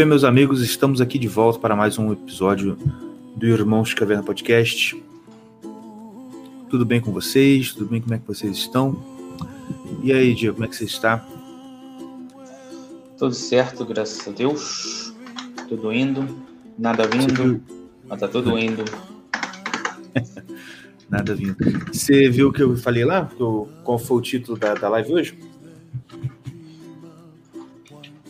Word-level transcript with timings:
bem, 0.00 0.06
meus 0.06 0.24
amigos? 0.24 0.62
Estamos 0.62 0.98
aqui 1.02 1.18
de 1.18 1.28
volta 1.28 1.58
para 1.58 1.76
mais 1.76 1.98
um 1.98 2.10
episódio 2.10 2.74
do 3.36 3.46
Irmãos 3.46 3.92
Caverna 3.92 4.22
Podcast. 4.22 4.98
Tudo 6.70 6.86
bem 6.86 7.02
com 7.02 7.12
vocês? 7.12 7.74
Tudo 7.74 7.84
bem? 7.84 8.00
Como 8.00 8.14
é 8.14 8.18
que 8.18 8.26
vocês 8.26 8.56
estão? 8.56 8.96
E 10.02 10.10
aí, 10.10 10.34
Diego, 10.34 10.54
como 10.54 10.64
é 10.64 10.68
que 10.68 10.76
você 10.76 10.84
está? 10.84 11.18
Tudo 13.18 13.34
certo, 13.34 13.84
graças 13.84 14.26
a 14.26 14.30
Deus. 14.30 15.12
Tudo 15.68 15.92
indo, 15.92 16.26
nada 16.78 17.06
vindo, 17.06 17.62
mas 18.08 18.20
tá 18.20 18.26
tudo 18.26 18.56
indo. 18.58 18.84
nada 21.10 21.34
vindo. 21.34 21.56
Você 21.92 22.30
viu 22.30 22.48
o 22.48 22.52
que 22.54 22.62
eu 22.62 22.74
falei 22.74 23.04
lá? 23.04 23.30
Qual 23.84 23.98
foi 23.98 24.16
o 24.16 24.22
título 24.22 24.58
da, 24.58 24.72
da 24.72 24.88
live 24.88 25.12
hoje? 25.12 25.38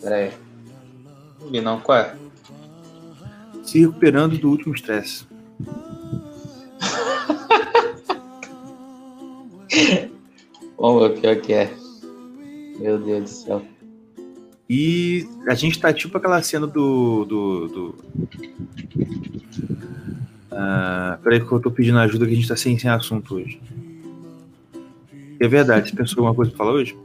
Pera 0.03 0.17
aí. 0.17 0.33
E 1.53 1.61
não, 1.61 1.81
qual 1.81 1.99
é? 1.99 2.17
Se 3.65 3.81
recuperando 3.81 4.39
do 4.39 4.51
último 4.51 4.75
estresse. 4.75 5.27
Ver 11.01 11.07
o 11.07 11.11
pior 11.11 11.37
que 11.37 11.53
é. 11.53 11.73
Meu 12.79 12.99
Deus 12.99 13.23
do 13.23 13.29
céu. 13.29 13.63
E 14.69 15.27
a 15.49 15.55
gente 15.55 15.81
tá 15.81 15.93
tipo 15.93 16.17
aquela 16.17 16.43
cena 16.43 16.67
do. 16.67 17.25
do, 17.25 17.69
do... 17.69 17.95
Uh, 20.53 21.19
peraí 21.23 21.41
que 21.41 21.53
eu 21.53 21.61
tô 21.61 21.71
pedindo 21.71 21.99
ajuda 21.99 22.27
que 22.27 22.33
a 22.33 22.37
gente 22.37 22.49
tá 22.49 22.57
sem, 22.57 22.79
sem 22.79 22.89
assunto 22.89 23.35
hoje. 23.35 23.61
É 25.41 25.49
verdade, 25.49 25.91
você 25.91 25.97
pensou 25.97 26.19
alguma 26.19 26.35
coisa 26.35 26.51
pra 26.51 26.59
falar 26.59 26.73
hoje? 26.73 26.97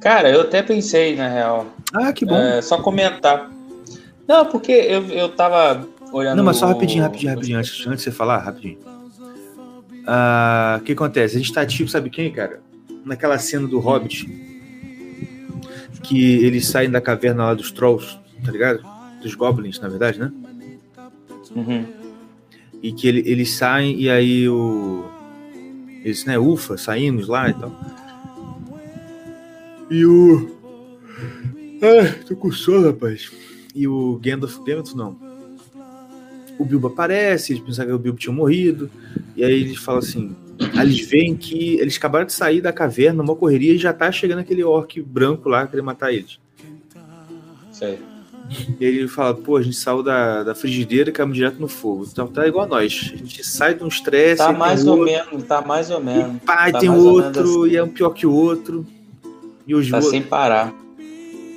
Cara, 0.00 0.30
eu 0.30 0.40
até 0.40 0.62
pensei, 0.62 1.14
na 1.14 1.28
real. 1.28 1.66
Ah, 1.92 2.12
que 2.12 2.24
bom. 2.24 2.36
É, 2.36 2.62
só 2.62 2.80
comentar. 2.80 3.50
Não, 4.26 4.46
porque 4.46 4.72
eu, 4.72 5.04
eu 5.08 5.28
tava 5.28 5.86
olhando. 6.12 6.38
Não, 6.38 6.44
mas 6.44 6.56
só 6.56 6.66
rapidinho, 6.66 7.02
rapidinho, 7.02 7.32
rapidinho, 7.34 7.58
antes, 7.58 7.86
antes 7.86 8.04
de 8.04 8.04
você 8.04 8.10
falar, 8.10 8.38
rapidinho. 8.38 8.78
Ah, 10.06 10.78
o 10.80 10.84
que 10.84 10.92
acontece? 10.92 11.36
A 11.36 11.38
gente 11.38 11.52
tá 11.52 11.66
tipo, 11.66 11.90
sabe 11.90 12.08
quem, 12.10 12.32
cara? 12.32 12.60
Naquela 13.04 13.38
cena 13.38 13.66
do 13.66 13.78
Hobbit. 13.78 14.26
Que 16.02 16.44
eles 16.44 16.66
saem 16.66 16.90
da 16.90 17.00
caverna 17.00 17.44
lá 17.44 17.54
dos 17.54 17.70
Trolls, 17.70 18.18
tá 18.44 18.50
ligado? 18.50 18.82
Dos 19.22 19.34
Goblins, 19.34 19.78
na 19.78 19.88
verdade, 19.88 20.18
né? 20.18 20.32
Uhum. 21.54 21.84
E 22.82 22.92
que 22.92 23.06
ele, 23.06 23.22
eles 23.26 23.52
saem 23.52 24.00
e 24.00 24.08
aí 24.08 24.48
o. 24.48 25.04
Eles, 26.02 26.24
né, 26.24 26.38
ufa, 26.38 26.78
saímos 26.78 27.28
lá 27.28 27.50
e 27.50 27.52
tal. 27.52 27.70
E 29.90 30.06
o. 30.06 30.56
Ai, 31.82 32.22
tô 32.26 32.36
com 32.36 32.52
sono, 32.52 32.86
rapaz. 32.86 33.30
E 33.74 33.88
o 33.88 34.20
Gandalf, 34.22 34.58
Gandalf 34.58 34.94
não. 34.94 35.18
O 36.58 36.64
Bilbo 36.64 36.88
aparece, 36.88 37.52
eles 37.52 37.62
pensaram 37.62 37.88
que 37.88 37.96
o 37.96 37.98
Bilbo 37.98 38.18
tinha 38.18 38.32
morrido. 38.32 38.90
E 39.34 39.42
aí 39.42 39.52
eles 39.52 39.78
falam 39.78 39.98
assim. 39.98 40.36
Eles 40.78 41.00
veem 41.00 41.34
que 41.34 41.78
eles 41.80 41.96
acabaram 41.96 42.26
de 42.26 42.34
sair 42.34 42.60
da 42.60 42.72
caverna, 42.72 43.22
uma 43.22 43.34
correria, 43.34 43.72
e 43.72 43.78
já 43.78 43.92
tá 43.92 44.12
chegando 44.12 44.40
aquele 44.40 44.62
orc 44.62 45.00
branco 45.00 45.48
lá 45.48 45.66
querer 45.66 45.82
matar 45.82 46.12
eles. 46.12 46.38
Sei. 47.72 47.98
E 48.78 48.84
ele 48.84 49.08
fala, 49.08 49.34
pô, 49.34 49.56
a 49.56 49.62
gente 49.62 49.76
saiu 49.76 50.02
da, 50.02 50.42
da 50.42 50.54
frigideira 50.54 51.10
e 51.10 51.32
direto 51.32 51.60
no 51.60 51.68
fogo. 51.68 52.06
Então 52.10 52.26
tá 52.26 52.46
igual 52.46 52.66
a 52.66 52.68
nós. 52.68 53.12
A 53.14 53.16
gente 53.16 53.44
sai 53.46 53.74
de 53.74 53.82
um 53.84 53.88
estresse. 53.88 54.38
Tá 54.38 54.52
mais 54.52 54.84
ou 54.86 54.98
outro, 54.98 55.06
menos, 55.06 55.44
tá 55.44 55.62
mais 55.62 55.90
ou 55.90 56.00
menos. 56.00 56.36
E 56.36 56.40
pai, 56.40 56.72
tá 56.72 56.78
tem 56.78 56.90
outro, 56.90 57.62
assim. 57.62 57.72
e 57.72 57.76
é 57.76 57.82
um 57.82 57.88
pior 57.88 58.10
que 58.10 58.26
o 58.26 58.32
outro. 58.32 58.84
E 59.70 59.74
os 59.74 59.88
tá 59.88 60.02
sem 60.02 60.20
parar. 60.20 60.74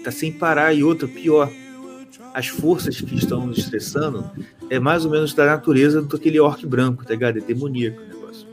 Tá 0.03 0.11
sem 0.11 0.31
parar. 0.31 0.71
E 0.71 0.83
outro, 0.83 1.07
pior. 1.07 1.49
As 2.31 2.45
forças 2.45 3.01
que 3.01 3.15
estão 3.15 3.47
nos 3.47 3.57
estressando 3.57 4.29
é 4.69 4.77
mais 4.77 5.03
ou 5.03 5.09
menos 5.09 5.33
da 5.33 5.47
natureza 5.47 5.99
do 5.99 6.15
aquele 6.15 6.39
orc 6.39 6.63
branco, 6.63 7.03
tá 7.03 7.13
ligado? 7.13 7.39
É 7.39 7.41
demoníaco 7.41 7.99
o 7.99 8.05
negócio. 8.05 8.47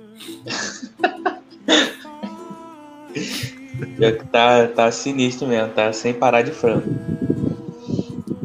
tá, 4.32 4.66
tá 4.69 4.91
sinistro 4.91 5.47
mesmo, 5.47 5.75
tá 5.75 5.93
sem 5.93 6.15
parar 6.15 6.41
de 6.41 6.53
frango. 6.53 6.84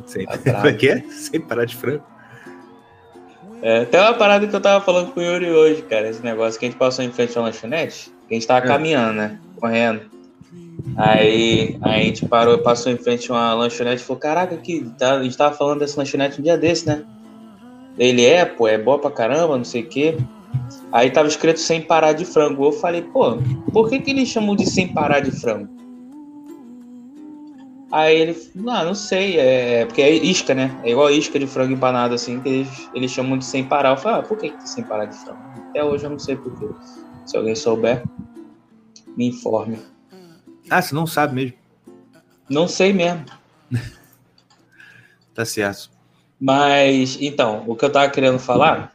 Sem, 0.05 0.25
tá 0.25 0.73
que 0.75 0.89
é? 0.89 1.01
Sem 1.11 1.39
parar 1.39 1.63
de 1.63 1.77
frango? 1.77 2.03
É, 3.61 3.85
tem 3.85 4.01
uma 4.01 4.15
parada 4.15 4.45
que 4.45 4.53
eu 4.53 4.59
tava 4.59 4.83
falando 4.83 5.13
com 5.13 5.21
o 5.21 5.23
Yuri 5.23 5.49
hoje, 5.49 5.81
cara. 5.83 6.09
Esse 6.09 6.21
negócio 6.21 6.59
que 6.59 6.65
a 6.65 6.69
gente 6.69 6.77
passou 6.77 7.05
em 7.05 7.11
frente 7.13 7.37
à 7.37 7.41
lanchonete, 7.41 8.11
que 8.27 8.33
a 8.33 8.37
gente 8.37 8.45
tava 8.45 8.65
é. 8.65 8.67
caminhando, 8.67 9.13
né? 9.13 9.39
Correndo. 9.55 10.14
Aí 10.97 11.77
a 11.81 11.97
gente 11.97 12.25
parou, 12.25 12.57
passou 12.59 12.91
em 12.91 12.97
frente 12.97 13.31
a 13.31 13.35
uma 13.35 13.53
lanchonete 13.53 14.01
e 14.01 14.05
falou: 14.05 14.19
Caraca, 14.19 14.57
que 14.57 14.89
tá, 14.97 15.15
a 15.15 15.23
gente 15.23 15.37
tava 15.37 15.55
falando 15.55 15.79
dessa 15.79 15.99
lanchonete 15.99 16.39
um 16.39 16.43
dia 16.43 16.57
desse, 16.57 16.87
né? 16.87 17.03
Ele 17.97 18.25
é, 18.25 18.45
pô, 18.45 18.67
é 18.67 18.77
boa 18.77 18.99
pra 18.99 19.11
caramba, 19.11 19.57
não 19.57 19.63
sei 19.63 19.83
o 19.83 19.87
quê. 19.87 20.17
Aí 20.91 21.09
tava 21.11 21.27
escrito 21.27 21.59
sem 21.59 21.81
parar 21.81 22.13
de 22.13 22.25
frango. 22.25 22.65
Eu 22.65 22.71
falei, 22.71 23.01
pô, 23.01 23.37
por 23.71 23.89
que, 23.89 23.99
que 23.99 24.11
eles 24.11 24.29
chamam 24.29 24.55
de 24.55 24.65
sem 24.65 24.87
parar 24.87 25.19
de 25.19 25.31
frango? 25.31 25.69
Aí 27.91 28.19
ele, 28.19 28.51
não, 28.53 28.73
ah, 28.73 28.83
não 28.83 28.95
sei, 28.95 29.37
é 29.39 29.85
porque 29.85 30.01
é 30.01 30.11
isca, 30.11 30.53
né? 30.53 30.77
É 30.83 30.91
igual 30.91 31.09
isca 31.09 31.39
de 31.39 31.47
frango 31.47 31.73
empanado, 31.73 32.13
assim, 32.13 32.41
que 32.41 32.49
eles, 32.49 32.89
eles 32.93 33.11
chamam 33.11 33.37
de 33.37 33.45
sem 33.45 33.63
parar. 33.63 33.91
Eu 33.91 33.97
falei, 33.97 34.19
ah, 34.19 34.23
por 34.23 34.37
que, 34.37 34.49
que 34.49 34.69
sem 34.69 34.83
parar 34.83 35.05
de 35.05 35.15
frango? 35.17 35.39
Até 35.69 35.83
hoje 35.83 36.05
eu 36.05 36.09
não 36.09 36.19
sei 36.19 36.35
porquê. 36.35 36.67
Se 37.25 37.37
alguém 37.37 37.55
souber, 37.55 38.03
me 39.15 39.27
informe. 39.27 39.77
Ah, 40.69 40.81
você 40.81 40.95
não 40.95 41.05
sabe 41.05 41.35
mesmo? 41.35 41.57
Não 42.49 42.67
sei 42.67 42.93
mesmo. 42.93 43.25
tá 45.33 45.45
certo. 45.45 45.89
Mas, 46.39 47.17
então, 47.21 47.63
o 47.67 47.75
que 47.75 47.85
eu 47.85 47.91
tava 47.91 48.09
querendo 48.09 48.39
falar 48.39 48.91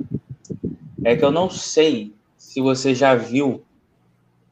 é 1.05 1.17
que 1.17 1.25
eu 1.25 1.31
não 1.31 1.49
sei 1.49 2.13
se 2.37 2.61
você 2.61 2.95
já 2.95 3.15
viu. 3.15 3.63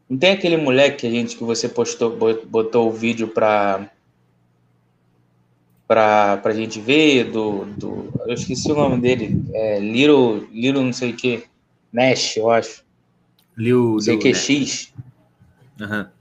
Não 0.08 0.16
tem 0.16 0.32
aquele 0.32 0.56
moleque 0.56 0.98
que 0.98 1.06
a 1.06 1.10
gente 1.10 1.36
que 1.36 1.44
você 1.44 1.68
postou, 1.68 2.16
botou 2.46 2.88
o 2.88 2.92
vídeo 2.92 3.28
pra. 3.28 3.90
Pra, 5.86 6.36
pra 6.36 6.52
gente 6.52 6.80
ver, 6.80 7.30
do, 7.30 7.64
do. 7.64 8.12
Eu 8.26 8.34
esqueci 8.34 8.70
o 8.70 8.74
nome 8.74 9.00
dele. 9.00 9.42
É 9.54 9.78
Little. 9.80 10.46
Little 10.52 10.82
não 10.82 10.92
sei 10.92 11.12
o 11.12 11.16
que. 11.16 11.44
Nash, 11.92 12.36
eu 12.36 12.50
acho. 12.50 12.84
Lil, 13.56 13.98
sei 14.00 14.14
o 14.14 14.18
que, 14.18 14.32
X. 14.34 14.92
Aham. 15.80 16.00
Uhum. 16.00 16.17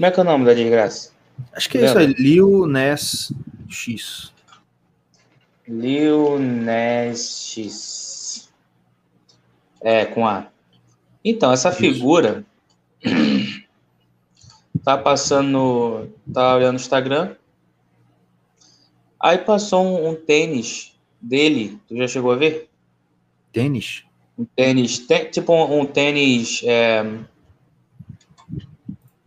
Como 0.00 0.06
é 0.06 0.10
que 0.10 0.18
é 0.18 0.22
o 0.22 0.24
nome 0.24 0.46
da 0.46 0.54
desgraça? 0.54 1.10
Acho 1.52 1.68
que 1.68 1.76
é 1.76 1.84
isso 1.84 1.98
aí, 1.98 2.06
Lil 2.14 2.66
Ness 2.66 3.34
X. 3.68 4.32
Lil 5.68 6.38
Ness 6.38 7.52
X. 7.52 8.50
É, 9.82 10.06
com 10.06 10.26
A. 10.26 10.46
Então, 11.22 11.52
essa 11.52 11.70
figura 11.70 12.46
tá 14.82 14.96
passando, 14.96 16.08
tá 16.32 16.56
olhando 16.56 16.76
no 16.76 16.80
Instagram. 16.80 17.36
Aí 19.20 19.36
passou 19.36 19.84
um, 19.84 20.08
um, 20.08 20.14
tênis 20.14 20.98
dele, 21.20 21.78
tu 21.86 21.94
já 21.98 22.08
chegou 22.08 22.32
a 22.32 22.36
ver? 22.36 22.70
Tênis? 23.52 24.04
Um 24.38 24.46
tênis, 24.46 25.06
tipo 25.30 25.52
um, 25.52 25.80
um 25.80 25.84
tênis 25.84 26.62
é, 26.64 27.04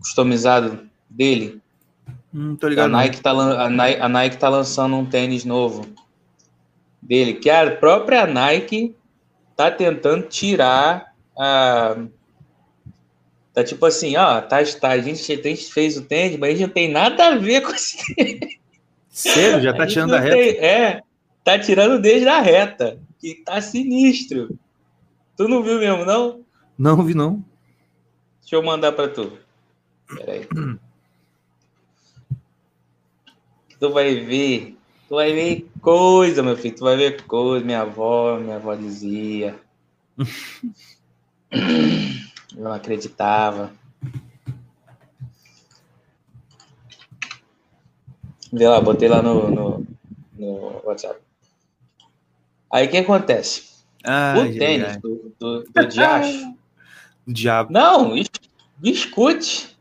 customizado 0.03 0.87
dele. 1.09 1.61
Hum, 2.33 2.55
tô 2.55 2.67
ligado. 2.67 2.93
A 2.93 2.97
Nike, 2.97 3.21
tá, 3.21 3.31
a, 3.31 3.69
Nike, 3.69 4.01
a 4.01 4.09
Nike 4.09 4.37
tá 4.37 4.49
lançando 4.49 4.95
um 4.95 5.05
tênis 5.05 5.45
novo 5.45 5.85
dele, 7.01 7.33
que 7.35 7.49
a 7.49 7.75
própria 7.75 8.27
Nike 8.27 8.95
tá 9.55 9.71
tentando 9.71 10.27
tirar 10.27 11.13
a. 11.37 11.97
Tá 13.53 13.63
tipo 13.63 13.85
assim, 13.85 14.15
ó, 14.17 14.41
tá, 14.41 14.57
tá, 14.81 14.89
a, 14.89 14.97
gente, 14.97 15.31
a 15.31 15.35
gente 15.35 15.71
fez 15.71 15.95
o 15.95 16.01
tênis, 16.01 16.39
mas 16.39 16.49
a 16.49 16.51
gente 16.53 16.67
não 16.67 16.73
tem 16.73 16.91
nada 16.91 17.27
a 17.27 17.35
ver 17.35 17.61
com 17.65 17.71
esse 17.71 18.59
Sério? 19.09 19.61
Já 19.61 19.73
tá 19.73 19.85
tirando 19.85 20.15
a 20.15 20.19
reta? 20.19 20.35
Tem, 20.35 20.49
é, 20.57 21.03
tá 21.43 21.59
tirando 21.59 22.01
desde 22.01 22.27
a 22.27 22.41
reta, 22.41 22.99
que 23.19 23.35
tá 23.45 23.61
sinistro. 23.61 24.57
Tu 25.37 25.47
não 25.47 25.61
viu 25.61 25.77
mesmo, 25.77 26.03
não? 26.03 26.43
Não 26.75 27.03
vi, 27.03 27.13
não. 27.13 27.45
Deixa 28.41 28.55
eu 28.55 28.63
mandar 28.63 28.91
pra 28.93 29.07
tu. 29.07 29.37
Peraí. 30.17 30.47
Tu 33.79 33.89
vai 33.91 34.19
ver. 34.19 34.77
Tu 35.07 35.15
vai 35.15 35.33
ver 35.33 35.69
coisa, 35.81 36.41
meu 36.41 36.55
filho. 36.55 36.75
Tu 36.75 36.83
vai 36.83 36.95
ver 36.95 37.21
coisa. 37.23 37.65
Minha 37.65 37.81
avó, 37.81 38.39
minha 38.39 38.55
avó 38.55 38.75
dizia. 38.75 39.59
Eu 41.51 42.63
não 42.63 42.71
acreditava. 42.71 43.71
Vê 48.51 48.67
lá, 48.67 48.79
botei 48.79 49.09
lá 49.09 49.21
no, 49.21 49.49
no, 49.49 49.87
no 50.37 50.81
WhatsApp. 50.85 51.19
Aí 52.71 52.87
o 52.87 52.89
que 52.89 52.97
acontece? 52.97 53.73
Ah, 54.03 54.35
o 54.37 54.57
tênis 54.57 54.97
do, 54.97 55.33
do, 55.39 55.63
do, 55.63 55.71
do 55.73 55.87
diacho. 55.87 56.55
diabo. 57.27 57.73
Não, 57.73 58.13
escute. 58.83 59.72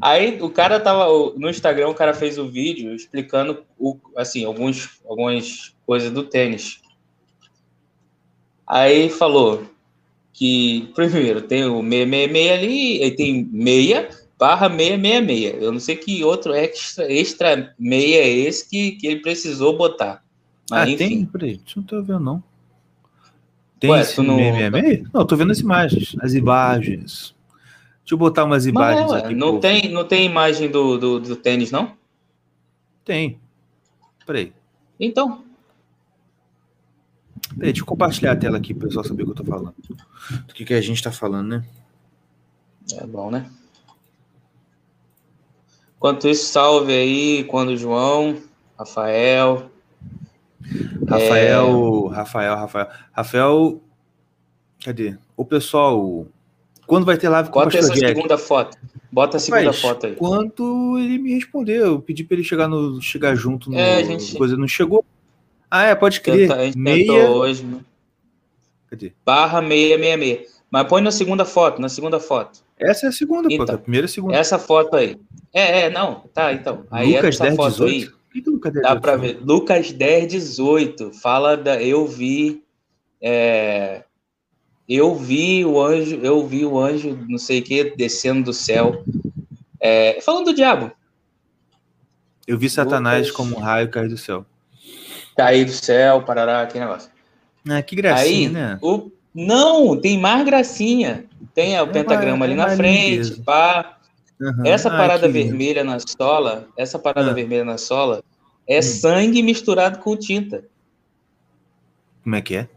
Aí 0.00 0.40
o 0.40 0.48
cara 0.48 0.78
tava 0.78 1.06
no 1.36 1.50
Instagram, 1.50 1.88
o 1.88 1.94
cara 1.94 2.14
fez 2.14 2.38
o 2.38 2.48
vídeo 2.48 2.94
explicando 2.94 3.64
o, 3.78 3.96
assim, 4.16 4.44
alguns, 4.44 5.00
algumas 5.08 5.74
coisas 5.84 6.10
do 6.10 6.22
tênis. 6.22 6.80
Aí 8.66 9.08
falou 9.08 9.64
que 10.32 10.88
primeiro 10.94 11.42
tem 11.42 11.64
o 11.64 11.82
666 11.82 12.52
ali, 12.52 13.02
aí 13.02 13.10
tem 13.10 13.48
meia 13.50 14.08
barra 14.38 14.68
666. 14.68 15.62
Eu 15.62 15.72
não 15.72 15.80
sei 15.80 15.96
que 15.96 16.22
outro 16.22 16.54
extra, 16.54 17.12
extra 17.12 17.74
meia 17.76 18.18
é 18.18 18.28
esse 18.28 18.68
que, 18.68 18.92
que 18.92 19.06
ele 19.08 19.20
precisou 19.20 19.76
botar. 19.76 20.22
Mas, 20.70 20.80
ah, 20.80 20.88
enfim. 20.88 20.96
tem? 20.96 21.26
Peraí, 21.26 21.60
não 21.74 21.82
tô 21.82 22.02
vendo 22.02 22.20
não. 22.20 22.44
Tem 23.80 23.90
Ué, 23.90 24.00
esse 24.00 24.20
não... 24.22 24.36
666? 24.36 25.12
Não, 25.12 25.26
tô 25.26 25.36
vendo 25.36 25.50
as 25.50 25.58
imagens, 25.58 26.16
as 26.20 26.34
imagens. 26.34 27.34
Deixa 28.08 28.14
eu 28.14 28.18
botar 28.20 28.44
umas 28.44 28.64
imagens 28.64 29.10
Mas, 29.10 29.22
aqui. 29.22 29.34
Não 29.34 29.60
tem, 29.60 29.92
não 29.92 30.02
tem 30.02 30.24
imagem 30.24 30.70
do, 30.70 30.96
do, 30.96 31.20
do 31.20 31.36
tênis, 31.36 31.70
não? 31.70 31.94
Tem. 33.04 33.38
Peraí. 34.24 34.50
Então. 34.98 35.44
Peraí, 37.50 37.70
deixa 37.70 37.82
eu 37.82 37.84
compartilhar 37.84 38.32
a 38.32 38.36
tela 38.36 38.56
aqui 38.56 38.72
para 38.72 38.86
o 38.86 38.88
pessoal 38.88 39.04
saber 39.04 39.24
o 39.24 39.26
que 39.26 39.32
eu 39.32 39.34
tô 39.34 39.44
falando. 39.44 39.74
Do 40.46 40.54
que, 40.54 40.64
que 40.64 40.72
a 40.72 40.80
gente 40.80 41.02
tá 41.02 41.12
falando, 41.12 41.48
né? 41.48 41.64
É 42.94 43.06
bom, 43.06 43.30
né? 43.30 43.50
Enquanto 45.98 46.28
isso, 46.28 46.50
salve 46.50 46.94
aí, 46.94 47.44
quando 47.44 47.72
o 47.72 47.76
João, 47.76 48.40
Rafael. 48.78 49.70
Rafael, 51.06 52.08
é... 52.10 52.14
Rafael, 52.14 52.56
Rafael. 52.56 52.88
Rafael. 53.12 53.82
Cadê? 54.82 55.18
O 55.36 55.44
pessoal 55.44 56.26
quando 56.88 57.04
vai 57.04 57.18
ter 57.18 57.28
live 57.28 57.50
com 57.50 57.60
Bota 57.60 57.76
o 57.76 57.78
essa 57.78 57.94
Jack? 57.94 58.16
segunda 58.16 58.38
foto. 58.38 58.78
Bota 59.12 59.36
a 59.36 59.40
segunda 59.40 59.66
Mas, 59.66 59.80
foto 59.80 60.06
aí. 60.06 60.16
Quando 60.16 60.98
ele 60.98 61.18
me 61.18 61.34
respondeu, 61.34 61.86
eu 61.86 62.00
pedi 62.00 62.24
para 62.24 62.36
ele 62.36 62.44
chegar, 62.44 62.66
no, 62.66 63.00
chegar 63.00 63.34
junto 63.34 63.70
no 63.70 63.78
é, 63.78 64.02
gente... 64.02 64.34
coisa, 64.34 64.56
não 64.56 64.66
chegou. 64.66 65.04
Ah, 65.70 65.84
é, 65.84 65.94
pode 65.94 66.20
crer. 66.22 66.50
a 66.50 66.64
gente 66.64 66.78
meia... 66.78 67.30
hoje. 67.30 67.62
Né? 67.62 67.80
Cadê? 68.88 69.12
Barra 69.24 69.60
666. 69.60 70.58
Mas 70.70 70.88
põe 70.88 71.02
na 71.02 71.10
segunda 71.10 71.44
foto, 71.44 71.80
na 71.80 71.90
segunda 71.90 72.18
foto. 72.18 72.60
Essa 72.78 73.06
é 73.06 73.08
a 73.10 73.12
segunda, 73.12 73.52
então, 73.52 73.66
pô, 73.66 73.72
a 73.72 73.78
primeira 73.78 74.06
e 74.06 74.08
segunda. 74.08 74.34
Essa 74.34 74.58
foto 74.58 74.96
aí. 74.96 75.18
É, 75.52 75.80
é, 75.80 75.90
não, 75.90 76.22
tá, 76.32 76.52
então. 76.54 76.86
Aí 76.90 77.16
Lucas 77.16 77.34
essa 77.34 77.44
10, 77.44 77.56
foto 77.56 77.70
18? 77.70 77.90
aí. 77.90 78.18
Que 78.32 78.42
que 78.42 78.50
Lucas 78.50 78.72
10, 78.72 78.82
dá 78.82 78.96
para 78.96 79.16
ver. 79.16 79.38
Lucas 79.42 79.92
10, 79.92 80.28
18. 80.28 81.12
Fala 81.12 81.56
da. 81.56 81.82
Eu 81.82 82.06
vi. 82.06 82.62
É, 83.20 84.04
eu 84.88 85.14
vi 85.14 85.64
o 85.64 85.80
anjo, 85.80 86.16
eu 86.22 86.46
vi 86.46 86.64
o 86.64 86.78
anjo, 86.78 87.18
não 87.28 87.38
sei 87.38 87.60
o 87.60 87.62
que, 87.62 87.94
descendo 87.96 88.44
do 88.44 88.52
céu. 88.52 89.04
É, 89.80 90.20
falando 90.22 90.46
do 90.46 90.54
diabo. 90.54 90.90
Eu 92.46 92.58
vi 92.58 92.70
Satanás 92.70 93.30
como 93.30 93.56
um 93.56 93.60
raio 93.60 93.90
cair 93.90 94.08
do 94.08 94.16
céu. 94.16 94.46
Cair 95.36 95.66
do 95.66 95.72
céu, 95.72 96.22
parará, 96.22 96.66
que 96.66 96.78
negócio. 96.78 97.10
Ah, 97.68 97.82
que 97.82 97.94
gracinha, 97.94 98.48
Aí, 98.48 98.48
né? 98.48 98.78
O, 98.80 99.10
não, 99.34 100.00
tem 100.00 100.18
mais 100.18 100.44
gracinha. 100.44 101.26
Tem 101.54 101.78
o 101.78 101.82
é 101.82 101.86
pentagrama 101.86 102.46
ali 102.46 102.54
na 102.54 102.70
frente, 102.70 103.42
pá. 103.42 103.98
Uhum. 104.40 104.64
Essa 104.64 104.88
parada 104.88 105.26
Ai, 105.26 105.32
vermelha 105.32 105.84
na 105.84 105.98
sola, 105.98 106.68
essa 106.76 106.98
parada 106.98 107.30
ah. 107.30 107.34
vermelha 107.34 107.64
na 107.64 107.76
sola 107.76 108.22
é 108.66 108.78
hum. 108.78 108.82
sangue 108.82 109.42
misturado 109.42 109.98
com 109.98 110.16
tinta. 110.16 110.64
Como 112.22 112.36
é 112.36 112.40
que 112.40 112.56
é? 112.56 112.68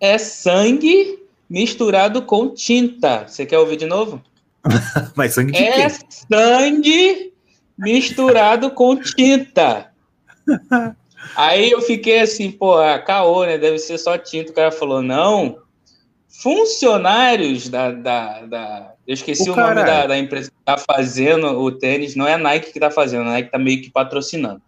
É 0.00 0.18
sangue 0.18 1.18
misturado 1.48 2.22
com 2.22 2.48
tinta. 2.48 3.24
Você 3.26 3.44
quer 3.44 3.58
ouvir 3.58 3.76
de 3.76 3.86
novo? 3.86 4.22
Mas 5.14 5.34
sangue 5.34 5.52
de 5.52 5.58
É 5.58 5.88
quê? 5.88 5.96
sangue 6.08 7.32
misturado 7.78 8.70
com 8.70 8.96
tinta. 8.96 9.90
Aí 11.36 11.70
eu 11.70 11.80
fiquei 11.82 12.20
assim, 12.20 12.50
pô, 12.50 12.78
a 12.78 12.98
caô, 12.98 13.44
né? 13.44 13.58
Deve 13.58 13.78
ser 13.78 13.98
só 13.98 14.16
tinta. 14.16 14.50
O 14.50 14.54
cara 14.54 14.72
falou, 14.72 15.02
não. 15.02 15.58
Funcionários 16.28 17.68
da. 17.68 17.90
da, 17.90 18.40
da... 18.46 18.92
Eu 19.06 19.14
esqueci 19.14 19.50
o, 19.50 19.52
o 19.52 19.56
nome 19.56 19.84
da, 19.84 20.06
da, 20.06 20.18
empresa 20.18 20.50
que 20.50 20.64
tá 20.64 20.78
fazendo 20.78 21.46
o 21.46 21.72
tênis. 21.72 22.16
Não 22.16 22.26
é 22.26 22.34
a 22.34 22.38
Nike 22.38 22.72
que 22.72 22.80
tá 22.80 22.90
fazendo, 22.90 23.28
a 23.28 23.32
Nike 23.32 23.50
tá 23.50 23.58
meio 23.58 23.82
que 23.82 23.90
patrocinando. 23.90 24.62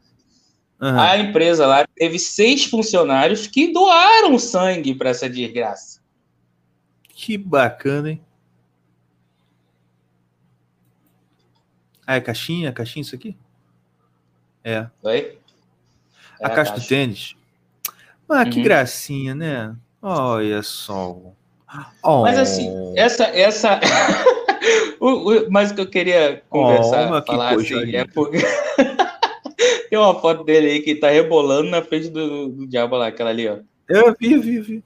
Uhum. 0.82 0.98
A 0.98 1.16
empresa 1.16 1.64
lá 1.64 1.86
teve 1.94 2.18
seis 2.18 2.64
funcionários 2.64 3.46
que 3.46 3.72
doaram 3.72 4.36
sangue 4.36 4.92
para 4.92 5.10
essa 5.10 5.30
desgraça. 5.30 6.00
Que 7.08 7.38
bacana, 7.38 8.10
hein? 8.10 8.20
Ah, 12.04 12.16
é 12.16 12.20
caixinha? 12.20 12.72
Caixinha 12.72 13.02
isso 13.02 13.14
aqui? 13.14 13.36
É. 14.64 14.88
Oi? 15.04 15.38
É 16.40 16.46
a, 16.46 16.48
a 16.48 16.50
caixa, 16.50 16.74
do 16.74 16.80
tênis. 16.80 17.36
Ah, 18.28 18.44
que 18.44 18.58
uhum. 18.58 18.64
gracinha, 18.64 19.36
né? 19.36 19.76
Olha 20.02 20.64
só. 20.64 21.16
Oh. 22.02 22.22
Mas 22.22 22.36
assim, 22.36 22.92
essa. 22.96 23.26
essa... 23.26 23.78
o, 24.98 25.30
o, 25.30 25.50
mas 25.50 25.70
o 25.70 25.76
que 25.76 25.80
eu 25.80 25.88
queria 25.88 26.42
conversar, 26.50 27.08
oh, 27.08 27.24
falar 27.24 27.54
assim, 27.54 27.94
é 27.94 28.04
porque. 28.04 28.38
Tem 29.92 29.98
uma 29.98 30.18
foto 30.18 30.42
dele 30.42 30.68
aí 30.68 30.80
que 30.80 30.94
tá 30.94 31.10
rebolando 31.10 31.68
na 31.68 31.82
frente 31.82 32.08
do, 32.08 32.48
do 32.48 32.66
diabo 32.66 32.96
lá, 32.96 33.08
aquela 33.08 33.28
ali, 33.28 33.46
ó. 33.46 33.58
Eu 33.86 34.16
vi, 34.18 34.38
vi, 34.38 34.58
vi. 34.58 34.84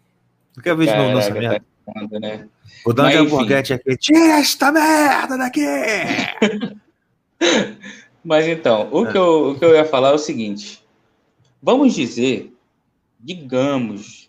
Não 0.57 0.61
quero 0.65 0.79
ver 0.79 0.87
de 0.89 0.97
novo 0.97 1.33
merda. 1.33 1.65
Tá 1.87 2.19
né? 2.19 2.49
Vou 2.85 2.93
dar 2.93 3.15
um 3.15 3.19
hamburguete 3.21 3.73
aqui. 3.73 3.97
Tira 3.97 4.41
esta 4.41 4.73
merda 4.73 5.39
daqui! 5.39 5.61
Mas 8.25 8.49
então, 8.49 8.89
o, 8.91 9.07
é. 9.07 9.13
que 9.13 9.17
eu, 9.17 9.51
o 9.51 9.55
que 9.57 9.65
eu 9.65 9.77
ia 9.77 9.85
falar 9.85 10.09
é 10.09 10.15
o 10.15 10.19
seguinte. 10.19 10.85
Vamos 11.63 11.95
dizer, 11.95 12.53
digamos, 13.21 14.29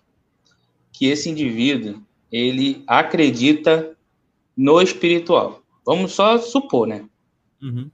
que 0.93 1.07
esse 1.07 1.27
indivíduo, 1.27 2.03
ele 2.31 2.83
acredita 2.85 3.97
no 4.55 4.79
espiritual. 4.79 5.63
Vamos 5.83 6.11
só 6.11 6.37
supor, 6.37 6.85
né? 6.85 7.03
Uhum. 7.63 7.89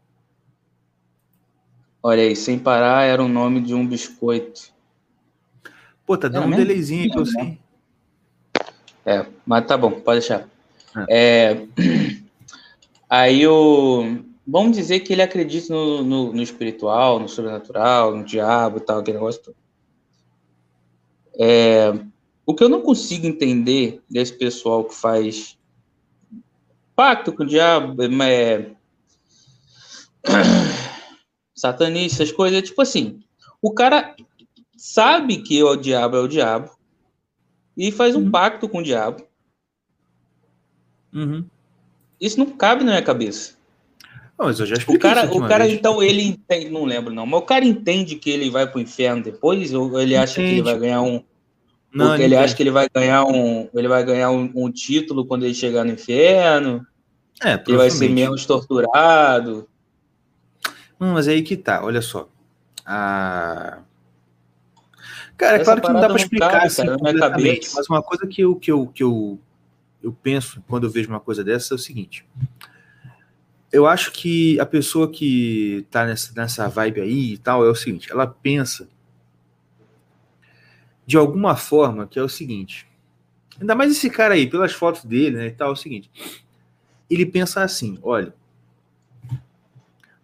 Olha 2.05 2.21
aí, 2.21 2.35
sem 2.35 2.59
parar 2.59 3.05
era 3.05 3.23
o 3.23 3.29
nome 3.29 3.61
de 3.61 3.73
um 3.73 3.87
biscoito. 3.87 4.73
Pô, 6.05 6.17
tá 6.17 6.27
dando 6.27 6.43
é 6.43 6.47
um 6.47 6.57
delayzinho 6.57 7.09
aqui, 7.09 7.21
assim. 7.21 7.57
É, 9.05 9.25
mas 9.45 9.65
tá 9.65 9.77
bom, 9.77 9.91
pode 10.01 10.19
deixar. 10.19 10.49
É. 11.07 11.51
é... 11.51 11.67
Aí 13.09 13.47
o. 13.47 14.21
Vamos 14.45 14.75
dizer 14.75 14.99
que 14.99 15.13
ele 15.13 15.21
acredita 15.21 15.73
no, 15.73 16.03
no, 16.03 16.33
no, 16.33 16.41
espiritual, 16.41 17.17
no 17.19 17.29
sobrenatural, 17.29 18.17
no 18.17 18.25
diabo 18.25 18.79
e 18.79 18.81
tal, 18.81 18.99
aquele 18.99 19.17
negócio 19.17 19.41
todo. 19.41 19.55
É... 21.39 21.93
O 22.45 22.53
que 22.53 22.63
eu 22.63 22.67
não 22.67 22.81
consigo 22.81 23.25
entender 23.25 24.01
desse 24.09 24.33
pessoal 24.33 24.83
que 24.83 24.93
faz 24.93 25.57
pacto 26.93 27.31
com 27.31 27.43
o 27.43 27.47
diabo 27.47 27.95
é 28.03 28.71
satanista, 31.63 32.23
essas 32.23 32.35
coisas, 32.35 32.61
tipo 32.61 32.81
assim, 32.81 33.19
o 33.61 33.73
cara 33.73 34.15
sabe 34.75 35.37
que 35.37 35.63
o 35.63 35.75
diabo 35.75 36.17
é 36.17 36.19
o 36.19 36.27
diabo 36.27 36.69
e 37.77 37.91
faz 37.91 38.15
um 38.15 38.23
uhum. 38.23 38.31
pacto 38.31 38.67
com 38.67 38.79
o 38.79 38.83
diabo. 38.83 39.23
Uhum. 41.13 41.45
Isso 42.19 42.37
não 42.37 42.47
cabe 42.47 42.83
na 42.83 42.91
minha 42.91 43.03
cabeça. 43.03 43.53
Não, 44.37 44.47
mas 44.47 44.59
eu 44.59 44.65
já 44.65 44.75
o 44.87 44.99
cara, 44.99 45.31
o 45.31 45.47
cara 45.47 45.69
então, 45.69 46.01
ele 46.01 46.23
entende, 46.23 46.69
não 46.69 46.85
lembro 46.85 47.13
não, 47.13 47.25
mas 47.25 47.39
o 47.39 47.45
cara 47.45 47.63
entende 47.63 48.15
que 48.15 48.29
ele 48.29 48.49
vai 48.49 48.67
pro 48.69 48.81
inferno 48.81 49.23
depois 49.23 49.73
ou 49.73 49.99
ele 50.01 50.17
acha 50.17 50.41
entende. 50.41 50.49
que 50.49 50.55
ele 50.55 50.63
vai 50.63 50.79
ganhar 50.79 51.01
um 51.01 51.23
não, 51.93 52.15
ele, 52.15 52.23
ele 52.23 52.35
acha 52.35 52.55
que 52.55 52.63
ele 52.63 52.71
vai 52.71 52.89
ganhar 52.93 53.23
um 53.25 53.69
ele 53.73 53.87
vai 53.87 54.03
ganhar 54.03 54.31
um, 54.31 54.51
um 54.55 54.71
título 54.71 55.25
quando 55.25 55.43
ele 55.43 55.53
chegar 55.53 55.85
no 55.85 55.91
inferno? 55.91 56.85
É, 57.43 57.61
ele 57.67 57.77
vai 57.77 57.89
ser 57.89 58.09
menos 58.09 58.45
torturado. 58.45 59.67
Hum, 61.03 61.11
mas 61.11 61.27
aí 61.27 61.41
que 61.41 61.57
tá, 61.57 61.83
olha 61.83 62.01
só. 62.01 62.29
Ah... 62.85 63.79
Cara, 65.35 65.57
é 65.57 65.63
claro 65.63 65.81
que 65.81 65.91
não 65.91 65.99
dá 65.99 66.07
para 66.07 66.21
explicar 66.21 66.51
cabe, 66.51 66.65
assim 66.67 66.85
cara, 66.85 66.97
completamente, 66.97 67.69
mas 67.73 67.89
uma 67.89 68.01
coisa 68.01 68.25
que 68.25 68.41
eu, 68.41 68.55
que, 68.55 68.71
eu, 68.71 68.87
que 68.87 69.03
eu, 69.03 69.37
eu 70.01 70.13
penso 70.13 70.63
quando 70.67 70.85
eu 70.85 70.89
vejo 70.89 71.09
uma 71.09 71.19
coisa 71.19 71.43
dessa 71.43 71.73
é 71.73 71.75
o 71.75 71.79
seguinte. 71.79 72.25
Eu 73.69 73.85
acho 73.87 74.11
que 74.11 74.57
a 74.59 74.65
pessoa 74.65 75.11
que 75.11 75.85
tá 75.89 76.05
nessa, 76.05 76.31
nessa 76.35 76.69
vibe 76.69 77.01
aí 77.01 77.33
e 77.33 77.37
tal 77.37 77.65
é 77.65 77.69
o 77.69 77.75
seguinte, 77.75 78.09
ela 78.11 78.27
pensa 78.27 78.87
de 81.05 81.17
alguma 81.17 81.57
forma 81.57 82.07
que 82.07 82.17
é 82.17 82.23
o 82.23 82.29
seguinte. 82.29 82.87
Ainda 83.59 83.75
mais 83.75 83.91
esse 83.91 84.09
cara 84.09 84.35
aí, 84.35 84.47
pelas 84.47 84.71
fotos 84.71 85.03
dele, 85.03 85.35
né, 85.35 85.47
e 85.47 85.51
tal, 85.51 85.69
é 85.69 85.73
o 85.73 85.75
seguinte. 85.75 86.09
Ele 87.09 87.25
pensa 87.25 87.61
assim, 87.61 87.99
olha, 88.01 88.33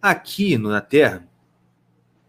Aqui 0.02 0.58
na 0.58 0.82
Terra, 0.82 1.28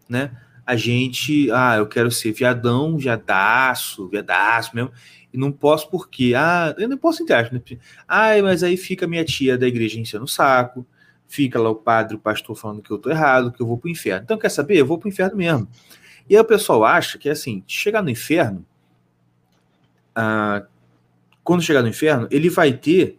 né? 0.07 0.31
A 0.65 0.75
gente, 0.75 1.49
ah, 1.51 1.77
eu 1.77 1.87
quero 1.87 2.11
ser 2.11 2.31
viadão, 2.31 2.97
viadaço, 2.97 4.07
viadaço 4.07 4.75
mesmo, 4.75 4.91
e 5.33 5.37
não 5.37 5.51
posso 5.51 5.89
porque, 5.89 6.33
ah, 6.35 6.75
eu 6.77 6.87
não 6.87 6.97
posso 6.97 7.23
entrar, 7.23 7.51
né? 7.51 7.61
Ai, 8.07 8.41
mas 8.41 8.63
aí 8.63 8.77
fica 8.77 9.07
minha 9.07 9.23
tia 9.23 9.57
da 9.57 9.67
igreja 9.67 9.99
enchendo 9.99 10.25
o 10.25 10.27
saco, 10.27 10.85
fica 11.27 11.59
lá 11.59 11.69
o 11.69 11.75
padre, 11.75 12.15
o 12.15 12.19
pastor 12.19 12.55
falando 12.55 12.81
que 12.81 12.91
eu 12.91 12.97
tô 12.97 13.09
errado, 13.09 13.51
que 13.51 13.61
eu 13.61 13.65
vou 13.65 13.77
pro 13.77 13.89
inferno. 13.89 14.23
Então, 14.23 14.37
quer 14.37 14.49
saber? 14.49 14.77
Eu 14.77 14.85
vou 14.85 14.97
pro 14.97 15.07
inferno 15.07 15.37
mesmo. 15.37 15.67
E 16.29 16.35
aí 16.35 16.41
o 16.41 16.45
pessoal 16.45 16.83
acha 16.83 17.17
que, 17.17 17.29
assim, 17.29 17.63
chegar 17.65 18.01
no 18.01 18.09
inferno, 18.09 18.65
ah, 20.13 20.65
quando 21.43 21.63
chegar 21.63 21.81
no 21.81 21.87
inferno, 21.87 22.27
ele 22.29 22.49
vai 22.49 22.73
ter 22.73 23.17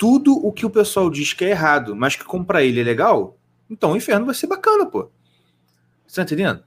tudo 0.00 0.34
o 0.34 0.50
que 0.50 0.64
o 0.64 0.70
pessoal 0.70 1.10
diz 1.10 1.34
que 1.34 1.44
é 1.44 1.50
errado, 1.50 1.94
mas 1.94 2.16
que 2.16 2.24
como 2.24 2.42
pra 2.42 2.62
ele 2.64 2.80
é 2.80 2.82
legal, 2.82 3.36
então 3.68 3.92
o 3.92 3.96
inferno 3.98 4.24
vai 4.24 4.34
ser 4.34 4.46
bacana, 4.46 4.86
pô. 4.86 5.10
Você 6.06 6.16
tá 6.16 6.22
entendendo? 6.22 6.64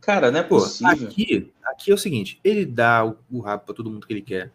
Cara, 0.00 0.32
não 0.32 0.40
é 0.40 0.42
possível. 0.42 1.06
Aqui, 1.06 1.52
aqui 1.62 1.92
é 1.92 1.94
o 1.94 1.98
seguinte: 1.98 2.40
ele 2.42 2.66
dá 2.66 3.06
o, 3.06 3.16
o 3.30 3.38
rabo 3.38 3.66
pra 3.66 3.72
todo 3.72 3.88
mundo 3.88 4.04
que 4.04 4.12
ele 4.12 4.20
quer. 4.20 4.50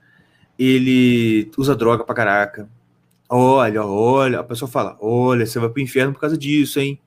Ele 0.59 1.49
usa 1.57 1.73
droga 1.73 2.03
pra 2.03 2.13
caraca. 2.13 2.69
Olha, 3.29 3.85
olha, 3.85 4.41
a 4.41 4.43
pessoa 4.43 4.69
fala: 4.69 4.97
olha, 4.99 5.45
você 5.45 5.57
vai 5.59 5.69
pro 5.69 5.81
inferno 5.81 6.11
por 6.11 6.19
causa 6.19 6.37
disso, 6.37 6.81
hein? 6.81 6.99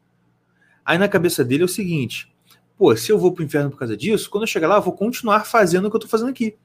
Aí 0.83 0.97
na 0.97 1.07
cabeça 1.07 1.45
dele 1.45 1.65
é 1.65 1.67
o 1.67 1.69
seguinte: 1.69 2.35
pô, 2.79 2.97
se 2.97 3.13
eu 3.13 3.19
vou 3.19 3.31
pro 3.31 3.45
inferno 3.45 3.71
por 3.71 3.79
causa 3.79 3.95
disso, 3.95 4.31
quando 4.31 4.45
eu 4.45 4.49
chegar 4.49 4.69
lá, 4.69 4.77
eu 4.77 4.83
vou 4.83 4.95
continuar 4.95 5.45
fazendo 5.45 5.85
o 5.85 5.91
que 5.91 5.97
eu 5.97 6.01
tô 6.01 6.09
fazendo 6.09 6.31
aqui. 6.31 6.57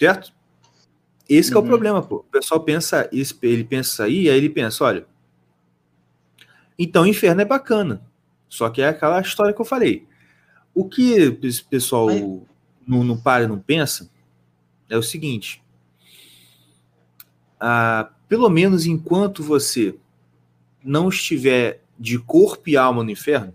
Certo? 0.00 0.37
Esse 1.28 1.50
uhum. 1.50 1.56
é 1.56 1.60
o 1.60 1.62
uhum. 1.62 1.68
problema, 1.68 2.02
pô. 2.02 2.16
O 2.16 2.24
pessoal 2.24 2.60
pensa, 2.60 3.08
ele 3.42 3.64
pensa 3.64 4.04
aí, 4.04 4.30
aí 4.30 4.36
ele 4.36 4.48
pensa: 4.48 4.84
olha, 4.84 5.06
então 6.78 7.02
o 7.02 7.06
inferno 7.06 7.40
é 7.42 7.44
bacana. 7.44 8.02
Só 8.48 8.70
que 8.70 8.80
é 8.80 8.88
aquela 8.88 9.20
história 9.20 9.52
que 9.52 9.60
eu 9.60 9.64
falei. 9.64 10.06
O 10.74 10.88
que 10.88 11.26
o 11.26 11.64
pessoal 11.68 12.08
não, 12.86 13.04
não 13.04 13.18
para 13.18 13.44
e 13.44 13.46
não 13.46 13.58
pensa 13.58 14.10
é 14.88 14.96
o 14.96 15.02
seguinte: 15.02 15.62
ah, 17.60 18.10
pelo 18.28 18.48
menos 18.48 18.86
enquanto 18.86 19.42
você 19.42 19.94
não 20.82 21.08
estiver 21.08 21.82
de 21.98 22.18
corpo 22.18 22.70
e 22.70 22.76
alma 22.76 23.02
no 23.04 23.10
inferno, 23.10 23.54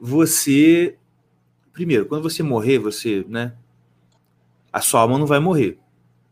você. 0.00 0.96
Primeiro, 1.72 2.06
quando 2.06 2.22
você 2.22 2.42
morrer, 2.42 2.78
você, 2.78 3.24
né? 3.28 3.54
A 4.72 4.80
sua 4.80 5.00
alma 5.00 5.18
não 5.18 5.26
vai 5.26 5.40
morrer. 5.40 5.78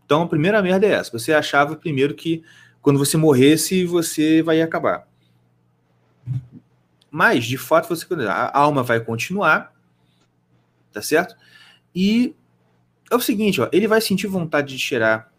Então, 0.08 0.22
a 0.22 0.26
primeira 0.26 0.62
merda 0.62 0.86
é 0.86 0.92
essa. 0.92 1.10
Você 1.12 1.34
achava 1.34 1.76
primeiro 1.76 2.14
que 2.14 2.42
quando 2.80 2.98
você 2.98 3.18
morresse, 3.18 3.84
você 3.84 4.40
vai 4.40 4.62
acabar. 4.62 5.06
Mas, 7.10 7.44
de 7.44 7.58
fato, 7.58 7.90
você 7.90 8.06
a 8.26 8.58
alma 8.58 8.82
vai 8.82 9.00
continuar, 9.00 9.70
tá 10.90 11.02
certo? 11.02 11.36
E 11.94 12.34
é 13.10 13.16
o 13.16 13.20
seguinte, 13.20 13.60
ó, 13.60 13.68
ele 13.70 13.86
vai 13.86 14.00
sentir 14.00 14.28
vontade 14.28 14.74
de 14.74 14.78
cheirar, 14.78 15.30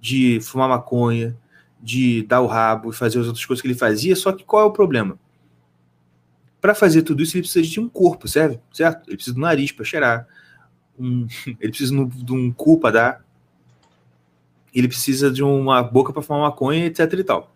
de 0.00 0.40
fumar 0.40 0.70
maconha, 0.70 1.36
de 1.78 2.22
dar 2.22 2.40
o 2.40 2.46
rabo 2.46 2.92
fazer 2.92 3.18
as 3.18 3.26
outras 3.26 3.44
coisas 3.44 3.60
que 3.60 3.68
ele 3.68 3.74
fazia, 3.74 4.16
só 4.16 4.32
que 4.32 4.42
qual 4.42 4.62
é 4.62 4.64
o 4.64 4.72
problema? 4.72 5.18
Para 6.62 6.74
fazer 6.74 7.02
tudo 7.02 7.22
isso, 7.22 7.36
ele 7.36 7.42
precisa 7.42 7.68
de 7.68 7.78
um 7.78 7.90
corpo, 7.90 8.26
serve? 8.26 8.58
Certo? 8.72 9.06
Ele 9.06 9.16
precisa 9.16 9.34
do 9.34 9.40
nariz 9.42 9.70
para 9.70 9.84
cheirar, 9.84 10.26
um, 10.98 11.26
ele 11.60 11.68
precisa 11.68 11.92
de 11.92 12.32
um 12.32 12.50
cu 12.50 12.80
para 12.80 12.90
dar, 12.90 13.31
ele 14.74 14.88
precisa 14.88 15.30
de 15.30 15.42
uma 15.42 15.82
boca 15.82 16.12
para 16.12 16.22
fumar 16.22 16.42
maconha, 16.42 16.86
etc 16.86 17.12
e 17.12 17.24
tal. 17.24 17.54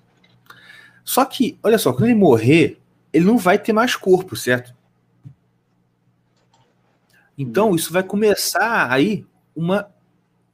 Só 1.04 1.24
que, 1.24 1.58
olha 1.62 1.78
só, 1.78 1.92
quando 1.92 2.06
ele 2.06 2.14
morrer, 2.14 2.80
ele 3.12 3.24
não 3.24 3.38
vai 3.38 3.58
ter 3.58 3.72
mais 3.72 3.94
corpo, 3.94 4.36
certo? 4.36 4.74
Então, 7.38 7.74
isso 7.74 7.92
vai 7.92 8.02
começar 8.02 8.90
aí 8.90 9.24
uma 9.54 9.88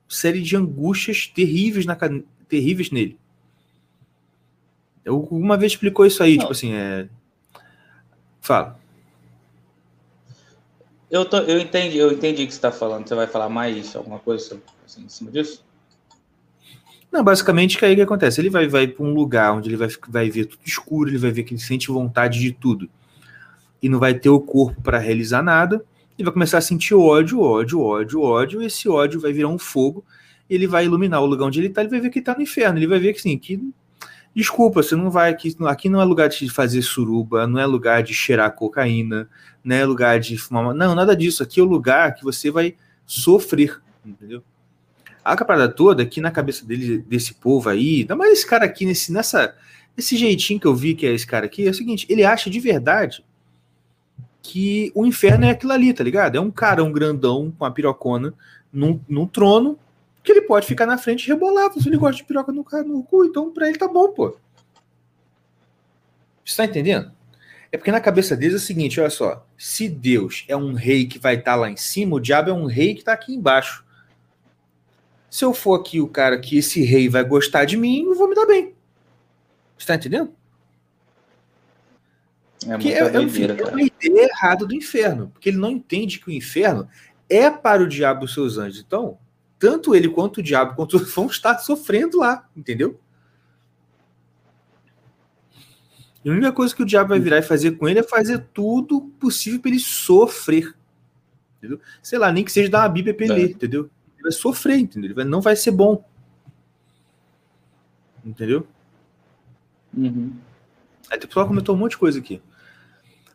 série 0.08 0.42
de 0.42 0.56
angústias 0.56 1.26
terríveis, 1.26 1.86
na, 1.86 1.96
terríveis 2.48 2.90
nele. 2.90 3.18
Eu 5.04 5.20
uma 5.30 5.56
vez 5.56 5.72
explicou 5.72 6.06
isso 6.06 6.22
aí, 6.22 6.32
Não. 6.36 6.40
tipo 6.40 6.52
assim, 6.52 6.74
é. 6.74 7.08
Fala. 8.40 8.78
Eu, 11.10 11.24
tô, 11.24 11.38
eu 11.38 11.58
entendi, 11.58 11.98
eu 11.98 12.12
entendi 12.12 12.42
o 12.42 12.46
que 12.46 12.52
você 12.52 12.58
está 12.58 12.72
falando. 12.72 13.06
Você 13.06 13.14
vai 13.14 13.26
falar 13.26 13.48
mais 13.48 13.94
alguma 13.94 14.18
coisa 14.18 14.60
assim, 14.84 15.04
em 15.04 15.08
cima 15.08 15.30
disso? 15.30 15.64
Não, 17.12 17.22
basicamente 17.22 17.76
que 17.78 17.84
aí 17.84 17.94
que 17.94 18.00
acontece? 18.00 18.40
Ele 18.40 18.48
vai, 18.48 18.66
vai 18.66 18.88
para 18.88 19.04
um 19.04 19.12
lugar 19.12 19.52
onde 19.52 19.68
ele 19.68 19.76
vai, 19.76 19.88
vai 20.08 20.30
ver 20.30 20.46
tudo 20.46 20.62
escuro, 20.64 21.10
ele 21.10 21.18
vai 21.18 21.30
ver 21.30 21.42
que 21.42 21.52
ele 21.52 21.60
sente 21.60 21.88
vontade 21.88 22.40
de 22.40 22.52
tudo. 22.52 22.88
E 23.82 23.88
não 23.88 23.98
vai 23.98 24.14
ter 24.14 24.30
o 24.30 24.40
corpo 24.40 24.80
para 24.80 24.98
realizar 24.98 25.42
nada 25.42 25.84
ele 26.18 26.26
vai 26.26 26.32
começar 26.32 26.58
a 26.58 26.62
sentir 26.62 26.94
ódio, 26.94 27.40
ódio, 27.40 27.80
ódio, 27.80 28.20
ódio, 28.20 28.62
e 28.62 28.66
esse 28.66 28.88
ódio 28.88 29.20
vai 29.20 29.32
virar 29.32 29.48
um 29.48 29.58
fogo, 29.58 30.04
ele 30.48 30.66
vai 30.66 30.84
iluminar 30.84 31.22
o 31.22 31.26
lugar 31.26 31.46
onde 31.46 31.58
ele 31.60 31.68
está, 31.68 31.80
ele 31.80 31.90
vai 31.90 32.00
ver 32.00 32.10
que 32.10 32.18
está 32.18 32.34
no 32.34 32.42
inferno, 32.42 32.78
ele 32.78 32.86
vai 32.86 32.98
ver 32.98 33.12
que 33.12 33.20
sim, 33.20 33.36
que 33.38 33.60
desculpa, 34.34 34.82
você 34.82 34.94
não 34.94 35.10
vai 35.10 35.30
aqui, 35.30 35.56
aqui 35.66 35.88
não 35.88 36.00
é 36.00 36.04
lugar 36.04 36.28
de 36.28 36.48
fazer 36.48 36.82
suruba, 36.82 37.46
não 37.46 37.58
é 37.58 37.66
lugar 37.66 38.02
de 38.02 38.14
cheirar 38.14 38.54
cocaína, 38.54 39.28
não 39.64 39.76
é 39.76 39.84
lugar 39.84 40.20
de 40.20 40.36
fumar, 40.36 40.74
não, 40.74 40.94
nada 40.94 41.16
disso, 41.16 41.42
aqui 41.42 41.60
é 41.60 41.62
o 41.62 41.66
lugar 41.66 42.14
que 42.14 42.24
você 42.24 42.50
vai 42.50 42.76
sofrer, 43.06 43.80
entendeu? 44.04 44.42
A 45.24 45.36
caparada 45.36 45.72
toda 45.72 46.02
aqui 46.02 46.20
na 46.20 46.30
cabeça 46.30 46.64
dele, 46.64 46.98
desse 46.98 47.34
povo 47.34 47.68
aí, 47.68 48.00
ainda 48.00 48.16
mais 48.16 48.32
esse 48.32 48.46
cara 48.46 48.64
aqui, 48.64 48.84
nesse, 48.84 49.12
nessa, 49.12 49.54
esse 49.96 50.16
jeitinho 50.16 50.58
que 50.58 50.66
eu 50.66 50.74
vi 50.74 50.94
que 50.94 51.06
é 51.06 51.12
esse 51.12 51.26
cara 51.26 51.46
aqui, 51.46 51.66
é 51.66 51.70
o 51.70 51.74
seguinte, 51.74 52.06
ele 52.08 52.24
acha 52.24 52.50
de 52.50 52.58
verdade 52.58 53.24
que 54.42 54.90
o 54.94 55.06
inferno 55.06 55.44
é 55.44 55.50
aquilo 55.50 55.72
ali, 55.72 55.94
tá 55.94 56.02
ligado? 56.02 56.36
É 56.36 56.40
um 56.40 56.50
cara, 56.50 56.82
um 56.82 56.92
grandão 56.92 57.52
com 57.56 57.64
a 57.64 57.70
pirocona 57.70 58.34
num, 58.72 59.00
num 59.08 59.26
trono 59.26 59.78
que 60.22 60.32
ele 60.32 60.42
pode 60.42 60.66
ficar 60.66 60.86
na 60.86 60.98
frente 60.98 61.24
e 61.24 61.28
rebolar. 61.28 61.72
Se 61.72 61.88
ele 61.88 61.96
gosta 61.96 62.16
de 62.16 62.24
piroca 62.24 62.52
no, 62.52 62.64
no 62.84 63.02
cu, 63.04 63.24
então 63.24 63.52
pra 63.52 63.68
ele 63.68 63.78
tá 63.78 63.86
bom, 63.86 64.08
pô. 64.12 64.36
Você 66.44 66.56
tá 66.56 66.64
entendendo? 66.64 67.10
É 67.70 67.76
porque 67.76 67.90
na 67.90 68.00
cabeça 68.00 68.36
deles 68.36 68.54
é 68.54 68.56
o 68.56 68.60
seguinte, 68.60 69.00
olha 69.00 69.10
só. 69.10 69.46
Se 69.56 69.88
Deus 69.88 70.44
é 70.48 70.56
um 70.56 70.74
rei 70.74 71.06
que 71.06 71.18
vai 71.18 71.36
estar 71.36 71.52
tá 71.52 71.56
lá 71.56 71.70
em 71.70 71.76
cima, 71.76 72.16
o 72.16 72.20
diabo 72.20 72.50
é 72.50 72.52
um 72.52 72.66
rei 72.66 72.94
que 72.94 73.04
tá 73.04 73.12
aqui 73.12 73.34
embaixo. 73.34 73.84
Se 75.32 75.46
eu 75.46 75.54
for 75.54 75.80
aqui 75.80 75.98
o 75.98 76.06
cara 76.06 76.38
que 76.38 76.58
esse 76.58 76.84
rei 76.84 77.08
vai 77.08 77.24
gostar 77.24 77.64
de 77.64 77.74
mim, 77.74 78.04
eu 78.04 78.14
vou 78.14 78.28
me 78.28 78.34
dar 78.34 78.44
bem. 78.44 78.74
Você 79.78 79.86
tá 79.86 79.94
entendendo? 79.94 80.30
É, 82.68 82.76
que 82.76 82.92
é, 82.92 82.98
é, 82.98 83.06
é 83.06 83.64
uma 83.64 83.82
ideia 83.82 84.28
errada 84.28 84.66
do 84.66 84.74
inferno, 84.74 85.30
porque 85.30 85.48
ele 85.48 85.56
não 85.56 85.70
entende 85.70 86.18
que 86.18 86.28
o 86.28 86.30
inferno 86.30 86.86
é 87.30 87.50
para 87.50 87.82
o 87.82 87.88
diabo 87.88 88.24
e 88.24 88.26
os 88.26 88.34
seus 88.34 88.58
anjos. 88.58 88.84
Então, 88.86 89.16
tanto 89.58 89.94
ele 89.94 90.10
quanto 90.10 90.40
o 90.40 90.42
diabo 90.42 90.76
quanto 90.76 90.98
vão 90.98 91.28
estar 91.28 91.56
sofrendo 91.60 92.18
lá, 92.18 92.46
entendeu? 92.54 93.00
E 96.22 96.28
a 96.28 96.32
única 96.32 96.52
coisa 96.52 96.76
que 96.76 96.82
o 96.82 96.86
diabo 96.86 97.08
vai 97.08 97.20
virar 97.20 97.38
e 97.38 97.42
fazer 97.42 97.70
com 97.78 97.88
ele 97.88 98.00
é 98.00 98.02
fazer 98.02 98.48
tudo 98.52 99.00
possível 99.18 99.60
para 99.60 99.70
ele 99.70 99.80
sofrer. 99.80 100.74
Entendeu? 101.56 101.80
Sei 102.02 102.18
lá, 102.18 102.30
nem 102.30 102.44
que 102.44 102.52
seja 102.52 102.68
dar 102.68 102.80
uma 102.80 102.88
Bíblia 102.90 103.14
para 103.14 103.24
ele 103.24 103.34
ler, 103.34 103.50
entendeu? 103.52 103.88
Ele 104.22 104.30
vai 104.30 104.32
sofrer, 104.32 104.78
entendeu? 104.78 105.08
Ele 105.08 105.14
vai, 105.14 105.24
não 105.24 105.40
vai 105.40 105.56
ser 105.56 105.72
bom. 105.72 106.04
Entendeu? 108.24 108.66
Uhum. 109.92 110.32
Aí 111.10 111.18
o 111.18 111.26
pessoal 111.26 111.46
comentou 111.46 111.74
um 111.74 111.78
monte 111.78 111.92
de 111.92 111.98
coisa 111.98 112.20
aqui. 112.20 112.40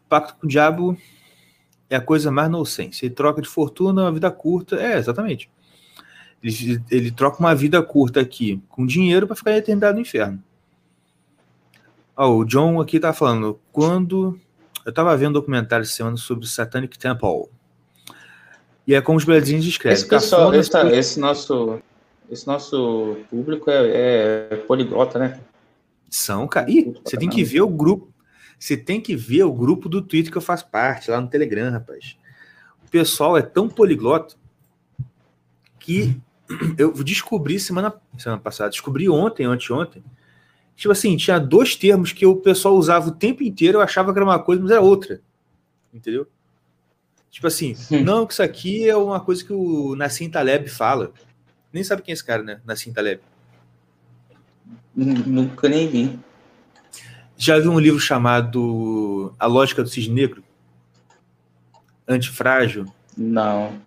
Pacto 0.08 0.36
com 0.40 0.48
o 0.48 0.50
diabo 0.50 0.98
é 1.90 1.98
a 1.98 2.02
coisa 2.02 2.32
mais 2.32 2.50
nonsense. 2.50 3.06
Ele 3.06 3.14
troca 3.14 3.42
de 3.42 3.50
fortuna 3.50 4.04
uma 4.04 4.12
vida 4.12 4.32
curta. 4.32 4.78
É, 4.78 4.98
exatamente. 4.98 5.50
Ele, 6.42 6.82
ele 6.90 7.12
troca 7.12 7.40
uma 7.40 7.54
vida 7.54 7.82
curta 7.84 8.22
aqui 8.22 8.62
com 8.70 8.86
dinheiro 8.86 9.28
para 9.28 9.36
ficar 9.36 9.58
eternidade 9.58 9.96
no 9.96 10.02
inferno. 10.02 10.42
Ó, 12.16 12.38
o 12.38 12.46
John 12.46 12.80
aqui 12.80 13.00
tá 13.00 13.12
falando. 13.12 13.60
Quando. 13.72 14.40
Eu 14.86 14.94
tava 14.94 15.16
vendo 15.18 15.32
um 15.32 15.34
documentário 15.34 15.84
esse 15.84 16.02
ano 16.02 16.18
sobre 16.18 16.46
o 16.46 16.48
Satanic 16.48 16.98
Temple. 16.98 17.50
E 18.88 18.96
é 18.96 19.02
como 19.02 19.18
os 19.18 19.26
belezinhos 19.26 19.66
escrevem. 19.66 19.96
Esse 19.96 20.08
pessoal, 20.08 20.54
esse, 20.56 20.78
esse, 20.94 21.20
nosso, 21.20 21.82
esse 22.32 22.48
nosso 22.48 23.18
público 23.30 23.70
é, 23.70 24.48
é 24.52 24.56
poliglota, 24.66 25.20
né? 25.20 25.42
São, 26.10 26.48
cara. 26.48 26.72
Ih, 26.72 26.96
você 27.04 27.18
tem 27.18 27.30
que 27.30 27.44
ver 27.44 27.62
o 27.62 27.68
grupo. 27.68 28.14
Você 28.58 28.78
tem 28.78 29.02
que 29.02 29.14
ver 29.14 29.44
o 29.44 29.52
grupo 29.52 29.90
do 29.90 30.02
Twitter 30.02 30.32
que 30.32 30.38
eu 30.38 30.42
faço 30.42 30.68
parte, 30.70 31.12
lá 31.12 31.20
no 31.20 31.28
Telegram, 31.28 31.70
rapaz. 31.70 32.18
O 32.86 32.90
pessoal 32.90 33.38
é 33.38 33.42
tão 33.42 33.68
poliglota 33.68 34.36
que 35.80 36.18
eu 36.78 36.94
descobri 37.04 37.60
semana, 37.60 37.94
semana 38.18 38.42
passada, 38.42 38.70
descobri 38.70 39.10
ontem, 39.10 39.46
anteontem. 39.46 40.02
Tipo 40.78 40.94
assim, 40.94 41.18
tinha 41.18 41.40
dois 41.40 41.76
termos 41.76 42.14
que 42.14 42.26
o 42.26 42.38
pessoal 42.38 42.76
usava 42.76 43.10
o 43.10 43.12
tempo 43.12 43.44
inteiro, 43.44 43.80
eu 43.80 43.82
achava 43.82 44.14
que 44.14 44.18
era 44.18 44.26
uma 44.26 44.40
coisa, 44.40 44.62
mas 44.62 44.72
era 44.72 44.82
outra. 44.82 45.22
Entendeu? 45.94 46.28
Tipo 47.30 47.48
assim, 47.48 47.76
Sim. 47.76 48.04
não, 48.04 48.26
que 48.26 48.34
isso 48.34 48.44
aqui 48.44 48.90
é 48.90 48.96
uma 48.96 49.20
coisa 49.20 49.44
que 49.44 49.54
o 49.54 49.96
Nassim 49.96 50.30
Taleb 50.30 50.70
fala. 50.70 51.12
Nem 51.72 51.84
sabe 51.84 52.02
quem 52.02 52.12
é 52.12 52.14
esse 52.14 52.24
cara, 52.24 52.42
né? 52.42 52.62
Nassim 52.66 52.92
Taleb. 52.92 53.22
Nunca 54.96 55.70
nem 55.70 55.88
vi. 55.88 56.20
Já 57.38 57.60
viu 57.60 57.72
um 57.72 57.80
livro 57.80 58.00
chamado 58.00 59.36
A 59.38 59.46
Lógica 59.46 59.84
do 59.84 59.90
Cisne 59.90 60.16
Negro? 60.16 60.44
Antifrágil? 62.08 62.86
Não. 63.16 63.80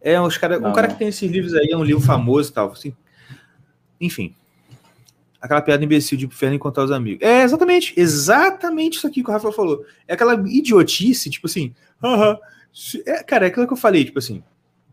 É, 0.00 0.20
uns 0.20 0.36
cara, 0.36 0.58
não, 0.58 0.70
um 0.70 0.72
cara 0.72 0.88
que 0.88 0.98
tem 0.98 1.08
esses 1.08 1.30
livros 1.30 1.54
aí, 1.54 1.68
é 1.70 1.76
um 1.76 1.84
livro 1.84 2.02
famoso 2.02 2.50
e 2.50 2.52
tal. 2.52 2.72
Assim, 2.72 2.92
Enfim. 4.00 4.34
Aquela 5.40 5.62
piada 5.62 5.84
imbecil 5.84 6.18
de 6.18 6.26
inferno 6.26 6.56
encontrar 6.56 6.84
os 6.84 6.90
amigos. 6.90 7.22
É 7.22 7.42
exatamente, 7.42 7.94
exatamente 7.96 8.96
isso 8.96 9.06
aqui 9.06 9.22
que 9.22 9.28
o 9.28 9.32
Rafa 9.32 9.52
falou. 9.52 9.84
É 10.08 10.14
aquela 10.14 10.34
idiotice, 10.34 11.30
tipo 11.30 11.46
assim, 11.46 11.74
haha. 12.02 12.38
É, 13.06 13.22
cara, 13.22 13.46
é 13.46 13.48
aquilo 13.48 13.66
que 13.66 13.72
eu 13.72 13.78
falei, 13.78 14.04
tipo 14.04 14.18
assim. 14.18 14.42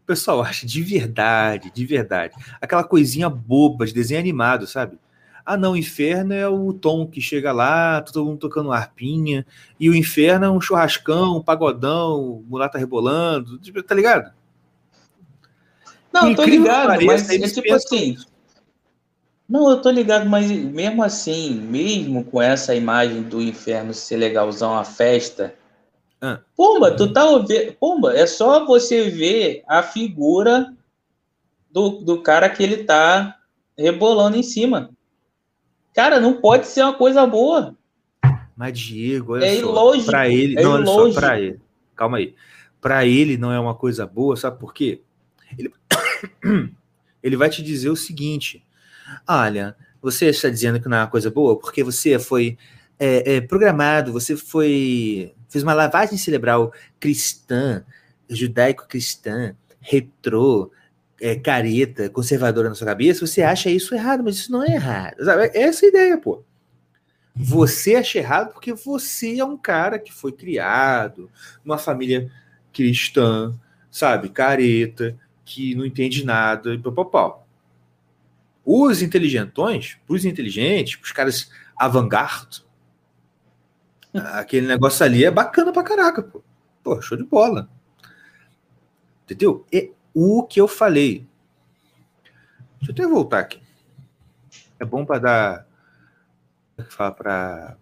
O 0.04 0.06
pessoal 0.06 0.42
acha 0.42 0.66
de 0.66 0.82
verdade, 0.82 1.72
de 1.74 1.86
verdade. 1.86 2.36
Aquela 2.60 2.84
coisinha 2.84 3.30
boba 3.30 3.86
de 3.86 3.94
desenho 3.94 4.20
animado, 4.20 4.68
sabe? 4.68 5.00
Ah, 5.46 5.58
não, 5.58 5.72
o 5.72 5.78
inferno 5.78 6.34
é 6.34 6.48
o 6.48 6.72
Tom 6.72 7.08
que 7.08 7.20
chega 7.20 7.52
lá, 7.52 8.02
todo 8.02 8.26
mundo 8.26 8.38
tocando 8.38 8.72
arpinha, 8.72 9.46
e 9.80 9.90
o 9.90 9.96
inferno 9.96 10.46
é 10.46 10.50
um 10.50 10.62
churrascão, 10.62 11.38
um 11.38 11.42
pagodão, 11.42 12.44
mulata 12.48 12.78
rebolando, 12.78 13.58
tipo, 13.58 13.82
tá 13.82 13.96
ligado? 13.96 14.32
Não, 16.14 16.30
eu 16.30 16.36
tô 16.36 16.44
ligado, 16.44 17.04
mas 17.06 17.30
é 17.30 17.40
tipo 17.40 17.74
assim. 17.74 18.18
Não, 19.50 19.70
eu 19.70 19.82
tô 19.82 19.90
ligado, 19.90 20.30
mas 20.30 20.50
mesmo 20.50 21.04
assim, 21.04 21.54
mesmo 21.54 22.24
com 22.24 22.42
essa 22.42 22.76
imagem 22.76 23.24
do 23.24 23.42
inferno 23.42 23.94
ser 23.94 24.18
legalzão, 24.18 24.78
a 24.78 24.84
festa. 24.84 25.56
Ah. 26.22 26.40
Pumba, 26.56 26.96
tu 26.96 27.12
tá 27.12 27.26
ouvindo. 27.26 27.74
Pumba, 27.74 28.16
é 28.16 28.28
só 28.28 28.66
você 28.66 29.10
ver 29.10 29.64
a 29.68 29.82
figura 29.82 30.74
do, 31.72 31.90
do 32.02 32.22
cara 32.22 32.50
que 32.50 32.62
ele 32.62 32.84
tá 32.84 33.38
rebolando 33.78 34.38
em 34.38 34.44
cima. 34.44 34.92
Cara, 35.94 36.20
não 36.20 36.40
pode 36.40 36.68
ser 36.68 36.84
uma 36.84 36.94
coisa 36.94 37.26
boa. 37.26 37.76
Mas, 38.56 38.78
Diego, 38.78 39.34
olha 39.34 39.46
é 39.46 39.56
só. 39.56 39.62
Ilógico, 39.62 40.12
pra 40.12 40.30
ele, 40.30 40.60
é 40.60 40.64
não, 40.64 40.74
olha 40.74 40.84
ilógico. 40.84 41.14
só, 41.14 41.20
pra 41.20 41.40
ele. 41.40 41.60
Calma 41.96 42.18
aí. 42.18 42.36
Pra 42.80 43.06
ele 43.06 43.38
não 43.38 43.52
é 43.52 43.60
uma 43.60 43.76
coisa 43.76 44.06
boa, 44.06 44.36
sabe 44.36 44.60
por 44.60 44.74
quê? 44.74 45.02
Ele, 45.58 45.74
ele 47.22 47.36
vai 47.36 47.50
te 47.50 47.62
dizer 47.64 47.90
o 47.90 47.96
seguinte: 47.96 48.64
olha, 49.28 49.76
você 50.02 50.28
está 50.28 50.50
dizendo 50.50 50.80
que 50.80 50.88
não 50.88 50.98
é 50.98 51.02
uma 51.02 51.08
coisa 51.08 51.30
boa 51.30 51.58
porque 51.58 51.84
você 51.84 52.18
foi 52.20 52.58
é, 53.00 53.36
é, 53.36 53.42
programado, 53.42 54.14
você 54.14 54.36
foi. 54.36 55.34
Fez 55.52 55.64
uma 55.64 55.74
lavagem 55.74 56.18
cerebral 56.18 56.74
cristã, 56.98 57.84
judaico-cristã, 58.30 59.54
retrô, 59.82 60.72
é, 61.20 61.36
careta, 61.36 62.10
conservadora 62.10 62.70
na 62.70 62.76
sua 62.76 62.88
cabeça, 62.88 63.28
você 63.28 63.42
acha 63.42 63.70
isso 63.70 63.94
errado, 63.94 64.24
mas 64.24 64.38
isso 64.38 64.52
não 64.52 64.64
é 64.64 64.74
errado. 64.74 65.24
Sabe? 65.24 65.52
É 65.54 65.64
essa 65.64 65.86
a 65.86 65.90
ideia, 65.90 66.18
pô. 66.18 66.42
Você 67.36 67.96
acha 67.96 68.18
errado 68.18 68.54
porque 68.54 68.74
você 68.74 69.40
é 69.40 69.46
um 69.46 69.58
cara 69.58 70.00
que 70.00 70.12
foi 70.12 70.32
criado 70.32 71.30
numa 71.64 71.78
família 71.78 72.32
cristã, 72.74 73.54
sabe, 73.90 74.30
careta, 74.30 75.18
que 75.44 75.76
não 75.76 75.86
entende 75.86 76.26
nada, 76.26 76.74
e 76.74 76.78
papapau. 76.78 77.46
Os 78.64 79.02
inteligentões, 79.02 79.98
os 80.08 80.24
inteligentes, 80.24 80.98
os 81.02 81.12
caras 81.12 81.52
avant-garde, 81.78 82.64
aquele 84.14 84.68
negócio 84.68 85.06
ali 85.06 85.24
é 85.24 85.32
bacana 85.32 85.72
pra 85.72 85.84
caraca, 85.84 86.22
pô. 86.22 86.44
Pô, 86.84 87.02
show 87.02 87.18
de 87.18 87.24
bola. 87.24 87.70
Entendeu? 89.24 89.66
É 89.72 89.92
o 90.14 90.44
que 90.44 90.60
eu 90.60 90.68
falei. 90.68 91.28
Deixa 92.80 92.92
eu 92.92 92.94
até 92.94 93.08
voltar 93.08 93.40
aqui. 93.40 93.62
É 94.80 94.86
bom 94.86 95.06
para 95.06 95.20
dar. 95.20 95.68
Para 97.16 97.78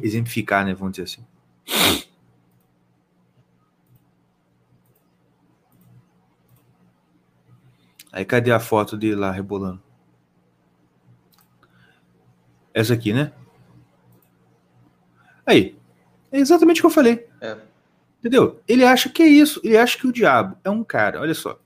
exemplificar, 0.00 0.64
né? 0.64 0.74
Vamos 0.74 0.96
dizer 0.96 1.04
assim. 1.04 1.24
Aí 8.12 8.24
cadê 8.24 8.50
a 8.50 8.58
foto 8.58 8.96
dele 8.96 9.14
lá 9.14 9.30
rebolando? 9.30 9.82
Essa 12.74 12.94
aqui, 12.94 13.12
né? 13.12 13.32
Aí. 15.46 15.76
É 16.32 16.38
exatamente 16.38 16.80
o 16.80 16.82
que 16.82 16.86
eu 16.86 16.90
falei. 16.90 17.26
É. 17.40 17.56
Entendeu? 18.18 18.60
Ele 18.66 18.84
acha 18.84 19.08
que 19.08 19.22
é 19.22 19.28
isso. 19.28 19.60
Ele 19.62 19.78
acha 19.78 19.96
que 19.96 20.06
o 20.06 20.12
diabo 20.12 20.56
é 20.64 20.70
um 20.70 20.82
cara. 20.82 21.20
Olha 21.20 21.34
só. 21.34 21.58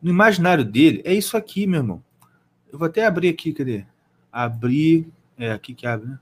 No 0.00 0.10
imaginário 0.10 0.64
dele, 0.64 1.02
é 1.04 1.12
isso 1.12 1.36
aqui, 1.36 1.66
meu 1.66 1.80
irmão. 1.80 2.02
Eu 2.72 2.78
vou 2.78 2.86
até 2.86 3.04
abrir 3.04 3.28
aqui, 3.28 3.52
cadê? 3.52 3.84
Abrir. 4.32 5.08
É 5.36 5.52
aqui 5.52 5.74
que 5.74 5.86
abre, 5.86 6.08
né? 6.08 6.18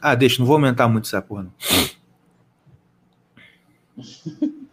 Ah, 0.00 0.14
deixa, 0.14 0.38
não 0.38 0.46
vou 0.46 0.54
aumentar 0.54 0.88
muito 0.88 1.06
essa 1.06 1.20
porra, 1.20 1.44
não. 1.44 1.52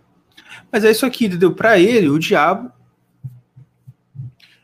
Mas 0.71 0.84
é 0.84 0.91
isso 0.91 1.05
aqui, 1.05 1.25
entendeu? 1.25 1.53
Para 1.53 1.79
ele, 1.79 2.10
o 2.10 2.19
diabo 2.19 2.71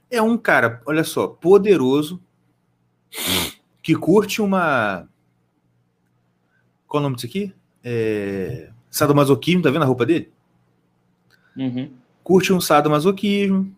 é 0.10 0.22
um 0.22 0.38
cara, 0.38 0.82
olha 0.86 1.04
só, 1.04 1.28
poderoso, 1.28 2.22
que 3.82 3.96
curte 3.96 4.42
uma 4.42 5.08
qual 6.92 7.00
o 7.00 7.04
nome 7.04 7.16
disso 7.16 7.28
aqui? 7.28 7.54
É... 7.82 8.70
Sadomasoquismo, 8.90 9.62
tá 9.62 9.72
vendo 9.72 9.84
a 9.84 9.86
roupa 9.86 10.06
dele? 10.06 10.30
Uhum. 11.56 11.90
Curte 12.22 12.52
um 12.52 12.60
sadomasoquismo. 12.60 13.74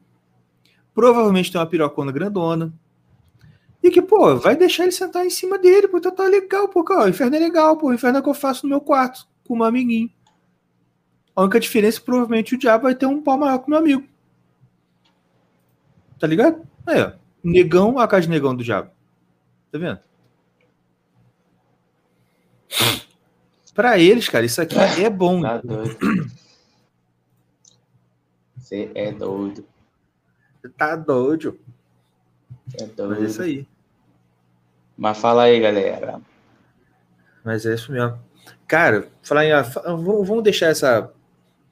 Provavelmente 0.96 1.52
tem 1.52 1.62
uma 1.62 1.68
pirocona 1.68 2.12
grandona. 2.12 2.74
E 3.84 3.92
que, 3.92 4.02
pô, 4.02 4.36
vai 4.38 4.56
deixar 4.56 4.84
ele 4.84 4.92
sentar 4.92 5.24
em 5.24 5.30
cima 5.30 5.60
dele, 5.60 5.88
pô, 5.88 6.02
tá, 6.02 6.10
tá 6.10 6.24
legal, 6.24 6.68
pô, 6.68 6.84
cara, 6.84 7.06
o 7.06 7.10
inferno 7.10 7.36
é 7.36 7.40
legal, 7.40 7.78
pô, 7.78 7.90
o 7.90 7.94
inferno 7.94 8.18
é 8.18 8.22
que 8.22 8.30
eu 8.30 8.34
faço 8.34 8.66
no 8.66 8.70
meu 8.70 8.82
quarto, 8.82 9.28
com 9.48 9.58
um 9.58 9.64
amiguinho. 9.64 10.10
A 11.36 11.42
única 11.44 11.60
diferença 11.60 11.98
é 11.98 12.00
que 12.00 12.06
provavelmente 12.06 12.56
o 12.56 12.58
diabo 12.58 12.84
vai 12.84 12.96
ter 12.96 13.06
um 13.06 13.22
pau 13.22 13.38
maior 13.38 13.60
que 13.60 13.68
o 13.68 13.70
meu 13.70 13.78
amigo. 13.78 14.08
Tá 16.18 16.26
ligado? 16.26 16.68
É, 16.88 17.14
negão, 17.44 18.00
a 18.00 18.08
casa 18.08 18.24
de 18.24 18.30
negão 18.30 18.56
do 18.56 18.64
diabo. 18.64 18.90
Tá 19.74 19.80
vendo? 19.80 20.00
Para 23.74 23.98
eles, 23.98 24.30
cara, 24.30 24.46
isso 24.46 24.62
aqui 24.62 24.76
é 25.04 25.10
bom. 25.10 25.42
Tá 25.42 25.58
doido. 25.58 25.98
Você 28.56 28.92
é 28.94 29.12
doido. 29.12 29.66
Você 30.62 30.70
tá 30.70 30.96
doido. 30.96 31.60
É 32.80 32.86
doido. 32.86 33.10
Mas 33.10 33.24
é 33.24 33.26
isso 33.26 33.42
aí. 33.42 33.68
Mas 34.96 35.18
fala 35.18 35.44
aí, 35.46 35.60
galera. 35.60 36.22
Mas 37.44 37.66
é 37.66 37.74
isso 37.74 37.92
mesmo. 37.92 38.20
Cara, 38.68 39.08
falar 39.24 39.46
em, 39.46 39.54
vamos 39.88 40.44
deixar 40.44 40.68
essa, 40.68 41.12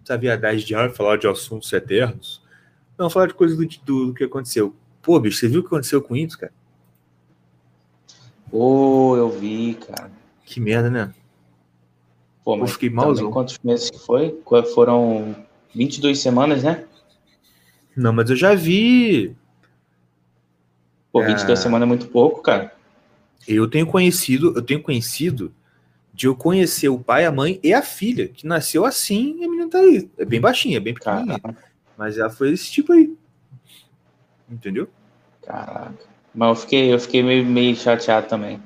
essa 0.04 0.18
viadagem 0.18 0.66
de 0.66 0.74
ah, 0.74 0.90
falar 0.90 1.18
de 1.18 1.28
assuntos 1.28 1.72
eternos. 1.72 2.42
Não, 2.98 3.12
falar 3.12 3.28
de 3.28 3.36
coisas 3.36 3.56
do, 3.56 3.68
do, 3.86 4.08
do, 4.08 4.14
que 4.16 4.24
aconteceu. 4.24 4.76
Pô, 5.04 5.20
bicho, 5.20 5.38
você 5.38 5.48
viu 5.48 5.60
o 5.60 5.64
que 5.64 5.68
aconteceu 5.68 6.02
com 6.02 6.16
isso, 6.16 6.36
cara? 6.40 6.52
Pô, 8.52 9.12
oh, 9.12 9.16
eu 9.16 9.30
vi, 9.30 9.76
cara. 9.76 10.12
Que 10.46 10.60
merda, 10.60 10.90
né? 10.90 11.14
Pô, 12.44 12.58
mas 12.58 12.74
fiquei 12.74 12.90
malzão. 12.90 13.32
Quantos 13.32 13.58
meses 13.64 13.90
que 13.90 13.98
foi? 13.98 14.38
Foram 14.74 15.34
22 15.74 16.20
semanas, 16.20 16.62
né? 16.62 16.86
Não, 17.96 18.12
mas 18.12 18.30
eu 18.30 18.36
já 18.36 18.54
vi. 18.54 19.34
Pô, 21.14 21.24
22 21.24 21.58
é... 21.58 21.62
semanas 21.62 21.86
é 21.86 21.88
muito 21.88 22.08
pouco, 22.08 22.42
cara. 22.42 22.74
Eu 23.48 23.70
tenho 23.70 23.88
conhecido, 23.88 24.54
eu 24.56 24.62
tenho 24.62 24.84
conhecido 24.84 25.54
de 26.14 26.28
eu 26.28 26.36
conhecer 26.36 26.90
o 26.90 27.00
pai, 27.00 27.26
a 27.26 27.32
mãe 27.32 27.58
e 27.64 27.74
a 27.74 27.82
filha, 27.82 28.28
que 28.28 28.46
nasceu 28.46 28.86
assim 28.86 29.38
e 29.40 29.46
a 29.46 29.50
menina 29.50 29.70
tá 29.70 29.80
aí. 29.80 30.10
É 30.18 30.26
bem 30.26 30.42
baixinha, 30.42 30.76
é 30.76 30.80
bem 30.82 30.94
pequenininha. 30.94 31.40
Caraca. 31.40 31.64
Mas 31.98 32.18
ela 32.18 32.30
foi 32.30 32.52
esse 32.52 32.70
tipo 32.70 32.92
aí. 32.92 33.16
Entendeu? 34.50 34.90
Caraca. 35.42 36.11
Mas 36.34 36.50
eu 36.50 36.56
fiquei, 36.56 36.94
eu 36.94 37.00
fiquei 37.00 37.24
meio, 37.24 37.46
meio 37.46 37.76
chateado 37.76 38.28
também. 38.28 38.62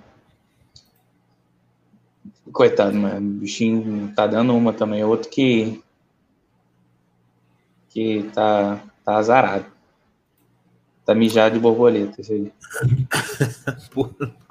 Coitado, 2.51 2.95
mano. 2.95 3.32
O 3.32 3.39
bichinho 3.39 4.13
tá 4.15 4.28
dando 4.28 4.56
uma 4.56 4.71
também. 4.71 5.04
Outro 5.04 5.30
que. 5.30 5.84
Que 7.89 8.23
tá, 8.34 8.82
tá 9.04 9.15
azarado. 9.17 9.65
Tá 11.06 11.13
mijado 11.13 11.56
de 11.56 11.62
borboleta, 11.62 12.21
isso 12.21 12.32
aí. 12.32 12.51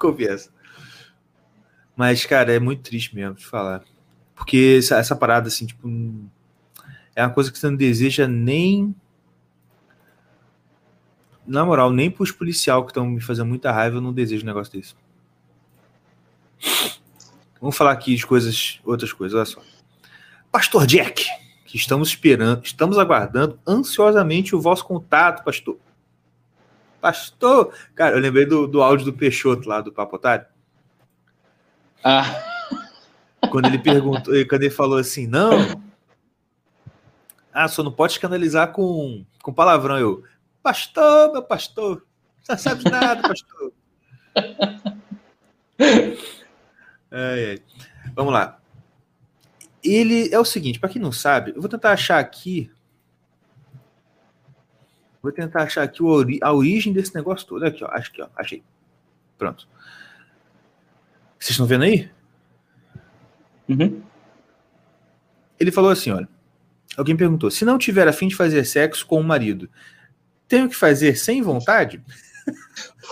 Não 0.01 0.15
essa. 0.19 0.49
Mas, 1.95 2.25
cara, 2.25 2.53
é 2.53 2.59
muito 2.59 2.83
triste 2.83 3.15
mesmo 3.15 3.35
de 3.35 3.45
falar. 3.45 3.83
Porque 4.35 4.77
essa, 4.79 4.97
essa 4.97 5.15
parada, 5.15 5.47
assim, 5.47 5.65
tipo. 5.65 5.87
É 7.15 7.23
uma 7.23 7.33
coisa 7.33 7.51
que 7.51 7.57
você 7.57 7.67
não 7.67 7.75
deseja 7.75 8.27
nem. 8.27 8.93
Na 11.45 11.63
moral, 11.63 11.91
nem 11.91 12.09
pros 12.09 12.31
policial 12.31 12.83
que 12.83 12.91
estão 12.91 13.05
me 13.05 13.21
fazendo 13.21 13.47
muita 13.47 13.71
raiva, 13.71 13.97
eu 13.97 14.01
não 14.01 14.13
desejo 14.13 14.43
um 14.43 14.47
negócio 14.47 14.73
desse. 14.73 14.95
Vamos 17.61 17.77
falar 17.77 17.91
aqui 17.91 18.15
de 18.15 18.25
coisas, 18.25 18.79
outras 18.83 19.13
coisas, 19.13 19.35
olha 19.35 19.45
só. 19.45 19.61
Pastor 20.51 20.85
Jack, 20.85 21.25
que 21.65 21.77
estamos 21.77 22.09
esperando, 22.09 22.63
estamos 22.63 22.97
aguardando 22.97 23.59
ansiosamente 23.67 24.55
o 24.55 24.61
vosso 24.61 24.85
contato, 24.85 25.43
pastor. 25.43 25.77
Pastor, 27.01 27.73
cara, 27.93 28.15
eu 28.15 28.19
lembrei 28.19 28.45
do, 28.45 28.65
do 28.67 28.81
áudio 28.81 29.05
do 29.05 29.13
Peixoto 29.13 29.69
lá 29.69 29.81
do 29.81 29.91
Papotário. 29.91 30.45
Ah. 32.03 32.23
Quando 33.51 33.65
ele 33.65 33.79
perguntou, 33.79 34.33
quando 34.47 34.63
ele 34.63 34.71
falou 34.71 34.97
assim, 34.97 35.27
não. 35.27 35.81
Ah, 37.53 37.67
só 37.67 37.83
não 37.83 37.91
pode 37.91 38.13
escandalizar 38.13 38.71
com, 38.71 39.25
com 39.41 39.53
palavrão. 39.53 39.97
Eu, 39.97 40.23
pastor, 40.65 41.31
meu 41.31 41.43
pastor, 41.43 42.03
não 42.49 42.57
sabe 42.57 42.89
nada, 42.89 43.21
pastor. 43.21 43.71
É, 47.11 47.53
é. 47.53 47.59
Vamos 48.13 48.33
lá. 48.33 48.59
Ele 49.81 50.33
é 50.33 50.39
o 50.39 50.43
seguinte, 50.43 50.79
para 50.79 50.89
quem 50.89 51.01
não 51.01 51.13
sabe, 51.13 51.53
eu 51.55 51.61
vou 51.61 51.69
tentar 51.69 51.91
achar 51.91 52.19
aqui. 52.19 52.69
Vou 55.21 55.31
tentar 55.31 55.63
achar 55.63 55.83
aqui 55.83 56.01
a 56.41 56.51
origem 56.51 56.91
desse 56.91 57.15
negócio 57.15 57.47
todo. 57.47 57.63
Aqui, 57.63 57.85
ó. 57.85 57.87
Acho 57.91 58.11
que, 58.11 58.21
ó. 58.21 58.27
Achei. 58.35 58.63
Pronto. 59.37 59.65
Vocês 61.39 61.51
estão 61.51 61.65
vendo 61.65 61.83
aí? 61.83 62.11
Uhum. 63.69 64.01
Ele 65.57 65.71
falou 65.71 65.91
assim: 65.91 66.11
olha. 66.11 66.27
Alguém 66.97 67.15
perguntou: 67.15 67.49
se 67.51 67.63
não 67.63 67.77
tiver 67.77 68.07
a 68.07 68.13
fim 68.13 68.27
de 68.27 68.35
fazer 68.35 68.65
sexo 68.65 69.05
com 69.05 69.19
o 69.19 69.23
marido, 69.23 69.69
tenho 70.47 70.69
que 70.69 70.75
fazer 70.75 71.15
sem 71.15 71.41
vontade? 71.41 72.01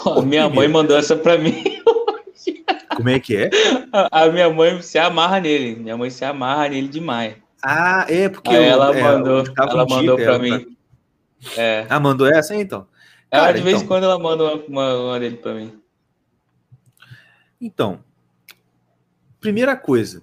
Pô, 0.04 0.22
minha 0.22 0.50
mãe 0.50 0.67
mandou 0.67 0.98
essa 0.98 1.15
para 1.15 1.38
mim. 1.38 1.63
Como 2.96 3.10
é 3.10 3.19
que 3.19 3.36
é? 3.36 3.50
A, 3.91 4.24
a, 4.24 4.30
minha 4.30 4.50
mãe 4.50 4.82
se 4.82 4.98
amarra 4.98 5.39
nele. 5.39 5.76
Minha 5.76 5.98
mãe 5.98 6.10
se 6.10 6.24
amarra 6.24 6.69
nele 6.69 6.88
demais. 6.88 7.36
Ah, 7.62 8.06
é 8.10 8.30
porque 8.30 8.54
eu, 8.54 8.62
ela 8.62 8.96
é, 8.96 9.02
mandou, 9.02 9.43
ela 9.58 9.86
mandou 9.86 10.17
para 10.17 10.39
mim. 10.39 10.78
É. 11.58 11.86
Ah, 11.89 12.00
mandou 12.00 12.28
essa 12.28 12.56
então? 12.56 12.88
Cara, 13.32 13.46
ela, 13.46 13.54
de 13.54 13.62
vez 13.62 13.76
em 13.76 13.78
então... 13.78 13.88
quando 13.88 14.04
ela 14.04 14.19
manda 14.19 14.43
uma, 14.43 14.63
uma, 14.67 14.96
uma 14.96 15.19
dele 15.19 15.38
para 15.38 15.54
mim. 15.54 15.82
Então, 17.60 18.04
primeira 19.39 19.76
coisa, 19.76 20.22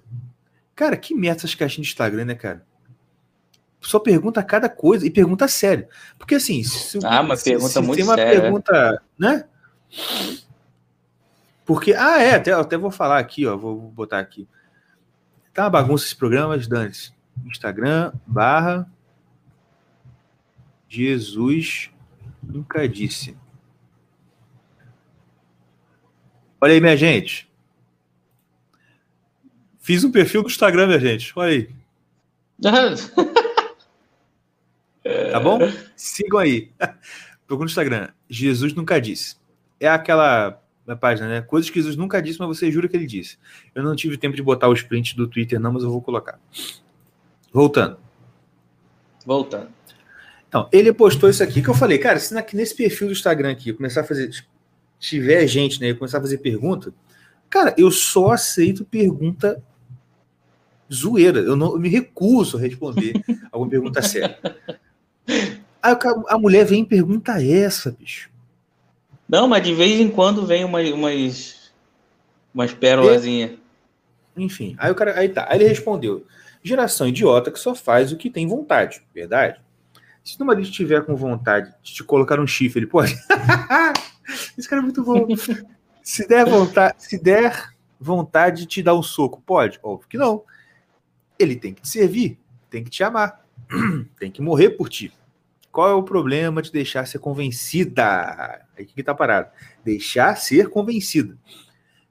cara, 0.75 0.95
que 0.95 1.15
merda 1.15 1.39
essas 1.39 1.55
caixinhas 1.55 1.87
de 1.87 1.91
Instagram, 1.91 2.25
né, 2.25 2.35
cara? 2.35 2.65
Só 3.81 3.99
pergunta 3.99 4.43
cada 4.43 4.69
coisa 4.69 5.05
e 5.05 5.09
pergunta 5.09 5.47
sério. 5.47 5.87
Porque 6.17 6.35
assim, 6.35 6.63
se, 6.63 6.99
ah, 7.03 7.21
uma 7.21 7.35
pergunta 7.35 7.69
se, 7.69 7.81
muito 7.81 7.97
tem 7.97 8.05
uma 8.05 8.15
séria. 8.15 8.41
pergunta, 8.41 9.01
né? 9.17 9.45
Porque, 11.65 11.93
ah, 11.93 12.21
é, 12.21 12.35
até, 12.35 12.53
até 12.53 12.77
vou 12.77 12.91
falar 12.91 13.17
aqui, 13.17 13.45
ó, 13.47 13.57
vou 13.57 13.75
botar 13.75 14.19
aqui. 14.19 14.47
Tá 15.53 15.63
uma 15.63 15.69
bagunça 15.69 16.05
esse 16.05 16.15
programa, 16.15 16.57
Dani. 16.57 16.91
Instagram, 17.45 18.13
barra 18.25 18.87
Jesus 20.91 21.89
nunca 22.43 22.87
disse. 22.87 23.37
Olha 26.59 26.73
aí, 26.73 26.81
minha 26.81 26.97
gente. 26.97 27.49
Fiz 29.79 30.03
um 30.03 30.11
perfil 30.11 30.43
do 30.43 30.49
Instagram, 30.49 30.87
minha 30.87 30.99
gente. 30.99 31.31
Olha 31.37 31.51
aí. 31.51 31.75
tá 35.31 35.39
bom? 35.39 35.59
Sigam 35.95 36.39
aí. 36.39 36.71
Procura 37.47 37.65
no 37.65 37.69
Instagram. 37.69 38.09
Jesus 38.29 38.73
nunca 38.73 38.99
disse. 38.99 39.35
É 39.79 39.87
aquela 39.87 40.61
na 40.85 40.95
página, 40.95 41.27
né? 41.27 41.41
Coisas 41.41 41.69
que 41.69 41.79
Jesus 41.79 41.95
nunca 41.95 42.21
disse, 42.21 42.39
mas 42.39 42.47
você 42.47 42.71
jura 42.71 42.87
que 42.87 42.95
ele 42.95 43.05
disse. 43.05 43.37
Eu 43.73 43.83
não 43.83 43.95
tive 43.95 44.17
tempo 44.17 44.35
de 44.35 44.41
botar 44.41 44.69
os 44.69 44.81
prints 44.81 45.13
do 45.13 45.27
Twitter, 45.27 45.59
não, 45.59 45.71
mas 45.73 45.83
eu 45.83 45.89
vou 45.89 46.01
colocar. 46.01 46.39
Voltando. 47.51 47.97
Voltando. 49.25 49.69
Então, 50.47 50.67
ele 50.71 50.91
postou 50.91 51.29
isso 51.29 51.43
aqui 51.43 51.61
que 51.61 51.69
eu 51.69 51.73
falei, 51.73 51.97
cara, 51.97 52.19
se 52.19 52.33
nesse 52.53 52.75
perfil 52.75 53.07
do 53.07 53.13
Instagram 53.13 53.51
aqui 53.51 53.71
começar 53.73 54.01
a 54.01 54.03
fazer. 54.03 54.29
Tiver 54.99 55.47
gente, 55.47 55.79
né? 55.79 55.93
Começar 55.93 56.19
a 56.19 56.21
fazer 56.21 56.37
pergunta, 56.39 56.93
cara, 57.49 57.73
eu 57.77 57.89
só 57.89 58.31
aceito 58.31 58.85
pergunta 58.85 59.63
zoeira. 60.93 61.39
Eu, 61.39 61.55
não, 61.55 61.73
eu 61.73 61.79
me 61.79 61.89
recuso 61.89 62.57
a 62.57 62.59
responder 62.59 63.13
alguma 63.51 63.69
pergunta 63.69 64.01
séria. 64.01 64.37
Aí 65.27 65.95
a 66.29 66.37
mulher 66.37 66.65
vem 66.65 66.83
e 66.83 66.85
pergunta 66.85 67.41
essa, 67.43 67.91
bicho. 67.91 68.29
Não, 69.27 69.47
mas 69.47 69.63
de 69.63 69.73
vez 69.73 69.99
em 69.99 70.09
quando 70.09 70.45
vem 70.45 70.65
umas, 70.65 70.89
umas, 70.89 71.71
umas 72.53 72.73
pérolazinhas. 72.73 73.57
Enfim, 74.35 74.75
aí 74.77 74.91
o 74.91 74.95
cara. 74.95 75.17
Aí 75.17 75.29
tá. 75.29 75.47
Aí 75.49 75.57
ele 75.57 75.69
respondeu: 75.69 76.25
geração 76.63 77.07
idiota 77.07 77.51
que 77.51 77.59
só 77.59 77.73
faz 77.73 78.11
o 78.11 78.17
que 78.17 78.29
tem 78.29 78.47
vontade, 78.47 79.01
verdade? 79.13 79.59
Se 80.23 80.39
o 80.39 80.45
marido 80.45 80.65
estiver 80.65 81.03
com 81.03 81.15
vontade 81.15 81.73
de 81.81 81.93
te 81.93 82.03
colocar 82.03 82.39
um 82.39 82.45
chifre, 82.45 82.79
ele 82.79 82.87
pode. 82.87 83.15
Esse 84.57 84.69
cara 84.69 84.81
é 84.81 84.83
muito 84.83 85.03
bom. 85.03 85.27
se 86.03 86.27
der 86.27 86.45
vontade, 86.45 86.95
se 86.99 87.17
der 87.17 87.73
vontade 87.99 88.61
de 88.61 88.65
te 88.67 88.83
dar 88.83 88.95
um 88.95 89.01
soco, 89.01 89.41
pode? 89.41 89.79
Óbvio 89.81 90.07
que 90.07 90.17
não. 90.17 90.43
Ele 91.39 91.55
tem 91.55 91.73
que 91.73 91.81
te 91.81 91.89
servir, 91.89 92.37
tem 92.69 92.83
que 92.83 92.89
te 92.89 93.03
amar, 93.03 93.40
tem 94.19 94.31
que 94.31 94.41
morrer 94.41 94.71
por 94.71 94.89
ti. 94.89 95.11
Qual 95.71 95.89
é 95.89 95.93
o 95.93 96.03
problema 96.03 96.61
de 96.61 96.71
deixar 96.71 97.07
ser 97.07 97.19
convencida? 97.19 98.03
Aqui 98.77 98.93
que 98.93 99.03
tá 99.03 99.15
parado. 99.15 99.49
Deixar 99.85 100.35
ser 100.35 100.69
convencida. 100.69 101.37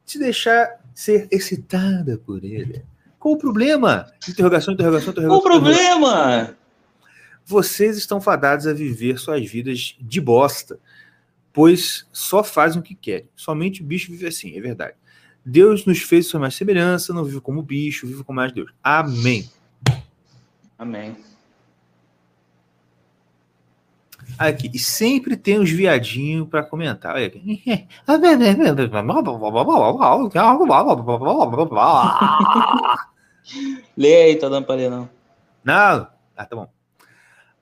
Se 0.04 0.18
deixar 0.18 0.80
ser 0.94 1.28
excitada 1.30 2.18
por 2.18 2.42
ele. 2.42 2.84
Qual 3.18 3.34
o 3.34 3.38
problema? 3.38 4.10
Interrogação, 4.26 4.72
interrogação, 4.72 5.12
interrogação. 5.12 5.40
Qual 5.42 5.56
o 5.56 5.60
problema? 5.60 6.56
Vocês 7.44 7.98
estão 7.98 8.20
fadados 8.20 8.66
a 8.66 8.72
viver 8.72 9.18
suas 9.18 9.44
vidas 9.50 9.96
de 10.00 10.20
bosta, 10.20 10.78
pois 11.52 12.06
só 12.12 12.42
fazem 12.42 12.80
o 12.80 12.82
que 12.82 12.94
querem. 12.94 13.28
Somente 13.36 13.82
o 13.82 13.84
bicho 13.84 14.10
vive 14.10 14.26
assim, 14.26 14.56
é 14.56 14.60
verdade. 14.60 14.94
Deus 15.44 15.84
nos 15.84 16.00
fez 16.00 16.26
sua 16.26 16.40
mais 16.40 16.54
semelhança, 16.54 17.12
não 17.12 17.24
vive 17.24 17.40
como 17.40 17.62
bicho, 17.62 18.06
vive 18.06 18.24
como 18.24 18.36
mais 18.36 18.52
Deus. 18.52 18.72
Amém. 18.82 19.50
Amém. 20.78 21.16
Aqui, 24.38 24.70
e 24.72 24.78
sempre 24.78 25.36
tem 25.36 25.58
uns 25.58 25.70
viadinhos 25.70 26.48
para 26.48 26.62
comentar. 26.62 27.14
Olha 27.14 27.26
aqui. 27.26 27.88
Lê 33.96 34.22
aí, 34.22 34.36
tô 34.36 34.48
dando 34.48 34.64
pra 34.64 34.74
ler, 34.74 34.90
não. 34.90 35.08
Não? 35.64 36.06
Ah, 36.36 36.44
tá 36.46 36.56
bom. 36.56 36.68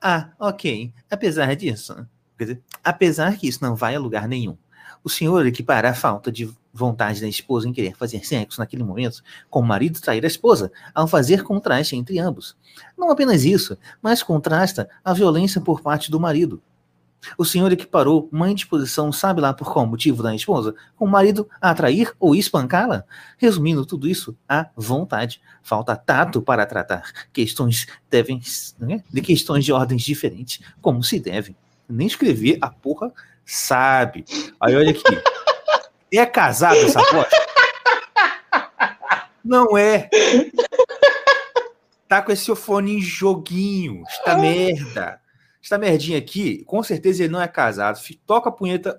Ah, 0.01 0.29
ok. 0.39 0.93
Apesar 1.11 1.55
disso, 1.55 2.07
quer 2.37 2.43
dizer, 2.45 2.61
apesar 2.83 3.37
que 3.37 3.47
isso 3.47 3.63
não 3.63 3.75
vai 3.75 3.95
a 3.95 3.99
lugar 3.99 4.27
nenhum, 4.27 4.57
o 5.03 5.09
senhor 5.09 5.45
equipara 5.45 5.89
a 5.89 5.93
falta 5.93 6.31
de 6.31 6.49
vontade 6.73 7.21
da 7.21 7.27
esposa 7.27 7.67
em 7.67 7.73
querer 7.73 7.95
fazer 7.95 8.25
sexo 8.25 8.59
naquele 8.59 8.83
momento 8.83 9.23
com 9.49 9.59
o 9.59 9.65
marido 9.65 9.99
trair 9.99 10.23
a 10.23 10.27
esposa, 10.27 10.71
ao 10.93 11.07
fazer 11.07 11.43
contraste 11.43 11.95
entre 11.95 12.19
ambos. 12.19 12.55
Não 12.97 13.09
apenas 13.09 13.43
isso, 13.43 13.77
mas 14.01 14.23
contrasta 14.23 14.89
a 15.03 15.13
violência 15.13 15.59
por 15.59 15.81
parte 15.81 16.11
do 16.11 16.19
marido. 16.19 16.61
O 17.37 17.43
senhor 17.43 17.71
equiparou 17.71 18.29
uma 18.31 18.49
indisposição, 18.49 19.11
sabe 19.11 19.41
lá 19.41 19.53
por 19.53 19.71
qual 19.71 19.85
motivo 19.85 20.23
da 20.23 20.33
esposa, 20.33 20.73
com 20.95 21.05
o 21.05 21.09
marido 21.09 21.49
a 21.61 21.71
atrair 21.71 22.13
ou 22.19 22.33
espancá-la? 22.33 23.03
Resumindo 23.37 23.85
tudo 23.85 24.07
isso, 24.07 24.37
a 24.47 24.69
vontade. 24.75 25.41
Falta 25.61 25.95
tato 25.95 26.41
para 26.41 26.65
tratar 26.65 27.11
questões 27.33 27.87
devem, 28.09 28.41
né, 28.79 29.03
de 29.11 29.21
questões 29.21 29.65
de 29.65 29.73
ordens 29.73 30.01
diferentes, 30.03 30.61
como 30.81 31.03
se 31.03 31.19
deve. 31.19 31.55
Nem 31.89 32.07
escrever 32.07 32.57
a 32.61 32.69
porra 32.69 33.11
sabe. 33.49 34.25
Aí 34.59 34.75
olha 34.75 34.91
aqui. 34.91 35.03
É 36.11 36.25
casado 36.25 36.77
essa 36.77 36.99
porra? 37.03 37.27
Não 39.43 39.77
é. 39.77 40.09
Tá 42.07 42.21
com 42.21 42.31
esse 42.31 42.55
fone 42.55 42.97
em 42.97 43.01
joguinho. 43.01 44.03
Esta 44.07 44.35
merda. 44.35 45.21
Esta 45.61 45.77
merdinha 45.77 46.17
aqui, 46.17 46.63
com 46.65 46.81
certeza 46.81 47.23
ele 47.23 47.33
não 47.33 47.41
é 47.41 47.47
casado. 47.47 47.99
Toca 48.25 48.49
a 48.49 48.51
punheta 48.51 48.97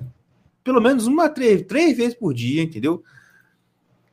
pelo 0.63 0.81
menos 0.81 1.07
uma, 1.07 1.29
três, 1.29 1.63
três 1.63 1.97
vezes 1.97 2.15
por 2.15 2.35
dia, 2.35 2.63
entendeu? 2.63 3.03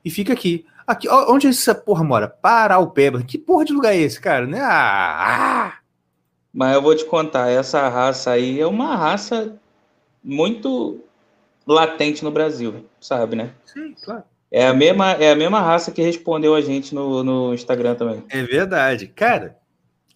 E 0.03 0.09
fica 0.09 0.33
aqui. 0.33 0.65
Aqui, 0.85 1.07
onde 1.09 1.47
essa 1.47 1.75
porra 1.75 2.03
mora? 2.03 2.27
Paraupeba. 2.27 3.21
Que 3.21 3.37
porra 3.37 3.65
de 3.65 3.73
lugar 3.73 3.93
é 3.93 3.97
esse, 3.97 4.19
cara? 4.19 4.47
Né? 4.47 4.59
Ah, 4.61 5.67
ah! 5.67 5.73
Mas 6.53 6.73
eu 6.73 6.81
vou 6.81 6.95
te 6.95 7.05
contar, 7.05 7.49
essa 7.49 7.87
raça 7.89 8.31
aí 8.31 8.59
é 8.59 8.65
uma 8.65 8.95
raça 8.95 9.59
muito 10.27 10.99
latente 11.65 12.23
no 12.23 12.31
Brasil, 12.31 12.85
sabe, 12.99 13.37
né? 13.37 13.53
Sim, 13.65 13.95
claro. 14.03 14.23
É 14.51 14.67
a 14.67 14.73
mesma, 14.73 15.11
é 15.13 15.31
a 15.31 15.35
mesma 15.35 15.61
raça 15.61 15.91
que 15.91 16.01
respondeu 16.01 16.53
a 16.53 16.61
gente 16.61 16.93
no, 16.93 17.23
no 17.23 17.53
Instagram 17.53 17.95
também. 17.95 18.23
É 18.29 18.43
verdade. 18.43 19.07
Cara, 19.07 19.57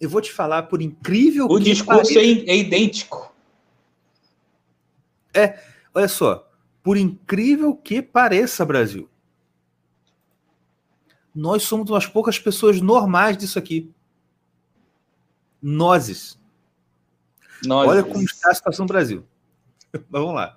eu 0.00 0.08
vou 0.08 0.20
te 0.20 0.32
falar, 0.32 0.64
por 0.64 0.80
incrível 0.80 1.46
o 1.46 1.48
que. 1.48 1.54
O 1.54 1.60
discurso 1.60 2.14
pareça... 2.14 2.50
é 2.50 2.56
idêntico. 2.56 3.34
É, 5.34 5.58
olha 5.94 6.08
só. 6.08 6.48
Por 6.82 6.96
incrível 6.96 7.76
que 7.76 8.02
pareça, 8.02 8.64
Brasil, 8.64 9.08
nós 11.34 11.62
somos 11.62 11.88
umas 11.88 12.06
poucas 12.06 12.38
pessoas 12.38 12.80
normais 12.80 13.36
disso 13.36 13.58
aqui. 13.58 13.90
Nozes. 15.60 16.38
Nozes. 17.64 17.90
Olha 17.90 18.02
como 18.02 18.24
está 18.24 18.50
a 18.50 18.54
situação 18.54 18.84
do 18.84 18.92
Brasil. 18.92 19.24
Mas 20.10 20.22
vamos 20.22 20.34
lá. 20.34 20.56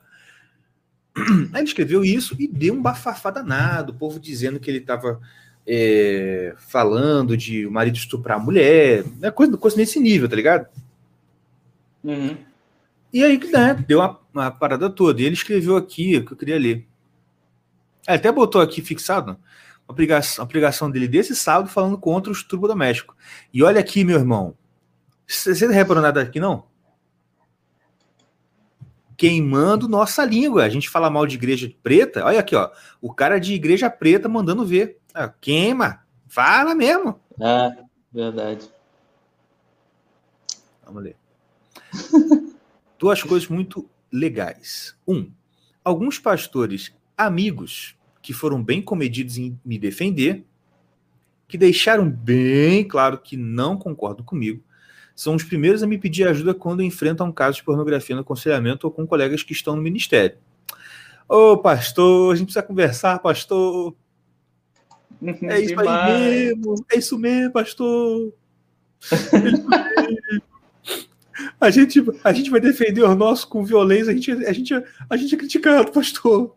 Aí 1.53 1.61
ele 1.61 1.63
escreveu 1.63 2.03
isso 2.03 2.35
e 2.39 2.47
deu 2.47 2.73
um 2.73 2.81
bafafá 2.81 3.29
danado, 3.29 3.93
o 3.93 3.95
povo 3.95 4.19
dizendo 4.19 4.59
que 4.59 4.69
ele 4.69 4.79
estava 4.79 5.19
é, 5.65 6.53
falando 6.57 7.37
de 7.37 7.65
o 7.65 7.71
marido 7.71 7.95
estuprar 7.95 8.37
a 8.37 8.43
mulher, 8.43 9.05
né, 9.19 9.31
coisa, 9.31 9.55
coisa 9.57 9.77
nesse 9.77 9.99
nível, 9.99 10.27
tá 10.27 10.35
ligado? 10.35 10.67
Uhum. 12.03 12.37
E 13.13 13.23
aí, 13.23 13.39
né, 13.49 13.73
deu 13.87 13.99
uma, 13.99 14.19
uma, 14.33 14.51
parada 14.51 14.89
toda. 14.89 15.21
E 15.21 15.25
ele 15.25 15.35
escreveu 15.35 15.77
aqui, 15.77 16.21
que 16.21 16.33
eu 16.33 16.37
queria 16.37 16.59
ler. 16.59 16.85
Ele 18.07 18.17
até 18.17 18.31
botou 18.31 18.61
aqui 18.61 18.81
fixado 18.81 19.37
uma 19.87 19.95
pregação, 19.95 20.43
uma 20.43 20.49
pregação 20.49 20.91
dele 20.91 21.07
desse 21.07 21.35
sábado 21.35 21.69
falando 21.69 21.97
contra 21.97 22.29
o 22.29 22.33
estupro 22.33 22.67
doméstico. 22.67 23.15
E 23.53 23.63
olha 23.63 23.79
aqui, 23.79 24.03
meu 24.03 24.17
irmão. 24.17 24.55
Você 25.27 25.65
não 25.65 25.73
reparou 25.73 26.03
nada 26.03 26.21
aqui, 26.21 26.39
não? 26.39 26.65
Queimando 29.17 29.87
nossa 29.87 30.25
língua. 30.25 30.63
A 30.63 30.69
gente 30.69 30.89
fala 30.89 31.09
mal 31.09 31.25
de 31.25 31.35
igreja 31.35 31.71
preta. 31.81 32.25
Olha 32.25 32.39
aqui, 32.39 32.55
ó. 32.55 32.69
O 33.01 33.13
cara 33.13 33.39
de 33.39 33.53
igreja 33.53 33.89
preta 33.89 34.27
mandando 34.27 34.65
ver. 34.65 34.99
Ah, 35.13 35.29
queima. 35.29 36.01
Fala 36.27 36.75
mesmo. 36.75 37.19
Ah, 37.41 37.71
verdade. 38.11 38.69
Vamos 40.85 41.03
ler. 41.03 41.15
Duas 42.99 43.21
coisas 43.23 43.47
muito 43.47 43.89
legais. 44.11 44.95
Um, 45.07 45.31
alguns 45.83 46.19
pastores 46.19 46.93
amigos 47.17 47.95
que 48.21 48.33
foram 48.33 48.63
bem 48.63 48.81
comedidos 48.81 49.37
em 49.37 49.59
me 49.63 49.77
defender, 49.77 50.43
que 51.47 51.57
deixaram 51.57 52.09
bem 52.09 52.87
claro 52.87 53.19
que 53.19 53.37
não 53.37 53.77
concordam 53.77 54.25
comigo, 54.25 54.63
são 55.15 55.33
os 55.33 55.43
primeiros 55.43 55.81
a 55.81 55.87
me 55.87 55.97
pedir 55.97 56.27
ajuda 56.27 56.53
quando 56.53 56.83
enfrentam 56.83 57.27
um 57.27 57.31
caso 57.31 57.57
de 57.57 57.63
pornografia 57.63 58.13
no 58.15 58.21
aconselhamento 58.21 58.85
ou 58.85 58.91
com 58.91 59.07
colegas 59.07 59.41
que 59.41 59.53
estão 59.53 59.75
no 59.75 59.81
ministério. 59.81 60.37
Ô, 61.27 61.53
oh, 61.53 61.57
pastor, 61.57 62.33
a 62.33 62.35
gente 62.35 62.47
precisa 62.47 62.61
conversar, 62.61 63.17
pastor. 63.19 63.95
É 65.43 65.61
isso 65.61 65.79
aí 65.79 66.19
mesmo, 66.19 66.75
é 66.91 66.97
isso 66.97 67.17
mesmo, 67.17 67.53
pastor. 67.53 68.33
É 69.11 69.47
isso 69.47 69.67
mesmo. 69.69 70.43
A 71.59 71.69
gente, 71.69 72.03
a 72.23 72.33
gente 72.33 72.49
vai 72.49 72.59
defender 72.59 73.01
o 73.01 73.15
nosso 73.15 73.47
com 73.47 73.63
violência, 73.63 74.11
a 74.11 74.15
gente, 74.15 74.31
a, 74.31 74.53
gente, 74.53 74.73
a 75.09 75.17
gente 75.17 75.33
é 75.33 75.37
criticado, 75.37 75.91
pastor. 75.91 76.55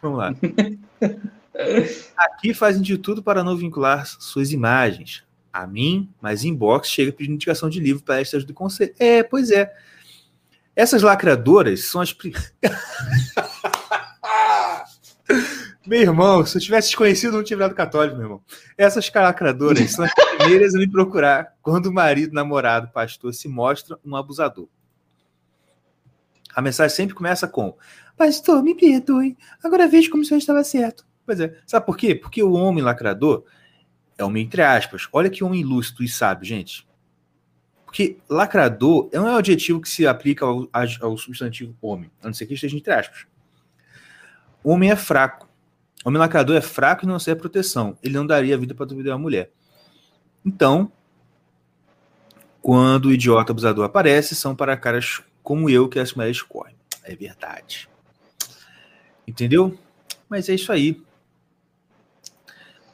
Vamos 0.00 0.18
lá. 0.18 0.34
Aqui 2.16 2.54
fazem 2.54 2.82
de 2.82 2.96
tudo 2.96 3.22
para 3.22 3.42
não 3.42 3.56
vincular 3.56 4.06
suas 4.06 4.52
imagens 4.52 5.25
a 5.62 5.66
mim, 5.66 6.12
mas 6.20 6.44
inbox 6.44 6.88
chega 6.88 7.10
pedindo 7.12 7.34
indicação 7.34 7.68
de 7.70 7.80
livro 7.80 8.02
para 8.02 8.20
extras 8.20 8.44
do 8.44 8.52
conselho. 8.52 8.94
É, 8.98 9.22
pois 9.22 9.50
é. 9.50 9.72
Essas 10.74 11.02
lacradoras 11.02 11.88
são 11.88 12.00
as. 12.00 12.14
Meu 15.86 16.00
irmão, 16.00 16.44
se 16.44 16.58
eu 16.58 16.60
tivesse 16.60 16.88
desconhecido, 16.88 17.36
não 17.36 17.44
tinha 17.44 17.56
virado 17.56 17.74
católico, 17.74 18.16
meu 18.16 18.24
irmão. 18.24 18.42
Essas 18.76 19.08
lacradoras 19.14 19.92
são 19.92 20.04
as 20.04 20.12
primeiras 20.12 20.74
a 20.74 20.78
me 20.78 20.90
procurar 20.90 21.54
quando 21.62 21.86
o 21.86 21.92
marido, 21.92 22.34
namorado, 22.34 22.88
pastor 22.88 23.32
se 23.32 23.48
mostra 23.48 23.96
um 24.04 24.16
abusador. 24.16 24.68
A 26.52 26.60
mensagem 26.60 26.94
sempre 26.94 27.14
começa 27.14 27.46
com: 27.46 27.76
Pastor, 28.16 28.64
me 28.64 28.74
perdoe, 28.74 29.36
agora 29.62 29.86
vejo 29.86 30.10
como 30.10 30.24
o 30.24 30.26
senhor 30.26 30.38
estava 30.38 30.64
certo. 30.64 31.06
Pois 31.24 31.38
é. 31.38 31.56
Sabe 31.64 31.86
por 31.86 31.96
quê? 31.96 32.16
Porque 32.16 32.42
o 32.42 32.52
homem 32.52 32.82
lacrador 32.82 33.44
é 34.18 34.24
homem 34.24 34.44
entre 34.44 34.62
aspas. 34.62 35.08
Olha 35.12 35.30
que 35.30 35.44
homem 35.44 35.64
lúcido 35.64 36.02
e 36.02 36.08
sábio, 36.08 36.44
gente. 36.44 36.86
Porque 37.84 38.18
lacrador 38.28 39.08
não 39.12 39.26
é 39.26 39.32
um 39.32 39.36
adjetivo 39.36 39.80
que 39.80 39.88
se 39.88 40.06
aplica 40.06 40.44
ao, 40.44 40.68
ao 41.00 41.16
substantivo 41.16 41.74
homem, 41.80 42.10
a 42.22 42.26
não 42.26 42.34
ser 42.34 42.46
que 42.46 42.54
esteja 42.54 42.76
entre 42.76 42.92
aspas. 42.92 43.26
Homem 44.62 44.90
é 44.90 44.96
fraco. 44.96 45.48
Homem 46.04 46.18
lacrador 46.18 46.56
é 46.56 46.60
fraco 46.60 47.04
e 47.04 47.08
não 47.08 47.18
serve 47.18 47.40
proteção. 47.40 47.96
Ele 48.02 48.14
não 48.14 48.26
daria 48.26 48.54
a 48.54 48.58
vida 48.58 48.74
para 48.74 48.86
duvidar 48.86 49.14
uma 49.14 49.22
mulher. 49.22 49.50
Então, 50.44 50.90
quando 52.60 53.06
o 53.06 53.12
idiota 53.12 53.52
abusador 53.52 53.84
aparece, 53.84 54.34
são 54.34 54.54
para 54.54 54.76
caras 54.76 55.22
como 55.42 55.70
eu 55.70 55.88
que 55.88 55.98
as 55.98 56.12
mulheres 56.14 56.42
correm. 56.42 56.76
É 57.04 57.14
verdade. 57.14 57.88
Entendeu? 59.26 59.78
Mas 60.28 60.48
é 60.48 60.54
isso 60.54 60.72
aí. 60.72 61.00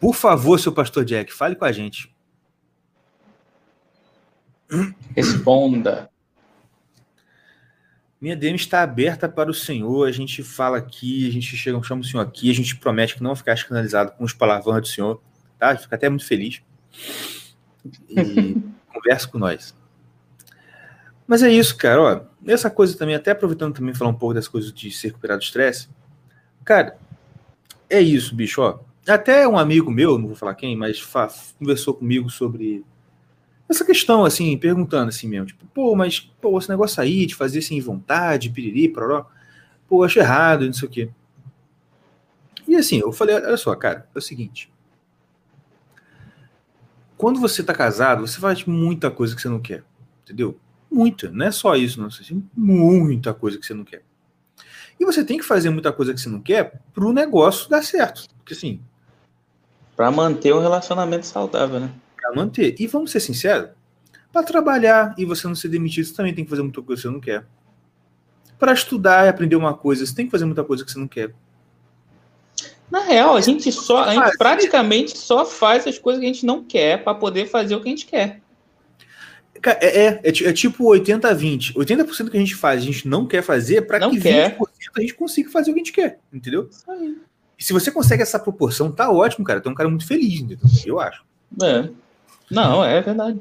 Por 0.03 0.17
favor, 0.17 0.59
seu 0.59 0.73
pastor 0.73 1.05
Jack, 1.05 1.33
fale 1.33 1.55
com 1.55 1.65
a 1.65 1.71
gente. 1.71 2.13
Responda. 5.15 6.11
Minha 8.21 8.35
DM 8.35 8.57
está 8.57 8.83
aberta 8.83 9.29
para 9.29 9.49
o 9.49 9.55
Senhor. 9.55 10.09
A 10.09 10.11
gente 10.11 10.43
fala 10.43 10.79
aqui, 10.79 11.29
a 11.29 11.31
gente 11.31 11.57
chega, 11.57 11.81
chama 11.85 12.01
o 12.01 12.05
Senhor 12.05 12.21
aqui, 12.21 12.51
a 12.51 12.53
gente 12.53 12.75
promete 12.75 13.15
que 13.15 13.23
não 13.23 13.31
vai 13.31 13.37
ficar 13.37 13.53
escandalizado 13.55 14.11
com 14.11 14.25
os 14.25 14.33
palavrões 14.33 14.81
do 14.81 14.89
Senhor, 14.89 15.23
tá? 15.57 15.77
Fica 15.77 15.95
até 15.95 16.09
muito 16.09 16.27
feliz. 16.27 16.61
E 18.09 18.57
conversa 18.93 19.29
com 19.29 19.39
nós. 19.39 19.73
Mas 21.29 21.45
é 21.45 21.49
isso, 21.53 21.77
cara. 21.77 22.03
Ó, 22.03 22.21
essa 22.45 22.69
coisa 22.69 22.99
também, 22.99 23.15
até 23.15 23.31
aproveitando 23.31 23.77
também 23.77 23.95
falar 23.95 24.11
um 24.11 24.15
pouco 24.15 24.35
das 24.35 24.49
coisas 24.49 24.73
de 24.73 24.91
ser 24.91 25.09
recuperado 25.09 25.39
do 25.39 25.45
estresse. 25.45 25.89
Cara, 26.65 26.99
é 27.89 28.01
isso, 28.01 28.35
bicho. 28.35 28.61
Ó. 28.63 28.91
Até 29.07 29.49
um 29.49 29.59
amigo 29.59 29.91
meu, 29.91 30.17
não 30.17 30.29
vou 30.29 30.37
falar 30.37 30.55
quem, 30.55 30.77
mas 30.77 31.03
conversou 31.59 31.93
comigo 31.93 32.31
sobre 32.31 32.85
essa 33.69 33.85
questão, 33.85 34.25
assim, 34.25 34.57
perguntando 34.57 35.09
assim 35.09 35.27
mesmo, 35.27 35.47
tipo, 35.47 35.67
pô, 35.67 35.97
mas, 35.97 36.21
pô, 36.21 36.57
esse 36.57 36.69
negócio 36.69 37.03
aí 37.03 37.27
de 37.27 37.35
fazer 37.35 37.63
sem 37.63 37.81
vontade, 37.81 38.51
piriri, 38.51 38.89
poró, 38.89 39.27
pô, 39.89 40.05
acho 40.05 40.21
errado, 40.21 40.67
não 40.67 40.73
sei 40.73 40.89
o 40.89 40.91
quê. 40.91 41.11
E 42.69 42.77
assim, 42.77 42.99
eu 42.99 43.13
falei, 43.13 43.35
olha 43.35 43.57
só, 43.57 43.75
cara, 43.75 44.09
é 44.15 44.19
o 44.19 44.23
seguinte, 44.23 44.71
quando 47.17 47.41
você 47.41 47.63
tá 47.63 47.75
casado, 47.75 48.27
você 48.27 48.39
faz 48.39 48.65
muita 48.65 49.11
coisa 49.11 49.35
que 49.35 49.43
você 49.43 49.49
não 49.49 49.61
quer, 49.61 49.83
entendeu? 50.23 50.57
Muita, 50.91 51.31
não 51.31 51.47
é 51.47 51.51
só 51.51 51.75
isso, 51.75 52.01
não, 52.01 52.07
assim, 52.07 52.47
muita 52.55 53.35
coisa 53.35 53.59
que 53.59 53.67
você 53.67 53.75
não 53.75 53.85
quer. 53.85 54.05
E 55.01 55.05
você 55.05 55.25
tem 55.25 55.39
que 55.39 55.45
fazer 55.45 55.71
muita 55.71 55.93
coisa 55.93 56.15
que 56.15 56.21
você 56.21 56.29
não 56.29 56.41
quer 56.41 56.81
pro 56.93 57.13
negócio 57.13 57.69
dar 57.69 57.83
certo, 57.83 58.29
porque 58.37 58.55
assim... 58.55 58.81
Pra 59.97 60.11
manter 60.11 60.55
um 60.55 60.61
relacionamento 60.61 61.27
saudável, 61.27 61.81
né? 61.81 61.91
para 62.23 62.35
manter. 62.35 62.77
E 62.79 62.87
vamos 62.87 63.11
ser 63.11 63.21
sinceros, 63.21 63.71
para 64.33 64.45
trabalhar 64.45 65.15
e 65.19 65.25
você 65.25 65.47
não 65.49 65.55
ser 65.55 65.69
demitido, 65.69 66.07
você 66.07 66.15
também 66.15 66.33
tem 66.33 66.45
que 66.45 66.51
fazer 66.51 66.63
muita 66.63 66.81
coisa 66.81 67.03
que 67.03 67.09
você 67.09 67.13
não 67.13 67.21
quer. 67.21 67.45
Para 68.59 68.73
estudar 68.73 69.27
e 69.27 69.29
aprender 69.29 69.57
uma 69.57 69.75
coisa, 69.75 70.07
você 70.07 70.15
tem 70.15 70.27
que 70.27 70.31
fazer 70.31 70.45
muita 70.45 70.63
coisa 70.63 70.85
que 70.85 70.93
você 70.93 70.99
não 70.99 71.09
quer. 71.09 71.35
Na 72.89 73.01
real, 73.01 73.35
a 73.37 73.41
gente 73.41 73.73
só, 73.73 74.05
a 74.05 74.15
gente 74.15 74.39
praticamente 74.39 75.17
só 75.19 75.45
faz 75.45 75.87
as 75.87 75.99
coisas 75.99 76.21
que 76.21 76.27
a 76.27 76.33
gente 76.33 76.47
não 76.47 76.63
quer 76.63 77.03
para 77.03 77.15
poder 77.15 77.47
fazer 77.47 77.75
o 77.75 77.81
que 77.81 77.89
a 77.89 77.91
gente 77.91 78.07
quer. 78.07 78.41
É, 79.65 79.71
é, 79.87 80.21
é, 80.23 80.29
é 80.29 80.53
tipo 80.53 80.85
80-20. 80.85 81.75
80%, 81.75 82.31
que 82.31 82.37
a 82.37 82.41
gente 82.41 82.55
faz, 82.55 82.83
a 82.83 82.85
gente 82.85 83.09
não 83.09 83.27
quer 83.27 83.43
fazer, 83.43 83.83
para 83.83 83.99
que 84.09 84.21
quer. 84.21 84.59
20% 84.59 84.67
a 84.97 85.01
gente 85.01 85.15
consiga 85.15 85.51
fazer 85.51 85.71
o 85.71 85.75
que 85.75 85.81
a 85.81 85.85
gente 85.85 85.93
quer, 85.93 86.19
entendeu? 86.33 86.69
E 87.63 87.65
se 87.65 87.73
você 87.73 87.93
consegue 87.93 88.25
essa 88.25 88.41
proporção, 88.41 88.91
tá 88.91 89.09
ótimo, 89.09 89.45
cara. 89.45 89.61
Tem 89.61 89.71
um 89.71 89.75
cara 89.75 89.89
muito 89.89 90.05
feliz, 90.05 90.41
entendeu? 90.41 90.69
Eu 90.85 90.99
acho. 90.99 91.25
É. 91.63 91.89
Não, 92.51 92.85
é 92.85 93.01
verdade. 93.01 93.41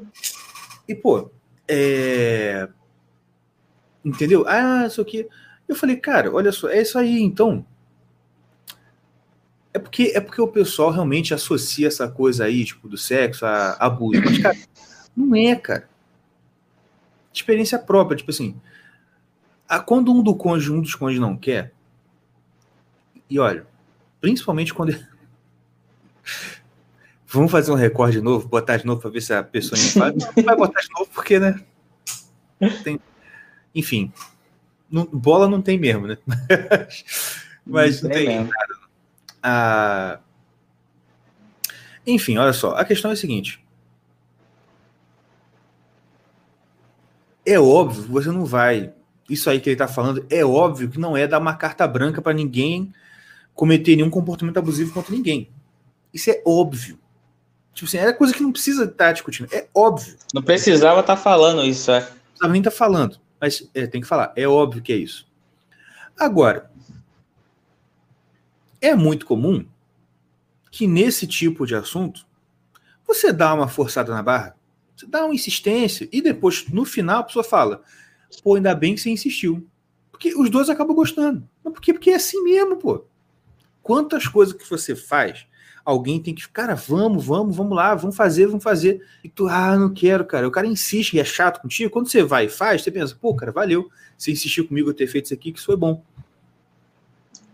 E, 0.86 0.94
pô, 0.94 1.28
é... 1.66 2.68
Entendeu? 4.04 4.44
Ah, 4.46 4.86
isso 4.86 5.00
aqui. 5.00 5.28
Eu 5.66 5.74
falei, 5.74 5.96
cara, 5.96 6.32
olha 6.32 6.52
só, 6.52 6.68
é 6.68 6.80
isso 6.80 6.96
aí, 6.96 7.20
então. 7.20 7.66
É 9.74 9.80
porque, 9.80 10.12
é 10.14 10.20
porque 10.20 10.40
o 10.40 10.46
pessoal 10.46 10.92
realmente 10.92 11.34
associa 11.34 11.88
essa 11.88 12.08
coisa 12.08 12.44
aí, 12.44 12.64
tipo, 12.64 12.88
do 12.88 12.96
sexo 12.96 13.44
a 13.44 13.72
abuso. 13.72 14.22
Mas, 14.24 14.38
cara, 14.38 14.56
não 15.16 15.34
é, 15.34 15.56
cara. 15.56 15.88
Experiência 17.34 17.76
própria, 17.76 18.16
tipo 18.16 18.30
assim. 18.30 18.54
A, 19.68 19.80
quando 19.80 20.12
um, 20.12 20.22
do 20.22 20.36
cônjuge, 20.36 20.70
um 20.70 20.80
dos 20.80 20.94
cônjuges 20.94 21.20
não 21.20 21.36
quer, 21.36 21.72
e 23.28 23.40
olha, 23.40 23.66
principalmente 24.22 24.72
quando. 24.72 24.96
Vamos 27.26 27.50
fazer 27.50 27.72
um 27.72 27.76
recorde 27.76 28.18
de 28.18 28.22
novo, 28.22 28.48
botar 28.48 28.76
de 28.76 28.86
novo 28.86 29.00
para 29.00 29.10
ver 29.10 29.20
se 29.20 29.34
a 29.34 29.42
pessoa 29.42 29.78
faz. 29.78 30.14
Não 30.36 30.44
vai 30.44 30.56
botar 30.56 30.80
de 30.80 30.88
novo 30.90 31.10
porque, 31.12 31.38
né? 31.38 31.60
Tem... 32.84 33.00
Enfim, 33.74 34.12
não, 34.90 35.04
bola 35.06 35.48
não 35.48 35.60
tem 35.60 35.78
mesmo, 35.78 36.06
né? 36.06 36.18
Mas 37.66 38.02
não, 38.02 38.10
tem 38.10 38.44
nada. 38.44 38.74
Ah... 39.42 40.20
Enfim, 42.06 42.36
olha 42.36 42.52
só. 42.52 42.74
A 42.74 42.84
questão 42.84 43.10
é 43.10 43.14
a 43.14 43.16
seguinte. 43.16 43.64
É 47.44 47.58
óbvio, 47.58 48.02
você 48.04 48.30
não 48.30 48.44
vai. 48.44 48.92
Isso 49.28 49.48
aí 49.48 49.58
que 49.58 49.70
ele 49.70 49.74
está 49.74 49.88
falando, 49.88 50.24
é 50.28 50.44
óbvio 50.44 50.90
que 50.90 51.00
não 51.00 51.16
é 51.16 51.26
dar 51.26 51.38
uma 51.38 51.56
carta 51.56 51.88
branca 51.88 52.20
para 52.20 52.34
ninguém 52.34 52.92
cometer 53.54 53.96
nenhum 53.96 54.10
comportamento 54.10 54.56
abusivo 54.58 54.92
contra 54.92 55.14
ninguém. 55.14 55.50
Isso 56.12 56.30
é 56.30 56.42
óbvio. 56.44 56.98
Tipo 57.72 57.88
assim, 57.88 57.98
é 57.98 58.12
coisa 58.12 58.34
que 58.34 58.42
não 58.42 58.52
precisa 58.52 58.84
estar 58.84 59.06
tá 59.06 59.12
discutindo. 59.12 59.48
É 59.52 59.66
óbvio. 59.74 60.16
Não 60.34 60.42
precisava 60.42 61.00
estar 61.00 61.16
tá 61.16 61.22
falando 61.22 61.64
isso, 61.64 61.90
é. 61.90 62.00
Não 62.00 62.06
precisava 62.06 62.52
nem 62.52 62.60
estar 62.60 62.70
tá 62.70 62.76
falando. 62.76 63.20
Mas 63.40 63.68
é, 63.74 63.86
tem 63.86 64.00
que 64.00 64.06
falar. 64.06 64.32
É 64.36 64.46
óbvio 64.46 64.82
que 64.82 64.92
é 64.92 64.96
isso. 64.96 65.26
Agora, 66.18 66.70
é 68.80 68.94
muito 68.94 69.26
comum 69.26 69.64
que 70.70 70.86
nesse 70.86 71.26
tipo 71.26 71.66
de 71.66 71.74
assunto, 71.74 72.26
você 73.06 73.32
dá 73.32 73.52
uma 73.54 73.68
forçada 73.68 74.12
na 74.12 74.22
barra, 74.22 74.56
você 74.96 75.06
dá 75.06 75.24
uma 75.24 75.34
insistência, 75.34 76.08
e 76.12 76.20
depois, 76.20 76.66
no 76.68 76.84
final, 76.84 77.20
a 77.20 77.24
pessoa 77.24 77.44
fala: 77.44 77.82
pô, 78.42 78.54
ainda 78.54 78.74
bem 78.74 78.94
que 78.94 79.00
você 79.00 79.10
insistiu. 79.10 79.66
Porque 80.10 80.34
os 80.34 80.50
dois 80.50 80.70
acabam 80.70 80.94
gostando. 80.94 81.48
Mas 81.64 81.72
por 81.72 81.80
quê? 81.80 81.92
Porque 81.92 82.10
é 82.10 82.14
assim 82.14 82.42
mesmo, 82.44 82.76
pô. 82.76 83.04
Quantas 83.82 84.26
coisas 84.26 84.54
que 84.54 84.68
você 84.68 84.94
faz, 84.94 85.46
alguém 85.84 86.20
tem 86.20 86.34
que, 86.34 86.48
cara, 86.48 86.74
vamos, 86.74 87.24
vamos, 87.24 87.56
vamos 87.56 87.76
lá, 87.76 87.94
vamos 87.94 88.16
fazer, 88.16 88.46
vamos 88.46 88.62
fazer. 88.62 89.04
E 89.22 89.28
tu, 89.28 89.48
ah, 89.48 89.76
não 89.76 89.92
quero, 89.92 90.24
cara. 90.24 90.46
O 90.46 90.50
cara 90.50 90.66
insiste 90.66 91.14
e 91.14 91.20
é 91.20 91.24
chato 91.24 91.60
contigo. 91.60 91.90
Quando 91.90 92.08
você 92.08 92.22
vai 92.22 92.46
e 92.46 92.48
faz, 92.48 92.82
você 92.82 92.90
pensa, 92.90 93.16
pô, 93.20 93.34
cara, 93.34 93.50
valeu. 93.50 93.90
Você 94.16 94.30
insistiu 94.30 94.66
comigo 94.66 94.90
a 94.90 94.94
ter 94.94 95.06
feito 95.06 95.26
isso 95.26 95.34
aqui, 95.34 95.52
que 95.52 95.58
isso 95.58 95.66
foi 95.66 95.76
bom. 95.76 96.02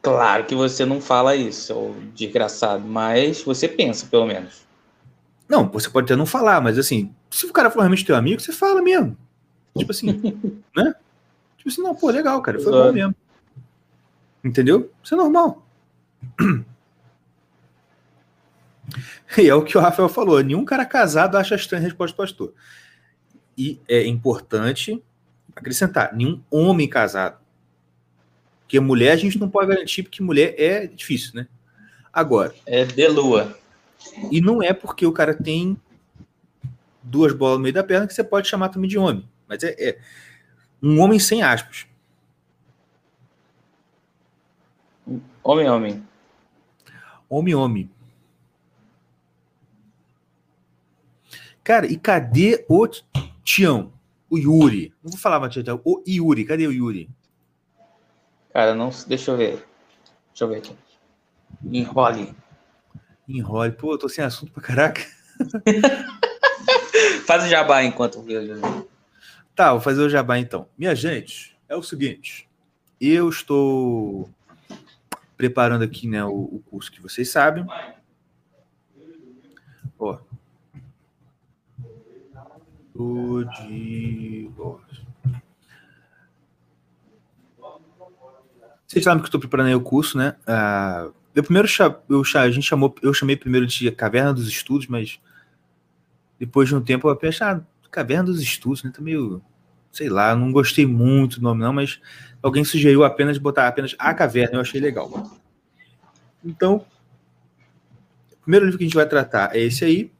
Claro 0.02 0.44
que 0.44 0.54
você 0.54 0.84
não 0.84 1.00
fala 1.00 1.34
isso, 1.34 1.62
seu 1.62 1.96
desgraçado, 2.14 2.86
mas 2.86 3.42
você 3.42 3.66
pensa, 3.66 4.06
pelo 4.06 4.26
menos. 4.26 4.66
Não, 5.48 5.68
você 5.68 5.88
pode 5.88 6.04
até 6.04 6.16
não 6.16 6.26
falar, 6.26 6.60
mas 6.60 6.78
assim, 6.78 7.12
se 7.30 7.46
o 7.46 7.52
cara 7.52 7.70
for 7.70 7.80
realmente 7.80 8.04
teu 8.04 8.14
amigo, 8.14 8.40
você 8.40 8.52
fala 8.52 8.80
mesmo. 8.80 9.16
Tipo 9.76 9.90
assim, 9.90 10.06
né? 10.76 10.94
Tipo 11.56 11.68
assim, 11.68 11.82
não, 11.82 11.94
pô, 11.94 12.10
legal, 12.10 12.40
cara, 12.42 12.60
foi 12.60 12.70
bom 12.70 12.92
mesmo. 12.92 13.14
Entendeu? 14.44 14.90
Isso 15.02 15.14
é 15.14 15.16
normal. 15.16 15.66
E 19.36 19.48
é 19.48 19.54
o 19.54 19.62
que 19.62 19.76
o 19.76 19.80
Rafael 19.80 20.08
falou: 20.08 20.42
nenhum 20.42 20.64
cara 20.64 20.84
casado 20.84 21.36
acha 21.36 21.54
estranha 21.54 21.82
a 21.82 21.84
resposta 21.84 22.14
do 22.14 22.16
pastor. 22.16 22.54
E 23.56 23.80
é 23.88 24.06
importante 24.06 25.02
acrescentar: 25.54 26.14
nenhum 26.14 26.42
homem 26.50 26.88
casado. 26.88 27.38
Porque 28.60 28.80
mulher 28.80 29.12
a 29.12 29.16
gente 29.16 29.38
não 29.38 29.48
pode 29.48 29.68
garantir, 29.68 30.02
porque 30.02 30.22
mulher 30.22 30.54
é 30.58 30.86
difícil, 30.86 31.32
né? 31.34 31.48
Agora. 32.12 32.54
É 32.66 32.84
de 32.84 33.08
lua. 33.08 33.58
E 34.30 34.40
não 34.40 34.62
é 34.62 34.72
porque 34.72 35.06
o 35.06 35.12
cara 35.12 35.34
tem 35.34 35.80
duas 37.02 37.32
bolas 37.32 37.56
no 37.56 37.62
meio 37.62 37.74
da 37.74 37.82
perna 37.82 38.06
que 38.06 38.14
você 38.14 38.22
pode 38.22 38.48
chamar 38.48 38.68
também 38.68 38.88
de 38.88 38.98
homem. 38.98 39.28
Mas 39.46 39.62
é, 39.62 39.74
é 39.78 39.98
um 40.82 41.00
homem 41.00 41.18
sem 41.18 41.42
aspas. 41.42 41.86
Homem, 45.42 45.68
homem. 45.68 46.07
Homem, 47.28 47.54
homem. 47.54 47.90
Cara, 51.62 51.86
e 51.86 51.98
cadê 51.98 52.64
o 52.68 52.88
Tião? 53.44 53.92
O 54.30 54.38
Yuri? 54.38 54.94
Não 55.02 55.10
vou 55.10 55.20
falar 55.20 55.38
mais 55.38 55.52
Tião, 55.52 55.80
o 55.84 56.02
Yuri. 56.06 56.44
Cadê 56.44 56.66
o 56.66 56.72
Yuri? 56.72 57.10
Cara, 58.52 58.74
não. 58.74 58.90
Deixa 59.06 59.30
eu 59.30 59.36
ver. 59.36 59.66
Deixa 60.28 60.44
eu 60.44 60.48
ver 60.48 60.56
aqui. 60.56 60.74
Enrole. 61.70 62.34
Enrole. 63.28 63.72
Pô, 63.72 63.92
eu 63.92 63.98
tô 63.98 64.08
sem 64.08 64.24
assunto 64.24 64.52
pra 64.52 64.62
caraca. 64.62 65.02
Faz 67.26 67.44
o 67.44 67.48
jabá 67.48 67.84
enquanto. 67.84 68.24
Tá, 69.54 69.72
vou 69.72 69.80
fazer 69.80 70.00
o 70.02 70.08
jabá 70.08 70.38
então. 70.38 70.66
Minha 70.76 70.94
gente, 70.94 71.56
é 71.68 71.76
o 71.76 71.82
seguinte. 71.82 72.48
Eu 73.00 73.28
estou 73.28 74.30
preparando 75.38 75.84
aqui 75.84 76.08
né, 76.08 76.22
o, 76.24 76.32
o 76.32 76.62
curso 76.66 76.90
que 76.90 77.00
vocês 77.00 77.30
sabem. 77.30 77.64
Ó. 79.98 80.18
Divórcio. 83.64 85.06
Vocês 88.84 89.04
sabem 89.04 89.20
que 89.20 89.26
eu 89.26 89.28
estou 89.28 89.38
preparando 89.38 89.68
aí 89.68 89.74
o 89.74 89.80
curso, 89.80 90.18
né? 90.18 90.34
Uh, 90.42 91.14
eu 91.34 91.44
primeiro 91.44 91.68
eu, 92.08 92.22
a 92.34 92.50
gente 92.50 92.66
chamou, 92.66 92.92
eu 93.00 93.14
chamei 93.14 93.36
primeiro 93.36 93.66
de 93.66 93.90
Caverna 93.92 94.34
dos 94.34 94.48
Estudos, 94.48 94.88
mas 94.88 95.20
depois 96.38 96.68
de 96.68 96.74
um 96.74 96.80
tempo 96.80 97.08
eu 97.08 97.14
pensei, 97.14 97.46
ah, 97.46 97.60
Caverna 97.92 98.24
dos 98.24 98.40
Estudos, 98.40 98.82
né? 98.82 98.90
Tá 98.92 99.00
meio, 99.00 99.40
sei 99.92 100.08
lá, 100.08 100.34
não 100.34 100.52
gostei 100.52 100.86
muito 100.86 101.36
do 101.36 101.42
nome 101.42 101.62
não, 101.62 101.72
mas 101.72 102.00
alguém 102.42 102.64
sugeriu 102.64 103.04
apenas 103.04 103.38
botar 103.38 103.66
apenas 103.66 103.94
a 103.98 104.14
caverna, 104.14 104.56
eu 104.56 104.60
achei 104.60 104.80
legal. 104.80 105.10
Então, 106.44 106.84
o 108.32 108.42
primeiro 108.42 108.66
livro 108.66 108.78
que 108.78 108.84
a 108.84 108.86
gente 108.86 108.96
vai 108.96 109.08
tratar 109.08 109.54
é 109.54 109.60
esse 109.60 109.84
aí, 109.84 110.12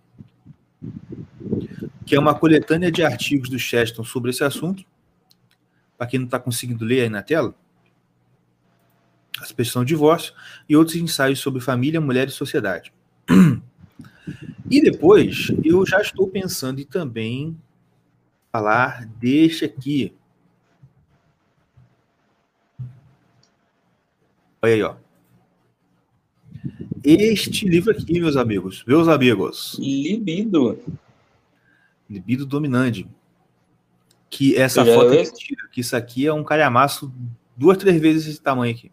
que 2.04 2.14
é 2.14 2.18
uma 2.18 2.34
coletânea 2.34 2.90
de 2.90 3.04
artigos 3.04 3.48
do 3.48 3.58
Cheston 3.58 4.02
sobre 4.02 4.30
esse 4.30 4.42
assunto. 4.42 4.84
Para 5.96 6.06
quem 6.06 6.18
não 6.18 6.26
está 6.26 6.38
conseguindo 6.38 6.84
ler 6.84 7.02
aí 7.02 7.08
na 7.08 7.22
tela, 7.22 7.54
a 9.40 9.44
expressão 9.44 9.84
divórcio 9.84 10.32
e 10.68 10.76
outros 10.76 10.96
ensaios 10.96 11.38
sobre 11.38 11.60
família, 11.60 12.00
mulher 12.00 12.28
e 12.28 12.32
sociedade. 12.32 12.92
E 14.70 14.82
depois, 14.82 15.50
eu 15.64 15.86
já 15.86 16.02
estou 16.02 16.28
pensando 16.28 16.78
em 16.78 16.84
também 16.84 17.58
falar 18.50 19.06
deste 19.06 19.64
aqui. 19.64 20.12
Olha 24.60 24.74
aí, 24.74 24.82
ó. 24.82 24.96
Este 27.04 27.68
livro 27.68 27.92
aqui, 27.92 28.20
meus 28.20 28.36
amigos, 28.36 28.84
meus 28.86 29.08
amigos. 29.08 29.78
Libido. 29.78 30.78
Libido 32.10 32.44
dominante. 32.44 33.06
Que 34.28 34.56
essa 34.56 34.84
foto 34.84 35.12
é 35.12 35.22
mentira, 35.22 35.68
que 35.70 35.80
isso 35.80 35.96
aqui 35.96 36.26
é 36.26 36.32
um 36.32 36.44
calhamaço 36.44 37.12
duas, 37.56 37.78
três 37.78 38.00
vezes 38.00 38.26
esse 38.26 38.40
tamanho 38.40 38.74
aqui. 38.74 38.90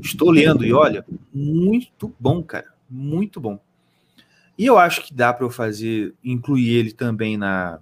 Estou 0.00 0.30
lendo 0.30 0.64
e 0.64 0.72
olha, 0.72 1.04
muito 1.32 2.12
bom, 2.18 2.42
cara, 2.42 2.72
muito 2.88 3.40
bom. 3.40 3.60
E 4.56 4.66
eu 4.66 4.76
acho 4.76 5.04
que 5.04 5.14
dá 5.14 5.32
para 5.32 5.44
eu 5.46 5.50
fazer, 5.50 6.14
incluir 6.22 6.70
ele 6.70 6.92
também 6.92 7.36
na, 7.36 7.80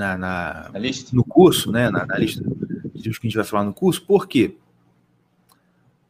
na, 0.00 0.16
na, 0.16 0.70
na 0.72 0.80
no 1.12 1.22
curso, 1.22 1.70
né? 1.70 1.90
Na, 1.90 2.06
na 2.06 2.18
lista 2.18 2.42
de 2.94 3.10
que 3.10 3.26
a 3.26 3.28
gente 3.28 3.36
vai 3.36 3.44
falar 3.44 3.64
no 3.64 3.74
curso. 3.74 4.04
Por 4.04 4.26
quê? 4.26 4.56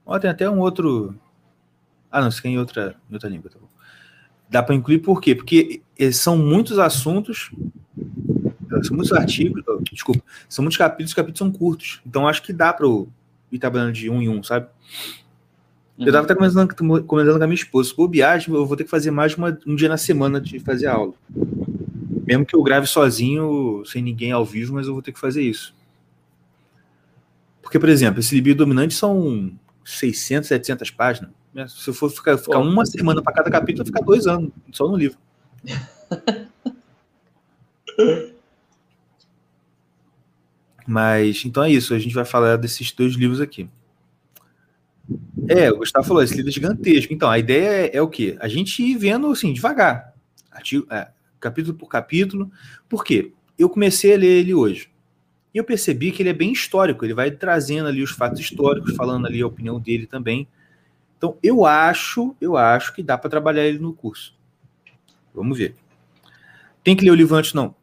Ó, 0.06 0.18
tem 0.18 0.30
até 0.30 0.48
um 0.48 0.60
outro. 0.60 1.14
Ah, 2.10 2.20
não, 2.20 2.28
isso 2.28 2.38
aqui 2.38 2.48
é 2.48 2.50
em 2.52 2.58
outra, 2.58 2.96
em 3.08 3.14
outra 3.14 3.28
língua, 3.28 3.50
tá 3.50 3.58
bom. 3.60 3.68
Dá 4.48 4.62
para 4.62 4.74
incluir 4.74 4.98
por 4.98 5.20
quê? 5.20 5.34
Porque 5.34 5.82
são 6.12 6.36
muitos 6.36 6.78
assuntos 6.78 7.50
são 8.84 8.96
muitos 8.96 9.12
artigos, 9.12 9.62
desculpa, 9.92 10.22
são 10.48 10.62
muitos 10.62 10.78
capítulos, 10.78 11.10
os 11.10 11.14
capítulos 11.14 11.38
são 11.38 11.50
curtos. 11.50 12.00
Então 12.06 12.28
acho 12.28 12.42
que 12.42 12.52
dá 12.52 12.72
para 12.72 12.86
eu 12.86 13.08
ir 13.50 13.58
trabalhando 13.58 13.92
de 13.92 14.08
um 14.08 14.22
em 14.22 14.28
um, 14.28 14.42
sabe? 14.42 14.68
Uhum. 15.98 16.06
Eu 16.06 16.12
tava 16.12 16.24
até 16.24 16.34
comentando, 16.34 17.04
comentando 17.04 17.36
com 17.36 17.44
a 17.44 17.46
minha 17.46 17.54
esposa, 17.54 17.90
se 17.90 18.08
viagem, 18.08 18.54
eu 18.54 18.64
vou 18.64 18.76
ter 18.76 18.84
que 18.84 18.90
fazer 18.90 19.10
mais 19.10 19.32
de 19.32 19.38
uma, 19.38 19.58
um 19.66 19.74
dia 19.74 19.88
na 19.88 19.96
semana 19.96 20.40
de 20.40 20.60
fazer 20.60 20.86
aula. 20.86 21.12
Mesmo 22.30 22.46
que 22.46 22.54
eu 22.54 22.62
grave 22.62 22.86
sozinho, 22.86 23.82
sem 23.84 24.00
ninguém 24.00 24.30
ao 24.30 24.44
vivo, 24.44 24.74
mas 24.74 24.86
eu 24.86 24.92
vou 24.92 25.02
ter 25.02 25.10
que 25.10 25.18
fazer 25.18 25.42
isso. 25.42 25.74
Porque, 27.60 27.76
por 27.76 27.88
exemplo, 27.88 28.20
esse 28.20 28.32
libido 28.32 28.58
dominante 28.58 28.94
são 28.94 29.50
600, 29.84 30.46
700 30.46 30.92
páginas. 30.92 31.32
Se 31.66 31.90
eu 31.90 31.94
for 31.94 32.08
ficar, 32.08 32.38
ficar 32.38 32.60
uma 32.60 32.86
semana 32.86 33.20
para 33.20 33.32
cada 33.32 33.50
capítulo, 33.50 33.84
ficar 33.84 34.02
dois 34.02 34.28
anos 34.28 34.52
só 34.70 34.86
no 34.86 34.96
livro. 34.96 35.18
Mas, 40.86 41.44
então 41.44 41.64
é 41.64 41.72
isso. 41.72 41.92
A 41.92 41.98
gente 41.98 42.14
vai 42.14 42.24
falar 42.24 42.58
desses 42.58 42.92
dois 42.92 43.14
livros 43.14 43.40
aqui. 43.40 43.68
É, 45.48 45.68
o 45.72 45.78
Gustavo 45.78 46.06
falou, 46.06 46.22
esse 46.22 46.36
livro 46.36 46.50
é 46.50 46.52
gigantesco. 46.52 47.12
Então, 47.12 47.28
a 47.28 47.40
ideia 47.40 47.88
é, 47.88 47.96
é 47.96 48.00
o 48.00 48.06
quê? 48.06 48.36
A 48.38 48.46
gente 48.46 48.84
ir 48.84 48.96
vendo, 48.96 49.26
assim, 49.32 49.52
devagar. 49.52 50.14
Artigo, 50.52 50.86
é, 50.94 51.08
capítulo 51.40 51.76
por 51.76 51.88
capítulo. 51.88 52.50
Por 52.88 53.04
quê? 53.04 53.32
Eu 53.58 53.68
comecei 53.68 54.14
a 54.14 54.18
ler 54.18 54.40
ele 54.40 54.54
hoje. 54.54 54.90
E 55.52 55.58
eu 55.58 55.64
percebi 55.64 56.12
que 56.12 56.22
ele 56.22 56.28
é 56.28 56.34
bem 56.34 56.52
histórico. 56.52 57.04
Ele 57.04 57.14
vai 57.14 57.30
trazendo 57.30 57.88
ali 57.88 58.02
os 58.02 58.12
fatos 58.12 58.40
históricos, 58.40 58.94
falando 58.94 59.26
ali 59.26 59.40
a 59.40 59.46
opinião 59.46 59.80
dele 59.80 60.06
também. 60.06 60.46
Então, 61.18 61.36
eu 61.42 61.66
acho, 61.66 62.34
eu 62.40 62.56
acho 62.56 62.94
que 62.94 63.02
dá 63.02 63.18
para 63.18 63.28
trabalhar 63.28 63.66
ele 63.66 63.78
no 63.78 63.92
curso. 63.92 64.34
Vamos 65.34 65.58
ver. 65.58 65.74
Tem 66.82 66.96
que 66.96 67.04
ler 67.04 67.10
o 67.10 67.14
livro 67.14 67.36
antes? 67.36 67.52
Não. 67.52 67.74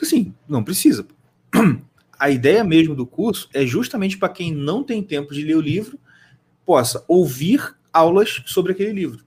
Sim, 0.00 0.34
não 0.48 0.64
precisa. 0.64 1.06
A 2.18 2.30
ideia 2.30 2.64
mesmo 2.64 2.94
do 2.94 3.06
curso 3.06 3.48
é 3.52 3.66
justamente 3.66 4.16
para 4.16 4.30
quem 4.30 4.52
não 4.52 4.82
tem 4.82 5.02
tempo 5.02 5.34
de 5.34 5.42
ler 5.42 5.56
o 5.56 5.60
livro, 5.60 5.98
possa 6.64 7.04
ouvir 7.06 7.76
aulas 7.92 8.42
sobre 8.46 8.72
aquele 8.72 8.92
livro. 8.92 9.25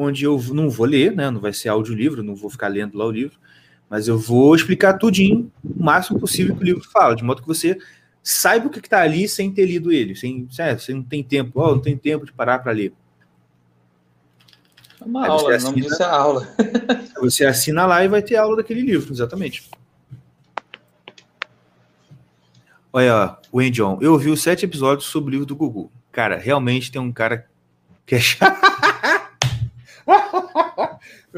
Onde 0.00 0.24
eu 0.24 0.40
não 0.52 0.70
vou 0.70 0.86
ler, 0.86 1.12
né? 1.12 1.28
Não 1.28 1.40
vai 1.40 1.52
ser 1.52 1.70
audiolivro, 1.70 2.22
não 2.22 2.36
vou 2.36 2.48
ficar 2.48 2.68
lendo 2.68 2.96
lá 2.96 3.04
o 3.04 3.10
livro, 3.10 3.36
mas 3.90 4.06
eu 4.06 4.16
vou 4.16 4.54
explicar 4.54 4.92
tudinho, 4.92 5.50
o 5.64 5.82
máximo 5.82 6.20
possível 6.20 6.54
que 6.54 6.62
o 6.62 6.64
livro 6.64 6.84
fala, 6.88 7.16
de 7.16 7.24
modo 7.24 7.42
que 7.42 7.48
você 7.48 7.76
saiba 8.22 8.68
o 8.68 8.70
que 8.70 8.78
está 8.78 9.00
ali 9.00 9.26
sem 9.26 9.50
ter 9.50 9.66
lido 9.66 9.90
ele, 9.90 10.14
sem, 10.14 10.46
é, 10.56 10.76
você 10.76 10.94
não 10.94 11.02
tem 11.02 11.20
tempo, 11.24 11.60
oh, 11.60 11.72
não 11.72 11.80
tem 11.80 11.96
tempo 11.96 12.24
de 12.24 12.32
parar 12.32 12.60
para 12.60 12.70
ler. 12.70 12.92
É 15.00 15.04
uma 15.04 15.24
Aí 15.24 15.30
aula, 15.30 15.56
assina, 15.56 15.88
não 15.88 15.96
é 15.96 16.10
aula. 16.10 16.48
você 17.20 17.44
assina 17.44 17.84
lá 17.84 18.04
e 18.04 18.08
vai 18.08 18.22
ter 18.22 18.36
aula 18.36 18.54
daquele 18.54 18.82
livro, 18.82 19.12
exatamente. 19.12 19.68
Olha, 22.92 23.36
o 23.50 23.60
John, 23.70 23.98
eu 24.00 24.12
ouvi 24.12 24.30
os 24.30 24.42
sete 24.42 24.64
episódios 24.64 25.08
sobre 25.08 25.30
o 25.30 25.32
livro 25.32 25.46
do 25.46 25.56
Gugu. 25.56 25.90
cara, 26.12 26.36
realmente 26.36 26.92
tem 26.92 27.00
um 27.00 27.12
cara 27.12 27.48
que 28.06 28.14
é 28.14 28.20
chato. 28.20 28.58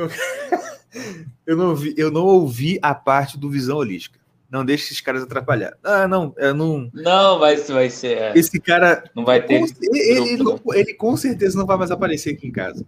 eu, 1.47 1.57
não 1.57 1.75
vi, 1.75 1.95
eu 1.97 2.11
não 2.11 2.25
ouvi 2.25 2.79
a 2.81 2.95
parte 2.95 3.39
do 3.39 3.51
visão 3.51 3.79
holística. 3.79 4.19
Não 4.51 4.65
deixe 4.65 4.85
esses 4.85 5.01
caras 5.01 5.23
atrapalhar. 5.23 5.77
Ah, 5.83 6.09
não, 6.09 6.35
eu 6.37 6.55
não. 6.55 6.91
Não, 6.93 7.39
vai, 7.39 7.57
vai 7.57 7.89
ser. 7.89 8.19
É. 8.19 8.33
Esse 8.37 8.59
cara. 8.61 9.05
Não 9.15 9.25
vai 9.25 9.45
ter. 9.45 9.63
Ele, 9.81 9.99
ele, 9.99 10.43
não, 10.43 10.61
ele, 10.73 10.93
com 10.95 11.17
certeza 11.17 11.57
não 11.57 11.67
vai 11.67 11.77
mais 11.77 11.91
aparecer 11.91 12.35
aqui 12.35 12.49
em 12.49 12.53
casa. 12.53 12.85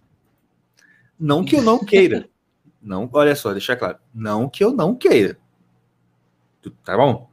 Não 1.18 1.44
que 1.44 1.54
eu 1.54 1.62
não 1.62 1.78
queira. 1.78 2.28
Não, 2.82 3.08
olha 3.12 3.36
só, 3.36 3.52
deixar 3.52 3.76
claro. 3.76 3.98
Não 4.12 4.48
que 4.48 4.64
eu 4.64 4.72
não 4.72 4.94
queira. 4.94 5.38
Tá 6.84 6.96
bom? 6.96 7.30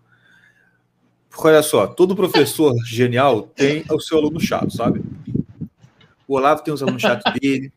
Porque 1.27 1.47
olha 1.47 1.63
só, 1.63 1.87
todo 1.87 2.15
professor 2.15 2.75
genial 2.85 3.43
tem 3.43 3.83
o 3.89 3.99
seu 3.99 4.17
aluno 4.19 4.39
chato, 4.39 4.71
sabe? 4.71 5.03
O 6.27 6.35
Olavo 6.35 6.63
tem 6.63 6.71
os 6.73 6.83
alunos 6.83 7.01
chatos 7.01 7.33
dele. 7.39 7.73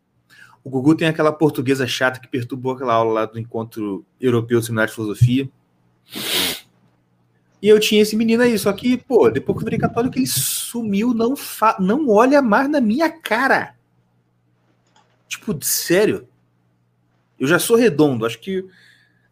O 0.64 0.70
Gugu 0.70 0.94
tem 0.94 1.08
aquela 1.08 1.32
portuguesa 1.32 1.86
chata 1.86 2.20
que 2.20 2.28
perturbou 2.28 2.72
aquela 2.72 2.94
aula 2.94 3.12
lá 3.12 3.26
do 3.26 3.38
encontro 3.38 4.04
europeu 4.20 4.62
seminário 4.62 4.90
de 4.90 4.94
filosofia. 4.94 5.50
E 7.60 7.68
eu 7.68 7.78
tinha 7.78 8.02
esse 8.02 8.16
menino 8.16 8.42
aí, 8.42 8.58
só 8.58 8.72
que, 8.72 8.96
pô, 8.96 9.30
depois 9.30 9.56
que 9.56 9.62
eu 9.62 9.66
virei 9.66 9.78
católico, 9.78 10.18
ele 10.18 10.26
sumiu, 10.26 11.14
não, 11.14 11.36
fa 11.36 11.76
não 11.78 12.08
olha 12.08 12.42
mais 12.42 12.68
na 12.68 12.80
minha 12.80 13.08
cara. 13.08 13.76
Tipo, 15.28 15.56
sério. 15.64 16.26
Eu 17.38 17.46
já 17.46 17.58
sou 17.58 17.76
redondo, 17.76 18.26
acho 18.26 18.38
que, 18.38 18.64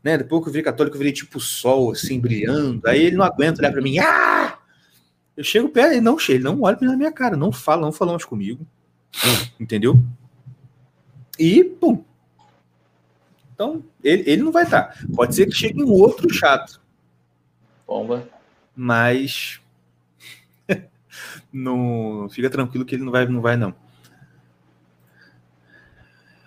né, 0.02 0.18
depois 0.18 0.42
que 0.42 0.48
eu 0.48 0.52
virei 0.52 0.64
católico, 0.64 0.96
eu 0.96 0.98
virei 0.98 1.12
tipo 1.12 1.38
sol, 1.38 1.92
assim, 1.92 2.18
brilhando. 2.20 2.86
Aí 2.88 3.06
ele 3.06 3.16
não 3.16 3.24
aguenta 3.24 3.60
olhar 3.60 3.72
pra 3.72 3.82
mim, 3.82 3.98
ah! 3.98 4.58
Eu 5.36 5.44
chego 5.44 5.68
perto, 5.68 5.92
ele 5.92 6.00
não 6.00 6.18
chega, 6.18 6.38
ele 6.38 6.44
não 6.44 6.60
olha 6.62 6.76
na 6.80 6.96
minha 6.96 7.12
cara, 7.12 7.36
não 7.36 7.50
fala, 7.50 7.82
não 7.82 7.92
fala 7.92 8.12
mais 8.12 8.24
comigo. 8.24 8.66
Entendeu? 9.58 10.00
E, 11.40 11.64
pum. 11.64 12.04
Então, 13.54 13.82
ele, 14.04 14.30
ele 14.30 14.42
não 14.42 14.52
vai 14.52 14.64
estar. 14.64 14.94
Pode 15.16 15.34
ser 15.34 15.46
que 15.46 15.52
chegue 15.52 15.82
um 15.82 15.90
outro 15.90 16.28
chato. 16.32 16.78
Bomba. 17.86 18.28
Mas. 18.76 19.58
não, 21.50 22.28
fica 22.30 22.50
tranquilo 22.50 22.84
que 22.84 22.94
ele 22.94 23.04
não 23.04 23.10
vai, 23.10 23.26
não 23.26 23.40
vai, 23.40 23.56
não. 23.56 23.74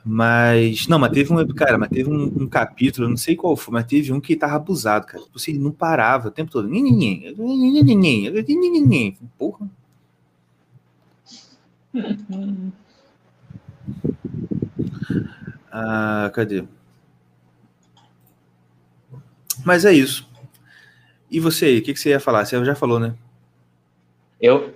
Mas. 0.05 0.87
Não, 0.87 0.99
mas 0.99 1.11
teve 1.11 1.33
um. 1.33 1.47
Cara, 1.47 1.79
mas 1.79 1.89
teve 1.89 2.07
um, 2.07 2.43
um 2.43 2.47
capítulo, 2.47 3.09
não 3.09 3.17
sei 3.17 3.35
qual 3.35 3.57
foi, 3.57 3.73
mas 3.73 3.85
teve 3.85 4.13
um 4.13 4.21
que 4.21 4.35
tava 4.35 4.53
abusado, 4.53 5.07
cara. 5.07 5.23
Tipo, 5.23 5.37
assim, 5.37 5.53
ele 5.53 5.59
não 5.59 5.71
parava 5.71 6.27
o 6.27 6.31
tempo 6.31 6.51
todo. 6.51 6.69
Porra. 9.39 9.67
Ah, 15.71 16.29
cadê? 16.33 16.63
Mas 19.65 19.85
é 19.85 19.93
isso. 19.93 20.29
E 21.29 21.39
você 21.39 21.65
aí, 21.65 21.79
o 21.79 21.83
que, 21.83 21.93
que, 21.93 21.99
você 21.99 22.09
ia 22.09 22.19
falar? 22.19 22.45
Você 22.45 22.63
já 22.63 22.75
falou, 22.75 22.99
né? 22.99 23.15
Eu? 24.39 24.75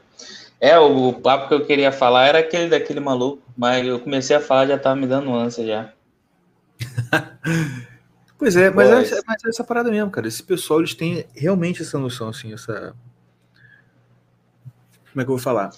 É, 0.60 0.78
o 0.80 1.14
papo 1.14 1.50
que 1.50 1.54
eu 1.54 1.66
queria 1.66 1.92
falar 1.92 2.28
era 2.28 2.40
aquele 2.40 2.70
daquele 2.70 3.00
maluco, 3.00 3.44
mas 3.56 3.86
eu 3.86 4.00
comecei 4.00 4.36
a 4.36 4.42
falar 4.42 4.66
já 4.66 4.78
tava 4.78 4.96
me 4.96 5.06
dando 5.06 5.34
ânsia 5.34 5.68
já. 5.68 5.94
pois 8.40 8.56
é, 8.56 8.72
mas, 8.72 8.90
pois. 8.90 9.12
É, 9.12 9.22
mas 9.28 9.44
é 9.46 9.50
essa 9.50 9.64
parada 9.64 9.92
mesmo, 9.92 10.10
cara. 10.10 10.28
Esse 10.28 10.42
pessoal, 10.42 10.80
eles 10.80 10.96
têm 10.96 11.26
realmente 11.36 11.84
essa 11.84 12.00
noção, 12.00 12.30
assim, 12.30 12.54
essa... 12.54 12.96
Como 15.12 15.22
é 15.22 15.26
que 15.26 15.32
eu 15.32 15.36
vou 15.36 15.38
falar? 15.38 15.70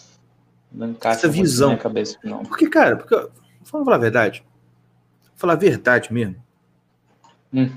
Não 0.71 0.95
essa 1.03 1.27
visão. 1.27 1.75
Cabeça, 1.75 2.17
não. 2.23 2.43
Porque, 2.43 2.69
cara, 2.69 2.95
porque, 2.95 3.15
vamos 3.71 3.85
falar 3.85 3.97
a 3.97 3.99
verdade, 3.99 4.43
falar 5.35 5.53
a 5.53 5.57
verdade 5.57 6.11
mesmo, 6.13 6.35
hum. 7.53 7.69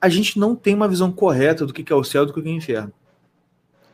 a 0.00 0.08
gente 0.08 0.38
não 0.38 0.54
tem 0.54 0.74
uma 0.74 0.88
visão 0.88 1.10
correta 1.10 1.66
do 1.66 1.72
que 1.72 1.92
é 1.92 1.96
o 1.96 2.04
céu 2.04 2.24
e 2.24 2.26
do 2.26 2.32
que 2.32 2.40
é 2.40 2.42
o 2.42 2.48
inferno. 2.48 2.92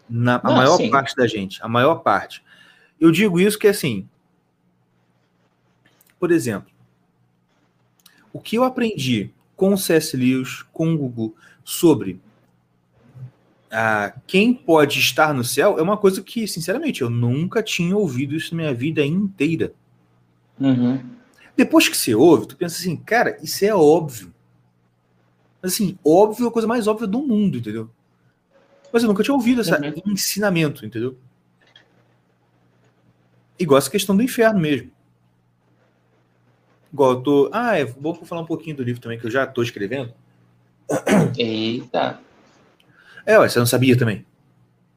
Na, 0.08 0.36
a 0.42 0.52
maior 0.52 0.76
sim. 0.76 0.90
parte 0.90 1.16
da 1.16 1.26
gente, 1.26 1.62
a 1.62 1.68
maior 1.68 1.96
parte. 1.96 2.44
Eu 3.00 3.10
digo 3.10 3.40
isso 3.40 3.58
que 3.58 3.66
é 3.66 3.70
assim, 3.70 4.08
por 6.18 6.30
exemplo, 6.30 6.70
o 8.32 8.40
que 8.40 8.56
eu 8.56 8.64
aprendi 8.64 9.30
com 9.56 9.72
o 9.72 9.78
C.S. 9.78 10.16
Lewis, 10.16 10.62
com 10.72 10.92
o 10.92 10.98
Google, 10.98 11.34
sobre 11.64 12.20
ah, 13.70 14.14
quem 14.26 14.54
pode 14.54 14.98
estar 14.98 15.34
no 15.34 15.42
céu, 15.42 15.78
é 15.78 15.82
uma 15.82 15.96
coisa 15.96 16.22
que, 16.22 16.46
sinceramente, 16.46 17.02
eu 17.02 17.10
nunca 17.10 17.62
tinha 17.62 17.96
ouvido 17.96 18.34
isso 18.34 18.54
na 18.54 18.62
minha 18.62 18.74
vida 18.74 19.04
inteira. 19.04 19.72
Uhum. 20.60 21.02
Depois 21.56 21.88
que 21.88 21.96
você 21.96 22.14
ouve, 22.14 22.48
tu 22.48 22.56
pensa 22.56 22.76
assim, 22.76 22.96
cara, 22.96 23.38
isso 23.42 23.64
é 23.64 23.74
óbvio. 23.74 24.32
Assim, 25.62 25.98
óbvio 26.04 26.46
é 26.46 26.48
a 26.48 26.52
coisa 26.52 26.68
mais 26.68 26.86
óbvia 26.86 27.06
do 27.06 27.20
mundo, 27.20 27.58
entendeu? 27.58 27.90
Mas 28.92 29.02
eu 29.02 29.08
nunca 29.08 29.22
tinha 29.22 29.34
ouvido 29.34 29.60
esse 29.60 29.72
uhum. 29.72 29.92
ensinamento, 30.06 30.84
entendeu? 30.84 31.16
Igual 33.58 33.78
essa 33.78 33.90
questão 33.90 34.16
do 34.16 34.22
inferno 34.22 34.60
mesmo. 34.60 34.90
Igual 36.92 37.12
eu 37.12 37.22
tô. 37.22 37.50
Ah, 37.52 37.78
é 37.78 37.84
bom 37.84 38.14
falar 38.14 38.42
um 38.42 38.46
pouquinho 38.46 38.76
do 38.76 38.82
livro 38.82 39.00
também, 39.00 39.18
que 39.18 39.26
eu 39.26 39.30
já 39.30 39.46
tô 39.46 39.62
escrevendo. 39.62 40.12
Eita. 41.36 42.20
É, 43.24 43.38
ué, 43.38 43.48
você 43.48 43.58
não 43.58 43.66
sabia 43.66 43.96
também. 43.96 44.24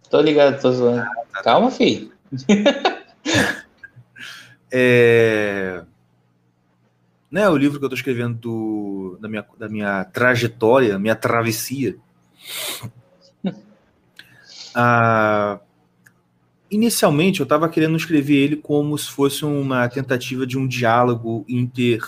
Tô 0.10 0.20
ligado, 0.22 0.62
tô 0.62 0.72
zoando. 0.72 1.02
Ah, 1.02 1.26
tá. 1.32 1.44
Calma, 1.44 1.72
filho. 1.72 2.12
é 4.72 5.84
né, 7.30 7.48
o 7.50 7.58
livro 7.58 7.78
que 7.78 7.84
eu 7.84 7.88
estou 7.88 7.98
escrevendo 7.98 8.36
do, 8.36 9.18
da, 9.20 9.28
minha, 9.28 9.46
da 9.58 9.68
minha 9.68 10.06
trajetória, 10.06 10.98
minha 10.98 11.16
travessia. 11.16 11.98
ah, 14.74 15.60
inicialmente 16.72 17.40
eu 17.40 17.44
estava 17.44 17.70
querendo 17.70 17.98
escrever 17.98 18.36
ele 18.36 18.56
como 18.56 18.98
se 18.98 19.10
fosse 19.10 19.44
uma 19.46 19.88
tentativa 19.90 20.46
de 20.46 20.58
um 20.58 20.68
diálogo 20.68 21.46
inter 21.48 22.02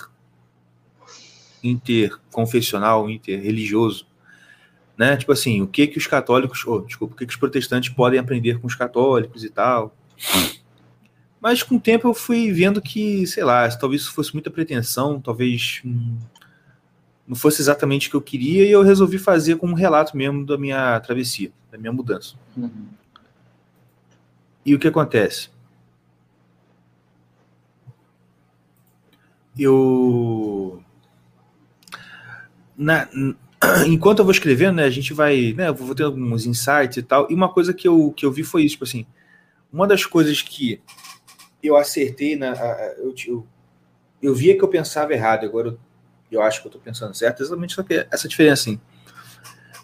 interconfessional, 1.62 3.10
interreligioso, 3.10 4.08
né? 4.98 5.18
Tipo 5.18 5.34
assim, 5.34 5.62
o 5.62 5.68
que 5.68 5.88
que 5.88 5.98
os 5.98 6.08
católicos, 6.08 6.66
oh, 6.66 6.80
desculpa, 6.80 7.14
o 7.14 7.18
que 7.18 7.26
que 7.26 7.34
os 7.34 7.40
protestantes 7.40 7.90
podem 7.90 8.18
aprender 8.18 8.60
com 8.60 8.68
os 8.68 8.76
católicos 8.76 9.44
e 9.44 9.50
tal. 9.50 9.94
Mas 11.42 11.64
com 11.64 11.76
o 11.76 11.80
tempo 11.80 12.08
eu 12.08 12.14
fui 12.14 12.52
vendo 12.52 12.82
que, 12.82 13.26
sei 13.26 13.44
lá, 13.44 13.70
talvez 13.70 14.02
isso 14.02 14.14
fosse 14.14 14.34
muita 14.34 14.52
pretensão, 14.52 15.22
talvez 15.22 15.82
hum, 15.86 16.18
não 17.28 17.36
fosse 17.36 17.62
exatamente 17.62 18.08
o 18.08 18.12
que 18.12 18.16
eu 18.18 18.22
queria, 18.22 18.66
e 18.66 18.72
eu 18.72 18.82
resolvi 18.82 19.18
fazer 19.18 19.56
como 19.56 19.74
um 19.74 19.76
relato 19.76 20.18
mesmo 20.18 20.46
da 20.46 20.58
minha 20.58 21.00
travessia, 21.00 21.52
da 21.72 21.78
minha 21.78 21.94
mudança. 21.94 22.36
Uhum. 22.58 22.88
E 24.66 24.76
o 24.76 24.80
que 24.80 24.88
acontece? 24.88 25.50
Eu. 29.58 30.84
Na, 32.78 33.08
enquanto 33.88 34.20
eu 34.20 34.26
vou 34.26 34.32
escrevendo, 34.32 34.76
né, 34.76 34.84
a 34.84 34.90
gente 34.90 35.14
vai, 35.14 35.54
né, 35.54 35.70
eu 35.70 35.76
vou 35.76 35.96
ter 35.96 36.04
alguns 36.04 36.46
insights 36.46 36.98
e 36.98 37.04
tal, 37.04 37.28
e 37.30 37.34
uma 37.34 37.50
coisa 37.50 37.74
que 37.74 37.88
eu, 37.88 38.12
que 38.12 38.26
eu 38.26 38.32
vi 38.32 38.44
foi 38.44 38.64
isso, 38.64 38.74
tipo 38.74 38.86
assim, 38.86 39.06
uma 39.72 39.86
das 39.86 40.06
coisas 40.06 40.42
que 40.42 40.82
eu 41.62 41.76
acertei 41.76 42.36
na. 42.36 42.54
Eu, 42.98 43.14
eu, 43.28 43.48
eu 44.22 44.36
via 44.36 44.58
que 44.58 44.64
eu 44.64 44.68
pensava 44.68 45.14
errado, 45.14 45.46
agora 45.46 45.70
eu, 45.70 45.80
eu 46.32 46.42
acho 46.42 46.62
que 46.62 46.68
eu 46.68 46.70
estou 46.70 46.82
pensando 46.82 47.14
certo, 47.14 47.42
exatamente 47.42 47.74
só 47.74 47.84
que 47.84 48.06
essa 48.12 48.28
diferença, 48.28 48.64
assim. 48.64 48.80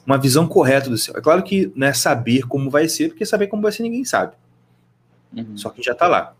Uma 0.05 0.19
visão 0.19 0.47
correta 0.47 0.87
do 0.87 0.97
céu. 0.97 1.15
É 1.17 1.21
claro 1.21 1.41
que 1.41 1.71
não 1.75 1.87
é 1.87 1.93
saber 1.93 2.43
como 2.43 2.69
vai 2.69 2.87
ser, 2.87 3.09
porque 3.09 3.25
saber 3.25 3.47
como 3.47 3.63
vai 3.63 3.71
ser 3.71 3.81
ninguém 3.81 4.05
sabe. 4.05 4.35
Uhum. 5.35 5.57
Só 5.57 5.71
que 5.71 5.81
já 5.81 5.93
está 5.93 6.07
lá. 6.07 6.35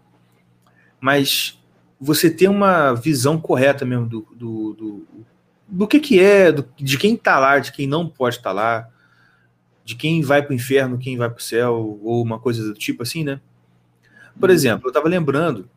Mas 1.01 1.59
você 1.99 2.29
ter 2.29 2.47
uma 2.47 2.93
visão 2.93 3.39
correta 3.39 3.83
mesmo 3.83 4.05
do, 4.05 4.27
do, 4.35 4.73
do, 4.73 5.07
do 5.67 5.87
que, 5.87 5.99
que 5.99 6.19
é, 6.19 6.51
do, 6.51 6.67
de 6.77 6.97
quem 6.97 7.15
está 7.15 7.39
lá, 7.39 7.57
de 7.57 7.71
quem 7.71 7.87
não 7.87 8.07
pode 8.07 8.37
estar 8.37 8.51
tá 8.51 8.53
lá, 8.53 8.89
de 9.83 9.95
quem 9.95 10.21
vai 10.21 10.43
para 10.43 10.51
o 10.51 10.55
inferno, 10.55 10.97
quem 10.97 11.17
vai 11.17 11.29
para 11.29 11.39
o 11.39 11.41
céu, 11.41 11.99
ou 12.03 12.21
uma 12.21 12.39
coisa 12.39 12.63
do 12.63 12.73
tipo 12.73 13.03
assim, 13.03 13.23
né? 13.23 13.39
Por 14.39 14.49
exemplo, 14.49 14.87
eu 14.87 14.89
estava 14.89 15.07
lembrando, 15.07 15.69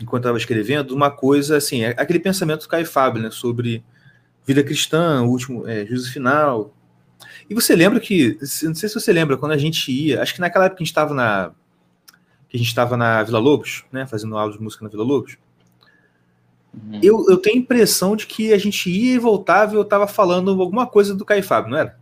enquanto 0.00 0.22
estava 0.22 0.38
escrevendo, 0.38 0.94
uma 0.94 1.10
coisa 1.10 1.56
assim, 1.56 1.82
é 1.82 1.90
aquele 1.90 2.18
pensamento 2.18 2.62
do 2.62 2.68
Caio 2.68 2.86
Fábio, 2.86 3.22
né, 3.22 3.30
sobre 3.30 3.84
vida 4.46 4.62
cristã, 4.64 5.22
o 5.22 5.28
último 5.28 5.68
é, 5.68 5.84
juízo 5.86 6.12
final. 6.12 6.74
E 7.48 7.54
você 7.54 7.76
lembra 7.76 8.00
que, 8.00 8.38
não 8.62 8.74
sei 8.74 8.88
se 8.88 8.94
você 8.94 9.12
lembra, 9.12 9.36
quando 9.36 9.52
a 9.52 9.58
gente 9.58 9.92
ia, 9.92 10.22
acho 10.22 10.34
que 10.34 10.40
naquela 10.40 10.66
época 10.66 10.78
que 10.78 10.82
a 10.82 10.86
gente 10.86 10.92
estava 10.92 11.14
na 11.14 11.52
que 12.48 12.56
a 12.56 12.58
gente 12.58 12.68
estava 12.68 12.96
na 12.96 13.22
Vila 13.22 13.38
Lobos, 13.38 13.84
né, 13.92 14.08
fazendo 14.08 14.36
aula 14.36 14.52
de 14.52 14.60
música 14.60 14.84
na 14.84 14.90
Vila 14.90 15.04
Lobos, 15.04 15.38
uhum. 16.74 16.98
eu, 17.00 17.24
eu 17.28 17.36
tenho 17.36 17.56
a 17.56 17.60
impressão 17.60 18.16
de 18.16 18.26
que 18.26 18.52
a 18.52 18.58
gente 18.58 18.90
ia 18.90 19.14
e 19.14 19.18
voltava 19.18 19.72
e 19.72 19.76
eu 19.76 19.82
estava 19.82 20.08
falando 20.08 20.50
alguma 20.60 20.84
coisa 20.84 21.14
do 21.14 21.24
Caio 21.24 21.44
Fábio, 21.44 21.70
não 21.70 21.78
era? 21.78 21.96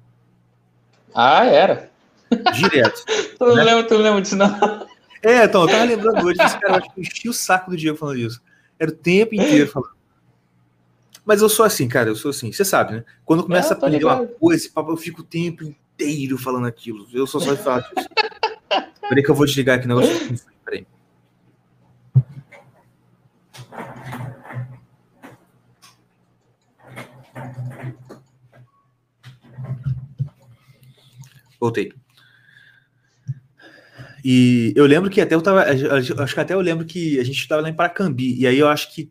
Ah, 1.15 1.45
era. 1.45 1.91
Direto. 2.55 3.05
tu, 3.39 3.45
não 3.45 3.57
né? 3.57 3.65
lembra, 3.65 3.85
tu 3.85 3.95
não 3.95 4.01
lembra 4.01 4.23
disso, 4.23 4.37
não? 4.37 4.49
É, 5.23 5.45
então, 5.45 5.63
eu 5.63 5.69
tava 5.69 5.85
lembrando 5.85 6.25
hoje, 6.25 6.41
esse 6.41 6.59
cara, 6.59 6.75
eu 6.75 6.79
acho 6.79 6.95
que 6.95 7.01
enchi 7.01 7.29
o 7.29 7.33
saco 7.33 7.71
do 7.71 7.77
Diego 7.77 7.97
falando 7.97 8.19
isso. 8.19 8.41
Era 8.79 8.91
o 8.91 8.95
tempo 8.95 9.35
inteiro 9.35 9.69
falando. 9.71 9.93
Mas 11.25 11.43
eu 11.43 11.49
sou 11.49 11.65
assim, 11.65 11.89
cara, 11.89 12.09
eu 12.09 12.17
sou 12.17 12.31
assim. 12.31 12.51
Você 12.53 12.65
sabe, 12.65 12.95
né? 12.95 13.05
Quando 13.25 13.43
começa 13.43 13.69
É, 13.69 13.75
a 13.75 13.77
aprender 13.77 14.05
uma 14.05 14.21
ligado. 14.21 14.35
coisa, 14.39 14.65
esse 14.65 14.73
papo, 14.73 14.93
eu 14.93 14.97
fico 14.97 15.21
o 15.21 15.25
tempo 15.25 15.65
inteiro 15.65 16.39
falando 16.39 16.67
aquilo. 16.67 17.07
Eu 17.13 17.27
sou 17.27 17.41
só 17.41 17.53
de 17.55 17.63
falar 17.63 17.81
disso. 17.81 18.09
Peraí 19.09 19.23
que 19.23 19.31
eu 19.31 19.35
vou 19.35 19.45
desligar 19.47 19.77
aqui 19.79 19.87
o 19.87 19.89
negócio. 19.89 20.39
Peraí. 20.65 20.87
Voltei. 31.61 31.93
E 34.25 34.73
eu 34.77 34.87
lembro 34.87 35.11
que 35.11 35.21
até 35.21 35.35
eu 35.35 35.43
tava. 35.43 35.65
Acho 35.65 36.35
que 36.35 36.41
até 36.41 36.55
eu 36.55 36.61
lembro 36.61 36.85
que 36.85 37.19
a 37.19 37.25
gente 37.25 37.39
estava 37.39 37.63
lá 37.63 37.69
em 37.69 37.75
Paracambi. 37.75 38.39
E 38.39 38.47
aí 38.47 38.59
eu 38.59 38.69
acho 38.69 38.93
que 38.95 39.11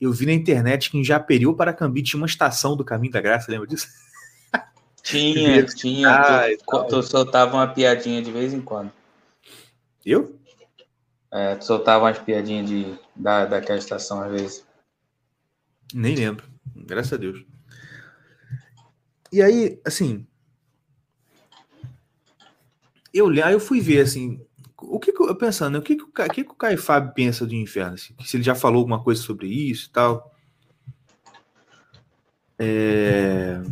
eu 0.00 0.12
vi 0.12 0.26
na 0.26 0.32
internet 0.32 0.90
que 0.90 0.98
em 0.98 1.04
Japeri 1.04 1.46
ou 1.46 1.56
Paracambi 1.56 2.02
tinha 2.02 2.18
uma 2.18 2.26
estação 2.26 2.76
do 2.76 2.84
Caminho 2.84 3.12
da 3.12 3.20
Graça, 3.20 3.50
lembra 3.50 3.66
disso? 3.66 3.88
Tinha, 5.02 5.62
tinha. 5.66 6.08
Ah, 6.08 6.46
tu, 6.66 6.84
tu 6.84 7.02
soltava 7.02 7.56
uma 7.56 7.66
piadinha 7.66 8.22
de 8.22 8.32
vez 8.32 8.54
em 8.54 8.60
quando. 8.60 8.90
Eu? 10.04 10.38
É, 11.30 11.56
tu 11.56 11.64
soltava 11.66 12.04
umas 12.04 12.18
piadinhas 12.18 12.66
de, 12.66 12.98
da, 13.14 13.44
daquela 13.44 13.78
estação 13.78 14.22
às 14.22 14.30
vezes. 14.30 14.66
Nem 15.92 16.14
lembro. 16.14 16.46
Graças 16.74 17.12
a 17.12 17.16
Deus. 17.18 17.44
E 19.30 19.42
aí, 19.42 19.78
assim. 19.84 20.26
Eu, 23.14 23.28
aí 23.28 23.52
eu 23.52 23.60
fui 23.60 23.80
ver, 23.80 24.00
assim. 24.00 24.44
O 24.76 24.98
que, 24.98 25.12
que 25.12 25.22
eu 25.22 25.34
pensando, 25.36 25.74
né, 25.74 25.78
o 25.78 25.82
que, 25.82 25.94
que, 25.94 26.02
o, 26.02 26.08
Ca- 26.08 26.28
que, 26.28 26.42
que 26.44 26.50
o 26.50 26.56
Caio 26.56 26.76
Fábio 26.76 27.14
pensa 27.14 27.46
do 27.46 27.54
inferno? 27.54 27.94
assim, 27.94 28.12
se 28.24 28.36
ele 28.36 28.42
já 28.42 28.54
falou 28.56 28.80
alguma 28.80 29.02
coisa 29.02 29.22
sobre 29.22 29.46
isso 29.46 29.88
e 29.88 29.92
tal. 29.92 30.34
É... 32.58 33.62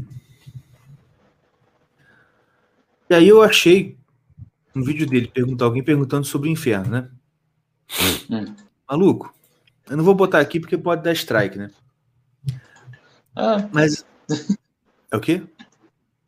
E 3.10 3.14
aí 3.14 3.28
eu 3.28 3.42
achei 3.42 3.98
um 4.74 4.82
vídeo 4.82 5.06
dele 5.06 5.28
perguntar 5.28 5.66
alguém 5.66 5.82
perguntando 5.82 6.24
sobre 6.24 6.48
o 6.48 6.52
inferno, 6.52 6.90
né? 6.90 7.10
Hum. 8.30 8.54
Maluco, 8.88 9.34
eu 9.90 9.96
não 9.96 10.04
vou 10.04 10.14
botar 10.14 10.40
aqui 10.40 10.58
porque 10.58 10.78
pode 10.78 11.02
dar 11.02 11.12
strike, 11.12 11.58
né? 11.58 11.70
Ah, 13.36 13.68
Mas. 13.72 14.04
É 15.10 15.16
o 15.16 15.20
quê? 15.20 15.42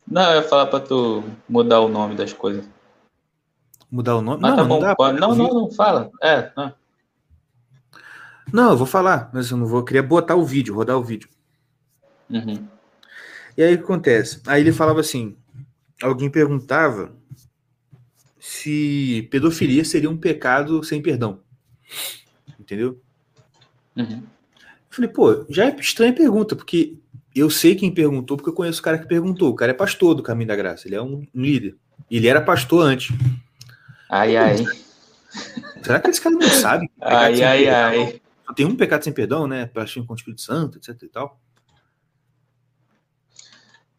não, 0.05 0.31
eu 0.31 0.41
ia 0.41 0.47
falar 0.47 0.67
pra 0.67 0.79
tu 0.79 1.23
mudar 1.49 1.79
o 1.79 1.89
nome 1.89 2.15
das 2.15 2.33
coisas. 2.33 2.74
Mudar 3.89 4.15
o 4.17 4.21
nome? 4.21 4.41
Mas 4.41 4.51
não, 4.51 4.57
tá 4.57 4.67
não 4.67 4.79
dá. 4.79 4.95
pode. 4.95 5.19
Não, 5.19 5.35
não, 5.35 5.53
não, 5.53 5.71
fala. 5.71 6.11
É, 6.21 6.51
não. 6.55 6.73
Não, 8.53 8.71
eu 8.71 8.77
vou 8.77 8.87
falar, 8.87 9.29
mas 9.33 9.49
eu 9.49 9.57
não 9.57 9.65
vou. 9.65 9.79
Eu 9.79 9.85
queria 9.85 10.03
botar 10.03 10.35
o 10.35 10.45
vídeo, 10.45 10.75
rodar 10.75 10.97
o 10.97 11.03
vídeo. 11.03 11.29
Uhum. 12.29 12.67
E 13.57 13.63
aí 13.63 13.75
o 13.75 13.77
que 13.77 13.83
acontece? 13.83 14.41
Aí 14.47 14.61
ele 14.61 14.71
falava 14.71 14.99
assim: 14.99 15.35
alguém 16.01 16.29
perguntava 16.29 17.11
se 18.39 19.27
pedofilia 19.31 19.83
seria 19.83 20.09
um 20.09 20.17
pecado 20.17 20.83
sem 20.83 21.01
perdão. 21.01 21.39
Entendeu? 22.59 23.01
Uhum. 23.95 24.21
Eu 24.21 24.23
falei, 24.89 25.09
pô, 25.09 25.45
já 25.49 25.65
é 25.65 25.75
estranha 25.79 26.11
a 26.11 26.15
pergunta, 26.15 26.55
porque 26.55 26.97
eu 27.35 27.49
sei 27.49 27.73
quem 27.75 27.91
perguntou, 27.91 28.37
porque 28.37 28.49
eu 28.49 28.53
conheço 28.53 28.79
o 28.79 28.83
cara 28.83 28.99
que 28.99 29.07
perguntou. 29.07 29.49
O 29.49 29.55
cara 29.55 29.71
é 29.71 29.75
pastor 29.75 30.13
do 30.13 30.21
Caminho 30.21 30.47
da 30.47 30.55
Graça, 30.55 30.87
ele 30.87 30.95
é 30.95 31.01
um 31.01 31.25
líder. 31.33 31.75
Ele 32.09 32.27
era 32.27 32.39
pastor 32.39 32.85
antes. 32.85 33.11
Ai, 34.09 34.37
ai. 34.37 34.57
Será 35.83 35.99
que 35.99 36.09
esse 36.09 36.21
cara 36.21 36.35
não 36.35 36.41
sabe? 36.49 36.89
Ai, 37.01 37.43
ai, 37.43 37.63
perdão- 37.63 37.75
ai. 37.75 38.21
Só 38.45 38.53
tem 38.53 38.65
um 38.65 38.75
pecado 38.75 39.03
sem 39.03 39.11
perdão, 39.13 39.47
né? 39.47 39.65
Paixão 39.65 40.05
com 40.05 40.13
o 40.13 40.15
Espírito 40.15 40.41
Santo, 40.41 40.77
etc 40.77 41.01
e 41.01 41.07
tal. 41.09 41.39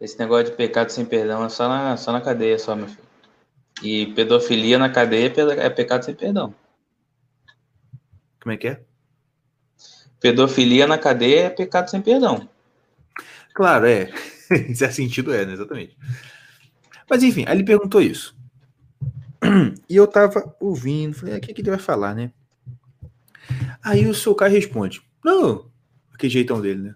Esse 0.00 0.18
negócio 0.18 0.50
de 0.50 0.56
pecado 0.56 0.90
sem 0.90 1.04
perdão 1.04 1.44
é 1.44 1.48
só 1.48 1.68
na, 1.68 1.96
só 1.96 2.12
na 2.12 2.20
cadeia, 2.20 2.58
só, 2.58 2.76
meu 2.76 2.86
filho. 2.86 3.06
E 3.82 4.06
pedofilia 4.14 4.78
na 4.78 4.88
cadeia 4.88 5.32
é 5.36 5.66
é 5.66 5.70
pecado 5.70 6.04
sem 6.04 6.14
perdão. 6.14 6.54
Como 8.40 8.52
é 8.52 8.56
que 8.56 8.68
é? 8.68 8.80
Pedofilia 10.20 10.86
na 10.86 10.96
cadeia 10.98 11.46
é 11.46 11.50
pecado 11.50 11.90
sem 11.90 12.00
perdão. 12.00 12.48
Claro, 13.54 13.86
é. 13.86 14.12
em 14.68 14.74
certo 14.74 14.94
sentido 14.94 15.34
é, 15.34 15.44
né? 15.44 15.54
Exatamente. 15.54 15.96
Mas 17.08 17.22
enfim, 17.22 17.44
aí 17.46 17.56
ele 17.56 17.64
perguntou 17.64 18.00
isso. 18.00 18.35
E 19.88 19.96
eu 19.96 20.06
tava 20.06 20.54
ouvindo, 20.60 21.14
falei, 21.14 21.34
"Ah, 21.34 21.38
o 21.38 21.40
que, 21.40 21.54
que 21.54 21.60
ele 21.60 21.70
vai 21.70 21.78
falar, 21.78 22.14
né? 22.14 22.32
Aí 23.82 24.06
o 24.06 24.14
seu 24.14 24.34
Caio 24.34 24.52
responde: 24.52 25.02
Não, 25.24 25.70
aquele 26.12 26.32
jeitão 26.32 26.60
dele, 26.60 26.82
né? 26.82 26.94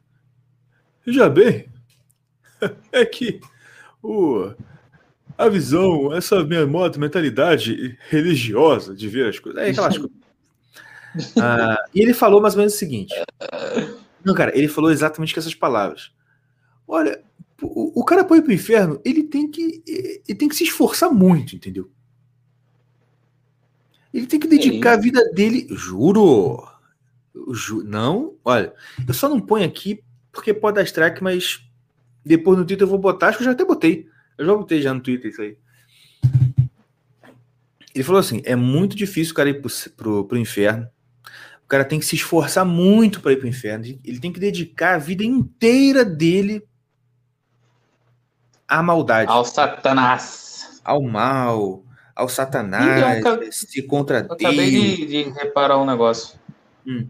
Veja 1.05 1.29
bem, 1.29 1.69
é 2.93 3.05
que 3.05 3.41
o, 4.03 4.53
a 5.37 5.49
visão, 5.49 6.13
essa 6.13 6.45
minha 6.45 6.67
modo, 6.67 6.99
mentalidade 6.99 7.99
religiosa 8.09 8.95
de 8.95 9.09
ver 9.09 9.29
as 9.29 9.39
coisas, 9.39 9.63
é 9.63 9.71
aquelas 9.71 9.97
coisas. 9.97 10.21
Ah, 11.43 11.77
e 11.93 12.01
ele 12.01 12.15
falou 12.15 12.41
mais 12.41 12.55
ou 12.55 12.59
menos 12.59 12.75
o 12.75 12.79
seguinte: 12.79 13.13
Não, 14.25 14.33
cara, 14.33 14.57
ele 14.57 14.69
falou 14.69 14.93
exatamente 14.93 15.35
com 15.35 15.41
essas 15.41 15.57
palavras. 15.57 16.13
Olha, 16.87 17.21
o, 17.61 18.01
o 18.01 18.05
cara 18.05 18.23
ir 18.23 18.43
pro 18.43 18.53
inferno, 18.53 19.01
ele 19.05 19.25
tem 19.25 19.51
que 19.51 19.83
ele 19.87 20.39
tem 20.39 20.49
que 20.49 20.55
se 20.55 20.63
esforçar 20.63 21.11
muito, 21.13 21.57
entendeu? 21.57 21.91
Ele 24.13 24.27
tem 24.27 24.41
que 24.41 24.49
dedicar 24.49 24.95
a 24.95 24.97
vida 24.97 25.23
dele, 25.33 25.67
juro. 25.71 26.67
Ju- 27.53 27.85
não, 27.85 28.35
olha, 28.45 28.73
eu 29.07 29.15
só 29.15 29.29
não 29.29 29.41
ponho 29.41 29.65
aqui 29.65 30.03
porque 30.33 30.53
pode 30.53 30.77
dar 30.77 30.83
strike, 30.83 31.23
mas 31.23 31.65
depois 32.25 32.59
no 32.59 32.65
Twitter 32.65 32.85
eu 32.85 32.91
vou 32.91 32.99
botar, 32.99 33.29
acho 33.29 33.39
que 33.39 33.43
eu 33.45 33.47
já 33.47 33.53
até 33.53 33.65
botei. 33.65 34.09
Eu 34.37 34.45
já 34.47 34.55
botei 34.55 34.83
já 34.83 34.93
no 34.93 35.01
Twitter 35.01 35.31
isso 35.31 35.41
aí. 35.43 35.57
Ele 37.95 38.05
falou 38.05 38.21
assim: 38.21 38.41
é 38.45 38.55
muito 38.57 38.95
difícil 38.97 39.33
o 39.33 39.37
cara 39.37 39.51
ir 39.51 39.61
pro, 39.61 39.71
pro, 39.97 40.25
pro 40.25 40.39
inferno. 40.39 40.89
O 41.65 41.69
cara 41.71 41.85
tem 41.85 41.99
que 42.01 42.07
se 42.07 42.17
esforçar 42.17 42.65
muito 42.65 43.21
para 43.21 43.33
ir 43.33 43.37
pro 43.37 43.47
inferno. 43.49 43.85
Ele 44.05 44.19
tem 44.19 44.33
que 44.33 44.41
dedicar 44.41 44.95
a 44.95 44.99
vida 44.99 45.23
inteira 45.25 46.05
dele 46.05 46.63
à 48.67 48.83
maldade, 48.83 49.31
Ao 49.31 49.45
Satanás. 49.45 50.81
ao 50.85 51.03
mal, 51.03 51.85
ao 52.21 52.29
satanás, 52.29 53.19
acabei- 53.19 53.51
se 53.53 53.83
contra 53.83 54.21
Eu 54.21 54.33
acabei 54.35 54.71
Deus. 54.71 54.97
de, 54.97 55.07
de 55.07 55.23
reparar 55.31 55.79
um 55.79 55.87
negócio. 55.87 56.39
Hum. 56.87 57.07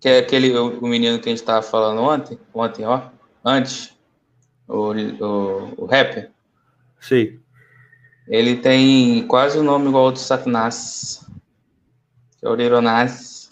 Que 0.00 0.08
é 0.08 0.18
aquele 0.18 0.56
o, 0.56 0.86
menino 0.86 1.18
que 1.20 1.28
a 1.28 1.32
gente 1.32 1.44
tava 1.44 1.62
falando 1.62 2.00
ontem, 2.02 2.38
ontem, 2.52 2.84
ó, 2.84 3.08
antes, 3.44 3.94
o, 4.66 4.92
o, 4.92 5.74
o 5.82 5.86
rapper, 5.86 6.30
Sei. 7.00 7.38
ele 8.28 8.56
tem 8.56 9.26
quase 9.26 9.58
o 9.58 9.62
nome 9.62 9.88
igual 9.88 10.06
ao 10.06 10.12
do 10.12 10.18
Satanás. 10.18 11.24
Que 12.38 12.46
é 12.46 12.48
o 12.48 12.54
Lironás. 12.54 13.50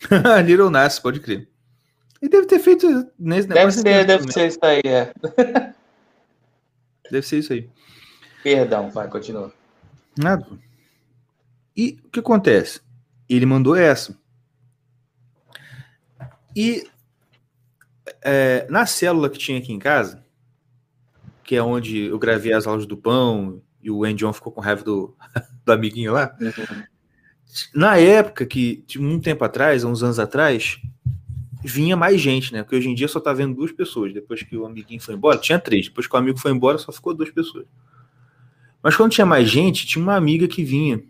Little 0.44 0.70
Nas, 0.70 0.98
pode 0.98 1.20
crer. 1.20 1.48
Ele 2.20 2.30
deve 2.30 2.46
ter 2.46 2.58
feito 2.58 2.86
nesse 3.18 3.48
Deve 3.48 3.60
negócio. 3.60 3.80
ser, 3.80 3.88
mesmo, 3.88 4.06
deve 4.06 4.32
ser 4.32 4.46
isso 4.48 4.58
aí, 4.62 4.80
é. 4.84 5.12
Deve 7.10 7.26
ser 7.26 7.38
isso 7.38 7.52
aí. 7.52 7.68
Perdão, 8.46 8.90
vai, 8.90 9.08
continua. 9.08 9.52
Nada. 10.16 10.46
E 11.76 11.98
o 12.04 12.10
que 12.10 12.20
acontece? 12.20 12.80
Ele 13.28 13.44
mandou 13.44 13.74
essa. 13.74 14.16
E 16.54 16.86
é, 18.22 18.64
na 18.70 18.86
célula 18.86 19.28
que 19.28 19.36
tinha 19.36 19.58
aqui 19.58 19.72
em 19.72 19.80
casa, 19.80 20.24
que 21.42 21.56
é 21.56 21.62
onde 21.62 22.04
eu 22.04 22.16
gravei 22.20 22.52
as 22.52 22.68
aulas 22.68 22.86
do 22.86 22.96
pão 22.96 23.60
e 23.82 23.90
o 23.90 24.04
Andy 24.04 24.20
John 24.20 24.32
ficou 24.32 24.52
com 24.52 24.60
raiva 24.60 24.84
do, 24.84 25.16
do 25.66 25.72
amiguinho 25.72 26.12
lá. 26.12 26.32
Na 27.74 27.98
época 27.98 28.46
que, 28.46 28.84
de 28.86 29.00
um 29.00 29.18
tempo 29.18 29.42
atrás, 29.42 29.82
uns 29.82 30.04
anos 30.04 30.20
atrás, 30.20 30.80
vinha 31.64 31.96
mais 31.96 32.20
gente, 32.20 32.52
né? 32.52 32.62
Porque 32.62 32.76
hoje 32.76 32.88
em 32.88 32.94
dia 32.94 33.08
só 33.08 33.18
tá 33.18 33.32
vendo 33.32 33.56
duas 33.56 33.72
pessoas. 33.72 34.14
Depois 34.14 34.40
que 34.44 34.56
o 34.56 34.64
amiguinho 34.64 35.00
foi 35.00 35.16
embora, 35.16 35.36
tinha 35.36 35.58
três. 35.58 35.88
Depois 35.88 36.06
que 36.06 36.14
o 36.14 36.16
amigo 36.16 36.38
foi 36.38 36.52
embora, 36.52 36.78
só 36.78 36.92
ficou 36.92 37.12
duas 37.12 37.32
pessoas. 37.32 37.66
Mas 38.86 38.94
quando 38.94 39.10
tinha 39.10 39.26
mais 39.26 39.50
gente, 39.50 39.84
tinha 39.84 40.00
uma 40.00 40.14
amiga 40.14 40.46
que 40.46 40.62
vinha. 40.62 41.02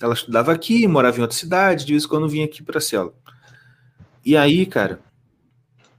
Ela 0.00 0.14
estudava 0.14 0.52
aqui, 0.52 0.84
morava 0.88 1.16
em 1.16 1.20
outra 1.20 1.38
cidade, 1.38 1.86
de 1.86 1.92
vez 1.92 2.02
em 2.02 2.08
quando 2.08 2.28
vinha 2.28 2.44
aqui 2.44 2.60
pra 2.60 2.80
cela. 2.80 3.14
E 4.24 4.36
aí, 4.36 4.66
cara, 4.66 4.98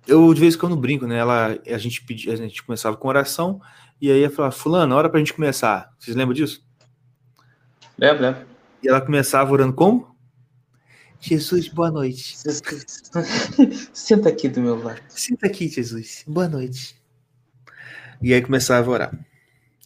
eu 0.05 0.33
de 0.33 0.41
vez 0.41 0.55
em 0.55 0.57
quando 0.57 0.75
brinco, 0.75 1.07
né? 1.07 1.17
Ela, 1.17 1.57
a 1.65 1.77
gente 1.77 2.03
pedia, 2.03 2.33
a 2.33 2.35
gente 2.35 2.61
começava 2.61 2.97
com 2.97 3.07
oração, 3.07 3.61
e 4.01 4.11
aí 4.11 4.19
ia 4.19 4.29
falar, 4.29 4.51
fulano, 4.51 4.93
hora 4.93 5.09
pra 5.09 5.19
gente 5.19 5.33
começar. 5.33 5.89
Vocês 5.97 6.17
lembram 6.17 6.33
disso? 6.33 6.67
Lembra, 7.97 8.31
lembra? 8.31 8.47
E 8.83 8.89
ela 8.89 8.99
começava 8.99 9.53
orando 9.53 9.71
como? 9.71 10.13
Jesus, 11.21 11.69
boa 11.69 11.91
noite. 11.91 12.35
Senta 13.93 14.27
aqui 14.27 14.49
do 14.49 14.59
meu 14.59 14.83
lado. 14.83 14.99
Senta 15.07 15.47
aqui, 15.47 15.69
Jesus. 15.69 16.25
Boa 16.27 16.49
noite. 16.49 17.01
E 18.21 18.33
aí 18.33 18.41
começava 18.41 18.85
a 18.89 18.93
orar. 18.93 19.34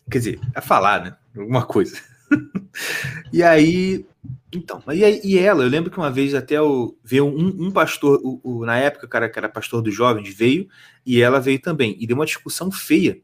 Quer 0.09 0.17
dizer, 0.17 0.39
a 0.55 0.61
falar, 0.61 1.03
né? 1.03 1.15
Alguma 1.37 1.65
coisa. 1.65 1.99
e 3.31 3.43
aí, 3.43 4.05
então, 4.51 4.81
e, 4.91 5.27
e 5.27 5.37
ela, 5.37 5.63
eu 5.63 5.69
lembro 5.69 5.91
que 5.91 5.97
uma 5.97 6.09
vez 6.09 6.33
até 6.33 6.59
o, 6.61 6.97
veio 7.03 7.25
um, 7.25 7.67
um 7.67 7.71
pastor, 7.71 8.19
o, 8.23 8.39
o, 8.43 8.65
na 8.65 8.77
época 8.77 9.05
o 9.05 9.09
cara 9.09 9.29
que 9.29 9.37
era 9.37 9.47
pastor 9.47 9.81
dos 9.81 9.93
jovens 9.93 10.33
veio, 10.33 10.67
e 11.05 11.21
ela 11.21 11.39
veio 11.39 11.59
também, 11.59 11.95
e 11.99 12.07
deu 12.07 12.15
uma 12.15 12.25
discussão 12.25 12.71
feia 12.71 13.21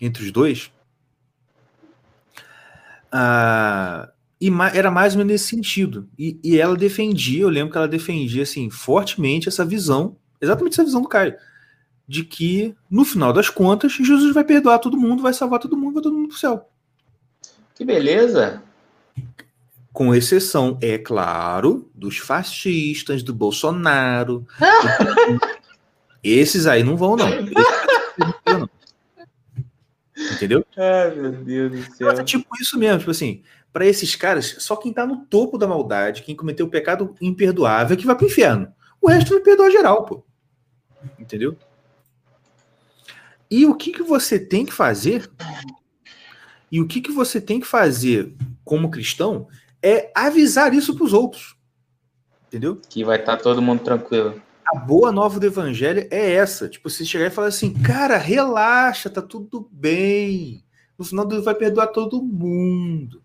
entre 0.00 0.24
os 0.24 0.30
dois. 0.32 0.70
Ah, 3.12 4.10
e 4.40 4.50
era 4.72 4.90
mais 4.90 5.14
ou 5.14 5.18
menos 5.18 5.32
nesse 5.32 5.48
sentido. 5.48 6.08
E, 6.18 6.38
e 6.42 6.58
ela 6.58 6.76
defendia, 6.76 7.42
eu 7.42 7.48
lembro 7.48 7.72
que 7.72 7.78
ela 7.78 7.88
defendia 7.88 8.42
assim, 8.42 8.70
fortemente 8.70 9.48
essa 9.48 9.64
visão, 9.64 10.16
exatamente 10.40 10.74
essa 10.74 10.84
visão 10.84 11.02
do 11.02 11.08
Caio, 11.08 11.34
de 12.08 12.24
que, 12.24 12.74
no 12.90 13.04
final 13.04 13.34
das 13.34 13.50
contas, 13.50 13.92
Jesus 13.92 14.32
vai 14.32 14.42
perdoar 14.42 14.78
todo 14.78 14.96
mundo, 14.96 15.22
vai 15.22 15.34
salvar 15.34 15.60
todo 15.60 15.76
mundo, 15.76 15.94
vai 15.94 16.02
todo 16.02 16.16
mundo 16.16 16.28
pro 16.28 16.38
céu. 16.38 16.66
Que 17.74 17.84
beleza! 17.84 18.62
Com 19.92 20.14
exceção, 20.14 20.78
é 20.80 20.96
claro, 20.96 21.90
dos 21.94 22.16
fascistas, 22.16 23.22
do 23.22 23.34
Bolsonaro. 23.34 24.46
Esses 26.24 26.66
aí 26.66 26.82
não 26.82 26.96
vão, 26.96 27.14
não. 27.14 27.28
não. 28.46 28.70
Entendeu? 30.32 30.64
Ai, 30.76 31.14
meu 31.14 31.32
Deus 31.32 31.72
do 31.72 31.94
céu. 31.94 32.06
Mas 32.08 32.18
é 32.18 32.24
tipo 32.24 32.48
isso 32.60 32.78
mesmo, 32.78 33.00
tipo 33.00 33.10
assim, 33.10 33.42
para 33.72 33.86
esses 33.86 34.16
caras, 34.16 34.56
só 34.58 34.76
quem 34.76 34.92
tá 34.92 35.06
no 35.06 35.26
topo 35.26 35.58
da 35.58 35.66
maldade, 35.66 36.22
quem 36.22 36.34
cometeu 36.34 36.66
o 36.66 36.70
pecado 36.70 37.14
imperdoável, 37.20 37.94
é 37.94 37.96
que 37.96 38.06
vai 38.06 38.16
pro 38.16 38.26
inferno. 38.26 38.72
O 39.00 39.08
resto 39.08 39.30
vai 39.30 39.40
perdoar 39.40 39.70
geral, 39.70 40.04
pô. 40.04 40.24
Entendeu? 41.18 41.56
E 43.50 43.66
o 43.66 43.74
que, 43.74 43.92
que 43.92 44.02
você 44.02 44.38
tem 44.38 44.64
que 44.64 44.72
fazer? 44.72 45.30
E 46.70 46.80
o 46.80 46.86
que, 46.86 47.00
que 47.00 47.12
você 47.12 47.40
tem 47.40 47.60
que 47.60 47.66
fazer 47.66 48.34
como 48.64 48.90
cristão 48.90 49.48
é 49.82 50.10
avisar 50.14 50.74
isso 50.74 50.94
para 50.94 51.04
os 51.04 51.12
outros. 51.12 51.56
Entendeu? 52.46 52.80
Que 52.88 53.04
vai 53.04 53.18
estar 53.18 53.36
tá 53.36 53.42
todo 53.42 53.62
mundo 53.62 53.82
tranquilo. 53.82 54.40
A 54.66 54.78
boa 54.78 55.10
nova 55.10 55.40
do 55.40 55.46
evangelho 55.46 56.06
é 56.10 56.32
essa. 56.32 56.68
Tipo, 56.68 56.90
você 56.90 57.04
chegar 57.04 57.26
e 57.26 57.30
falar 57.30 57.48
assim, 57.48 57.72
cara, 57.72 58.18
relaxa, 58.18 59.08
tá 59.08 59.22
tudo 59.22 59.68
bem. 59.72 60.62
No 60.98 61.04
final 61.04 61.26
Deus 61.26 61.44
vai 61.44 61.54
perdoar 61.54 61.86
todo 61.88 62.22
mundo. 62.22 63.22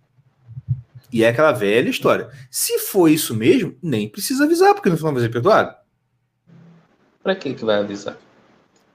E 1.11 1.23
é 1.23 1.29
aquela 1.29 1.51
velha 1.51 1.89
história. 1.89 2.29
Se 2.49 2.79
for 2.79 3.07
isso 3.07 3.35
mesmo, 3.35 3.75
nem 3.81 4.09
precisa 4.09 4.45
avisar, 4.45 4.73
porque 4.73 4.89
no 4.89 4.97
final 4.97 5.13
vai 5.13 5.21
ser 5.21 5.29
perdoado. 5.29 5.75
Pra 7.21 7.35
que 7.35 7.53
que 7.53 7.65
vai 7.65 7.79
avisar? 7.79 8.17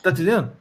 Tá 0.03 0.11
entendendo? 0.11 0.53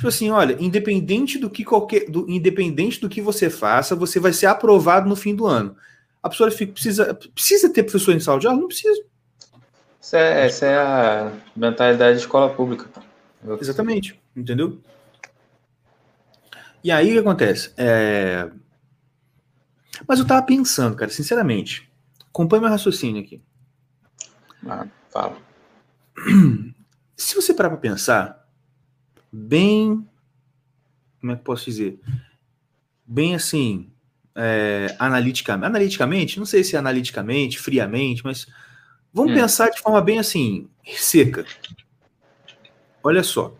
Tipo 0.00 0.08
assim, 0.08 0.30
olha, 0.30 0.56
independente 0.58 1.36
do 1.36 1.50
que 1.50 1.62
qualquer, 1.62 2.08
do, 2.08 2.24
independente 2.26 2.98
do 2.98 3.06
que 3.06 3.20
você 3.20 3.50
faça, 3.50 3.94
você 3.94 4.18
vai 4.18 4.32
ser 4.32 4.46
aprovado 4.46 5.06
no 5.06 5.14
fim 5.14 5.34
do 5.34 5.46
ano. 5.46 5.76
A 6.22 6.30
pessoa 6.30 6.50
fica, 6.50 6.72
precisa, 6.72 7.12
precisa 7.34 7.70
ter 7.70 7.82
professor 7.82 8.14
em 8.14 8.18
sala 8.18 8.40
de 8.40 8.46
aula? 8.46 8.58
Não 8.58 8.66
precisa. 8.66 8.98
Essa 10.00 10.16
é, 10.16 10.46
essa 10.46 10.64
é 10.64 10.78
a 10.78 11.32
mentalidade 11.54 12.16
de 12.16 12.22
escola 12.22 12.48
pública. 12.48 12.88
Exatamente, 13.60 14.18
entendeu? 14.34 14.80
E 16.82 16.90
aí 16.90 17.10
o 17.10 17.12
que 17.12 17.18
acontece? 17.18 17.70
É... 17.76 18.50
Mas 20.08 20.18
eu 20.18 20.26
tava 20.26 20.46
pensando, 20.46 20.96
cara, 20.96 21.10
sinceramente. 21.10 21.92
Acompanhe 22.30 22.62
meu 22.62 22.70
raciocínio 22.70 23.22
aqui. 23.22 23.42
Ah, 24.66 24.86
fala. 25.10 25.36
Se 27.14 27.34
você 27.34 27.52
parar 27.52 27.68
pra 27.68 27.76
pensar, 27.76 28.39
bem. 29.32 30.06
Como 31.20 31.32
é 31.32 31.36
que 31.36 31.42
posso 31.42 31.66
dizer? 31.66 32.00
Bem 33.06 33.34
assim, 33.34 33.90
é, 34.34 34.94
analiticamente. 34.98 35.66
Analiticamente, 35.66 36.38
não 36.38 36.46
sei 36.46 36.64
se 36.64 36.76
é 36.76 36.78
analiticamente, 36.78 37.58
friamente, 37.58 38.24
mas 38.24 38.46
vamos 39.12 39.32
hum. 39.32 39.34
pensar 39.34 39.70
de 39.70 39.80
forma 39.80 40.00
bem 40.00 40.18
assim, 40.18 40.68
seca. 40.84 41.44
Olha 43.02 43.22
só. 43.22 43.54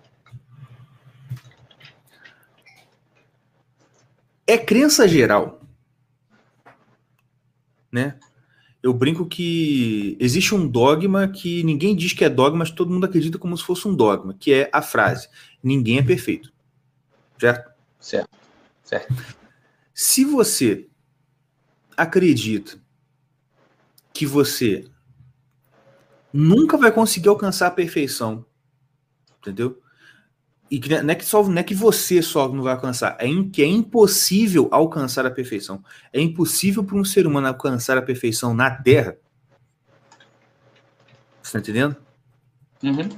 É 4.47 4.59
crença 4.59 5.07
geral, 5.07 5.61
né? 7.93 8.19
eu 8.83 8.95
brinco 8.95 9.27
que 9.27 10.17
existe 10.19 10.55
um 10.55 10.67
dogma 10.67 11.29
que 11.29 11.63
ninguém 11.63 11.95
diz 11.95 12.13
que 12.13 12.25
é 12.25 12.31
dogma, 12.31 12.61
mas 12.61 12.71
todo 12.71 12.91
mundo 12.91 13.05
acredita 13.05 13.39
como 13.39 13.57
se 13.57 13.63
fosse 13.63 13.87
um 13.87 13.95
dogma, 13.95 14.35
que 14.39 14.53
é 14.53 14.71
a 14.73 14.81
frase: 14.81 15.29
ninguém 15.63 15.99
é 15.99 16.03
perfeito. 16.03 16.53
Certo? 17.39 17.71
Certo. 17.99 18.31
Certo. 18.85 19.15
Se 19.95 20.25
você 20.25 20.89
acredita 21.97 22.79
que 24.13 24.27
você 24.27 24.91
nunca 26.33 26.77
vai 26.77 26.91
conseguir 26.91 27.29
alcançar 27.29 27.69
a 27.69 27.71
perfeição, 27.71 28.45
entendeu? 29.39 29.81
E 30.71 30.79
que 30.79 30.89
não 31.03 31.11
é 31.11 31.15
que, 31.15 31.25
só, 31.25 31.43
não 31.43 31.59
é 31.59 31.65
que 31.65 31.75
você 31.75 32.23
só 32.23 32.49
não 32.49 32.63
vai 32.63 32.73
alcançar, 32.73 33.17
é 33.19 33.27
em, 33.27 33.51
que 33.51 33.63
é 33.63 33.67
impossível 33.67 34.69
alcançar 34.71 35.27
a 35.27 35.31
perfeição. 35.31 35.83
É 36.13 36.21
impossível 36.21 36.85
para 36.85 36.97
um 36.97 37.05
ser 37.05 37.27
humano 37.27 37.49
alcançar 37.49 37.99
a 37.99 38.03
perfeição 38.03 38.55
na 38.55 38.71
Terra. 38.71 39.17
Você 41.43 41.49
está 41.49 41.59
entendendo? 41.59 41.97
Uhum. 42.83 43.09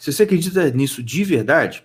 Se 0.00 0.10
você 0.10 0.22
acredita 0.22 0.70
nisso 0.70 1.02
de 1.02 1.22
verdade, 1.22 1.84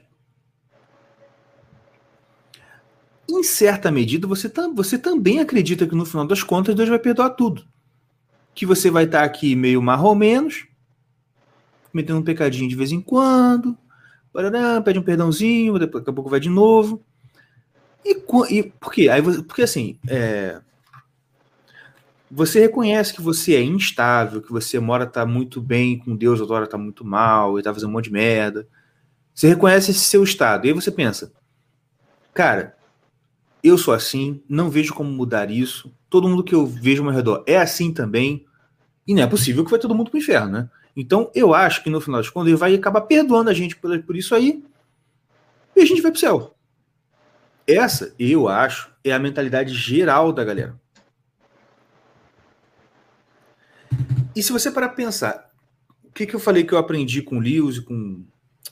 em 3.30 3.44
certa 3.44 3.92
medida, 3.92 4.26
você, 4.26 4.48
tam, 4.48 4.74
você 4.74 4.98
também 4.98 5.42
acredita 5.42 5.86
que 5.86 5.94
no 5.94 6.06
final 6.06 6.26
das 6.26 6.42
contas 6.42 6.74
Deus 6.74 6.88
vai 6.88 6.98
perdoar 6.98 7.32
tudo. 7.32 7.68
Que 8.54 8.66
você 8.66 8.90
vai 8.90 9.04
estar 9.04 9.26
aqui 9.26 9.54
meio 9.54 9.82
menos, 10.16 10.66
cometendo 11.92 12.20
um 12.20 12.24
pecadinho 12.24 12.70
de 12.70 12.76
vez 12.76 12.94
em 12.94 13.02
quando, 13.02 13.78
Barará, 14.34 14.80
pede 14.80 14.98
um 14.98 15.04
perdãozinho, 15.04 15.78
daqui 15.78 16.10
a 16.10 16.14
pouco 16.14 16.30
vai 16.30 16.40
de 16.40 16.50
novo. 16.50 17.04
E, 18.06 18.16
e 18.50 18.64
por 18.64 18.94
quê? 18.94 19.10
Aí, 19.10 19.22
porque 19.44 19.64
assim, 19.64 20.00
é, 20.08 20.62
você 22.36 22.60
reconhece 22.60 23.14
que 23.14 23.22
você 23.22 23.56
é 23.56 23.64
instável, 23.64 24.42
que 24.42 24.52
você 24.52 24.78
mora 24.78 25.06
tá 25.06 25.26
muito 25.26 25.62
bem 25.62 25.98
com 25.98 26.14
Deus, 26.14 26.42
hora 26.42 26.68
tá 26.68 26.78
muito 26.78 27.06
mal, 27.06 27.58
e 27.58 27.64
tá 27.64 27.74
fazendo 27.74 27.88
um 27.88 27.94
monte 27.94 28.06
de 28.06 28.12
merda. 28.12 28.68
Você 29.34 29.48
reconhece 29.48 29.92
esse 29.92 30.02
seu 30.02 30.22
estado. 30.22 30.66
E 30.66 30.68
aí 30.68 30.74
você 30.74 30.92
pensa, 30.92 31.32
cara, 32.34 32.76
eu 33.64 33.78
sou 33.78 33.94
assim, 33.94 34.44
não 34.50 34.70
vejo 34.70 34.94
como 34.94 35.10
mudar 35.10 35.50
isso. 35.50 35.90
Todo 36.10 36.28
mundo 36.28 36.44
que 36.44 36.54
eu 36.54 36.66
vejo 36.66 37.02
ao 37.02 37.06
meu 37.06 37.16
redor 37.16 37.42
é 37.48 37.58
assim 37.58 37.94
também. 37.94 38.46
E 39.08 39.16
não 39.16 39.24
é 39.24 39.28
possível 39.28 39.64
que 39.64 39.72
vai 39.72 39.80
todo 39.80 39.96
mundo 39.96 40.12
pro 40.12 40.20
inferno, 40.20 40.52
né? 40.52 40.70
Então, 40.94 41.32
eu 41.34 41.54
acho 41.54 41.82
que 41.84 41.90
no 41.90 42.02
final 42.02 42.20
das 42.20 42.30
contas 42.30 42.50
ele 42.50 42.58
vai 42.58 42.76
acabar 42.76 43.02
perdoando 43.02 43.50
a 43.50 43.54
gente 43.54 43.78
por, 43.78 43.98
por 44.04 44.16
isso 44.16 44.36
aí 44.36 44.62
e 45.74 45.82
a 45.82 45.86
gente 45.86 46.02
vai 46.02 46.12
pro 46.12 46.20
céu. 46.20 46.54
Essa, 47.66 48.14
eu 48.20 48.50
acho, 48.50 48.92
é 49.06 49.14
a 49.14 49.20
mentalidade 49.20 49.74
geral 49.74 50.34
da 50.34 50.44
galera. 50.44 50.78
E 54.36 54.44
se 54.44 54.52
você 54.52 54.72
parar 54.72 54.90
para 54.90 54.98
pensar, 54.98 55.52
o 56.04 56.12
que, 56.12 56.26
que 56.26 56.36
eu 56.36 56.40
falei 56.40 56.64
que 56.64 56.74
eu 56.74 56.78
aprendi 56.78 57.22
com 57.22 57.38
o 57.38 57.42
Lewis 57.42 57.78
e 57.78 57.82
com 57.82 58.26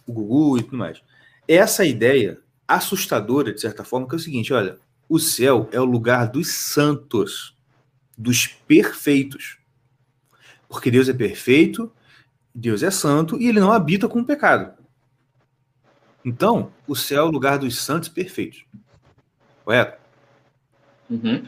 o 0.06 0.14
Gugu 0.14 0.58
e 0.58 0.64
tudo 0.64 0.78
mais? 0.78 1.02
Essa 1.48 1.86
ideia 1.86 2.40
assustadora, 2.68 3.54
de 3.54 3.62
certa 3.62 3.84
forma, 3.84 4.08
que 4.08 4.16
é 4.16 4.18
o 4.18 4.20
seguinte: 4.20 4.54
olha, 4.54 4.78
o 5.08 5.20
céu 5.20 5.70
é 5.72 5.80
o 5.80 5.86
lugar 5.86 6.28
dos 6.28 6.50
santos, 6.50 7.56
dos 8.18 8.48
perfeitos. 8.48 9.58
Porque 10.68 10.90
Deus 10.90 11.08
é 11.08 11.14
perfeito 11.14 11.92
Deus 12.54 12.84
é 12.84 12.92
santo 12.92 13.42
e 13.42 13.48
ele 13.48 13.60
não 13.60 13.72
habita 13.72 14.08
com 14.08 14.20
o 14.20 14.26
pecado. 14.26 14.78
Então, 16.24 16.72
o 16.88 16.96
céu 16.96 17.26
é 17.26 17.28
o 17.28 17.32
lugar 17.32 17.58
dos 17.58 17.78
santos 17.80 18.10
perfeitos. 18.10 18.64
Correto? 19.66 20.00
Uhum. 21.10 21.44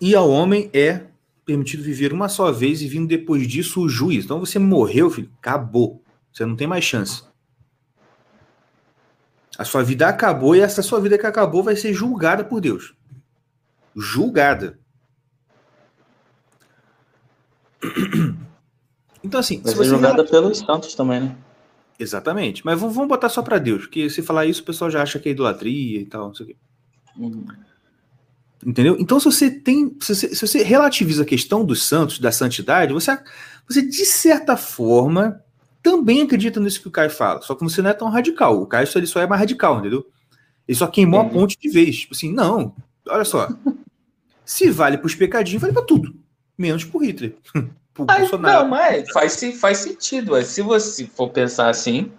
E 0.00 0.14
ao 0.14 0.28
homem 0.28 0.70
é 0.72 1.06
permitido 1.50 1.82
viver 1.82 2.12
uma 2.12 2.28
só 2.28 2.52
vez 2.52 2.80
e 2.80 2.86
vindo 2.86 3.08
depois 3.08 3.46
disso 3.48 3.80
o 3.80 3.88
juiz. 3.88 4.24
Então 4.24 4.38
você 4.38 4.56
morreu, 4.56 5.10
filho, 5.10 5.28
acabou. 5.38 6.00
Você 6.32 6.46
não 6.46 6.54
tem 6.54 6.66
mais 6.66 6.84
chance. 6.84 7.24
A 9.58 9.64
sua 9.64 9.82
vida 9.82 10.06
acabou 10.06 10.54
e 10.54 10.60
essa 10.60 10.80
sua 10.80 11.00
vida 11.00 11.18
que 11.18 11.26
acabou 11.26 11.62
vai 11.62 11.74
ser 11.74 11.92
julgada 11.92 12.44
por 12.44 12.60
Deus. 12.60 12.94
Julgada. 13.96 14.78
Então, 19.22 19.38
assim. 19.38 19.60
Vai 19.60 19.74
ser 19.74 19.84
julgada 19.84 20.24
pelos 20.24 20.56
santos 20.60 20.94
também, 20.94 21.20
né? 21.20 21.36
Exatamente. 21.98 22.64
Mas 22.64 22.80
vamos 22.80 23.06
botar 23.06 23.28
só 23.28 23.42
para 23.42 23.58
Deus, 23.58 23.82
porque 23.82 24.08
se 24.08 24.22
falar 24.22 24.46
isso, 24.46 24.62
o 24.62 24.64
pessoal 24.64 24.90
já 24.90 25.02
acha 25.02 25.18
que 25.18 25.28
é 25.28 25.32
idolatria 25.32 26.00
e 26.00 26.06
tal, 26.06 26.28
não 26.28 26.34
sei 26.34 26.46
o 26.46 26.48
quê. 26.48 26.56
Uhum. 27.18 27.44
Entendeu? 28.64 28.96
Então, 28.98 29.18
se 29.18 29.24
você 29.24 29.50
tem. 29.50 29.96
Se 30.00 30.14
você, 30.14 30.34
se 30.34 30.46
você, 30.46 30.62
relativiza 30.62 31.22
a 31.22 31.26
questão 31.26 31.64
dos 31.64 31.82
santos, 31.82 32.18
da 32.18 32.30
santidade, 32.30 32.92
você, 32.92 33.18
você, 33.66 33.82
de 33.82 34.04
certa 34.04 34.56
forma, 34.56 35.42
também 35.82 36.22
acredita 36.22 36.60
nisso 36.60 36.82
que 36.82 36.88
o 36.88 36.90
Caio 36.90 37.10
fala. 37.10 37.40
Só 37.40 37.54
que 37.54 37.62
você 37.62 37.80
não 37.80 37.90
é 37.90 37.94
tão 37.94 38.10
radical. 38.10 38.60
O 38.60 38.66
Caio 38.66 38.86
ele 38.94 39.06
só 39.06 39.20
é 39.20 39.26
mais 39.26 39.40
radical, 39.40 39.78
entendeu? 39.78 40.06
Ele 40.68 40.76
só 40.76 40.86
queimou 40.86 41.20
a 41.20 41.24
ponte 41.24 41.56
de 41.58 41.70
vez. 41.70 42.00
Tipo 42.00 42.14
assim, 42.14 42.32
não, 42.32 42.74
olha 43.08 43.24
só. 43.24 43.48
Se 44.44 44.70
vale 44.70 44.98
para 44.98 45.06
os 45.06 45.14
pecadinhos, 45.14 45.60
vale 45.60 45.72
para 45.72 45.84
tudo. 45.84 46.14
Menos 46.56 46.84
pro 46.84 47.00
Hitler. 47.00 47.36
pro 47.94 48.04
Ai, 48.08 48.20
Bolsonaro. 48.20 48.62
Não, 48.64 48.68
mas 48.68 49.10
faz, 49.10 49.40
faz 49.58 49.78
sentido. 49.78 50.32
Mas 50.32 50.48
se 50.48 50.60
você 50.60 51.06
for 51.06 51.30
pensar 51.30 51.70
assim. 51.70 52.12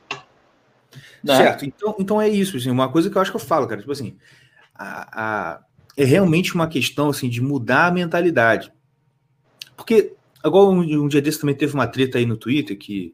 Né? 1.23 1.37
Certo, 1.37 1.65
então, 1.65 1.95
então 1.99 2.21
é 2.21 2.27
isso. 2.27 2.57
Assim, 2.57 2.71
uma 2.71 2.89
coisa 2.89 3.09
que 3.09 3.17
eu 3.17 3.21
acho 3.21 3.29
que 3.29 3.37
eu 3.37 3.41
falo, 3.41 3.67
cara. 3.67 3.79
Tipo 3.79 3.91
assim, 3.91 4.17
a, 4.73 5.53
a, 5.53 5.61
é 6.01 6.05
realmente 6.05 6.55
uma 6.55 6.67
questão 6.67 7.09
assim, 7.09 7.29
de 7.29 7.41
mudar 7.41 7.87
a 7.87 7.91
mentalidade. 7.91 8.73
Porque, 9.75 10.13
agora 10.43 10.69
um, 10.69 11.03
um 11.03 11.07
dia 11.07 11.21
desse 11.21 11.39
também 11.39 11.55
teve 11.55 11.73
uma 11.73 11.87
treta 11.87 12.17
aí 12.17 12.25
no 12.25 12.37
Twitter 12.37 12.77
que 12.77 13.13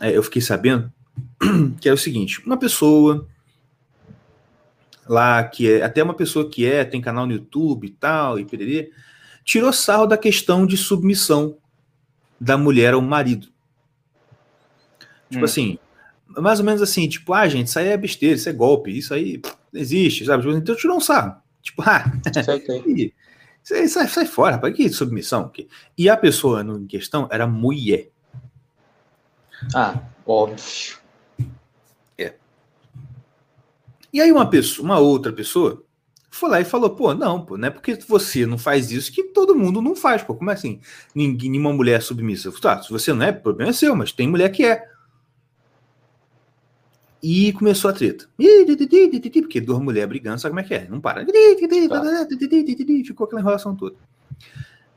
é, 0.00 0.16
eu 0.16 0.22
fiquei 0.22 0.40
sabendo, 0.40 0.92
que 1.80 1.88
é 1.88 1.92
o 1.92 1.98
seguinte: 1.98 2.40
uma 2.46 2.56
pessoa 2.56 3.26
lá, 5.08 5.42
que 5.42 5.70
é 5.70 5.82
até 5.82 6.02
uma 6.02 6.14
pessoa 6.14 6.48
que 6.48 6.64
é, 6.64 6.84
tem 6.84 7.00
canal 7.00 7.26
no 7.26 7.32
YouTube 7.32 7.86
e 7.86 7.90
tal, 7.90 8.38
e 8.38 8.44
pererê, 8.44 8.92
tirou 9.44 9.72
sarro 9.72 10.06
da 10.06 10.16
questão 10.16 10.64
de 10.64 10.76
submissão 10.76 11.56
da 12.40 12.56
mulher 12.56 12.94
ao 12.94 13.02
marido. 13.02 13.48
Tipo 15.28 15.42
hum. 15.42 15.44
assim, 15.44 15.78
mais 16.28 16.60
ou 16.60 16.64
menos 16.64 16.80
assim, 16.80 17.08
tipo, 17.08 17.32
ah, 17.32 17.48
gente, 17.48 17.66
isso 17.66 17.78
aí 17.78 17.88
é 17.88 17.96
besteira, 17.96 18.36
isso 18.36 18.48
é 18.48 18.52
golpe, 18.52 18.96
isso 18.96 19.12
aí 19.12 19.40
não 19.72 19.80
existe, 19.80 20.24
sabe? 20.24 20.44
Tipo, 20.44 20.56
então 20.56 20.76
tirou 20.76 20.96
um 20.96 21.00
sarro. 21.00 21.41
Tipo, 21.62 21.82
ah, 21.86 22.04
sai, 23.62 23.88
sai, 23.88 24.08
sai 24.08 24.26
fora, 24.26 24.58
para 24.58 24.72
que 24.72 24.88
submissão? 24.88 25.50
E 25.96 26.08
a 26.08 26.16
pessoa 26.16 26.62
em 26.62 26.86
questão 26.86 27.28
era 27.30 27.46
mulher. 27.46 28.10
Ah, 29.74 30.00
óbvio. 30.26 31.00
E 34.12 34.20
aí 34.20 34.30
uma 34.30 34.48
pessoa, 34.48 34.84
uma 34.84 34.98
outra 34.98 35.32
pessoa 35.32 35.82
foi 36.30 36.50
lá 36.50 36.60
e 36.60 36.64
falou, 36.64 36.90
pô, 36.90 37.14
não, 37.14 37.44
pô, 37.44 37.56
não 37.56 37.68
é 37.68 37.70
porque 37.70 37.94
você 38.06 38.44
não 38.44 38.58
faz 38.58 38.90
isso 38.90 39.10
que 39.10 39.22
todo 39.24 39.54
mundo 39.54 39.80
não 39.80 39.96
faz, 39.96 40.22
pô. 40.22 40.34
Como 40.34 40.50
é 40.50 40.54
assim? 40.54 40.80
Ninguém, 41.14 41.50
nenhuma 41.50 41.72
mulher 41.72 41.98
é 41.98 42.00
submissa. 42.00 42.52
Tá, 42.60 42.82
se 42.82 42.90
você 42.90 43.12
não 43.12 43.24
é, 43.24 43.32
problema 43.32 43.70
é 43.70 43.72
seu, 43.72 43.96
mas 43.96 44.12
tem 44.12 44.28
mulher 44.28 44.50
que 44.50 44.64
é. 44.64 44.86
E 47.22 47.52
começou 47.52 47.88
a 47.90 47.94
treta. 47.94 48.26
Porque 48.36 49.60
duas 49.60 49.80
mulheres 49.80 50.08
brigando, 50.08 50.40
sabe 50.40 50.50
como 50.50 50.60
é 50.60 50.64
que 50.64 50.74
é? 50.74 50.88
Não 50.88 51.00
para. 51.00 51.24
Ficou 53.06 53.26
aquela 53.26 53.40
enrolação 53.40 53.76
toda. 53.76 53.94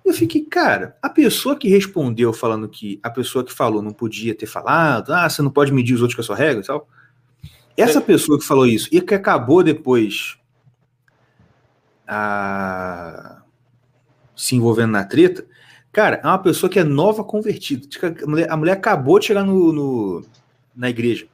Eu 0.03 0.13
fiquei, 0.13 0.43
cara, 0.43 0.97
a 1.01 1.09
pessoa 1.09 1.55
que 1.55 1.67
respondeu 1.67 2.31
falando 2.31 2.69
que 2.69 2.99
a 3.01 3.09
pessoa 3.09 3.43
que 3.43 3.51
falou 3.51 3.81
não 3.81 3.91
podia 3.91 4.35
ter 4.35 4.45
falado, 4.45 5.13
ah, 5.13 5.27
você 5.27 5.41
não 5.41 5.49
pode 5.51 5.71
medir 5.71 5.93
os 5.93 6.01
outros 6.01 6.15
com 6.15 6.21
a 6.21 6.25
sua 6.25 6.35
regra 6.35 6.61
e 6.61 6.65
tal. 6.65 6.87
Essa 7.77 7.99
pessoa 7.99 8.39
que 8.39 8.45
falou 8.45 8.65
isso 8.65 8.87
e 8.91 9.01
que 9.01 9.13
acabou 9.13 9.63
depois 9.63 10.37
a... 12.07 13.41
se 14.35 14.55
envolvendo 14.55 14.91
na 14.91 15.03
treta, 15.03 15.45
cara, 15.91 16.21
é 16.23 16.27
uma 16.27 16.39
pessoa 16.39 16.69
que 16.69 16.79
é 16.79 16.83
nova 16.83 17.23
convertida. 17.23 17.87
A 18.23 18.27
mulher, 18.27 18.51
a 18.51 18.57
mulher 18.57 18.73
acabou 18.73 19.19
de 19.19 19.25
chegar 19.25 19.43
no, 19.43 19.73
no, 19.73 20.25
na 20.75 20.89
igreja. 20.89 21.27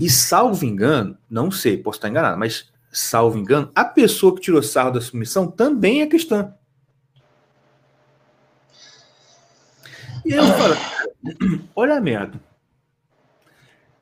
E 0.00 0.08
salvo 0.08 0.64
engano, 0.64 1.16
não 1.28 1.50
sei, 1.50 1.76
posso 1.76 1.98
estar 1.98 2.08
enganado, 2.08 2.38
mas 2.38 2.70
salvo 2.92 3.38
engano, 3.38 3.70
a 3.74 3.84
pessoa 3.84 4.34
que 4.34 4.40
tirou 4.40 4.62
sarro 4.62 4.92
da 4.92 5.00
submissão 5.00 5.50
também 5.50 6.02
é 6.02 6.06
cristã. 6.06 6.54
E 10.24 10.32
eu 10.32 10.44
falo, 10.44 10.74
olha 11.74 11.96
a 11.96 12.00
merda. 12.00 12.40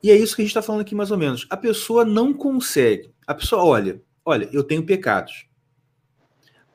E 0.01 0.11
é 0.11 0.15
isso 0.15 0.35
que 0.35 0.41
a 0.41 0.45
gente 0.45 0.51
está 0.51 0.61
falando 0.61 0.81
aqui 0.81 0.95
mais 0.95 1.11
ou 1.11 1.17
menos. 1.17 1.45
A 1.49 1.57
pessoa 1.57 2.05
não 2.05 2.33
consegue. 2.33 3.13
A 3.25 3.33
pessoa, 3.33 3.63
olha, 3.63 4.01
olha, 4.23 4.49
eu 4.51 4.63
tenho 4.63 4.85
pecados. 4.85 5.47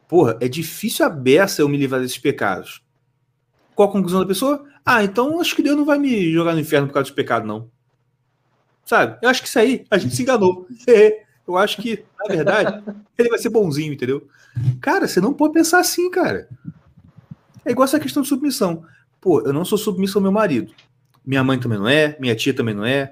Porra, 0.09 0.37
é 0.41 0.49
difícil 0.49 1.07
a 1.07 1.09
beça 1.09 1.63
eu 1.63 1.69
me 1.69 1.79
livrar 1.79 2.01
desses 2.01 2.19
pecados. 2.19 2.85
Qual 3.75 3.89
a 3.89 3.93
conclusão 3.93 4.21
da 4.21 4.27
pessoa? 4.27 4.65
Ah, 4.85 5.03
então 5.03 5.41
acho 5.41 5.57
que 5.57 5.63
Deus 5.63 5.77
não 5.77 5.87
vai 5.87 5.99
me 5.99 6.31
jogar 6.33 6.53
no 6.53 6.61
inferno 6.61 6.89
por 6.89 6.95
causa 6.95 7.09
dos 7.09 7.15
pecados, 7.15 7.49
não. 7.49 7.71
Sabe? 8.93 9.17
Eu 9.23 9.31
acho 9.31 9.41
que 9.41 9.49
isso 9.49 9.59
aí 9.59 9.87
a 9.91 9.97
gente 9.97 10.15
se 10.15 10.21
enganou. 10.21 10.69
eu 11.49 11.57
acho 11.57 11.81
que, 11.81 12.05
na 12.19 12.27
verdade, 12.27 12.85
ele 13.17 13.31
vai 13.31 13.39
ser 13.39 13.49
bonzinho, 13.49 13.91
entendeu? 13.91 14.29
Cara, 14.83 15.09
você 15.09 15.19
não 15.19 15.33
pode 15.33 15.55
pensar 15.55 15.81
assim, 15.81 16.11
cara. 16.11 16.47
É 17.65 17.71
igual 17.71 17.87
essa 17.87 17.99
questão 17.99 18.23
de 18.23 18.29
submissão. 18.29 18.85
Pô, 19.19 19.41
eu 19.41 19.53
não 19.55 19.65
sou 19.65 19.79
submisso 19.79 20.19
ao 20.19 20.23
meu 20.23 20.31
marido. 20.31 20.75
Minha 21.25 21.43
mãe 21.43 21.59
também 21.59 21.79
não 21.79 21.89
é, 21.89 22.19
minha 22.21 22.37
tia 22.37 22.53
também 22.53 22.75
não 22.75 22.85
é, 22.85 23.11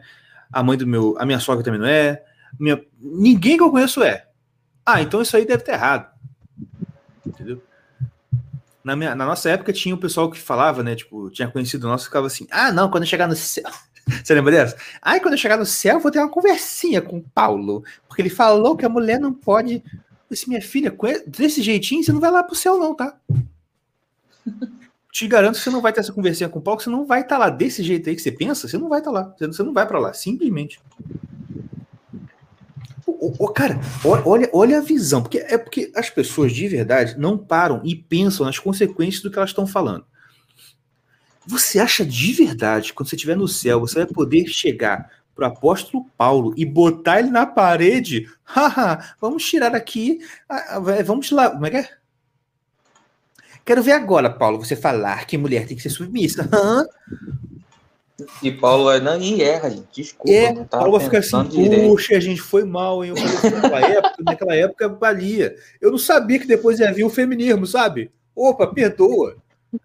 a 0.53 0.63
mãe 0.63 0.77
do 0.77 0.87
meu, 0.87 1.17
a 1.19 1.25
minha 1.25 1.41
sogra 1.41 1.65
também 1.65 1.81
não 1.81 1.87
é, 1.87 2.23
minha, 2.59 2.79
ninguém 3.01 3.57
que 3.57 3.63
eu 3.63 3.71
conheço 3.71 4.03
é. 4.03 4.27
Ah, 4.85 5.01
então 5.01 5.23
isso 5.23 5.35
aí 5.35 5.47
deve 5.47 5.63
estar 5.63 5.73
errado. 5.73 6.11
Entendeu? 7.25 7.63
Na, 8.85 8.95
minha, 8.95 9.15
na 9.15 9.25
nossa 9.25 9.49
época 9.49 9.73
tinha 9.73 9.95
o 9.95 9.99
pessoal 9.99 10.31
que 10.31 10.39
falava, 10.39 10.83
né? 10.83 10.95
Tipo, 10.95 11.31
tinha 11.31 11.49
conhecido 11.49 11.89
nosso 11.89 12.05
ficava 12.05 12.27
assim: 12.27 12.47
ah, 12.51 12.71
não, 12.71 12.91
quando 12.91 13.07
chegar 13.07 13.27
no 13.27 13.35
céu. 13.35 13.71
Você 14.23 14.35
lembra 14.35 14.53
dessa? 14.53 14.77
Ah, 15.01 15.19
quando 15.21 15.35
eu 15.35 15.39
chegar 15.39 15.57
no 15.57 15.67
céu, 15.67 15.97
eu 15.97 16.01
vou 16.01 16.11
ter 16.11 16.19
uma 16.19 16.29
conversinha 16.29 17.01
com 17.01 17.19
o 17.19 17.25
Paulo. 17.35 17.85
Porque 18.09 18.23
ele 18.23 18.31
falou 18.31 18.77
que 18.77 18.85
a 18.85 18.89
mulher 18.89 19.19
não 19.21 19.33
pode. 19.33 19.83
Disse, 20.31 20.49
minha 20.49 20.63
filha, 20.63 20.95
desse 21.27 21.61
jeitinho, 21.63 22.05
você 22.05 22.13
não 22.13 22.21
vai 22.21 22.31
lá 22.31 22.43
pro 22.43 22.55
céu, 22.55 22.79
não, 22.79 22.95
tá? 22.95 23.17
te 25.13 25.27
garanto 25.27 25.57
que 25.57 25.63
você 25.63 25.71
não 25.71 25.81
vai 25.81 25.93
ter 25.93 26.01
essa 26.01 26.13
conversinha 26.13 26.49
com 26.49 26.59
o 26.59 26.63
Paulo, 26.63 26.79
que 26.79 26.85
você 26.85 26.91
não 26.91 27.05
vai 27.05 27.21
estar 27.21 27.37
tá 27.37 27.39
lá 27.39 27.51
desse 27.51 27.83
jeito 27.83 28.09
aí 28.09 28.15
que 28.15 28.23
você 28.23 28.31
pensa, 28.31 28.69
você 28.69 28.79
não 28.79 28.89
vai 28.89 29.01
estar 29.01 29.11
tá 29.11 29.19
lá. 29.19 29.35
Você 29.39 29.63
não 29.63 29.73
vai 29.73 29.87
para 29.87 29.99
lá, 29.99 30.13
simplesmente. 30.13 30.81
O, 33.07 33.45
o, 33.45 33.49
cara, 33.49 33.79
olha, 34.25 34.49
olha 34.53 34.79
a 34.79 34.81
visão, 34.81 35.21
porque 35.21 35.39
é 35.39 35.59
porque 35.59 35.93
as 35.95 36.09
pessoas 36.09 36.53
de 36.53 36.67
verdade 36.69 37.19
não 37.19 37.37
param 37.37 37.83
e 37.85 37.95
pensam 37.95 38.47
nas 38.47 38.59
consequências 38.59 39.23
do 39.23 39.31
que 39.31 39.37
elas 39.37 39.51
estão 39.51 39.67
falando. 39.67 40.07
Você 41.47 41.79
acha 41.79 42.05
de 42.05 42.33
verdade, 42.33 42.93
quando 42.93 43.09
você 43.09 43.17
estiver 43.17 43.37
no 43.37 43.49
céu, 43.49 43.81
você 43.81 43.97
vai 43.97 44.07
poder 44.07 44.47
chegar 44.47 45.11
para 45.35 45.49
o 45.49 45.53
apóstolo 45.53 46.07
Paulo 46.17 46.55
e 46.57 46.65
botar 46.65 47.21
ele 47.21 47.31
na 47.31 47.47
parede? 47.47 48.29
Haha, 48.45 49.15
vamos 49.21 49.45
tirar 49.45 49.75
aqui, 49.75 50.19
vamos 51.05 51.31
lá, 51.31 51.51
como 51.51 51.67
é 51.67 51.71
que 51.71 51.77
é? 51.77 51.89
Quero 53.65 53.83
ver 53.83 53.93
agora, 53.93 54.31
Paulo, 54.31 54.59
você 54.59 54.75
falar 54.75 55.27
que 55.27 55.39
mulher 55.39 55.67
tem 55.67 55.77
que 55.77 55.83
ser 55.83 55.91
submissa. 55.91 56.49
E 58.43 58.51
Paulo 58.51 58.99
não, 59.01 59.21
e 59.21 59.43
erra, 59.43 59.71
gente. 59.71 59.87
Desculpa. 59.95 60.31
É, 60.31 60.53
não 60.53 60.65
Paulo 60.65 60.93
vai 60.93 61.01
ficar 61.01 61.19
assim, 61.19 61.89
puxa, 61.89 62.17
a 62.17 62.21
gente 62.21 62.41
foi 62.41 62.65
mal, 62.65 63.05
hein? 63.05 63.11
Eu 63.11 63.17
falei, 63.17 63.51
naquela, 63.57 63.81
época, 63.89 64.23
naquela 64.23 64.57
época 64.57 64.89
valia. 64.89 65.57
Eu 65.81 65.91
não 65.91 65.99
sabia 65.99 66.39
que 66.39 66.47
depois 66.47 66.79
ia 66.81 66.93
vir 66.93 67.05
o 67.05 67.11
feminismo, 67.11 67.67
sabe? 67.67 68.11
Opa, 68.35 68.67
perdoa. 68.67 69.37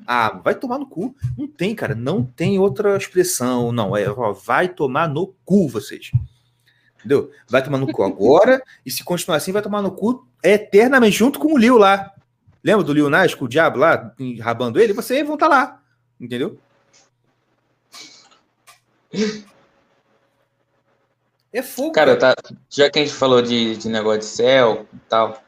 Ah, 0.06 0.42
vai 0.44 0.56
tomar 0.56 0.80
no 0.80 0.88
cu. 0.88 1.16
Não 1.38 1.48
tem, 1.48 1.76
cara, 1.76 1.94
não 1.94 2.24
tem 2.24 2.60
outra 2.60 2.98
expressão. 2.98 3.72
Não, 3.72 3.96
é, 3.96 4.10
ó, 4.10 4.34
vai 4.34 4.70
tomar 4.70 5.08
no 5.08 5.34
cu 5.46 5.68
vocês. 5.68 6.12
Entendeu? 6.98 7.32
Vai 7.48 7.64
tomar 7.64 7.78
no 7.78 7.92
cu 7.92 8.02
agora, 8.04 8.64
e 8.84 8.90
se 8.90 9.04
continuar 9.04 9.38
assim, 9.38 9.52
vai 9.52 9.62
tomar 9.62 9.82
no 9.82 9.92
cu 9.92 10.28
eternamente, 10.44 11.18
junto 11.18 11.38
com 11.38 11.54
o 11.54 11.58
Lio 11.58 11.78
lá. 11.78 12.12
Lembra 12.64 12.84
do 12.84 12.94
Lil 12.94 13.12
Nas 13.12 13.36
com 13.36 13.46
o 13.46 13.48
diabo 13.48 13.78
lá, 13.78 14.12
rabando 14.42 14.80
ele? 14.80 14.92
Vocês 14.92 15.24
vão 15.24 15.36
estar 15.36 15.48
tá 15.48 15.56
lá, 15.56 15.82
entendeu? 16.20 16.60
É 21.54 21.62
fogo. 21.62 21.92
Cara, 21.92 22.18
tá, 22.18 22.34
já 22.70 22.90
que 22.90 22.98
a 22.98 23.06
gente 23.06 23.14
falou 23.14 23.42
de, 23.42 23.78
de 23.78 23.88
negócio 23.88 24.20
de 24.20 24.26
céu 24.26 24.88
e 24.92 24.98
tal, 25.08 25.42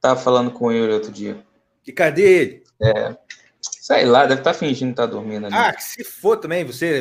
tava 0.00 0.20
falando 0.20 0.52
com 0.52 0.70
ele 0.70 0.92
outro 0.92 1.10
dia. 1.10 1.44
Que 1.82 1.92
cadê 1.92 2.22
ele? 2.22 2.64
É. 2.80 3.16
Sei 3.86 4.04
lá, 4.04 4.22
deve 4.26 4.40
estar 4.40 4.52
tá 4.52 4.58
fingindo 4.58 4.90
que 4.90 4.96
tá 4.96 5.06
dormindo 5.06 5.46
ali. 5.46 5.54
Ah, 5.54 5.72
que 5.72 5.80
se 5.80 6.02
for 6.02 6.36
também, 6.36 6.64
você. 6.64 7.00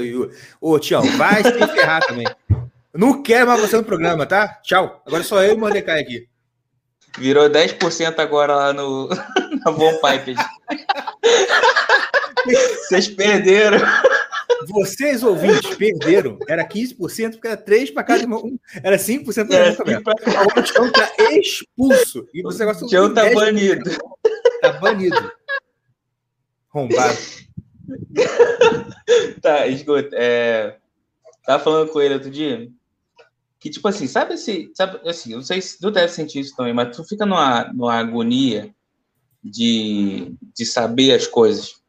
Ô, 0.61 0.77
Tião, 0.77 1.01
vai 1.17 1.41
se 1.41 1.51
ferrar 1.51 2.05
também. 2.05 2.27
não 2.93 3.23
quero 3.23 3.47
mais 3.47 3.59
você 3.59 3.75
no 3.75 3.83
programa, 3.83 4.27
tá? 4.27 4.59
Tchau. 4.61 5.01
Agora 5.03 5.23
só 5.23 5.41
eu 5.41 5.53
e 5.53 5.55
o 5.55 5.59
Mordecai 5.59 5.99
aqui. 5.99 6.27
Virou 7.17 7.49
10% 7.49 8.19
agora 8.19 8.53
lá 8.53 8.71
no 8.71 9.09
na 9.65 9.71
Bom 9.71 9.93
Pipe. 9.99 10.35
Vocês 12.45 13.07
perderam. 13.07 13.79
Vocês 14.69 15.23
ouvintes 15.23 15.75
perderam. 15.75 16.37
Era 16.47 16.63
15%, 16.69 17.31
porque 17.31 17.47
era 17.47 17.57
3 17.57 17.89
para 17.89 18.03
cada 18.03 18.27
um. 18.27 18.59
Era 18.83 18.97
5% 18.97 19.25
para 19.47 19.75
cada 19.75 19.91
um. 19.91 20.39
Agora 20.39 20.59
o 20.59 20.63
Tião 20.63 20.85
está 20.85 21.09
expulso. 21.31 22.27
E 22.31 22.43
você 22.43 22.63
o 22.63 22.85
Tião 22.85 23.07
está 23.07 23.27
banido. 23.33 23.89
Está 23.89 24.73
banido. 24.73 25.31
Rombado. 26.75 27.17
tá, 29.41 29.65
escuta. 29.67 30.09
É... 30.13 30.77
Tava 31.45 31.63
falando 31.63 31.89
com 31.89 32.01
ele 32.01 32.15
outro 32.15 32.29
dia 32.29 32.69
que, 33.65 33.69
tipo 33.71 33.87
assim, 33.87 34.05
sabe 34.05 34.37
se. 34.37 34.71
Sabe, 34.75 34.99
assim, 35.09 35.31
eu 35.31 35.37
não 35.37 35.43
sei 35.43 35.59
se 35.59 35.79
tu 35.79 35.89
deve 35.89 36.13
sentir 36.13 36.39
isso 36.41 36.55
também, 36.55 36.71
mas 36.71 36.95
tu 36.95 37.03
fica 37.03 37.25
numa, 37.25 37.63
numa 37.73 37.95
agonia 37.95 38.71
de, 39.43 40.35
de 40.55 40.65
saber 40.67 41.15
as 41.15 41.25
coisas. 41.25 41.81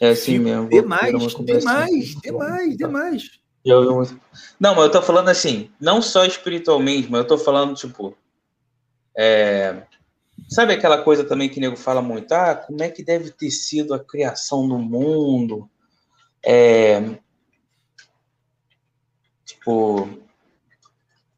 É 0.00 0.08
assim 0.08 0.38
mesmo. 0.38 0.70
Demais, 0.70 1.34
demais, 1.34 2.14
demais, 2.22 2.76
demais. 2.78 3.30
Eu, 3.62 4.06
não, 4.58 4.74
mas 4.74 4.84
eu 4.84 4.90
tô 4.90 5.02
falando 5.02 5.28
assim, 5.28 5.70
não 5.78 6.00
só 6.00 6.24
espiritualmente, 6.24 7.10
mas 7.10 7.20
eu 7.20 7.26
tô 7.26 7.36
falando, 7.36 7.74
tipo. 7.74 8.16
É, 9.14 9.82
sabe 10.48 10.72
aquela 10.72 11.02
coisa 11.02 11.24
também 11.24 11.48
que 11.48 11.58
o 11.58 11.60
nego 11.60 11.76
fala 11.76 12.02
muito? 12.02 12.32
Ah, 12.32 12.54
como 12.54 12.82
é 12.82 12.90
que 12.90 13.02
deve 13.02 13.30
ter 13.30 13.50
sido 13.50 13.94
a 13.94 13.98
criação 13.98 14.68
do 14.68 14.78
mundo? 14.78 15.68
É, 16.44 17.02
tipo. 19.44 20.08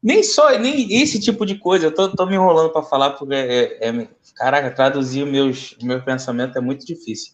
Nem 0.01 0.23
só, 0.23 0.57
nem 0.57 1.01
esse 1.01 1.19
tipo 1.19 1.45
de 1.45 1.57
coisa, 1.57 1.87
eu 1.87 1.93
tô, 1.93 2.09
tô 2.09 2.25
me 2.25 2.35
enrolando 2.35 2.71
para 2.71 2.83
falar, 2.83 3.11
porque, 3.11 3.33
é, 3.33 3.89
é, 3.89 4.07
caraca, 4.35 4.71
traduzir 4.71 5.25
meus, 5.25 5.75
meu 5.81 6.01
pensamento 6.01 6.57
é 6.57 6.61
muito 6.61 6.85
difícil. 6.85 7.33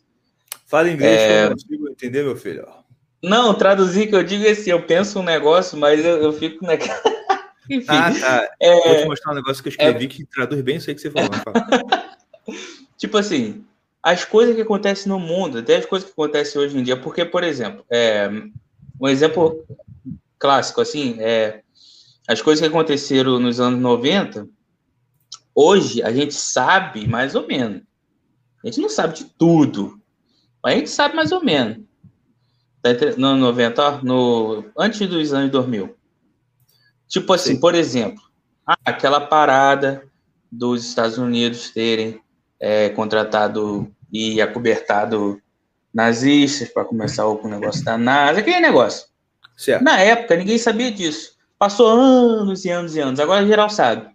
Fala 0.66 0.90
inglês, 0.90 1.20
é... 1.20 1.44
eu 1.44 1.50
não 1.50 1.56
consigo 1.56 1.90
entender, 1.90 2.24
meu 2.24 2.36
filho. 2.36 2.68
Não, 3.22 3.54
traduzir 3.54 4.08
que 4.08 4.16
eu 4.16 4.24
digo 4.24 4.46
é 4.46 4.52
assim, 4.52 4.72
eu 4.72 4.86
penso 4.86 5.20
um 5.20 5.24
negócio, 5.24 5.78
mas 5.78 6.04
eu, 6.04 6.18
eu 6.18 6.34
fico 6.34 6.66
naquela. 6.66 7.02
Enfim, 7.70 7.88
ah, 7.88 8.12
tá. 8.14 8.50
É... 8.60 8.76
Vou 8.76 8.98
te 8.98 9.06
mostrar 9.06 9.32
um 9.32 9.36
negócio 9.36 9.62
que 9.64 9.70
eu 9.70 9.72
escrevi 9.72 10.06
é... 10.06 10.08
que 10.08 10.26
traduz 10.26 10.62
bem 10.62 10.78
isso 10.78 10.90
aí 10.90 10.96
que 10.96 11.02
você 11.02 11.12
falou. 11.12 11.30
tipo 12.98 13.18
assim, 13.18 13.66
as 14.02 14.26
coisas 14.26 14.56
que 14.56 14.62
acontecem 14.62 15.10
no 15.10 15.20
mundo, 15.20 15.60
até 15.60 15.78
as 15.78 15.86
coisas 15.86 16.08
que 16.08 16.14
acontecem 16.14 16.62
hoje 16.62 16.78
em 16.78 16.84
dia, 16.84 16.98
porque, 16.98 17.24
por 17.24 17.44
exemplo, 17.44 17.86
é, 17.90 18.30
um 19.00 19.08
exemplo 19.08 19.66
clássico, 20.38 20.82
assim, 20.82 21.16
é 21.20 21.62
as 22.28 22.42
coisas 22.42 22.62
que 22.62 22.68
aconteceram 22.68 23.40
nos 23.40 23.60
anos 23.60 23.80
90, 23.80 24.48
hoje 25.54 26.02
a 26.02 26.12
gente 26.12 26.34
sabe 26.34 27.08
mais 27.08 27.36
ou 27.36 27.48
menos. 27.48 27.82
A 28.64 28.68
gente 28.68 28.82
não 28.82 28.90
sabe 28.90 29.16
de 29.16 29.26
tudo, 29.26 30.00
mas 30.64 30.74
a 30.74 30.78
gente 30.78 30.90
sabe 30.90 31.16
mais 31.16 31.32
ou 31.32 31.44
menos. 31.44 31.84
Tá 32.82 32.90
no 33.18 33.38
90, 33.38 33.82
ó, 33.82 34.02
no, 34.04 34.66
antes 34.78 35.08
dos 35.08 35.34
anos 35.34 35.52
2000. 35.52 35.96
Tipo 37.08 37.34
assim, 37.34 37.56
Sim. 37.56 37.60
por 37.60 37.76
exemplo, 37.76 38.22
ah, 38.66 38.78
aquela 38.86 39.22
parada 39.22 40.04
dos 40.52 40.86
Estados 40.86 41.18
Unidos 41.18 41.70
terem 41.72 42.22
é, 42.60 42.90
contratado 42.90 43.92
e 44.12 44.42
acobertado 44.42 45.42
nazistas 45.94 46.70
para 46.70 46.86
começar 46.86 47.28
o 47.28 47.48
negócio 47.48 47.84
da 47.84 47.98
NASA, 47.98 48.40
aquele 48.40 48.60
negócio. 48.60 49.08
Certo. 49.58 49.84
Na 49.84 50.00
época, 50.00 50.36
ninguém 50.36 50.58
sabia 50.58 50.92
disso. 50.92 51.38
Passou 51.58 51.88
anos 51.88 52.66
e 52.66 52.70
anos 52.70 52.96
e 52.96 53.00
anos. 53.00 53.20
Agora 53.20 53.46
geral 53.46 53.70
sabe. 53.70 54.06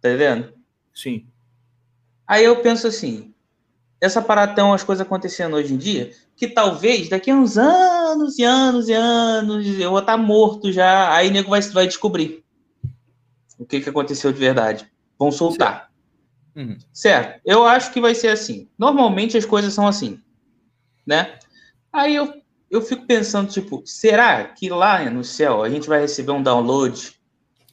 Tá 0.00 0.08
entendendo? 0.08 0.52
Sim. 0.94 1.26
Aí 2.26 2.44
eu 2.44 2.56
penso 2.62 2.86
assim, 2.86 3.34
essa 4.00 4.22
parada 4.22 4.54
tem 4.54 4.64
umas 4.64 4.84
coisas 4.84 5.04
acontecendo 5.04 5.56
hoje 5.56 5.74
em 5.74 5.76
dia 5.76 6.10
que 6.36 6.46
talvez 6.46 7.08
daqui 7.08 7.30
a 7.30 7.34
uns 7.34 7.56
anos 7.56 8.38
e 8.38 8.44
anos 8.44 8.88
e 8.88 8.92
anos 8.92 9.66
eu 9.80 9.90
vou 9.90 10.00
estar 10.00 10.18
morto 10.18 10.70
já, 10.70 11.12
aí 11.14 11.28
o 11.28 11.32
nego 11.32 11.50
vai, 11.50 11.60
vai 11.62 11.86
descobrir 11.86 12.44
o 13.58 13.64
que, 13.64 13.80
que 13.80 13.88
aconteceu 13.88 14.32
de 14.32 14.38
verdade. 14.38 14.86
Vão 15.18 15.32
soltar. 15.32 15.90
Certo. 16.54 16.68
Uhum. 16.68 16.78
certo. 16.92 17.40
Eu 17.44 17.64
acho 17.64 17.92
que 17.92 18.00
vai 18.00 18.14
ser 18.14 18.28
assim. 18.28 18.68
Normalmente 18.78 19.36
as 19.36 19.44
coisas 19.44 19.72
são 19.72 19.86
assim, 19.86 20.20
né? 21.06 21.38
Aí 21.92 22.14
eu, 22.14 22.32
eu 22.70 22.82
fico 22.82 23.06
pensando, 23.06 23.50
tipo, 23.50 23.82
será 23.86 24.44
que 24.44 24.68
lá 24.68 25.08
no 25.10 25.24
céu 25.24 25.62
a 25.62 25.70
gente 25.70 25.88
vai 25.88 26.00
receber 26.00 26.32
um 26.32 26.42
download 26.42 27.14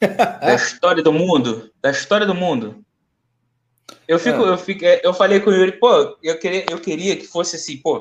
da 0.00 0.54
história 0.54 1.02
do 1.02 1.12
mundo? 1.12 1.70
Da 1.82 1.90
história 1.90 2.26
do 2.26 2.34
mundo? 2.34 2.84
Eu 4.08 4.18
fico, 4.18 4.44
é. 4.44 4.48
eu 4.48 4.58
fico, 4.58 4.84
é, 4.84 5.00
eu 5.02 5.12
falei 5.12 5.40
com 5.40 5.50
o 5.50 5.54
Yuri, 5.54 5.72
pô, 5.72 6.16
eu 6.22 6.38
queria, 6.38 6.66
eu 6.70 6.78
queria 6.78 7.16
que 7.16 7.26
fosse 7.26 7.56
assim, 7.56 7.78
pô, 7.78 8.00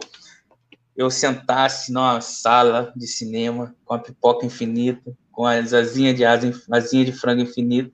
eu 0.96 1.10
sentasse 1.10 1.92
numa 1.92 2.22
sala 2.22 2.94
de 2.96 3.08
cinema 3.08 3.76
com 3.84 3.94
a 3.94 4.00
pipoca 4.00 4.46
infinita, 4.46 5.16
com 5.32 5.46
as 5.46 5.74
asinhas 5.74 6.16
de 6.16 6.24
asa, 6.24 6.52
asinha 6.72 7.06
de 7.06 7.12
frango 7.12 7.42
infinita, 7.42 7.92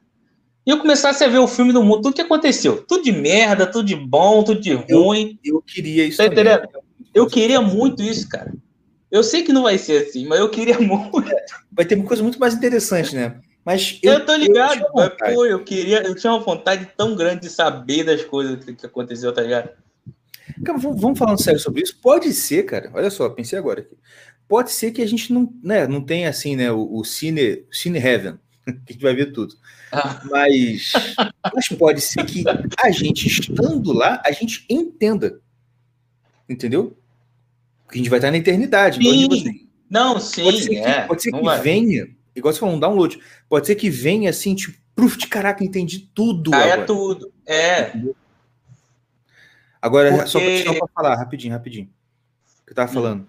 e 0.70 0.72
eu 0.72 0.78
começasse 0.78 1.24
a 1.24 1.28
ver 1.28 1.39
o 1.39 1.47
filme 1.47 1.74
do 1.74 1.82
mundo, 1.82 2.04
tudo 2.04 2.14
que 2.14 2.22
aconteceu, 2.22 2.84
tudo 2.86 3.04
de 3.04 3.12
merda, 3.12 3.66
tudo 3.66 3.88
de 3.88 3.95
bom, 3.95 4.43
tudo 4.43 4.62
de 4.62 4.74
ruim. 4.74 5.39
Eu, 5.43 5.56
eu 5.56 5.62
queria 5.62 6.06
isso. 6.06 6.18
Tá 6.18 6.26
entendendo? 6.26 6.68
Eu 7.14 7.26
queria 7.26 7.60
muito 7.60 8.04
isso, 8.04 8.30
cara. 8.30 8.54
Eu 9.10 9.24
sei 9.24 9.41
que 9.41 9.52
não 9.52 9.64
vai 9.64 9.80
ser 9.80 10.06
assim, 10.06 10.28
mas 10.28 10.39
eu 10.39 10.50
queria 10.50 10.78
muito. 10.80 11.24
Vai 11.72 11.86
ter 11.86 11.95
uma 11.95 12.06
coisa 12.06 12.22
muito 12.22 12.39
mais 12.39 12.54
interessante, 12.54 13.16
né? 13.16 13.39
Mas 13.66 14.00
eu, 14.04 14.14
eu 14.14 14.26
tô 14.26 14.36
ligado, 14.36 14.82
eu 14.82 14.89
mas, 14.93 15.34
pô, 15.34 15.45
eu 15.45 15.64
queria, 15.64 16.04
eu 16.04 16.16
tinha 16.16 16.32
uma 16.32 16.39
vontade 16.39 16.88
tão 16.95 17.16
grande 17.16 17.41
de 17.41 17.50
saber 17.50 18.04
das 18.04 18.24
coisas 18.24 18.64
que, 18.64 18.74
que 18.74 18.86
aconteceu, 18.86 19.34
tá 19.34 19.41
ligado? 19.41 19.70
Cara, 20.64 20.78
vamos 20.78 21.18
falando 21.18 21.41
sério 21.41 21.60
sobre 21.60 21.82
isso. 21.84 22.00
Pode 22.02 22.32
ser, 22.34 22.64
cara. 22.64 22.91
Olha 22.93 23.10
só, 23.10 23.30
pensei 23.30 23.58
agora 23.58 23.82
aqui. 23.82 23.95
Pode 24.47 24.72
ser 24.72 24.91
que 24.91 25.02
a 25.02 25.06
gente 25.06 25.32
não, 25.32 25.54
né, 25.64 25.88
não 25.88 26.02
tenha 26.02 26.30
assim, 26.30 26.56
né, 26.56 26.72
o, 26.72 26.97
o 26.97 27.04
cine, 27.04 27.66
cine 27.72 28.00
heaven, 28.00 28.39
que 28.66 28.72
a 28.89 28.93
gente 28.93 29.02
vai 29.04 29.14
ver 29.14 29.32
tudo. 29.32 29.54
Ah. 29.91 30.22
Mas, 30.30 30.93
mas 31.54 31.68
pode 31.70 32.02
ser 32.02 32.26
que 32.26 32.43
a 32.82 32.91
gente 32.91 33.28
estando 33.28 33.91
lá, 33.91 34.22
a 34.26 34.32
gente 34.32 34.66
entenda. 34.70 35.39
Entendeu? 36.47 36.97
Que 37.89 37.95
a 37.95 37.97
gente 37.97 38.10
vai 38.10 38.20
estar 38.20 38.32
na 38.32 38.38
eternidade. 38.38 39.00
Sim. 39.04 39.68
Não, 39.89 40.20
sim. 40.20 40.43
Pode 40.43 40.62
ser 40.64 40.70
que, 40.70 40.78
é, 40.78 41.02
pode 41.02 41.24
ser 41.24 41.32
que 41.32 41.58
venha 41.62 42.20
igual 42.39 42.54
você 42.54 42.60
falou, 42.60 42.76
um 42.76 42.80
download. 42.80 43.20
Pode 43.47 43.68
ser 43.68 43.76
que 43.76 43.89
venha 43.89 44.30
assim, 44.30 44.56
tipo, 44.56 44.78
proof 44.95 45.18
de 45.18 45.28
caraca, 45.28 45.64
entendi 45.64 46.10
tudo. 46.14 46.54
Ah, 46.54 46.66
é 46.66 46.84
tudo. 46.84 47.32
É. 47.45 47.91
Agora, 49.82 50.09
Porque... 50.09 50.63
só, 50.63 50.73
para 50.73 50.88
falar, 50.88 51.15
rapidinho, 51.15 51.53
rapidinho. 51.53 51.89
O 52.61 52.65
que 52.65 52.71
eu 52.71 52.75
tava 52.75 52.91
hum. 52.91 52.93
falando. 52.93 53.27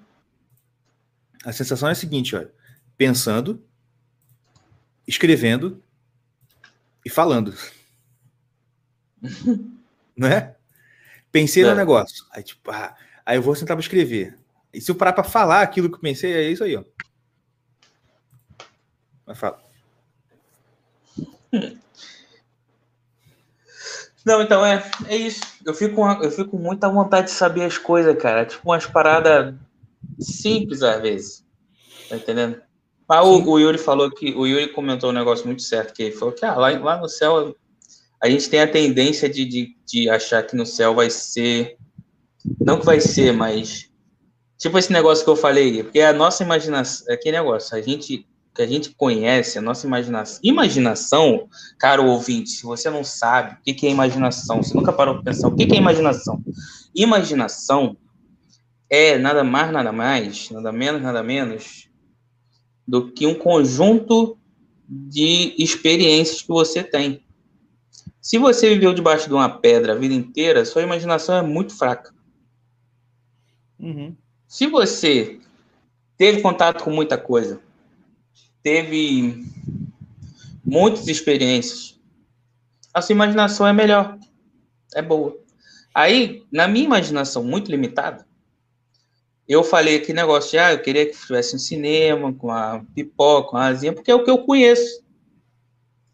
A 1.45 1.53
sensação 1.53 1.89
é 1.89 1.93
a 1.93 1.95
seguinte, 1.95 2.35
olha. 2.35 2.53
Pensando, 2.97 3.65
escrevendo 5.07 5.83
e 7.05 7.11
falando. 7.11 7.55
Não 10.17 10.29
é? 10.29 10.57
Pensei 11.33 11.63
é. 11.65 11.67
no 11.71 11.75
negócio. 11.75 12.27
Aí, 12.33 12.43
tipo, 12.43 12.71
ah, 12.71 12.95
aí 13.25 13.37
eu 13.37 13.43
vou 13.43 13.55
sentar 13.55 13.77
para 13.77 13.83
escrever. 13.83 14.37
E 14.73 14.81
se 14.81 14.91
eu 14.91 14.95
parar 14.95 15.13
para 15.13 15.25
falar 15.25 15.63
aquilo 15.63 15.89
que 15.89 15.97
eu 15.97 16.01
pensei, 16.01 16.33
é 16.33 16.51
isso 16.51 16.65
aí, 16.65 16.77
ó. 16.77 16.85
Mas 19.27 19.39
fala. 19.39 19.63
Não, 24.25 24.43
então 24.43 24.65
é, 24.65 24.83
é 25.09 25.17
isso. 25.17 25.41
Eu 25.65 25.75
fico, 25.75 26.01
eu 26.23 26.31
fico 26.31 26.51
com 26.51 26.59
muita 26.59 26.89
vontade 26.89 27.29
de 27.29 27.33
saber 27.33 27.65
as 27.65 27.79
coisas, 27.79 28.17
cara. 28.21 28.45
Tipo 28.45 28.69
umas 28.69 28.87
paradas 28.87 29.55
simples 30.19 30.83
às 30.83 31.01
vezes. 31.01 31.45
Tá 32.09 32.17
entendendo? 32.17 32.61
Mas 33.09 33.27
o, 33.27 33.43
o, 33.43 33.59
Yuri 33.59 33.79
falou 33.79 34.11
que. 34.11 34.33
O 34.35 34.47
Yuri 34.47 34.69
comentou 34.69 35.11
um 35.11 35.15
negócio 35.15 35.47
muito 35.47 35.63
certo, 35.63 35.95
que 35.95 36.03
ele 36.03 36.17
falou 36.17 36.35
que 36.35 36.45
ah, 36.45 36.55
lá, 36.55 36.71
lá 36.79 36.97
no 36.99 37.09
céu 37.09 37.55
a 38.23 38.29
gente 38.29 38.51
tem 38.51 38.61
a 38.61 38.71
tendência 38.71 39.29
de, 39.29 39.45
de, 39.47 39.77
de 39.87 40.11
achar 40.11 40.43
que 40.43 40.55
no 40.55 40.67
céu 40.67 40.95
vai 40.95 41.09
ser. 41.09 41.77
Não 42.61 42.79
que 42.79 42.87
vai 42.87 43.01
ser, 43.01 43.33
mas. 43.33 43.89
Tipo 44.59 44.79
esse 44.79 44.93
negócio 44.93 45.25
que 45.25 45.31
eu 45.31 45.37
falei, 45.37 45.83
porque 45.83 46.01
a 46.01 46.13
nossa 46.13 46.43
imaginação. 46.43 47.07
É 47.09 47.17
que 47.17 47.33
negócio, 47.33 47.75
a 47.75 47.81
gente 47.81 48.27
que 48.61 48.65
a 48.65 48.67
gente 48.67 48.91
conhece, 48.91 49.59
a 49.59 49.63
nossa 49.63 49.87
imaginação. 49.87 50.39
Imaginação, 50.43 51.49
caro 51.79 52.05
ouvinte, 52.05 52.51
se 52.51 52.63
você 52.65 52.91
não 52.91 53.03
sabe 53.03 53.55
o 53.55 53.63
que 53.63 53.87
é 53.87 53.91
imaginação, 53.91 54.63
você 54.63 54.75
nunca 54.75 54.93
parou 54.93 55.15
para 55.15 55.25
pensar 55.25 55.49
o 55.49 55.57
que 55.57 55.63
é 55.63 55.77
imaginação. 55.77 56.43
Imaginação 56.95 57.97
é 58.91 59.17
nada 59.17 59.43
mais, 59.43 59.73
nada 59.73 59.93
mais, 59.93 60.51
nada 60.51 60.71
menos, 60.71 61.01
nada 61.01 61.23
menos 61.23 61.89
do 62.87 63.11
que 63.11 63.27
um 63.27 63.35
conjunto 63.35 64.37
de 64.87 65.55
experiências 65.57 66.43
que 66.43 66.49
você 66.49 66.85
tem. 66.85 67.25
Se 68.21 68.37
você 68.37 68.69
viveu 68.69 68.93
debaixo 68.93 69.27
de 69.27 69.33
uma 69.33 69.49
pedra 69.49 69.95
a 69.95 69.97
vida 69.97 70.13
inteira, 70.13 70.67
sua 70.67 70.83
imaginação 70.83 71.35
é 71.37 71.43
muito 71.43 71.75
fraca. 71.75 72.13
Uhum. 73.79 74.15
Se 74.47 74.67
você 74.67 75.41
teve 76.19 76.43
contato 76.43 76.85
com 76.85 76.91
muita 76.91 77.17
coisa, 77.17 77.59
teve 78.63 79.45
muitas 80.65 81.09
experiências, 81.09 81.99
a 82.93 83.01
sua 83.01 83.15
imaginação 83.15 83.67
é 83.67 83.73
melhor, 83.73 84.19
é 84.95 85.03
boa. 85.03 85.39
Aí, 85.95 86.45
na 86.53 86.69
minha 86.69 86.85
imaginação 86.85 87.43
muito 87.43 87.71
limitada, 87.71 88.27
eu 89.49 89.65
falei 89.65 89.99
que 90.01 90.13
negócio 90.13 90.53
de, 90.53 90.59
ah, 90.59 90.73
eu 90.73 90.81
queria 90.81 91.07
que 91.07 91.19
tivesse 91.19 91.57
um 91.57 91.59
cinema 91.59 92.33
com 92.33 92.51
a 92.51 92.85
pipoca, 92.95 93.51
com 93.51 93.57
a 93.57 93.67
asinha, 93.67 93.93
porque 93.93 94.11
é 94.11 94.15
o 94.15 94.23
que 94.23 94.31
eu 94.31 94.45
conheço. 94.45 95.03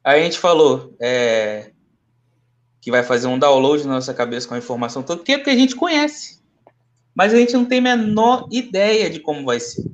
Aí 0.02 0.20
a 0.20 0.24
gente 0.24 0.38
falou 0.38 0.94
é, 1.00 1.72
que 2.80 2.90
vai 2.90 3.02
fazer 3.02 3.26
um 3.26 3.38
download 3.38 3.86
na 3.86 3.94
nossa 3.94 4.14
cabeça 4.14 4.48
com 4.48 4.54
a 4.54 4.58
informação 4.58 5.02
toda, 5.02 5.18
porque 5.18 5.32
é 5.32 5.38
porque 5.38 5.50
a 5.50 5.56
gente 5.56 5.76
conhece. 5.76 6.40
Mas 7.14 7.34
a 7.34 7.36
gente 7.36 7.52
não 7.52 7.64
tem 7.64 7.78
a 7.78 7.96
menor 7.96 8.48
ideia 8.50 9.10
de 9.10 9.20
como 9.20 9.44
vai 9.44 9.60
ser. 9.60 9.84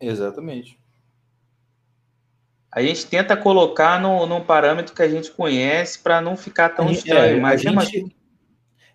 Exatamente 0.00 0.78
a 2.74 2.82
gente 2.82 3.06
tenta 3.06 3.36
colocar 3.36 4.00
no, 4.00 4.26
num 4.26 4.40
parâmetro 4.40 4.92
que 4.92 5.02
a 5.02 5.08
gente 5.08 5.30
conhece 5.30 6.00
para 6.00 6.20
não 6.20 6.36
ficar 6.36 6.70
tão 6.70 6.88
gente, 6.88 6.98
estranho. 6.98 7.36
É, 7.36 7.40
mas 7.40 7.62
gente, 7.62 7.78
assim... 7.78 8.12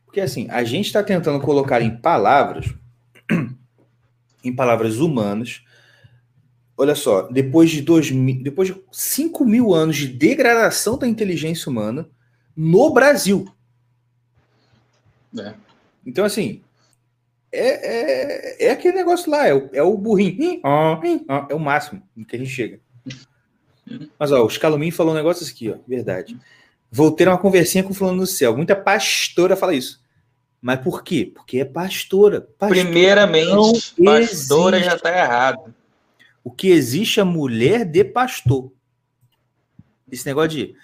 Porque 0.05 0.19
assim, 0.19 0.47
a 0.49 0.63
gente 0.65 0.87
está 0.87 1.01
tentando 1.01 1.39
colocar 1.39 1.81
em 1.81 1.95
palavras, 1.95 2.73
em 4.43 4.53
palavras 4.53 4.97
humanas, 4.97 5.63
olha 6.75 6.93
só, 6.93 7.21
depois 7.29 7.69
de, 7.69 7.81
dois, 7.81 8.11
depois 8.41 8.67
de 8.67 8.83
5 8.91 9.45
mil 9.45 9.73
anos 9.73 9.95
de 9.95 10.07
degradação 10.07 10.97
da 10.97 11.07
inteligência 11.07 11.69
humana 11.69 12.09
no 12.57 12.91
Brasil. 12.91 13.47
É. 15.37 15.53
Então, 16.05 16.25
assim, 16.25 16.61
é, 17.49 18.65
é, 18.65 18.65
é, 18.67 18.71
aquele 18.71 18.97
negócio 18.97 19.31
lá, 19.31 19.47
é 19.47 19.53
o, 19.53 19.69
é 19.71 19.83
o 19.83 19.95
burrinho. 19.97 20.59
É 21.49 21.55
o 21.55 21.59
máximo 21.59 22.03
que 22.27 22.35
a 22.35 22.39
gente 22.39 22.51
chega. 22.51 22.81
Mas, 24.17 24.31
ó, 24.31 24.45
o 24.45 24.49
Scalumim 24.49 24.91
falou 24.91 25.13
um 25.13 25.15
negócio 25.15 25.45
aqui, 25.47 25.69
ó, 25.69 25.77
verdade. 25.87 26.37
Vou 26.91 27.11
ter 27.11 27.27
uma 27.27 27.37
conversinha 27.37 27.83
com 27.83 27.91
o 27.91 27.93
fulano 27.93 28.19
do 28.19 28.27
céu. 28.27 28.55
Muita 28.55 28.75
pastora 28.75 29.55
fala 29.55 29.75
isso. 29.75 30.01
Mas 30.61 30.79
por 30.81 31.03
quê? 31.03 31.31
Porque 31.33 31.59
é 31.59 31.65
pastora. 31.65 32.41
pastora 32.57 32.83
Primeiramente, 32.83 33.93
pastora 34.03 34.77
existe. 34.77 34.89
já 34.89 34.95
está 34.95 35.17
errado. 35.17 35.73
O 36.43 36.51
que 36.51 36.69
existe 36.69 37.19
é 37.19 37.23
mulher 37.23 37.85
de 37.85 38.03
pastor. 38.03 38.71
Esse 40.11 40.25
negócio 40.25 40.49
de. 40.49 40.75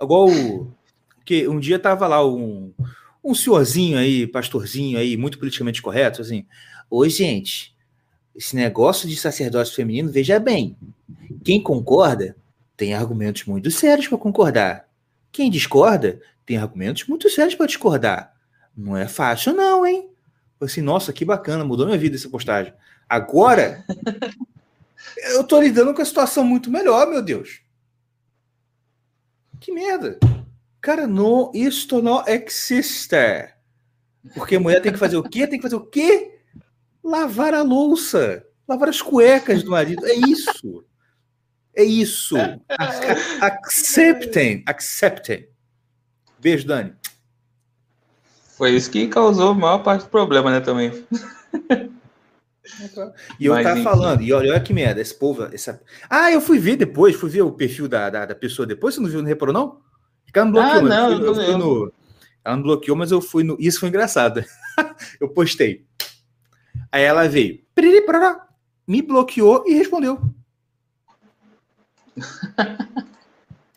Igual. 0.00 0.28
Que 1.24 1.48
um 1.48 1.58
dia 1.58 1.78
tava 1.78 2.06
lá 2.06 2.24
um, 2.24 2.72
um 3.24 3.34
senhorzinho 3.34 3.98
aí, 3.98 4.28
pastorzinho 4.28 4.96
aí, 4.96 5.16
muito 5.16 5.38
politicamente 5.38 5.82
correto, 5.82 6.22
assim. 6.22 6.46
Oi, 6.88 7.10
gente. 7.10 7.74
Esse 8.34 8.54
negócio 8.54 9.08
de 9.08 9.16
sacerdócio 9.16 9.74
feminino, 9.74 10.12
veja 10.12 10.38
bem. 10.38 10.76
Quem 11.42 11.60
concorda 11.60 12.36
tem 12.76 12.94
argumentos 12.94 13.44
muito 13.44 13.70
sérios 13.70 14.08
para 14.08 14.18
concordar. 14.18 14.88
Quem 15.32 15.50
discorda 15.50 16.20
tem 16.44 16.56
argumentos 16.56 17.06
muito 17.06 17.28
sérios 17.30 17.54
para 17.54 17.66
discordar. 17.66 18.34
Não 18.76 18.96
é 18.96 19.08
fácil, 19.08 19.54
não, 19.54 19.86
hein? 19.86 20.10
Assim, 20.60 20.82
nossa, 20.82 21.12
que 21.12 21.24
bacana, 21.24 21.64
mudou 21.64 21.86
minha 21.86 21.98
vida 21.98 22.16
essa 22.16 22.28
postagem. 22.28 22.72
Agora, 23.08 23.84
eu 25.32 25.44
tô 25.44 25.60
lidando 25.60 25.94
com 25.94 26.02
a 26.02 26.04
situação 26.04 26.44
muito 26.44 26.70
melhor, 26.70 27.08
meu 27.08 27.22
Deus. 27.22 27.60
Que 29.60 29.72
merda. 29.72 30.18
Cara, 30.80 31.06
não, 31.06 31.50
isto 31.54 32.00
não 32.02 32.22
existe. 32.26 33.16
Porque 34.34 34.56
a 34.56 34.60
mulher 34.60 34.80
tem 34.80 34.92
que 34.92 34.98
fazer 34.98 35.16
o 35.16 35.22
quê? 35.22 35.46
Tem 35.46 35.58
que 35.58 35.62
fazer 35.62 35.76
o 35.76 35.86
quê? 35.86 36.38
Lavar 37.02 37.54
a 37.54 37.62
louça. 37.62 38.44
Lavar 38.68 38.88
as 38.88 39.00
cuecas 39.00 39.62
do 39.62 39.70
marido. 39.70 40.06
É 40.06 40.14
isso. 40.14 40.84
É 41.76 41.84
isso. 41.84 42.36
Acceptem. 43.40 44.62
Acceptem. 44.66 45.48
Beijo, 46.40 46.66
Dani. 46.66 46.94
Foi 48.56 48.70
isso 48.74 48.90
que 48.90 49.06
causou 49.08 49.50
a 49.50 49.54
maior 49.54 49.78
parte 49.82 50.04
do 50.04 50.10
problema, 50.10 50.50
né, 50.50 50.60
também. 50.60 50.90
E 53.38 53.46
eu 53.46 53.52
Mas, 53.52 53.62
tava 53.62 53.78
enfim. 53.78 53.84
falando, 53.84 54.22
e 54.22 54.32
olha, 54.32 54.50
olha 54.50 54.60
que 54.60 54.72
merda, 54.72 55.00
esse 55.00 55.14
povo. 55.14 55.44
Essa... 55.52 55.80
Ah, 56.08 56.32
eu 56.32 56.40
fui 56.40 56.58
ver 56.58 56.76
depois, 56.76 57.14
fui 57.14 57.30
ver 57.30 57.42
o 57.42 57.52
perfil 57.52 57.86
da, 57.86 58.10
da, 58.10 58.26
da 58.26 58.34
pessoa 58.34 58.66
depois. 58.66 58.94
Você 58.94 59.00
não 59.00 59.08
viu, 59.08 59.20
não 59.20 59.28
reparou, 59.28 59.52
não? 59.52 59.80
Ela 60.34 60.46
me 60.46 60.52
bloqueou, 60.52 60.78
ah, 60.78 60.82
não, 60.82 61.12
eu 61.12 61.18
fui, 61.18 61.28
eu 61.28 61.34
fui 61.34 61.56
no. 61.56 61.92
Ela 62.44 62.56
me 62.56 62.62
bloqueou, 62.62 62.96
mas 62.96 63.10
eu 63.10 63.20
fui 63.20 63.44
no. 63.44 63.56
Isso 63.60 63.80
foi 63.80 63.88
engraçado. 63.88 64.44
eu 65.20 65.28
postei. 65.28 65.86
Aí 66.90 67.02
ela 67.02 67.28
veio, 67.28 67.60
me 68.86 69.02
bloqueou 69.02 69.64
e 69.66 69.74
respondeu. 69.74 70.20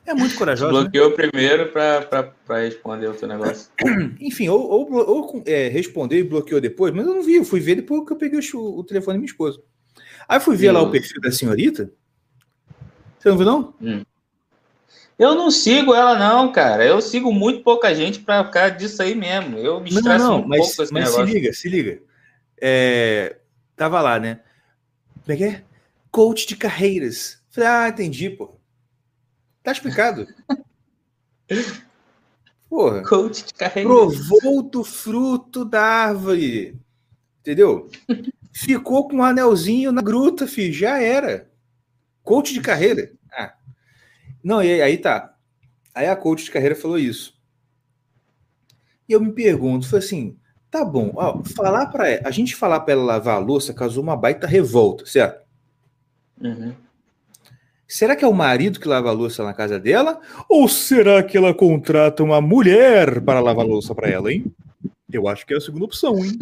É 0.10 0.14
muito 0.16 0.36
corajoso. 0.36 0.74
Né? 0.74 0.82
Bloqueou 0.82 1.10
né? 1.12 1.16
primeiro 1.16 1.72
para 1.72 2.34
responder 2.62 3.08
o 3.08 3.14
teu 3.14 3.28
negócio. 3.28 3.70
Enfim, 4.20 4.50
ou, 4.50 4.68
ou, 4.68 4.92
ou 4.92 5.44
é, 5.46 5.68
respondeu 5.68 6.18
e 6.18 6.24
bloqueou 6.24 6.60
depois, 6.60 6.92
mas 6.92 7.06
eu 7.06 7.14
não 7.14 7.22
vi, 7.22 7.36
eu 7.36 7.46
fui 7.46 7.60
ver 7.60 7.76
depois 7.76 8.04
que 8.08 8.14
eu 8.14 8.18
peguei 8.18 8.40
o, 8.40 8.80
o 8.80 8.84
telefone 8.84 9.18
da 9.18 9.20
minha 9.20 9.30
esposa. 9.30 9.62
Aí 10.28 10.40
fui 10.40 10.56
ver 10.56 10.72
lá 10.72 10.82
o 10.82 10.90
perfil 10.90 11.22
da 11.22 11.32
senhorita. 11.32 11.92
Você 13.20 13.30
não 13.30 13.38
viu, 13.38 13.46
não? 13.46 13.74
Hum. 13.80 14.04
Eu 15.18 15.36
não 15.36 15.52
sigo 15.52 15.94
ela, 15.94 16.18
não, 16.18 16.52
cara. 16.52 16.86
Eu 16.86 17.02
sigo 17.02 17.32
muito 17.32 17.62
pouca 17.62 17.94
gente 17.94 18.20
para 18.20 18.46
ficar 18.46 18.70
disso 18.70 19.04
aí 19.04 19.14
mesmo. 19.14 19.58
Eu 19.58 19.80
me 19.82 19.90
estresso 19.90 20.26
não, 20.26 20.38
não, 20.38 20.46
um 20.46 20.48
mas, 20.48 20.60
pouco 20.60 20.76
com 20.78 20.84
esse 20.84 20.94
mas 20.94 21.04
negócio. 21.06 21.28
se 21.28 21.34
liga, 21.34 21.54
se 21.54 21.70
liga. 21.70 22.02
É, 22.60 23.36
tava 23.76 24.02
lá, 24.02 24.20
né? 24.20 24.40
Como 25.26 25.34
é 25.34 25.38
que 25.38 25.44
é? 25.44 25.64
Coach 26.10 26.48
de 26.48 26.56
carreiras. 26.56 27.39
Falei, 27.50 27.70
ah, 27.70 27.90
entendi, 27.90 28.30
pô. 28.30 28.56
Tá 29.64 29.72
explicado. 29.72 30.28
Porra. 32.70 33.04
Coach 33.04 33.46
de 33.46 33.54
carreira. 33.54 33.90
Provou 33.90 34.62
do 34.62 34.84
fruto 34.84 35.66
da 35.66 35.82
árvore. 35.82 36.80
Entendeu? 37.42 37.90
Ficou 38.54 39.08
com 39.08 39.18
um 39.18 39.24
anelzinho 39.24 39.92
na 39.92 40.02
gruta, 40.02 40.48
filho. 40.48 40.74
Já 40.74 41.02
era. 41.02 41.50
Coach 42.24 42.54
de 42.54 42.62
carreira. 42.62 43.12
Ah. 43.32 43.56
Não, 44.44 44.64
e 44.64 44.82
aí 44.82 44.98
tá. 44.98 45.36
Aí 45.94 46.08
a 46.08 46.16
coach 46.16 46.46
de 46.46 46.52
carreira 46.52 46.76
falou 46.76 47.00
isso. 47.00 47.38
E 49.08 49.14
eu 49.14 49.20
me 49.20 49.32
pergunto, 49.32 49.90
foi 49.90 50.00
assim, 50.00 50.38
tá 50.70 50.86
bom, 50.86 51.12
ó, 51.16 51.44
falar 51.44 51.88
para 51.88 52.22
a 52.24 52.32
gente 52.32 52.56
falar 52.56 52.82
para 52.82 52.94
ela 52.94 53.04
lavar 53.04 53.38
a 53.38 53.40
louça 53.40 53.74
causou 53.74 54.04
uma 54.04 54.16
baita 54.16 54.46
revolta, 54.46 55.06
certo? 55.08 55.44
Uhum. 56.40 56.76
Será 57.90 58.16
que 58.16 58.24
é 58.24 58.28
o 58.28 58.34
marido 58.34 58.80
que 58.80 58.88
lava 58.88 59.10
a 59.10 59.12
louça 59.12 59.44
na 59.44 59.52
casa 59.52 59.80
dela? 59.80 60.22
Ou 60.48 60.70
será 60.70 61.24
que 61.24 61.36
ela 61.36 61.56
contrata 61.56 62.24
uma 62.24 62.40
mulher 62.40 63.20
para 63.20 63.40
lavar 63.40 63.66
a 63.66 63.68
louça 63.68 63.96
para 63.96 64.08
ela, 64.08 64.32
hein? 64.32 64.46
Eu 65.12 65.28
acho 65.28 65.44
que 65.44 65.56
é 65.56 65.58
a 65.58 65.62
segunda 65.62 65.86
opção, 65.86 66.24
hein? 66.24 66.38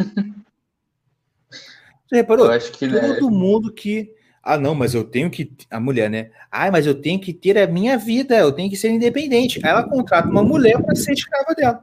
Você 2.06 2.18
reparou? 2.18 2.50
Que 2.60 2.90
Todo 2.90 3.32
mundo 3.32 3.72
que. 3.72 4.14
Ah, 4.44 4.58
não, 4.58 4.76
mas 4.76 4.94
eu 4.94 5.06
tenho 5.06 5.30
que. 5.30 5.50
A 5.72 5.80
mulher, 5.80 6.10
né? 6.10 6.32
Ah, 6.52 6.70
mas 6.70 6.86
eu 6.86 6.94
tenho 6.94 7.18
que 7.18 7.34
ter 7.34 7.58
a 7.58 7.66
minha 7.66 7.98
vida, 7.98 8.38
eu 8.38 8.52
tenho 8.52 8.70
que 8.70 8.76
ser 8.76 8.90
independente. 8.90 9.62
Aí 9.64 9.72
ela 9.72 9.88
contrata 9.88 10.28
uma 10.28 10.44
mulher 10.44 10.84
para 10.84 10.96
ser 10.96 11.14
escrava 11.14 11.56
dela. 11.56 11.82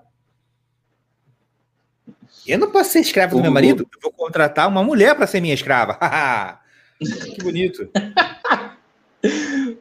Eu 2.47 2.59
não 2.59 2.71
posso 2.71 2.91
ser 2.91 3.01
escravo 3.01 3.37
do 3.37 3.43
meu 3.43 3.51
marido, 3.51 3.89
eu 3.91 4.01
vou 4.03 4.13
contratar 4.13 4.69
uma 4.69 4.85
mulher 4.85 5.15
para 5.15 5.27
ser 5.27 5.41
minha 5.41 5.55
escrava. 5.55 5.99
que 7.01 7.43
bonito. 7.43 7.89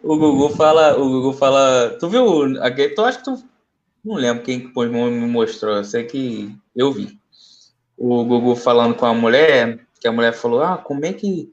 o 0.02 0.18
Gugu 0.18 0.50
fala, 0.56 0.98
o 0.98 1.10
Gugu 1.10 1.34
fala, 1.34 1.98
tu 2.00 2.08
viu, 2.10 2.24
tu 2.96 3.02
acho 3.02 3.20
que 3.20 3.26
tu 3.26 3.44
não 4.04 4.16
lembro 4.16 4.44
quem 4.44 4.60
me 4.60 5.28
mostrou, 5.28 5.78
eu 5.78 5.84
sei 5.84 6.04
que 6.04 6.54
eu 6.76 6.92
vi. 6.92 7.18
O 7.98 8.26
Gugu 8.26 8.56
falando 8.56 8.96
com 8.96 9.06
a 9.06 9.14
mulher, 9.14 9.80
que 10.00 10.08
a 10.08 10.12
mulher 10.12 10.34
falou: 10.34 10.62
"Ah, 10.62 10.78
como 10.78 11.06
é 11.06 11.14
que 11.14 11.52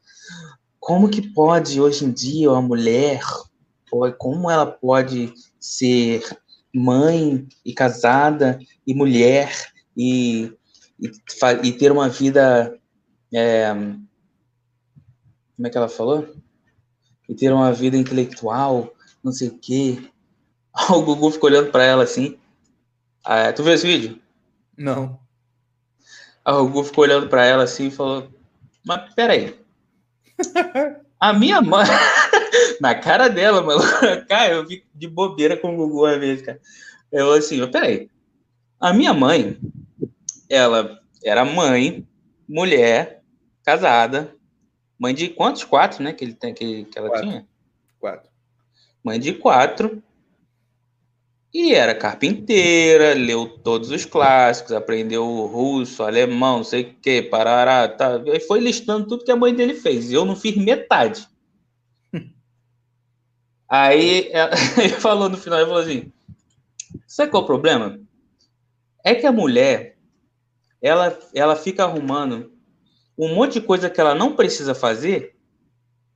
como 0.80 1.08
que 1.08 1.22
pode 1.22 1.80
hoje 1.80 2.04
em 2.04 2.10
dia 2.10 2.50
a 2.50 2.60
mulher, 2.60 3.20
como 4.18 4.50
ela 4.50 4.66
pode 4.66 5.32
ser 5.60 6.22
mãe 6.74 7.46
e 7.64 7.72
casada 7.72 8.58
e 8.86 8.94
mulher 8.94 9.70
e, 9.96 10.52
e, 10.98 11.10
e 11.62 11.72
ter 11.72 11.92
uma 11.92 12.08
vida 12.08 12.76
é, 13.32 13.72
como 15.56 15.66
é 15.66 15.70
que 15.70 15.76
ela 15.76 15.88
falou? 15.88 16.26
E 17.30 17.34
ter 17.34 17.52
uma 17.52 17.72
vida 17.72 17.96
intelectual, 17.96 18.92
não 19.22 19.30
sei 19.30 19.48
o 19.48 19.56
quê. 19.56 20.02
O 20.90 21.02
Gugu 21.02 21.30
ficou 21.32 21.50
olhando 21.50 21.70
para 21.70 21.84
ela 21.84 22.04
assim. 22.04 22.38
Ah, 23.24 23.52
tu 23.52 23.62
viu 23.62 23.72
esse 23.72 23.86
vídeo? 23.86 24.20
Não. 24.76 25.18
Aí 26.44 26.54
o 26.54 26.66
Gugu 26.66 26.84
ficou 26.84 27.04
olhando 27.04 27.28
para 27.28 27.44
ela 27.44 27.64
assim 27.64 27.88
e 27.88 27.90
falou: 27.90 28.28
Mas 28.84 29.12
peraí. 29.14 29.58
A 31.20 31.32
minha 31.32 31.60
mãe. 31.60 31.86
Na 32.80 32.94
cara 32.94 33.28
dela, 33.28 33.62
mano. 33.62 33.82
Cara, 34.26 34.54
eu 34.54 34.66
fico 34.66 34.86
de 34.94 35.06
bobeira 35.06 35.56
com 35.56 35.74
o 35.74 35.76
Gugu 35.76 36.06
às 36.06 36.18
vezes, 36.18 36.44
cara. 36.44 36.60
Eu 37.12 37.32
assim, 37.32 37.64
peraí. 37.70 38.08
A 38.80 38.92
minha 38.92 39.12
mãe, 39.12 39.58
ela 40.48 40.98
era 41.22 41.44
mãe, 41.44 42.06
mulher, 42.48 43.22
casada, 43.64 44.34
Mãe 45.00 45.14
de 45.14 45.30
quantos? 45.30 45.64
Quatro, 45.64 46.02
né? 46.04 46.12
Que, 46.12 46.22
ele 46.22 46.34
tem, 46.34 46.52
que, 46.52 46.84
que 46.84 46.98
ela 46.98 47.08
quatro. 47.08 47.26
tinha? 47.26 47.48
Quatro. 47.98 48.30
Mãe 49.02 49.18
de 49.18 49.32
quatro. 49.32 50.02
E 51.54 51.74
era 51.74 51.94
carpinteira, 51.94 53.14
leu 53.14 53.48
todos 53.48 53.90
os 53.90 54.04
clássicos, 54.04 54.72
aprendeu 54.72 55.24
russo, 55.46 56.02
alemão, 56.02 56.62
sei 56.62 56.82
o 56.82 56.94
que, 56.94 57.22
parará, 57.22 57.88
tá. 57.88 58.22
E 58.26 58.38
foi 58.40 58.60
listando 58.60 59.08
tudo 59.08 59.24
que 59.24 59.32
a 59.32 59.36
mãe 59.36 59.54
dele 59.54 59.74
fez. 59.74 60.12
Eu 60.12 60.26
não 60.26 60.36
fiz 60.36 60.54
metade. 60.54 61.26
Aí 63.66 64.30
ele 64.78 64.94
falou 65.00 65.30
no 65.30 65.38
final, 65.38 65.58
ele 65.60 65.68
falou 65.68 65.82
assim: 65.82 66.12
sabe 67.06 67.30
qual 67.30 67.40
é 67.40 67.44
o 67.44 67.46
problema? 67.46 67.98
É 69.02 69.14
que 69.14 69.26
a 69.26 69.32
mulher 69.32 69.96
ela, 70.82 71.18
ela 71.34 71.56
fica 71.56 71.84
arrumando 71.84 72.49
um 73.26 73.34
monte 73.34 73.54
de 73.54 73.60
coisa 73.60 73.90
que 73.90 74.00
ela 74.00 74.14
não 74.14 74.34
precisa 74.34 74.74
fazer 74.74 75.34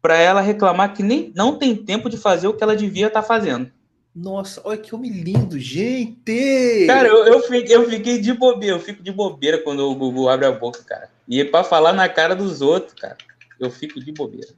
para 0.01 0.19
ela 0.19 0.41
reclamar 0.41 0.95
que 0.95 1.03
nem 1.03 1.33
não 1.35 1.59
tem 1.59 1.75
tempo 1.75 2.09
de 2.11 2.17
fazer 2.17 2.47
o 2.47 2.55
que 2.55 2.63
ela 2.63 2.77
devia 2.77 3.07
estar 3.07 3.23
tá 3.23 3.27
fazendo. 3.27 3.71
Nossa, 4.15 4.61
olha 4.65 4.79
que 4.79 4.95
homem 4.95 5.11
lindo, 5.11 5.59
gente! 5.59 6.87
Cara, 6.87 7.09
eu, 7.09 7.27
eu, 7.27 7.43
fiquei, 7.43 7.75
eu 7.75 7.89
fiquei 7.91 8.21
de 8.21 8.33
bobeira, 8.33 8.77
eu 8.77 8.81
fico 8.81 9.03
de 9.03 9.11
bobeira 9.11 9.59
quando 9.59 9.81
o 9.81 9.95
Gugu 9.95 10.29
abre 10.29 10.47
a 10.47 10.53
boca, 10.53 10.83
cara. 10.85 11.11
E 11.27 11.41
é 11.41 11.45
para 11.45 11.65
falar 11.65 11.93
na 11.93 12.09
cara 12.09 12.37
dos 12.37 12.61
outros, 12.61 12.95
cara, 12.95 13.17
eu 13.59 13.71
fico 13.71 13.99
de 13.99 14.13
bobeira. 14.13 14.49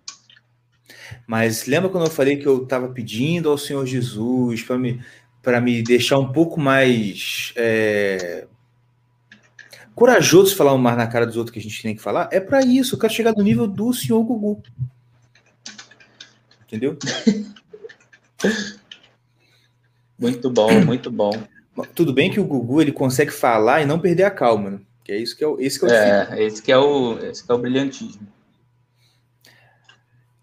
Mas 1.27 1.67
lembra 1.67 1.89
quando 1.89 2.05
eu 2.05 2.11
falei 2.11 2.37
que 2.37 2.47
eu 2.47 2.65
estava 2.65 2.89
pedindo 2.89 3.49
ao 3.49 3.57
Senhor 3.57 3.87
Jesus 3.87 4.63
para 4.63 4.77
me, 4.77 5.01
me 5.63 5.83
deixar 5.83 6.19
um 6.19 6.33
pouco 6.33 6.61
mais 6.61 7.53
é, 7.57 8.47
corajoso 9.97 10.55
falar 10.55 10.75
um 10.75 10.79
mais 10.79 10.97
na 10.97 11.07
cara 11.07 11.27
dos 11.27 11.39
outros 11.39 11.53
que 11.53 11.59
a 11.59 11.63
gente 11.63 11.83
tem 11.83 11.97
que 11.97 12.03
falar? 12.03 12.29
É 12.31 12.39
para 12.39 12.61
isso, 12.61 12.95
eu 12.95 12.99
quero 12.99 13.13
chegar 13.13 13.33
no 13.33 13.43
nível 13.43 13.67
do 13.67 13.93
Senhor 13.95 14.23
Gugu. 14.23 14.63
Entendeu? 16.67 16.97
Muito 20.19 20.51
bom, 20.51 20.73
muito 20.81 21.11
bom. 21.11 21.31
Tudo 21.95 22.11
bem 22.11 22.31
que 22.31 22.41
o 22.41 22.45
Gugu 22.45 22.81
ele 22.81 22.93
consegue 22.93 23.31
falar 23.31 23.83
e 23.83 23.85
não 23.85 23.99
perder 23.99 24.23
a 24.23 24.31
calma, 24.31 24.71
né? 24.71 24.81
Que 25.05 25.13
é 25.13 25.19
isso 25.19 25.37
que 25.37 25.45
é 25.45 25.47
o, 25.47 25.61
esse 25.61 25.79
que 25.79 25.85
é 25.85 25.89
o 25.89 25.93
é, 25.93 26.43
esse 26.43 26.63
que 26.63 26.73
é 26.73 26.79
o, 26.79 27.19
esse 27.19 27.45
que 27.45 27.53
é 27.53 27.55
o 27.55 27.59
brilhantismo. 27.59 28.27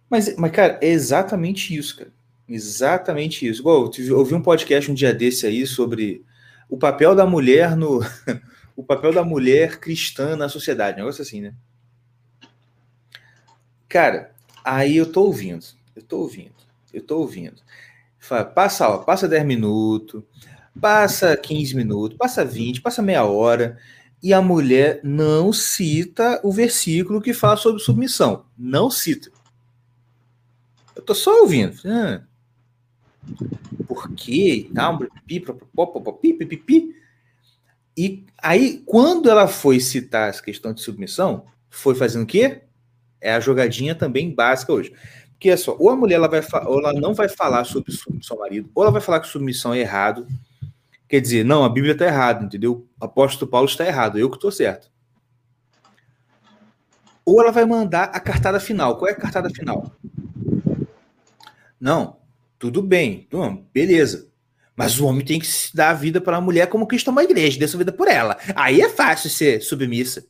Mas, 0.08 0.36
mas, 0.38 0.52
cara, 0.52 0.78
é 0.80 0.90
exatamente 0.90 1.76
isso, 1.76 1.98
cara. 1.98 2.12
Exatamente 2.48 3.48
isso. 3.48 3.62
Igual, 3.62 3.92
eu 3.98 4.20
ouvi 4.20 4.36
um 4.36 4.44
podcast 4.44 4.92
um 4.92 4.94
dia 4.94 5.12
desse 5.12 5.48
aí 5.48 5.66
sobre 5.66 6.24
o 6.70 6.78
papel 6.78 7.16
da 7.16 7.26
mulher 7.26 7.76
no. 7.76 8.00
o 8.76 8.84
papel 8.84 9.14
da 9.14 9.24
mulher 9.24 9.80
cristã 9.80 10.36
na 10.36 10.50
sociedade. 10.50 10.98
Um 10.98 11.06
negócio 11.06 11.22
assim, 11.22 11.42
né? 11.42 11.54
Cara, 13.88 14.34
aí 14.64 14.98
eu 14.98 15.12
tô 15.12 15.24
ouvindo. 15.24 15.66
Eu 15.96 16.02
tô 16.02 16.20
ouvindo. 16.20 16.54
Eu 16.92 17.02
tô 17.02 17.20
ouvindo. 17.20 17.62
Fala, 18.20 18.46
passa, 18.46 18.90
ó, 18.90 19.00
passa 19.00 19.28
10 19.28 19.46
minutos, 19.46 20.24
passa 20.80 21.36
15 21.36 21.76
minutos, 21.76 22.18
passa 22.18 22.46
20, 22.46 22.82
passa 22.82 23.02
meia 23.02 23.26
hora, 23.26 23.78
e 24.22 24.34
a 24.34 24.42
mulher 24.42 25.02
não 25.04 25.52
cita 25.52 26.40
o 26.44 26.52
versículo 26.52 27.22
que 27.22 27.34
fala 27.34 27.58
sobre 27.58 27.82
submissão. 27.82 28.46
Não 28.58 28.90
cita. 28.90 29.30
Eu 30.96 31.02
tô 31.02 31.14
só 31.14 31.42
ouvindo. 31.42 31.78
Ah, 31.86 32.24
por 33.88 34.10
quê? 34.16 34.70
E 34.72 34.74
aí, 38.42 38.82
quando 38.86 39.30
ela 39.30 39.48
foi 39.48 39.80
citar 39.80 40.30
essa 40.30 40.42
questão 40.42 40.74
de 40.74 40.82
submissão, 40.82 41.46
foi 41.70 41.96
fazendo 41.96 42.24
o 42.24 42.28
quê? 42.28 42.64
É 43.20 43.34
a 43.34 43.40
jogadinha 43.40 43.96
também 43.96 44.34
básica 44.34 44.74
hoje. 44.74 44.94
Porque 45.32 45.50
é 45.50 45.58
só, 45.58 45.76
ou 45.78 45.90
a 45.90 45.96
mulher 45.96 46.16
ela 46.16 46.28
vai, 46.28 46.42
ou 46.66 46.80
ela 46.80 46.94
não 46.94 47.14
vai 47.14 47.28
falar 47.28 47.66
sobre 47.66 47.92
submissão 47.92 48.38
ao 48.38 48.44
marido, 48.44 48.70
ou 48.74 48.84
ela 48.84 48.92
vai 48.92 49.02
falar 49.02 49.20
que 49.20 49.28
submissão 49.28 49.74
é 49.74 49.80
errado. 49.80 50.26
Quer 51.08 51.20
dizer, 51.20 51.44
não, 51.44 51.64
a 51.64 51.70
Bíblia 51.70 51.94
está 51.94 52.06
errada, 52.06 52.46
entendeu? 52.46 52.88
O 53.00 53.06
apóstolo 53.06 53.50
Paulo 53.50 53.68
está 53.68 53.86
errado, 53.86 54.18
eu 54.18 54.30
que 54.30 54.38
estou 54.38 54.52
certo. 54.52 54.92
Ou 57.26 57.42
ela 57.42 57.52
vai 57.52 57.66
mandar 57.66 58.06
a 58.06 58.20
cartada 58.20 58.60
final. 58.60 58.98
Qual 58.98 59.10
é 59.10 59.14
a 59.14 59.16
cartada 59.16 59.50
final? 59.50 59.92
Não, 61.80 62.18
tudo 62.58 62.82
bem, 62.82 63.28
beleza. 63.74 64.33
Mas 64.76 65.00
o 65.00 65.06
homem 65.06 65.24
tem 65.24 65.40
que 65.40 65.46
se 65.46 65.76
dar 65.76 65.92
a 65.92 65.94
vida 65.94 66.20
para 66.20 66.38
a 66.38 66.42
mulher 66.42 66.68
como 66.68 66.88
Cristo 66.88 67.10
ama 67.10 67.22
a 67.22 67.24
igreja, 67.24 67.60
dê 67.60 67.68
sua 67.68 67.78
vida 67.78 67.92
por 67.92 68.08
ela. 68.08 68.38
Aí 68.56 68.82
é 68.82 68.90
fácil 68.90 69.30
ser 69.30 69.62
submissa. 69.62 70.26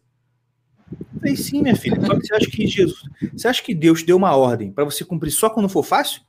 Falei, 1.17 1.37
sim, 1.37 1.61
minha 1.61 1.75
filha. 1.75 1.99
Só 2.05 2.19
que 2.19 2.27
você 2.27 2.35
acha 2.35 2.51
que 2.51 2.67
Jesus. 2.67 3.01
Você 3.31 3.47
acha 3.47 3.63
que 3.63 3.73
Deus 3.73 4.03
deu 4.03 4.17
uma 4.17 4.35
ordem 4.35 4.71
para 4.71 4.83
você 4.83 5.05
cumprir 5.05 5.31
só 5.31 5.49
quando 5.49 5.69
for 5.69 5.83
fácil? 5.83 6.21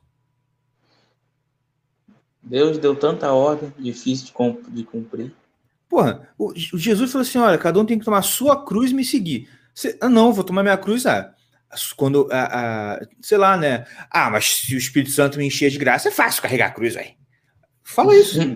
Deus 2.41 2.77
deu 2.77 2.95
tanta 2.95 3.33
ordem 3.33 3.73
difícil 3.77 4.27
de 4.69 4.83
cumprir. 4.83 5.33
Porra, 5.89 6.29
o, 6.37 6.53
Jesus 6.55 7.11
falou 7.11 7.23
assim: 7.27 7.37
olha, 7.37 7.57
cada 7.57 7.79
um 7.79 7.85
tem 7.85 7.99
que 7.99 8.05
tomar 8.05 8.21
sua 8.21 8.63
cruz 8.63 8.91
e 8.91 8.93
me 8.93 9.03
seguir. 9.03 9.49
Você, 9.73 9.97
ah, 9.99 10.07
não, 10.07 10.31
vou 10.31 10.43
tomar 10.43 10.63
minha 10.63 10.77
cruz. 10.77 11.05
Ah, 11.05 11.33
quando, 11.97 12.29
ah, 12.31 12.99
ah, 13.01 13.07
sei 13.21 13.37
lá, 13.37 13.57
né? 13.57 13.85
Ah, 14.09 14.29
mas 14.29 14.61
se 14.61 14.75
o 14.75 14.77
Espírito 14.77 15.11
Santo 15.11 15.37
me 15.37 15.45
encher 15.45 15.69
de 15.69 15.77
graça, 15.77 16.07
é 16.07 16.11
fácil 16.11 16.41
carregar 16.41 16.67
a 16.67 16.71
cruz, 16.71 16.93
velho. 16.93 17.24
Fala 17.85 18.15
isso. 18.15 18.39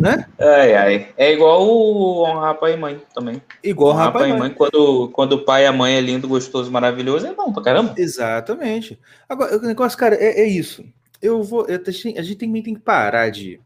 né? 0.00 0.26
Ai, 0.38 0.74
ai. 0.74 1.08
É 1.16 1.32
igual 1.32 1.64
o 1.64 2.24
honrar 2.24 2.58
pai 2.58 2.74
e 2.74 2.76
mãe 2.76 3.00
também. 3.14 3.40
Igual 3.62 3.92
honrar 3.92 4.12
pai 4.12 4.28
e 4.28 4.32
mãe. 4.32 4.38
mãe. 4.40 4.50
Quando, 4.50 5.08
quando 5.10 5.32
o 5.34 5.44
pai 5.44 5.62
e 5.62 5.66
a 5.66 5.72
mãe 5.72 5.94
é 5.94 6.00
lindo, 6.00 6.26
gostoso, 6.26 6.72
maravilhoso, 6.72 7.24
é 7.26 7.32
bom 7.32 7.52
pra 7.52 7.62
caramba. 7.62 7.94
Exatamente. 7.96 8.98
Agora, 9.28 9.56
o 9.56 9.60
negócio, 9.62 9.96
cara, 9.96 10.16
é, 10.16 10.40
é 10.40 10.46
isso. 10.46 10.84
Eu 11.22 11.42
vou. 11.44 11.64
Eu, 11.66 11.80
a 11.86 11.90
gente 12.22 12.34
também 12.34 12.62
tem 12.64 12.74
que 12.74 12.80
parar 12.80 13.30
de 13.30 13.60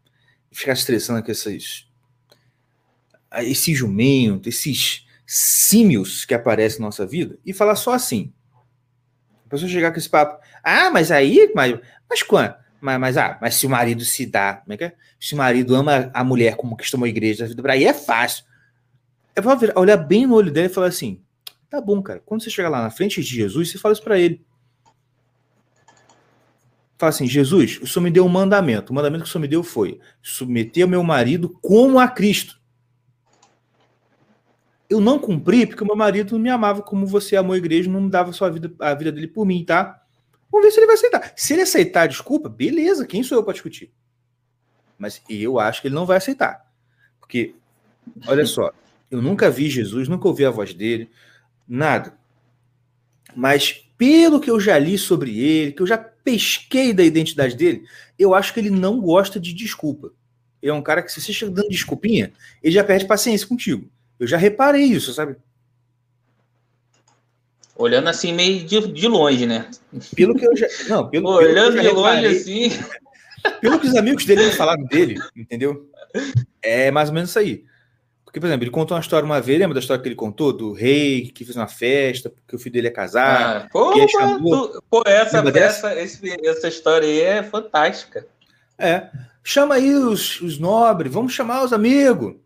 ficar 0.53 0.75
estressando 0.75 1.23
com 1.23 1.31
esses. 1.33 1.89
Esse 3.39 3.75
jumento, 3.75 4.49
esses 4.49 5.07
símios 5.27 6.27
que 6.27 6.35
aparecem 6.35 6.81
na 6.81 6.87
nossa 6.87 7.07
vida 7.07 7.39
e 7.47 7.53
falar 7.55 7.77
só 7.77 7.93
assim. 7.95 8.31
A 9.51 9.57
pessoa 9.57 9.68
chegar 9.68 9.90
com 9.90 9.98
esse 9.98 10.09
papo. 10.09 10.40
Ah, 10.62 10.90
mas 10.90 11.11
aí. 11.11 11.51
Mas, 11.57 11.76
mas 12.09 12.22
quando? 12.22 12.55
Mas, 12.80 13.01
mas, 13.01 13.16
ah, 13.16 13.36
mas 13.42 13.57
se 13.57 13.66
o 13.66 13.70
marido 13.70 14.05
se 14.05 14.24
dá. 14.24 14.55
Como 14.55 14.72
é 14.72 14.76
que 14.76 14.84
é? 14.84 14.94
Se 15.18 15.34
o 15.34 15.36
marido 15.36 15.74
ama 15.74 16.09
a 16.14 16.22
mulher 16.22 16.55
como 16.55 16.76
que 16.76 16.88
tomou 16.88 17.05
a 17.05 17.09
igreja 17.09 17.42
da 17.42 17.48
vida 17.48 17.61
para 17.61 17.72
aí 17.72 17.84
é 17.84 17.92
fácil. 17.92 18.44
É 19.34 19.42
pra 19.42 19.59
olhar 19.74 19.96
bem 19.96 20.24
no 20.24 20.36
olho 20.36 20.53
dele 20.53 20.68
e 20.68 20.72
falar 20.72 20.86
assim: 20.86 21.20
tá 21.68 21.80
bom, 21.80 22.01
cara. 22.01 22.22
Quando 22.24 22.44
você 22.44 22.48
chegar 22.48 22.68
lá 22.68 22.80
na 22.80 22.90
frente 22.90 23.20
de 23.20 23.26
Jesus, 23.26 23.72
você 23.72 23.78
fala 23.78 23.92
isso 23.92 24.05
para 24.05 24.20
ele. 24.20 24.40
Fala 26.96 27.11
assim: 27.11 27.26
Jesus, 27.26 27.80
o 27.82 27.88
senhor 27.88 28.05
me 28.05 28.11
deu 28.12 28.24
um 28.24 28.28
mandamento. 28.28 28.92
O 28.92 28.94
mandamento 28.94 29.24
que 29.24 29.28
o 29.28 29.32
senhor 29.32 29.42
me 29.42 29.48
deu 29.48 29.64
foi 29.64 29.98
submeter 30.22 30.86
o 30.86 30.88
meu 30.88 31.03
marido 31.03 31.59
como 31.61 31.98
a 31.98 32.07
Cristo 32.07 32.59
eu 34.91 35.01
não 35.01 35.20
cumpri 35.20 35.66
porque 35.66 35.84
o 35.84 35.86
meu 35.86 35.95
marido 35.95 36.32
não 36.32 36.41
me 36.41 36.51
amava 36.51 36.82
como 36.82 37.07
você 37.07 37.36
amou 37.36 37.55
a 37.55 37.59
igreja, 37.59 37.88
não 37.88 38.09
dava 38.09 38.32
sua 38.32 38.51
vida, 38.51 38.72
a 38.80 38.93
vida 38.93 39.12
dele 39.12 39.28
por 39.28 39.47
mim, 39.47 39.64
tá? 39.64 40.03
Vamos 40.51 40.66
ver 40.66 40.72
se 40.72 40.80
ele 40.80 40.86
vai 40.86 40.97
aceitar. 40.97 41.32
Se 41.36 41.53
ele 41.53 41.62
aceitar 41.62 42.03
a 42.03 42.07
desculpa, 42.09 42.49
beleza, 42.49 43.07
quem 43.07 43.22
sou 43.22 43.38
eu 43.38 43.45
para 43.45 43.53
discutir? 43.53 43.93
Mas 44.99 45.22
eu 45.28 45.61
acho 45.61 45.80
que 45.80 45.86
ele 45.86 45.95
não 45.95 46.04
vai 46.04 46.17
aceitar. 46.17 46.67
Porque, 47.21 47.54
olha 48.26 48.45
só, 48.45 48.72
eu 49.08 49.22
nunca 49.22 49.49
vi 49.49 49.71
Jesus, 49.71 50.08
nunca 50.08 50.26
ouvi 50.26 50.45
a 50.45 50.50
voz 50.50 50.75
dele, 50.75 51.08
nada. 51.68 52.18
Mas 53.34 53.72
pelo 53.96 54.41
que 54.41 54.50
eu 54.50 54.58
já 54.58 54.76
li 54.76 54.99
sobre 54.99 55.38
ele, 55.38 55.72
que 55.72 55.83
eu 55.83 55.87
já 55.87 55.99
pesquei 55.99 56.92
da 56.92 57.04
identidade 57.04 57.57
dele, 57.57 57.84
eu 58.18 58.34
acho 58.34 58.53
que 58.53 58.58
ele 58.58 58.71
não 58.71 59.00
gosta 59.00 59.38
de 59.38 59.54
desculpa. 59.54 60.12
Ele 60.61 60.72
é 60.72 60.75
um 60.75 60.83
cara 60.83 61.00
que, 61.00 61.12
se 61.12 61.21
você 61.21 61.33
chega 61.33 61.53
dando 61.53 61.68
desculpinha, 61.68 62.33
ele 62.61 62.75
já 62.75 62.83
perde 62.83 63.07
paciência 63.07 63.46
contigo. 63.46 63.88
Eu 64.21 64.26
já 64.26 64.37
reparei 64.37 64.84
isso, 64.84 65.14
sabe? 65.14 65.37
Olhando 67.75 68.09
assim 68.09 68.34
meio 68.34 68.63
de, 68.64 68.92
de 68.92 69.09
longe, 69.09 69.47
né? 69.47 69.71
Pelo 70.14 70.34
que 70.34 70.47
eu 70.47 70.55
já. 70.55 70.67
Não, 70.87 71.09
pelo, 71.09 71.30
Olhando 71.30 71.76
pelo 71.76 71.88
de 71.88 71.95
longe 71.95 72.26
assim. 72.26 72.68
Pelo 73.63 73.80
que 73.80 73.87
os 73.87 73.97
amigos 73.97 74.26
dele 74.26 74.53
falaram 74.53 74.84
dele, 74.84 75.18
entendeu? 75.34 75.91
É 76.61 76.91
mais 76.91 77.09
ou 77.09 77.14
menos 77.14 77.30
isso 77.30 77.38
aí. 77.38 77.64
Porque, 78.22 78.38
por 78.38 78.47
exemplo, 78.47 78.64
ele 78.64 78.71
contou 78.71 78.95
uma 78.95 79.01
história 79.01 79.25
uma 79.25 79.41
vez, 79.41 79.59
lembra 79.59 79.75
da 79.75 79.80
história 79.80 80.01
que 80.03 80.09
ele 80.09 80.14
contou? 80.14 80.53
Do 80.53 80.72
rei 80.72 81.30
que 81.30 81.42
fez 81.42 81.57
uma 81.57 81.67
festa, 81.67 82.29
porque 82.29 82.55
o 82.55 82.59
filho 82.59 82.75
dele 82.75 82.88
é 82.88 82.91
casado. 82.91 83.64
Ah, 83.64 83.68
pô, 83.72 84.09
chamou... 84.09 84.83
pô, 84.91 85.03
essa, 85.07 85.38
essa, 85.59 85.91
essa 85.91 86.68
história 86.68 87.09
aí 87.09 87.21
é 87.22 87.42
fantástica. 87.42 88.26
É. 88.79 89.09
Chama 89.42 89.76
aí 89.76 89.95
os, 89.95 90.41
os 90.42 90.59
nobres, 90.59 91.13
vamos 91.13 91.33
chamar 91.33 91.64
os 91.64 91.72
amigos. 91.72 92.37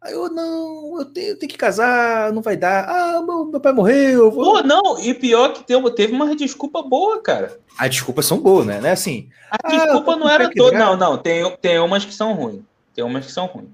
Aí 0.00 0.12
eu, 0.12 0.30
não, 0.30 1.00
eu 1.00 1.04
tenho, 1.06 1.28
eu 1.30 1.38
tenho, 1.38 1.50
que 1.50 1.58
casar, 1.58 2.32
não 2.32 2.40
vai 2.40 2.56
dar. 2.56 2.84
Ah, 2.88 3.20
meu, 3.20 3.44
meu 3.46 3.60
pai 3.60 3.72
morreu. 3.72 4.30
Vou... 4.30 4.54
Pô, 4.54 4.62
não, 4.62 5.00
e 5.00 5.12
pior 5.12 5.52
que 5.52 5.64
teve, 5.64 5.90
teve 5.90 6.12
uma 6.12 6.36
desculpa 6.36 6.82
boa, 6.82 7.20
cara. 7.20 7.58
As 7.76 7.90
desculpas 7.90 8.24
são 8.24 8.38
boas, 8.38 8.64
né? 8.64 8.80
Não 8.80 8.88
é 8.88 8.92
assim. 8.92 9.28
A 9.50 9.56
ah, 9.62 9.76
desculpa 9.76 10.16
não 10.16 10.28
era 10.28 10.50
toda. 10.54 10.78
Não, 10.78 10.96
não, 10.96 11.18
tem, 11.18 11.56
tem 11.56 11.78
umas 11.80 12.04
que 12.04 12.14
são 12.14 12.32
ruins. 12.32 12.62
Tem 12.94 13.04
umas 13.04 13.26
que 13.26 13.32
são 13.32 13.46
ruins. 13.46 13.70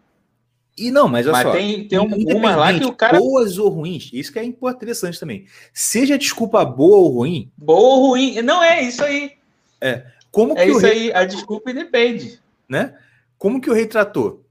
E 0.76 0.90
não, 0.90 1.06
mas 1.06 1.26
olha 1.26 1.32
mas 1.32 1.42
só. 1.42 1.52
Tem, 1.52 1.86
tem 1.86 1.98
uma 1.98 2.56
lá 2.56 2.72
que 2.72 2.84
o 2.84 2.92
cara. 2.92 3.18
Boas 3.18 3.58
ou 3.58 3.68
ruins, 3.68 4.10
isso 4.12 4.32
que 4.32 4.38
é 4.38 4.44
interessante 4.44 5.20
também. 5.20 5.46
Seja 5.72 6.18
desculpa 6.18 6.64
boa 6.64 6.96
ou 6.96 7.08
ruim. 7.08 7.50
Boa 7.56 7.96
ou 7.96 8.08
ruim. 8.08 8.40
Não 8.42 8.62
é 8.62 8.82
isso 8.82 9.04
aí. 9.04 9.32
É. 9.80 10.06
Como 10.32 10.58
é 10.58 10.64
que 10.64 10.70
isso 10.70 10.80
rei... 10.80 10.90
aí, 10.90 11.12
a 11.12 11.24
desculpa 11.24 11.72
depende. 11.72 12.40
Né? 12.68 12.94
Como 13.38 13.60
que 13.60 13.70
o 13.70 13.74
rei 13.74 13.86
tratou? 13.86 14.43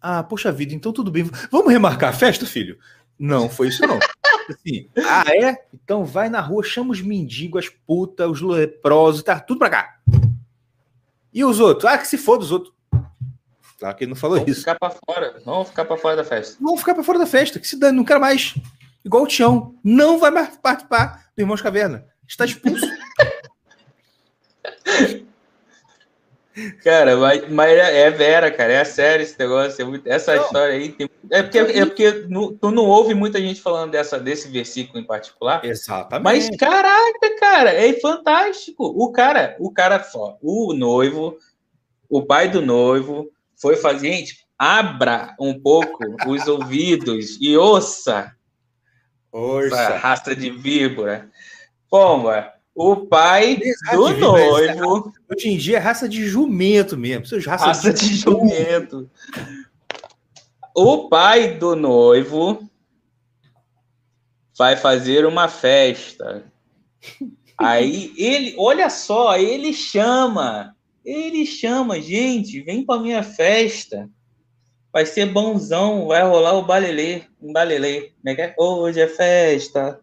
Ah, 0.00 0.22
poxa 0.22 0.52
vida, 0.52 0.74
então 0.74 0.92
tudo 0.92 1.10
bem. 1.10 1.28
Vamos 1.50 1.72
remarcar 1.72 2.10
a 2.10 2.16
festa, 2.16 2.46
filho? 2.46 2.78
Não, 3.18 3.48
foi 3.48 3.68
isso 3.68 3.86
não. 3.86 3.98
Assim, 4.48 4.88
ah, 4.96 5.24
é? 5.28 5.64
Então 5.74 6.04
vai 6.04 6.28
na 6.28 6.40
rua, 6.40 6.62
chama 6.62 6.92
os 6.92 7.02
mendigos, 7.02 7.64
as 7.64 7.70
putas, 7.70 8.30
os 8.30 8.40
leprosos, 8.40 9.22
tá 9.22 9.38
tudo 9.38 9.58
pra 9.58 9.68
cá. 9.68 9.98
E 11.32 11.44
os 11.44 11.60
outros? 11.60 11.84
Ah, 11.84 11.98
que 11.98 12.06
se 12.06 12.16
for 12.16 12.38
dos 12.38 12.50
outros. 12.50 12.72
Claro 13.78 13.96
que 13.96 14.04
ele 14.04 14.10
não 14.10 14.16
falou 14.16 14.38
Vamos 14.38 14.50
isso. 14.50 14.60
Ficar 14.60 14.78
pra 14.78 14.90
fora. 14.90 15.40
Vamos 15.44 15.68
ficar 15.68 15.84
pra 15.84 15.96
fora 15.96 16.16
da 16.16 16.24
festa. 16.24 16.56
Vamos 16.60 16.80
ficar 16.80 16.94
pra 16.94 17.04
fora 17.04 17.18
da 17.18 17.26
festa, 17.26 17.60
que 17.60 17.68
se 17.68 17.78
dane, 17.78 17.96
não 17.96 18.04
quero 18.04 18.20
mais. 18.20 18.54
Igual 19.04 19.24
o 19.24 19.26
Tião. 19.26 19.74
Não 19.84 20.18
vai 20.18 20.30
mais 20.30 20.56
participar 20.56 21.26
do 21.36 21.40
Irmãos 21.40 21.62
Caverna. 21.62 22.06
Está 22.26 22.44
expulso. 22.44 22.86
Cara, 26.82 27.16
mas, 27.16 27.48
mas 27.50 27.70
é, 27.72 28.00
é 28.02 28.10
Vera, 28.10 28.50
cara, 28.50 28.72
é 28.72 28.84
sério 28.84 29.22
esse 29.22 29.38
negócio. 29.38 29.80
É 29.80 29.84
muito, 29.84 30.06
essa 30.06 30.34
não. 30.34 30.42
história 30.42 30.74
aí 30.74 30.90
tem, 30.90 31.08
é 31.30 31.42
porque, 31.42 31.58
é 31.58 31.86
porque 31.86 32.10
no, 32.28 32.52
tu 32.52 32.70
não 32.70 32.84
ouve 32.84 33.14
muita 33.14 33.40
gente 33.40 33.60
falando 33.60 33.90
dessa, 33.90 34.18
desse 34.18 34.48
versículo 34.48 34.98
em 34.98 35.04
particular. 35.04 35.64
Exatamente. 35.64 36.24
Mas 36.24 36.48
caraca, 36.56 37.36
cara, 37.38 37.72
é 37.72 37.92
fantástico. 38.00 38.84
O 38.84 39.12
cara, 39.12 39.56
o 39.58 39.70
cara, 39.70 40.04
o 40.42 40.72
noivo, 40.72 41.36
o 42.08 42.22
pai 42.22 42.48
do 42.48 42.62
noivo 42.62 43.30
foi 43.56 43.76
fazer, 43.76 44.12
gente, 44.12 44.46
abra 44.58 45.34
um 45.38 45.58
pouco 45.58 46.04
os 46.26 46.48
ouvidos 46.48 47.38
e 47.40 47.56
ouça. 47.56 48.32
Essa 49.66 49.96
raça 49.96 50.34
de 50.34 50.50
víbora. 50.50 51.30
Pomba, 51.90 52.52
o 52.78 52.94
pai 52.94 53.56
do 53.90 54.08
noivo. 54.16 55.12
Hoje 55.28 55.48
em 55.48 55.56
dia 55.56 55.78
é 55.78 55.80
raça 55.80 56.08
de 56.08 56.24
jumento 56.28 56.96
mesmo. 56.96 57.24
Raça, 57.44 57.66
raça 57.66 57.92
de, 57.92 58.08
de 58.08 58.14
jumento. 58.14 59.10
O 60.76 61.08
pai 61.08 61.56
do 61.56 61.74
noivo 61.74 62.70
vai 64.56 64.76
fazer 64.76 65.26
uma 65.26 65.48
festa. 65.48 66.44
Aí 67.58 68.14
ele, 68.16 68.54
olha 68.56 68.88
só, 68.88 69.36
ele 69.36 69.72
chama, 69.72 70.72
ele 71.04 71.44
chama, 71.44 72.00
gente, 72.00 72.60
vem 72.60 72.86
para 72.86 73.02
minha 73.02 73.24
festa. 73.24 74.08
Vai 74.92 75.04
ser 75.04 75.26
bonzão, 75.26 76.06
vai 76.06 76.22
rolar 76.22 76.54
o 76.54 76.64
balelê, 76.64 77.22
um 77.42 77.52
balelê. 77.52 78.12
É 78.24 78.54
Hoje 78.56 79.00
é 79.00 79.08
festa. 79.08 79.98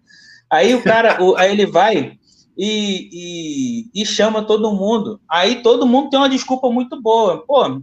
Aí 0.50 0.76
o 0.76 0.84
cara, 0.84 1.24
o, 1.24 1.38
aí 1.38 1.54
ele 1.54 1.66
vai 1.66 2.20
e, 2.58 3.90
e, 3.94 4.02
e, 4.02 4.06
chama 4.06 4.46
todo 4.46 4.74
mundo. 4.74 5.20
Aí 5.30 5.62
todo 5.62 5.86
mundo 5.86 6.10
tem 6.10 6.18
uma 6.18 6.30
desculpa 6.30 6.70
muito 6.72 7.02
boa. 7.02 7.46
Pô, 7.46 7.82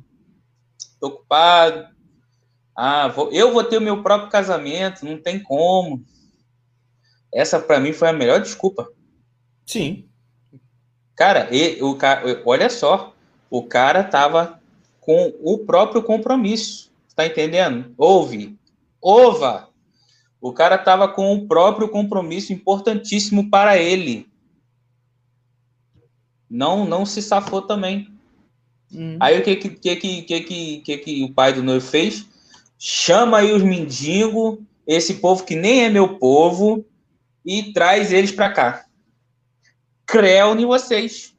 tô 0.99 1.09
ocupado. 1.09 1.89
Ah, 2.75 3.09
vou, 3.09 3.31
eu 3.33 3.53
vou 3.53 3.63
ter 3.63 3.77
o 3.77 3.83
meu 3.83 4.03
próprio 4.03 4.31
casamento, 4.31 5.05
não 5.05 5.19
tem 5.21 5.43
como. 5.43 6.03
Essa 7.33 7.61
para 7.61 7.79
mim 7.79 7.93
foi 7.93 8.09
a 8.09 8.13
melhor 8.15 8.41
desculpa. 8.41 8.89
Sim. 9.67 10.09
Cara, 11.15 11.49
e, 11.55 11.83
o, 11.83 11.97
olha 12.47 12.71
só, 12.71 13.15
o 13.51 13.63
cara 13.63 14.03
tava 14.03 14.59
com 15.01 15.35
o 15.43 15.59
próprio 15.59 16.03
compromisso. 16.03 16.91
Tá 17.15 17.27
entendendo? 17.27 17.95
Ouve. 17.99 18.59
Ova. 19.03 19.69
O 20.41 20.53
cara 20.53 20.79
tava 20.79 21.07
com 21.09 21.35
o 21.35 21.47
próprio 21.47 21.89
compromisso 21.89 22.55
importantíssimo 22.55 23.51
para 23.51 23.77
ele 23.77 24.32
não 26.53 26.85
não 26.85 27.07
se 27.07 27.23
safou 27.23 27.63
também. 27.63 28.13
Hum. 28.95 29.17
Aí 29.19 29.39
o 29.39 29.43
que 29.43 29.57
que, 29.57 29.71
que, 29.71 29.97
que, 29.97 30.23
que, 30.23 30.79
que, 30.81 30.99
que 30.99 31.25
o 31.25 31.33
pai 31.33 31.55
do 31.55 31.63
noivo 31.63 31.85
fez? 31.85 32.29
Chama 32.79 33.39
aí 33.39 33.53
os 33.53 33.63
mendigos, 33.63 34.59
esse 34.87 35.15
povo 35.15 35.45
que 35.45 35.57
nem 35.57 35.85
é 35.85 35.89
meu 35.89 36.19
povo, 36.19 36.85
e 37.45 37.73
traz 37.73 38.13
eles 38.13 38.31
para 38.31 38.53
cá. 38.53 38.87
Creu 40.05 40.55
em 40.59 40.67
vocês. 40.67 41.35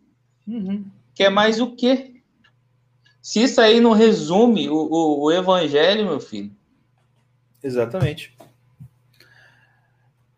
Uhum. 0.47 0.85
Quer 1.13 1.29
mais 1.29 1.61
o 1.61 1.75
quê? 1.75 2.15
Se 3.21 3.43
isso 3.43 3.61
aí 3.61 3.79
não 3.79 3.91
resume 3.91 4.67
o, 4.67 4.75
o, 4.75 5.25
o 5.25 5.31
evangelho, 5.31 6.05
meu 6.05 6.19
filho. 6.19 6.51
Exatamente. 7.61 8.32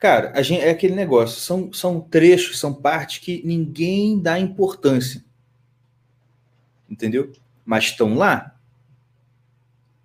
Cara, 0.06 0.32
a 0.36 0.44
gente, 0.44 0.62
é 0.62 0.70
aquele 0.70 0.94
negócio, 0.94 1.42
são, 1.42 1.74
são 1.74 2.00
trechos, 2.00 2.60
são 2.60 2.72
partes 2.72 3.18
que 3.18 3.42
ninguém 3.44 4.20
dá 4.20 4.40
importância. 4.40 5.26
Entendeu? 6.88 7.32
Mas 7.66 7.86
estão 7.86 8.14
lá. 8.14 8.56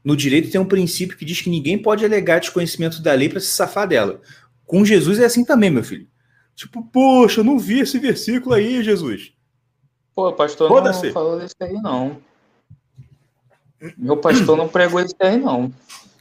No 0.02 0.16
direito 0.16 0.50
tem 0.50 0.58
um 0.58 0.64
princípio 0.64 1.18
que 1.18 1.24
diz 1.26 1.42
que 1.42 1.50
ninguém 1.50 1.76
pode 1.76 2.02
alegar 2.02 2.40
desconhecimento 2.40 3.02
da 3.02 3.12
lei 3.12 3.28
para 3.28 3.40
se 3.40 3.48
safar 3.48 3.86
dela. 3.86 4.22
Com 4.64 4.86
Jesus 4.86 5.18
é 5.18 5.26
assim 5.26 5.44
também, 5.44 5.68
meu 5.68 5.84
filho. 5.84 6.08
Tipo, 6.54 6.82
poxa, 6.82 7.40
eu 7.40 7.44
não 7.44 7.58
vi 7.58 7.80
esse 7.80 7.98
versículo 7.98 8.54
aí, 8.54 8.82
Jesus. 8.82 9.34
Pô, 10.14 10.30
o 10.30 10.32
pastor 10.32 10.82
não 10.82 11.12
falou 11.12 11.38
desse 11.38 11.54
aí, 11.60 11.74
não. 11.74 12.22
Meu 13.98 14.16
pastor 14.16 14.56
não 14.56 14.66
pregou 14.66 14.98
isso 15.00 15.14
aí, 15.20 15.36
não. 15.36 15.70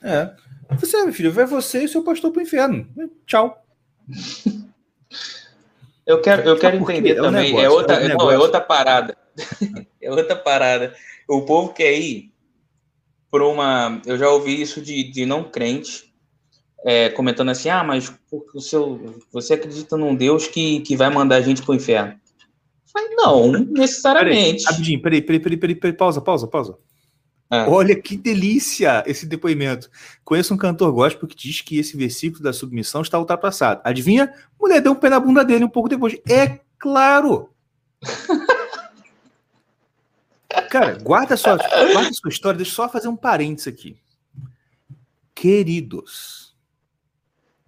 É. 0.03 0.35
Você, 0.71 1.01
meu 1.01 1.13
filho, 1.13 1.31
vai 1.31 1.45
você 1.45 1.85
e 1.85 1.87
seu 1.87 2.03
pastor 2.03 2.33
pro 2.33 2.41
inferno. 2.41 2.85
Tchau. 3.25 3.65
Eu 6.05 6.21
quero, 6.21 6.41
eu 6.41 6.57
quero 6.57 6.77
entender 6.77 7.11
é 7.11 7.15
também. 7.15 7.53
Negócio, 7.53 7.65
é, 7.65 7.69
outra, 7.69 7.95
é, 7.97 8.07
não, 8.07 8.31
é 8.31 8.37
outra 8.37 8.59
parada. 8.59 9.15
é 10.01 10.09
outra 10.09 10.35
parada. 10.35 10.95
O 11.27 11.41
povo 11.43 11.71
quer 11.71 11.93
ir 11.93 12.31
por 13.29 13.43
uma. 13.43 14.01
Eu 14.05 14.17
já 14.17 14.27
ouvi 14.29 14.59
isso 14.59 14.81
de, 14.81 15.03
de 15.03 15.25
não 15.25 15.43
crente 15.43 16.11
é, 16.83 17.09
comentando 17.09 17.49
assim: 17.49 17.69
ah, 17.69 17.83
mas 17.83 18.11
o 18.31 18.59
seu, 18.59 19.21
você 19.31 19.53
acredita 19.53 19.95
num 19.97 20.15
Deus 20.15 20.47
que, 20.47 20.79
que 20.81 20.95
vai 20.95 21.11
mandar 21.11 21.35
a 21.35 21.41
gente 21.41 21.61
pro 21.61 21.75
inferno? 21.75 22.19
Mas 22.93 23.09
não, 23.15 23.51
necessariamente. 23.51 24.63
Peraí, 24.63 24.73
rapidinho, 24.73 25.01
peraí, 25.01 25.21
peraí, 25.21 25.39
peraí, 25.39 25.57
peraí, 25.57 25.75
peraí, 25.75 25.93
pausa, 25.93 26.19
pausa, 26.21 26.47
pausa. 26.47 26.77
Ah. 27.49 27.65
Olha 27.67 27.99
que 27.99 28.15
delícia 28.15 29.03
esse 29.07 29.25
depoimento. 29.25 29.89
Conheço 30.23 30.53
um 30.53 30.57
cantor 30.57 30.91
gospel 30.91 31.27
que 31.27 31.35
diz 31.35 31.61
que 31.61 31.79
esse 31.79 31.97
versículo 31.97 32.43
da 32.43 32.53
submissão 32.53 33.01
está 33.01 33.17
ultrapassado. 33.17 33.81
Adivinha? 33.83 34.31
Mulher 34.59 34.81
deu 34.81 34.91
um 34.91 34.95
pé 34.95 35.09
na 35.09 35.19
bunda 35.19 35.43
dele 35.43 35.63
um 35.63 35.69
pouco 35.69 35.89
depois. 35.89 36.15
É 36.29 36.59
claro! 36.77 37.49
Cara, 40.69 40.97
guarda 40.99 41.35
sua, 41.35 41.57
guarda 41.57 42.13
sua 42.13 42.29
história. 42.29 42.57
Deixa 42.57 42.71
eu 42.71 42.75
só 42.75 42.87
fazer 42.89 43.07
um 43.07 43.15
parênteses 43.15 43.67
aqui. 43.67 43.97
Queridos, 45.33 46.55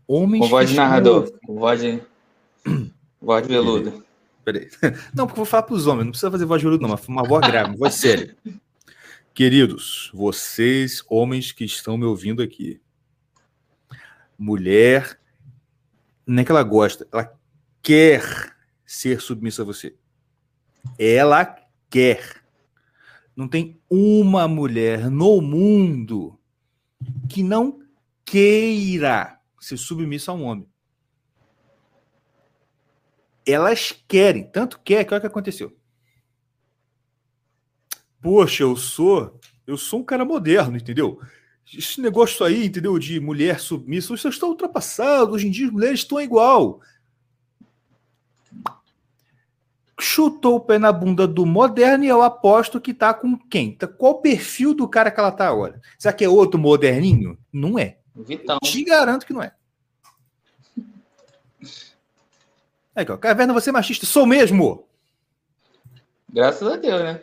homens. 0.08 0.42
Com 0.42 0.50
voz 0.50 0.70
de 0.70 0.76
narrador, 0.76 1.32
com 1.46 1.56
voz 1.56 1.80
de. 1.80 2.02
voz 3.22 3.44
de 3.44 3.50
veludo. 3.50 4.04
Peraí. 4.44 4.70
Não, 5.14 5.26
porque 5.26 5.40
eu 5.40 5.44
vou 5.44 5.46
falar 5.46 5.64
para 5.64 5.76
os 5.76 5.88
homens, 5.88 6.06
não 6.06 6.12
precisa 6.12 6.32
fazer 6.32 6.46
voz 6.46 6.60
de 6.60 6.66
veludo, 6.66 6.88
não, 6.88 6.98
uma 7.08 7.24
voz 7.24 7.46
grave, 7.48 7.70
uma 7.70 7.78
voz 7.78 7.94
séria. 7.94 8.36
Queridos, 9.34 10.12
vocês, 10.14 11.04
homens 11.10 11.54
que 11.54 11.64
estão 11.64 11.98
me 11.98 12.04
ouvindo 12.04 12.42
aqui, 12.42 12.82
mulher, 14.38 15.18
não 16.28 16.42
é 16.42 16.46
que 16.46 16.52
ela 16.52 16.64
gosta, 16.64 17.08
ela 17.14 17.34
quer 17.82 18.22
ser 18.86 19.22
submissa 19.22 19.62
a 19.62 19.66
você. 19.66 19.96
Ela 21.00 21.46
quer. 21.90 22.44
Não 23.34 23.48
tem 23.48 23.80
uma 23.90 24.50
mulher 24.50 25.10
no 25.10 25.40
mundo 25.40 26.38
que 27.30 27.42
não 27.42 27.80
queira 28.26 29.40
ser 29.58 29.78
submissa 29.78 30.32
a 30.32 30.36
um 30.36 30.44
homem. 30.44 30.68
Elas 33.46 33.94
querem, 34.10 34.44
tanto 34.44 34.78
quer 34.80 35.06
que 35.06 35.14
olha 35.14 35.20
o 35.20 35.22
que 35.22 35.28
aconteceu. 35.28 35.76
Poxa, 38.22 38.64
eu 38.64 38.76
sou, 38.76 39.40
eu 39.66 39.76
sou 39.76 40.02
um 40.02 40.04
cara 40.04 40.24
moderno, 40.24 40.78
entendeu? 40.78 41.20
Esse 41.76 42.00
negócio 42.02 42.46
aí, 42.46 42.66
entendeu, 42.66 43.00
de 43.00 43.20
mulher 43.20 43.60
submissa, 43.60 44.14
isso 44.14 44.28
está 44.28 44.46
ultrapassado. 44.46 45.34
Hoje 45.34 45.48
em 45.48 45.52
dia 45.52 45.68
as 45.68 45.74
mulheres 45.74 46.00
estão 46.02 46.20
igual. 46.20 46.82
Chutou 50.00 50.56
o 50.56 50.60
pé 50.60 50.78
na 50.78 50.92
bunda 50.92 51.28
do 51.28 51.46
moderno 51.46 52.04
e 52.04 52.08
eu 52.08 52.22
aposto 52.22 52.82
que 52.82 52.94
tá 52.94 53.14
com 53.14 53.38
quem? 53.38 53.76
Tá, 53.76 53.88
qual 53.88 54.14
o 54.14 54.22
perfil 54.22 54.74
do 54.74 54.88
cara 54.88 55.10
que 55.10 55.20
ela 55.20 55.32
tá 55.32 55.48
agora? 55.48 55.80
Será 55.98 56.14
que 56.14 56.26
é 56.26 56.30
outro 56.30 56.60
moderninho? 56.60 57.38
Não 57.52 57.80
é. 57.80 57.98
Vitão. 58.16 58.60
Te 58.60 58.84
garanto 58.84 59.26
que 59.26 59.34
não 59.34 59.42
é. 59.42 59.54
É, 62.94 63.06
Caverna, 63.06 63.54
você 63.54 63.70
é 63.70 63.74
machista? 63.74 64.06
Sou 64.06 64.26
mesmo! 64.26 64.86
Graças 66.30 66.68
a 66.68 66.76
Deus, 66.76 67.02
né? 67.02 67.22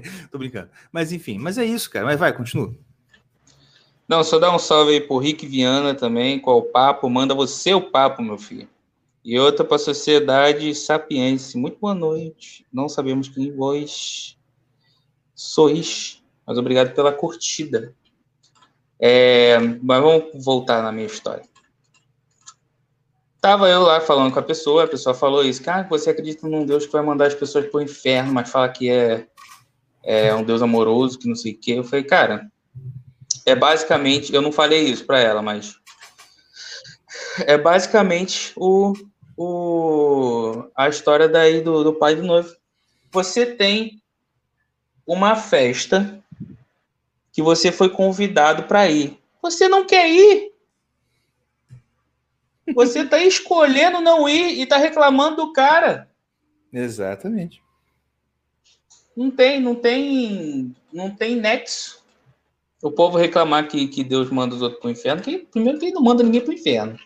Tô 0.30 0.38
brincando. 0.38 0.70
Mas 0.92 1.12
enfim, 1.12 1.38
mas 1.38 1.58
é 1.58 1.64
isso, 1.64 1.90
cara. 1.90 2.06
Mas 2.06 2.18
vai, 2.18 2.32
continua. 2.32 2.74
Não, 4.08 4.22
só 4.22 4.38
dá 4.38 4.54
um 4.54 4.58
salve 4.58 4.92
aí 4.92 5.00
pro 5.00 5.18
Rick 5.18 5.46
Viana 5.46 5.94
também, 5.94 6.38
qual 6.38 6.58
o 6.58 6.62
papo. 6.62 7.10
Manda 7.10 7.34
você 7.34 7.74
o 7.74 7.90
papo, 7.90 8.22
meu 8.22 8.38
filho. 8.38 8.68
E 9.24 9.38
outra 9.38 9.64
para 9.64 9.76
a 9.76 9.80
Sociedade 9.80 10.72
Sapiense. 10.74 11.58
Muito 11.58 11.78
boa 11.80 11.94
noite. 11.94 12.64
Não 12.72 12.88
sabemos 12.88 13.28
quem 13.28 13.52
vós 13.52 14.38
sois, 15.34 16.22
mas 16.46 16.56
obrigado 16.56 16.94
pela 16.94 17.12
curtida. 17.12 17.92
É, 18.98 19.58
mas 19.58 20.00
vamos 20.00 20.44
voltar 20.44 20.82
na 20.82 20.92
minha 20.92 21.06
história. 21.06 21.44
Tava 23.40 23.68
eu 23.68 23.82
lá 23.82 24.00
falando 24.00 24.32
com 24.32 24.38
a 24.38 24.42
pessoa, 24.42 24.84
a 24.84 24.88
pessoa 24.88 25.14
falou 25.14 25.44
isso, 25.44 25.62
cara, 25.62 25.86
você 25.88 26.10
acredita 26.10 26.48
num 26.48 26.64
Deus 26.64 26.86
que 26.86 26.92
vai 26.92 27.02
mandar 27.02 27.26
as 27.26 27.34
pessoas 27.34 27.66
pro 27.66 27.80
inferno, 27.80 28.32
mas 28.32 28.50
fala 28.50 28.68
que 28.68 28.88
é 28.88 29.26
é 30.06 30.32
um 30.32 30.44
Deus 30.44 30.62
amoroso, 30.62 31.18
que 31.18 31.28
não 31.28 31.34
sei 31.34 31.52
o 31.52 31.58
quê. 31.58 31.72
Eu 31.72 31.84
falei, 31.84 32.04
cara, 32.04 32.48
é 33.44 33.54
basicamente, 33.54 34.32
eu 34.32 34.40
não 34.40 34.52
falei 34.52 34.84
isso 34.84 35.04
para 35.04 35.18
ela, 35.18 35.42
mas 35.42 35.76
é 37.44 37.58
basicamente 37.58 38.52
o, 38.56 38.92
o, 39.36 40.64
a 40.76 40.88
história 40.88 41.28
daí 41.28 41.60
do, 41.60 41.82
do 41.82 41.92
pai 41.92 42.14
do 42.14 42.22
noivo. 42.22 42.54
Você 43.10 43.44
tem 43.44 44.00
uma 45.04 45.34
festa 45.34 46.22
que 47.32 47.42
você 47.42 47.72
foi 47.72 47.90
convidado 47.90 48.62
para 48.62 48.88
ir. 48.88 49.18
Você 49.42 49.68
não 49.68 49.84
quer 49.84 50.08
ir. 50.08 50.52
Você 52.74 53.00
está 53.00 53.18
escolhendo 53.18 54.00
não 54.00 54.28
ir 54.28 54.58
e 54.58 54.62
está 54.62 54.76
reclamando 54.76 55.36
do 55.36 55.52
cara. 55.52 56.08
Exatamente. 56.72 57.62
Não 59.16 59.30
tem, 59.30 59.60
não 59.60 59.74
tem, 59.74 60.76
não 60.92 61.10
tem 61.10 61.36
nexo. 61.36 62.04
O 62.82 62.90
povo 62.90 63.16
reclamar 63.16 63.66
que, 63.66 63.88
que 63.88 64.04
Deus 64.04 64.30
manda 64.30 64.54
os 64.54 64.60
outros 64.60 64.80
para 64.80 64.88
o 64.88 64.90
inferno, 64.90 65.22
que 65.22 65.38
primeiro 65.38 65.78
que 65.78 65.86
ele 65.86 65.94
não 65.94 66.02
manda 66.02 66.22
ninguém 66.22 66.42
para 66.42 66.50
o 66.50 66.54
inferno. 66.54 66.98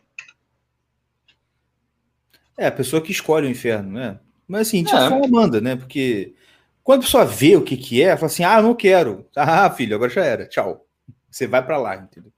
É, 2.58 2.66
a 2.66 2.72
pessoa 2.72 3.00
que 3.00 3.12
escolhe 3.12 3.46
o 3.46 3.50
inferno, 3.50 3.92
né? 3.92 4.18
Mas 4.46 4.68
assim, 4.68 4.82
de 4.82 4.92
é. 4.92 5.28
manda, 5.28 5.60
né? 5.60 5.76
Porque 5.76 6.34
quando 6.82 7.00
a 7.00 7.04
pessoa 7.04 7.24
vê 7.24 7.56
o 7.56 7.62
que 7.62 7.76
que 7.76 8.02
é, 8.02 8.16
fala 8.16 8.26
assim, 8.26 8.42
ah, 8.42 8.60
não 8.60 8.74
quero. 8.74 9.24
Ah, 9.36 9.70
filho, 9.70 9.94
agora 9.94 10.10
já 10.10 10.24
era, 10.24 10.46
tchau. 10.46 10.84
Você 11.30 11.46
vai 11.46 11.64
para 11.64 11.78
lá, 11.78 11.96
entendeu? 11.96 12.32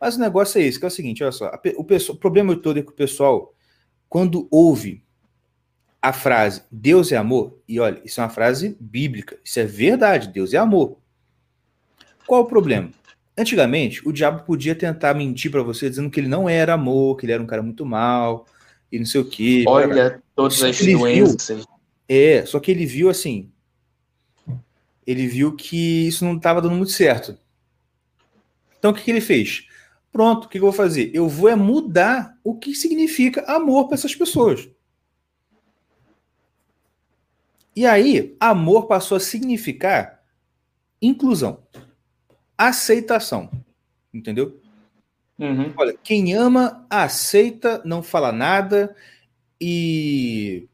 Mas 0.00 0.16
o 0.16 0.20
negócio 0.20 0.58
é 0.58 0.64
esse, 0.64 0.78
que 0.78 0.84
é 0.84 0.88
o 0.88 0.90
seguinte, 0.90 1.22
olha 1.22 1.32
só, 1.32 1.50
o, 1.76 1.84
pessoal, 1.84 2.16
o 2.16 2.20
problema 2.20 2.56
todo 2.56 2.78
é 2.78 2.82
que 2.82 2.90
o 2.90 2.94
pessoal, 2.94 3.54
quando 4.08 4.48
ouve 4.50 5.04
a 6.08 6.12
frase 6.12 6.62
Deus 6.70 7.10
é 7.10 7.16
amor, 7.16 7.58
e 7.66 7.80
olha, 7.80 8.00
isso 8.04 8.20
é 8.20 8.22
uma 8.22 8.30
frase 8.30 8.76
bíblica, 8.78 9.36
isso 9.44 9.58
é 9.58 9.64
verdade, 9.64 10.28
Deus 10.28 10.54
é 10.54 10.56
amor. 10.56 10.98
Qual 12.24 12.42
o 12.42 12.46
problema? 12.46 12.90
Antigamente, 13.36 14.06
o 14.06 14.12
diabo 14.12 14.44
podia 14.44 14.74
tentar 14.74 15.14
mentir 15.14 15.50
para 15.50 15.64
você 15.64 15.90
dizendo 15.90 16.08
que 16.08 16.20
ele 16.20 16.28
não 16.28 16.48
era 16.48 16.74
amor, 16.74 17.16
que 17.16 17.26
ele 17.26 17.32
era 17.32 17.42
um 17.42 17.46
cara 17.46 17.60
muito 17.60 17.84
mal, 17.84 18.46
e 18.90 19.00
não 19.00 19.06
sei 19.06 19.20
o 19.20 19.24
quê. 19.24 19.64
Olha, 19.66 19.94
cara. 19.94 20.22
todas 20.34 20.62
as 20.62 20.78
doenças. 20.78 21.56
Viu, 21.56 21.66
é, 22.08 22.46
só 22.46 22.60
que 22.60 22.70
ele 22.70 22.86
viu 22.86 23.10
assim. 23.10 23.50
Ele 25.04 25.26
viu 25.26 25.56
que 25.56 26.06
isso 26.06 26.24
não 26.24 26.36
estava 26.36 26.62
dando 26.62 26.76
muito 26.76 26.92
certo. 26.92 27.36
Então 28.78 28.92
o 28.92 28.94
que, 28.94 29.02
que 29.02 29.10
ele 29.10 29.20
fez? 29.20 29.66
Pronto, 30.12 30.44
o 30.44 30.48
que, 30.48 30.52
que 30.52 30.58
eu 30.58 30.70
vou 30.70 30.72
fazer? 30.72 31.10
Eu 31.12 31.28
vou 31.28 31.48
é 31.48 31.56
mudar 31.56 32.38
o 32.44 32.54
que 32.54 32.76
significa 32.76 33.44
amor 33.52 33.86
para 33.86 33.96
essas 33.96 34.14
pessoas. 34.14 34.68
E 37.76 37.84
aí, 37.84 38.34
amor 38.40 38.86
passou 38.86 39.16
a 39.16 39.20
significar 39.20 40.22
inclusão, 41.00 41.62
aceitação. 42.56 43.50
Entendeu? 44.12 44.58
Uhum. 45.38 45.74
Olha, 45.76 45.94
quem 46.02 46.32
ama, 46.32 46.86
aceita, 46.88 47.82
não 47.84 48.02
fala 48.02 48.32
nada 48.32 48.96
e 49.60 50.66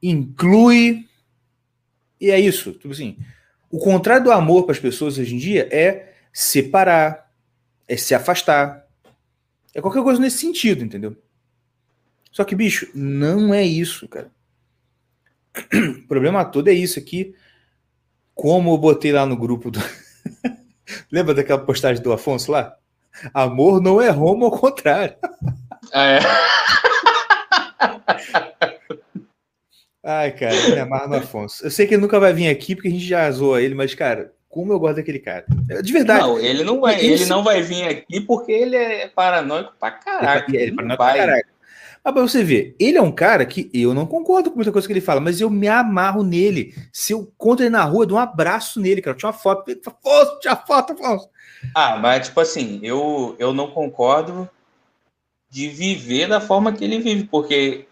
inclui. 0.00 1.08
E 2.20 2.30
é 2.30 2.38
isso. 2.38 2.72
Tipo 2.72 2.92
assim, 2.92 3.18
o 3.68 3.78
contrário 3.78 4.22
do 4.22 4.30
amor 4.30 4.62
para 4.62 4.72
as 4.72 4.78
pessoas 4.78 5.18
hoje 5.18 5.34
em 5.34 5.38
dia 5.38 5.68
é 5.72 6.14
separar, 6.32 7.32
é 7.88 7.96
se 7.96 8.14
afastar. 8.14 8.86
É 9.74 9.80
qualquer 9.80 10.04
coisa 10.04 10.20
nesse 10.20 10.38
sentido, 10.38 10.84
entendeu? 10.84 11.16
Só 12.30 12.44
que, 12.44 12.54
bicho, 12.54 12.88
não 12.94 13.52
é 13.52 13.64
isso, 13.64 14.06
cara. 14.06 14.30
O 16.04 16.08
problema 16.08 16.44
todo 16.44 16.68
é 16.68 16.72
isso 16.72 16.98
aqui. 16.98 17.34
Como 18.34 18.72
eu 18.72 18.78
botei 18.78 19.12
lá 19.12 19.24
no 19.24 19.36
grupo 19.36 19.70
do. 19.70 19.80
Lembra 21.10 21.34
daquela 21.34 21.64
postagem 21.64 22.02
do 22.02 22.12
Afonso 22.12 22.50
lá? 22.50 22.76
Amor 23.32 23.80
não 23.80 24.02
é 24.02 24.10
Roma, 24.10 24.46
ao 24.46 24.50
contrário. 24.50 25.14
Ah, 25.92 26.06
é. 26.06 26.20
Ai, 30.02 30.32
cara, 30.32 30.54
me 30.68 30.78
amarro 30.78 31.08
no 31.08 31.16
Afonso. 31.16 31.64
Eu 31.64 31.70
sei 31.70 31.86
que 31.86 31.94
ele 31.94 32.02
nunca 32.02 32.20
vai 32.20 32.32
vir 32.32 32.48
aqui 32.48 32.74
porque 32.74 32.88
a 32.88 32.90
gente 32.90 33.06
já 33.06 33.30
zoa 33.30 33.62
ele, 33.62 33.74
mas, 33.74 33.94
cara, 33.94 34.34
como 34.54 34.72
eu 34.72 34.78
gosto 34.78 34.96
daquele 34.96 35.18
cara. 35.18 35.46
De 35.82 35.92
verdade. 35.92 36.20
Não, 36.20 36.38
ele 36.38 36.62
não 36.62 36.80
vai, 36.80 37.00
ele 37.00 37.24
não 37.26 37.42
vai 37.42 37.62
vir 37.62 37.88
aqui 37.88 38.20
porque 38.20 38.52
ele 38.52 38.76
é 38.76 39.08
paranoico 39.08 39.72
pra 39.80 39.90
caraca. 39.92 40.54
Ele, 40.54 40.70
é 40.70 40.74
paranoico 40.74 41.02
pra 41.02 41.14
caraca. 41.16 41.48
Pra 42.12 42.20
você 42.20 42.44
ver, 42.44 42.76
ele 42.78 42.98
é 42.98 43.02
um 43.02 43.10
cara 43.10 43.46
que 43.46 43.70
eu 43.72 43.94
não 43.94 44.06
concordo 44.06 44.50
com 44.50 44.56
muita 44.56 44.70
coisa 44.70 44.86
que 44.86 44.92
ele 44.92 45.00
fala, 45.00 45.20
mas 45.20 45.40
eu 45.40 45.48
me 45.48 45.66
amarro 45.66 46.22
nele. 46.22 46.74
Se 46.92 47.14
eu 47.14 47.20
encontro 47.20 47.64
ele 47.64 47.70
na 47.70 47.82
rua, 47.82 48.02
eu 48.02 48.06
dou 48.06 48.18
um 48.18 48.20
abraço 48.20 48.78
nele, 48.78 49.00
cara. 49.00 49.16
Tinha 49.16 49.30
uma 49.30 49.36
foto. 49.36 49.72
Afonso, 49.86 50.38
tinha 50.38 50.54
foto, 50.54 50.92
Afonso. 50.92 51.28
Ah, 51.74 51.96
mas 51.96 52.26
tipo 52.26 52.38
assim, 52.40 52.78
eu, 52.82 53.34
eu 53.38 53.54
não 53.54 53.70
concordo 53.70 54.48
de 55.48 55.68
viver 55.68 56.28
da 56.28 56.42
forma 56.42 56.72
que 56.72 56.84
ele 56.84 56.98
vive, 56.98 57.24
porque 57.24 57.86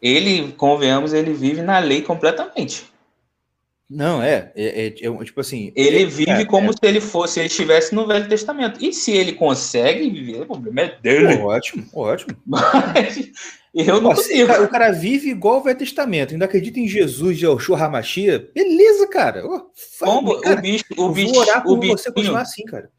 ele, 0.00 0.52
convenhamos, 0.52 1.12
ele 1.12 1.32
vive 1.32 1.62
na 1.62 1.80
lei 1.80 2.02
completamente. 2.02 2.86
Não, 3.90 4.22
é, 4.22 4.52
é, 4.54 4.86
é, 4.86 5.06
é 5.06 5.24
tipo 5.24 5.40
assim. 5.40 5.72
Ele 5.74 6.04
vive 6.04 6.30
é, 6.30 6.44
como 6.44 6.70
é. 6.70 6.72
se 6.72 6.78
ele 6.82 7.00
fosse, 7.00 7.40
ele 7.40 7.46
estivesse 7.46 7.94
no 7.94 8.06
Velho 8.06 8.28
Testamento. 8.28 8.84
E 8.84 8.92
se 8.92 9.12
ele 9.12 9.32
consegue 9.32 10.10
viver, 10.10 10.42
o 10.42 10.46
problema 10.46 10.82
é 10.82 10.98
dele. 11.00 11.36
Ótimo, 11.36 11.86
ótimo. 11.94 12.36
Mas 12.44 13.30
eu 13.74 13.98
não 14.02 14.14
consigo. 14.14 14.44
O 14.44 14.46
cara, 14.46 14.62
o 14.62 14.68
cara, 14.68 14.92
vive 14.92 15.30
igual 15.30 15.60
o 15.60 15.62
Velho 15.62 15.78
Testamento, 15.78 16.32
ainda 16.32 16.44
acredita 16.44 16.78
em 16.78 16.86
Jesus 16.86 17.38
de 17.38 17.46
Oshua 17.46 17.82
Hamashia. 17.82 18.50
Beleza, 18.54 19.08
cara. 19.08 19.42
Oh, 19.46 19.70
como, 19.98 20.38
cara. 20.40 20.58
O 20.58 20.62
bicho, 20.62 20.84
o 20.94 21.08
bicho, 21.08 21.32
vou 21.32 21.42
orar 21.42 21.62
por 21.62 21.72
o 21.72 21.76
bichinho, 21.78 21.98
você 21.98 22.12
continuar 22.12 22.42
assim, 22.42 22.64
cara. 22.66 22.90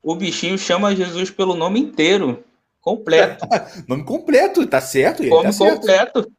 O 0.00 0.14
bichinho 0.14 0.56
chama 0.56 0.94
Jesus 0.94 1.30
pelo 1.30 1.56
nome 1.56 1.80
inteiro. 1.80 2.44
Completo. 2.80 3.44
nome 3.88 4.04
completo, 4.04 4.64
tá 4.68 4.80
certo? 4.80 5.24
Nome 5.24 5.44
tá 5.44 5.52
certo. 5.52 5.80
completo. 5.80 6.32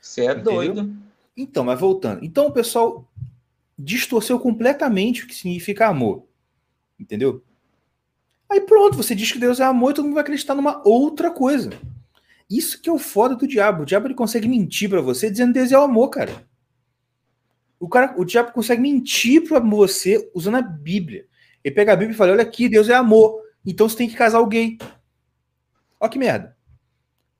Você 0.00 0.26
é 0.26 0.34
doido. 0.34 1.07
Então, 1.38 1.64
mas 1.64 1.78
voltando. 1.78 2.24
Então 2.24 2.48
o 2.48 2.52
pessoal 2.52 3.08
distorceu 3.78 4.40
completamente 4.40 5.22
o 5.22 5.26
que 5.28 5.34
significa 5.36 5.86
amor. 5.86 6.26
Entendeu? 6.98 7.44
Aí 8.50 8.60
pronto, 8.60 8.96
você 8.96 9.14
diz 9.14 9.30
que 9.30 9.38
Deus 9.38 9.60
é 9.60 9.64
amor 9.64 9.92
e 9.92 9.94
todo 9.94 10.04
mundo 10.06 10.14
vai 10.14 10.22
acreditar 10.22 10.56
numa 10.56 10.82
outra 10.84 11.30
coisa. 11.30 11.70
Isso 12.50 12.82
que 12.82 12.88
é 12.88 12.92
o 12.92 12.98
foda 12.98 13.36
do 13.36 13.46
diabo. 13.46 13.82
O 13.82 13.86
diabo 13.86 14.08
ele 14.08 14.14
consegue 14.14 14.48
mentir 14.48 14.90
para 14.90 15.00
você 15.00 15.30
dizendo 15.30 15.52
que 15.52 15.60
Deus 15.60 15.70
é 15.70 15.78
o 15.78 15.82
amor, 15.82 16.08
cara. 16.08 16.44
O, 17.78 17.88
cara. 17.88 18.14
o 18.18 18.24
diabo 18.24 18.50
consegue 18.50 18.82
mentir 18.82 19.46
para 19.46 19.60
você 19.60 20.28
usando 20.34 20.56
a 20.56 20.62
Bíblia. 20.62 21.26
Ele 21.62 21.74
pega 21.74 21.92
a 21.92 21.96
Bíblia 21.96 22.14
e 22.14 22.16
fala: 22.16 22.32
olha 22.32 22.42
aqui, 22.42 22.68
Deus 22.68 22.88
é 22.88 22.94
amor. 22.94 23.40
Então 23.64 23.88
você 23.88 23.96
tem 23.96 24.08
que 24.08 24.16
casar 24.16 24.38
alguém. 24.38 24.76
Olha 26.00 26.10
que 26.10 26.18
merda. 26.18 26.56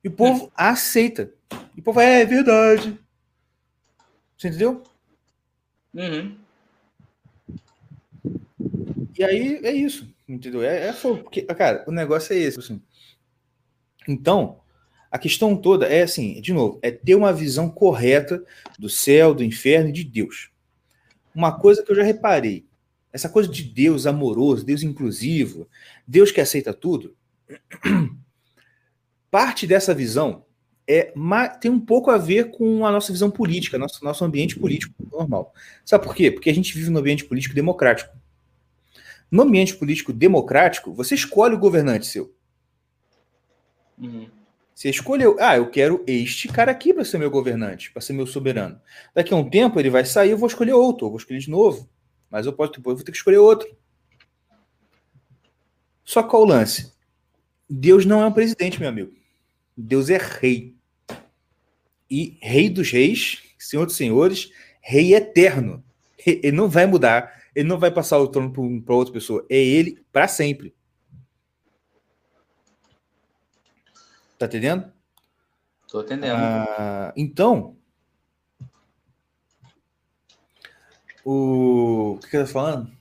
E 0.04 0.08
o 0.08 0.12
povo 0.12 0.46
é. 0.46 0.50
aceita. 0.54 1.32
E 1.76 1.80
o 1.80 1.82
povo 1.82 2.00
é, 2.00 2.20
é 2.20 2.24
verdade. 2.24 2.96
Você 4.38 4.48
entendeu? 4.48 4.84
Uhum. 5.92 6.38
E 9.18 9.24
aí 9.24 9.60
é 9.64 9.72
isso. 9.72 10.08
Entendeu? 10.28 10.62
É, 10.62 10.88
é 10.88 10.92
porque, 10.92 11.42
cara, 11.42 11.84
o 11.88 11.90
negócio 11.90 12.32
é 12.32 12.38
esse. 12.38 12.58
Assim. 12.58 12.80
Então, 14.06 14.60
a 15.10 15.18
questão 15.18 15.56
toda 15.56 15.86
é 15.86 16.02
assim, 16.02 16.40
de 16.40 16.52
novo, 16.52 16.78
é 16.82 16.90
ter 16.90 17.16
uma 17.16 17.32
visão 17.32 17.68
correta 17.68 18.44
do 18.78 18.88
céu, 18.88 19.34
do 19.34 19.42
inferno 19.42 19.88
e 19.88 19.92
de 19.92 20.04
Deus. 20.04 20.50
Uma 21.34 21.58
coisa 21.58 21.82
que 21.82 21.90
eu 21.90 21.96
já 21.96 22.02
reparei, 22.02 22.66
essa 23.12 23.28
coisa 23.28 23.48
de 23.48 23.64
Deus 23.64 24.06
amoroso, 24.06 24.64
Deus 24.64 24.82
inclusivo, 24.82 25.66
Deus 26.06 26.30
que 26.30 26.40
aceita 26.40 26.72
tudo, 26.72 27.16
parte 29.30 29.66
dessa 29.66 29.94
visão 29.94 30.44
é, 30.88 31.12
tem 31.60 31.70
um 31.70 31.78
pouco 31.78 32.10
a 32.10 32.16
ver 32.16 32.50
com 32.50 32.86
a 32.86 32.90
nossa 32.90 33.12
visão 33.12 33.30
política, 33.30 33.76
nosso, 33.76 34.02
nosso 34.02 34.24
ambiente 34.24 34.58
político 34.58 34.94
normal. 35.12 35.52
Sabe 35.84 36.04
por 36.04 36.14
quê? 36.14 36.30
Porque 36.30 36.48
a 36.48 36.54
gente 36.54 36.74
vive 36.74 36.88
num 36.88 36.98
ambiente 36.98 37.26
político 37.26 37.54
democrático. 37.54 38.16
No 39.30 39.42
ambiente 39.42 39.76
político 39.76 40.12
democrático, 40.12 40.94
você 40.94 41.14
escolhe 41.14 41.54
o 41.54 41.58
governante 41.58 42.06
seu. 42.06 42.34
Uhum. 43.98 44.30
Você 44.74 44.88
escolheu, 44.88 45.36
ah, 45.40 45.56
eu 45.56 45.68
quero 45.68 46.02
este 46.06 46.48
cara 46.48 46.70
aqui 46.70 46.94
para 46.94 47.04
ser 47.04 47.18
meu 47.18 47.30
governante, 47.30 47.90
para 47.92 48.00
ser 48.00 48.14
meu 48.14 48.26
soberano. 48.26 48.80
Daqui 49.14 49.34
a 49.34 49.36
um 49.36 49.50
tempo 49.50 49.78
ele 49.78 49.90
vai 49.90 50.06
sair, 50.06 50.30
eu 50.30 50.38
vou 50.38 50.46
escolher 50.46 50.72
outro, 50.72 51.06
eu 51.06 51.10
vou 51.10 51.18
escolher 51.18 51.40
de 51.40 51.50
novo. 51.50 51.90
Mas 52.30 52.46
eu 52.46 52.52
posso 52.52 52.72
depois 52.72 52.96
vou 52.96 53.04
ter 53.04 53.12
que 53.12 53.18
escolher 53.18 53.38
outro. 53.38 53.68
Só 56.04 56.22
qual 56.22 56.42
o 56.42 56.46
lance? 56.46 56.94
Deus 57.68 58.06
não 58.06 58.22
é 58.22 58.26
um 58.26 58.32
presidente, 58.32 58.80
meu 58.80 58.88
amigo. 58.88 59.12
Deus 59.76 60.08
é 60.08 60.16
rei. 60.16 60.77
E 62.10 62.38
rei 62.40 62.70
dos 62.70 62.90
reis, 62.90 63.42
senhor 63.58 63.86
dos 63.86 63.96
senhores, 63.96 64.50
rei 64.80 65.14
eterno. 65.14 65.84
Ele 66.24 66.52
não 66.52 66.68
vai 66.68 66.86
mudar, 66.86 67.42
ele 67.54 67.68
não 67.68 67.78
vai 67.78 67.90
passar 67.90 68.18
o 68.18 68.28
trono 68.28 68.52
para 68.82 68.94
outra 68.94 69.12
pessoa. 69.12 69.44
É 69.48 69.56
ele 69.56 70.04
para 70.12 70.28
sempre. 70.28 70.74
Tá 74.38 74.46
entendendo? 74.46 74.92
Tô 75.88 76.02
entendendo. 76.02 76.36
Ah, 76.36 77.12
então, 77.16 77.76
o... 81.24 82.18
que, 82.22 82.30
que 82.30 82.36
eu 82.36 82.46
tô 82.46 82.52
falando? 82.52 82.92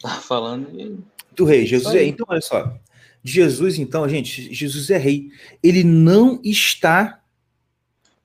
Tá 0.00 0.20
falando 0.20 0.70
de... 0.70 0.98
do 1.32 1.44
rei. 1.44 1.64
Jesus. 1.64 1.94
Então, 1.94 2.26
olha 2.28 2.40
só. 2.40 2.78
Jesus, 3.22 3.78
então, 3.78 4.08
gente, 4.08 4.52
Jesus 4.54 4.90
é 4.90 4.96
rei. 4.96 5.30
Ele 5.62 5.84
não 5.84 6.40
está 6.44 7.22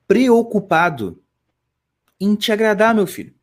preocupado 0.06 1.22
em 2.20 2.34
te 2.34 2.52
agradar, 2.52 2.94
meu 2.94 3.06
filho. 3.06 3.34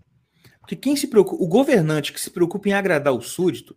Porque 0.60 0.76
quem 0.76 0.95
se 0.95 1.07
preocupa, 1.07 1.44
o 1.44 1.48
governante 1.48 2.14
que 2.14 2.22
se 2.22 2.30
preocupa 2.30 2.69
em 2.69 2.73
agradar 2.73 3.14
o 3.14 3.22
súdito 3.22 3.76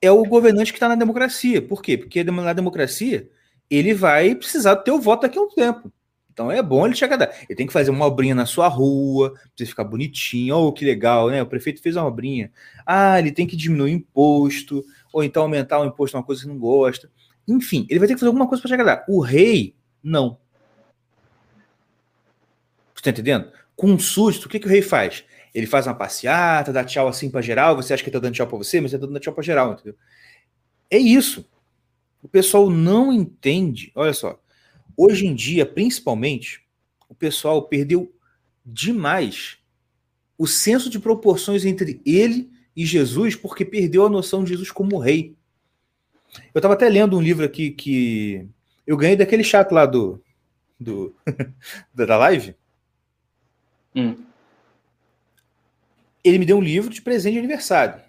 é 0.00 0.10
o 0.10 0.22
governante 0.22 0.72
que 0.72 0.76
está 0.76 0.88
na 0.88 0.94
democracia. 0.94 1.60
Por 1.60 1.82
quê? 1.82 1.96
Porque 1.96 2.22
na 2.22 2.52
democracia 2.52 3.28
ele 3.68 3.94
vai 3.94 4.34
precisar 4.34 4.74
do 4.74 4.84
teu 4.84 5.00
voto 5.00 5.22
daqui 5.22 5.38
a 5.38 5.42
um 5.42 5.48
tempo. 5.48 5.92
Então 6.36 6.52
é 6.52 6.62
bom 6.62 6.84
ele 6.84 6.94
te 6.94 7.02
agradar. 7.02 7.34
Ele 7.48 7.56
tem 7.56 7.66
que 7.66 7.72
fazer 7.72 7.90
uma 7.90 8.04
obrinha 8.04 8.34
na 8.34 8.44
sua 8.44 8.68
rua, 8.68 9.32
precisa 9.54 9.70
ficar 9.70 9.84
bonitinho. 9.84 10.54
Oh, 10.54 10.70
que 10.72 10.84
legal, 10.84 11.30
né? 11.30 11.42
O 11.42 11.46
prefeito 11.46 11.80
fez 11.80 11.96
uma 11.96 12.06
obrinha. 12.06 12.52
Ah, 12.84 13.18
ele 13.18 13.32
tem 13.32 13.46
que 13.46 13.56
diminuir 13.56 13.92
o 13.92 13.94
imposto, 13.94 14.84
ou 15.12 15.24
então 15.24 15.44
aumentar 15.44 15.80
o 15.80 15.86
imposto, 15.86 16.14
uma 16.14 16.22
coisa 16.22 16.42
que 16.42 16.48
não 16.48 16.58
gosta. 16.58 17.10
Enfim, 17.46 17.86
ele 17.88 17.98
vai 17.98 18.08
ter 18.08 18.14
que 18.14 18.20
fazer 18.20 18.28
alguma 18.28 18.48
coisa 18.48 18.60
para 18.60 18.68
te 18.68 18.74
agradar. 18.74 19.04
O 19.08 19.20
rei, 19.20 19.74
não. 20.02 20.38
Você 22.94 23.02
tá 23.02 23.10
entendendo? 23.10 23.52
Com 23.76 23.92
um 23.92 23.98
susto, 23.98 24.46
o 24.46 24.48
que, 24.48 24.58
que 24.58 24.66
o 24.66 24.70
rei 24.70 24.82
faz? 24.82 25.24
Ele 25.54 25.66
faz 25.66 25.86
uma 25.86 25.94
passeata, 25.94 26.72
dá 26.72 26.84
tchau 26.84 27.08
assim 27.08 27.30
para 27.30 27.40
geral. 27.40 27.76
Você 27.76 27.94
acha 27.94 28.02
que 28.02 28.08
ele 28.08 28.14
tá 28.14 28.20
dando 28.20 28.34
tchau 28.34 28.46
para 28.46 28.58
você, 28.58 28.80
mas 28.80 28.92
ele 28.92 29.00
tá 29.00 29.06
dando 29.06 29.20
tchau 29.20 29.32
para 29.32 29.42
geral, 29.42 29.72
entendeu? 29.72 29.94
É 30.90 30.98
isso. 30.98 31.48
O 32.22 32.28
pessoal 32.28 32.68
não 32.68 33.12
entende. 33.12 33.92
Olha 33.94 34.12
só. 34.12 34.40
Hoje 34.96 35.26
em 35.26 35.34
dia, 35.34 35.64
principalmente, 35.64 36.64
o 37.08 37.14
pessoal 37.14 37.62
perdeu 37.62 38.12
demais 38.64 39.58
o 40.36 40.46
senso 40.46 40.90
de 40.90 40.98
proporções 40.98 41.64
entre 41.64 42.00
ele 42.04 42.50
e 42.74 42.84
Jesus, 42.84 43.34
porque 43.34 43.64
perdeu 43.64 44.04
a 44.04 44.10
noção 44.10 44.42
de 44.44 44.50
Jesus 44.50 44.70
como 44.70 44.98
rei. 44.98 45.36
Eu 46.54 46.58
estava 46.58 46.74
até 46.74 46.88
lendo 46.88 47.16
um 47.16 47.22
livro 47.22 47.44
aqui 47.44 47.70
que 47.70 48.48
eu 48.86 48.96
ganhei 48.96 49.16
daquele 49.16 49.44
chato 49.44 49.72
lá 49.72 49.86
do, 49.86 50.22
do 50.78 51.14
da 51.94 52.16
live. 52.16 52.54
Hum 53.94 54.26
ele 56.28 56.38
me 56.38 56.46
deu 56.46 56.58
um 56.58 56.62
livro 56.62 56.90
de 56.90 57.00
presente 57.00 57.34
de 57.34 57.38
aniversário 57.38 58.02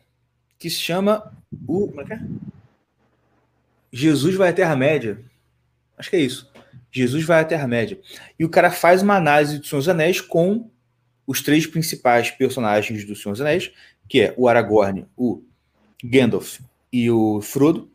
que 0.57 0.69
se 0.69 0.79
chama 0.79 1.31
o 1.67 1.87
como 1.87 2.01
é 2.01 2.05
que 2.05 2.13
é? 2.13 2.21
Jesus 3.91 4.35
vai 4.35 4.49
à 4.49 4.53
Terra 4.53 4.75
Média. 4.75 5.23
Acho 5.97 6.09
que 6.09 6.15
é 6.15 6.19
isso. 6.19 6.51
Jesus 6.91 7.23
vai 7.23 7.41
à 7.41 7.45
Terra 7.45 7.67
Média. 7.67 7.99
E 8.37 8.43
o 8.43 8.49
cara 8.49 8.71
faz 8.71 9.03
uma 9.03 9.15
análise 9.15 9.59
do 9.59 9.65
Senhor 9.65 9.79
dos 9.79 9.89
Anéis 9.89 10.19
com 10.19 10.69
os 11.27 11.41
três 11.41 11.67
principais 11.67 12.31
personagens 12.31 13.05
do 13.05 13.15
Senhor 13.15 13.33
dos 13.33 13.41
Anéis, 13.41 13.71
que 14.09 14.21
é 14.21 14.33
o 14.35 14.47
Aragorn, 14.47 15.05
o 15.15 15.43
Gandalf 16.03 16.59
e 16.91 17.09
o 17.11 17.39
Frodo. 17.41 17.89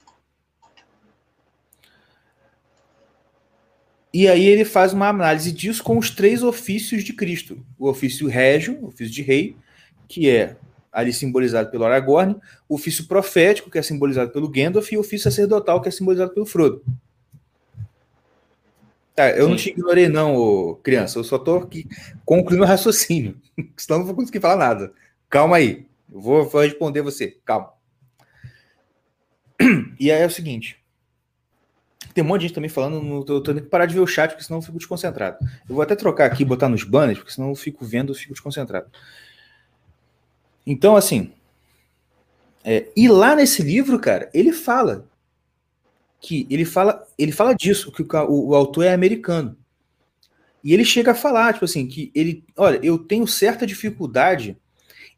E 4.12 4.28
aí 4.28 4.46
ele 4.46 4.64
faz 4.64 4.92
uma 4.92 5.08
análise 5.08 5.50
disso 5.50 5.82
com 5.82 5.96
os 5.96 6.10
três 6.10 6.42
ofícios 6.42 7.02
de 7.02 7.12
Cristo: 7.12 7.64
o 7.78 7.88
ofício 7.88 8.28
régio, 8.28 8.78
o 8.82 8.88
ofício 8.88 9.12
de 9.12 9.22
rei, 9.22 9.56
que 10.06 10.28
é 10.28 10.56
ali 10.92 11.12
simbolizado 11.12 11.70
pelo 11.70 11.84
Aragorn, 11.84 12.36
o 12.68 12.74
ofício 12.74 13.06
profético, 13.06 13.70
que 13.70 13.78
é 13.78 13.82
simbolizado 13.82 14.30
pelo 14.30 14.48
Gandalf, 14.48 14.92
e 14.92 14.96
o 14.98 15.00
ofício 15.00 15.30
sacerdotal, 15.30 15.80
que 15.80 15.88
é 15.88 15.92
simbolizado 15.92 16.34
pelo 16.34 16.44
Frodo. 16.44 16.84
Tá, 19.14 19.30
eu 19.30 19.44
Sim. 19.44 19.50
não 19.50 19.56
te 19.56 19.70
ignorei, 19.70 20.08
não, 20.08 20.78
criança. 20.82 21.18
Eu 21.18 21.24
só 21.24 21.38
tô 21.38 21.56
aqui 21.56 21.86
concluindo 22.24 22.64
o 22.64 22.66
raciocínio. 22.66 23.36
Senão 23.76 24.00
não 24.00 24.06
vou 24.06 24.14
conseguir 24.14 24.40
falar 24.40 24.56
nada. 24.56 24.92
Calma 25.28 25.56
aí. 25.56 25.86
Eu 26.10 26.20
vou, 26.20 26.48
vou 26.48 26.62
responder 26.62 27.02
você. 27.02 27.38
Calma. 27.44 27.72
E 30.00 30.10
aí 30.10 30.20
é 30.20 30.26
o 30.26 30.30
seguinte. 30.30 30.81
Tem 32.14 32.22
um 32.22 32.26
monte 32.26 32.42
de 32.42 32.46
gente 32.48 32.54
também 32.54 32.70
falando. 32.70 33.00
No, 33.02 33.20
eu 33.20 33.24
tô 33.24 33.40
tendo 33.40 33.62
que 33.62 33.68
parar 33.68 33.86
de 33.86 33.94
ver 33.94 34.00
o 34.00 34.06
chat, 34.06 34.30
porque 34.30 34.44
senão 34.44 34.58
eu 34.58 34.62
fico 34.62 34.78
desconcentrado. 34.78 35.38
Eu 35.68 35.74
vou 35.74 35.82
até 35.82 35.96
trocar 35.96 36.26
aqui, 36.26 36.44
botar 36.44 36.68
nos 36.68 36.84
banners, 36.84 37.18
porque 37.18 37.32
senão 37.32 37.48
eu 37.48 37.54
fico 37.54 37.84
vendo, 37.84 38.12
eu 38.12 38.16
fico 38.16 38.32
desconcentrado. 38.32 38.86
Então, 40.66 40.96
assim. 40.96 41.32
É, 42.64 42.88
e 42.96 43.08
lá 43.08 43.34
nesse 43.34 43.62
livro, 43.62 43.98
cara, 43.98 44.30
ele 44.32 44.52
fala 44.52 45.08
que 46.20 46.46
ele 46.48 46.64
fala, 46.64 47.04
ele 47.18 47.32
fala 47.32 47.52
disso, 47.52 47.90
que 47.90 48.02
o, 48.02 48.48
o, 48.50 48.54
autor 48.54 48.84
é 48.84 48.94
americano. 48.94 49.56
E 50.62 50.72
ele 50.72 50.84
chega 50.84 51.10
a 51.10 51.14
falar, 51.14 51.54
tipo 51.54 51.64
assim, 51.64 51.88
que 51.88 52.12
ele, 52.14 52.44
olha, 52.56 52.78
eu 52.82 52.96
tenho 52.96 53.26
certa 53.26 53.66
dificuldade 53.66 54.56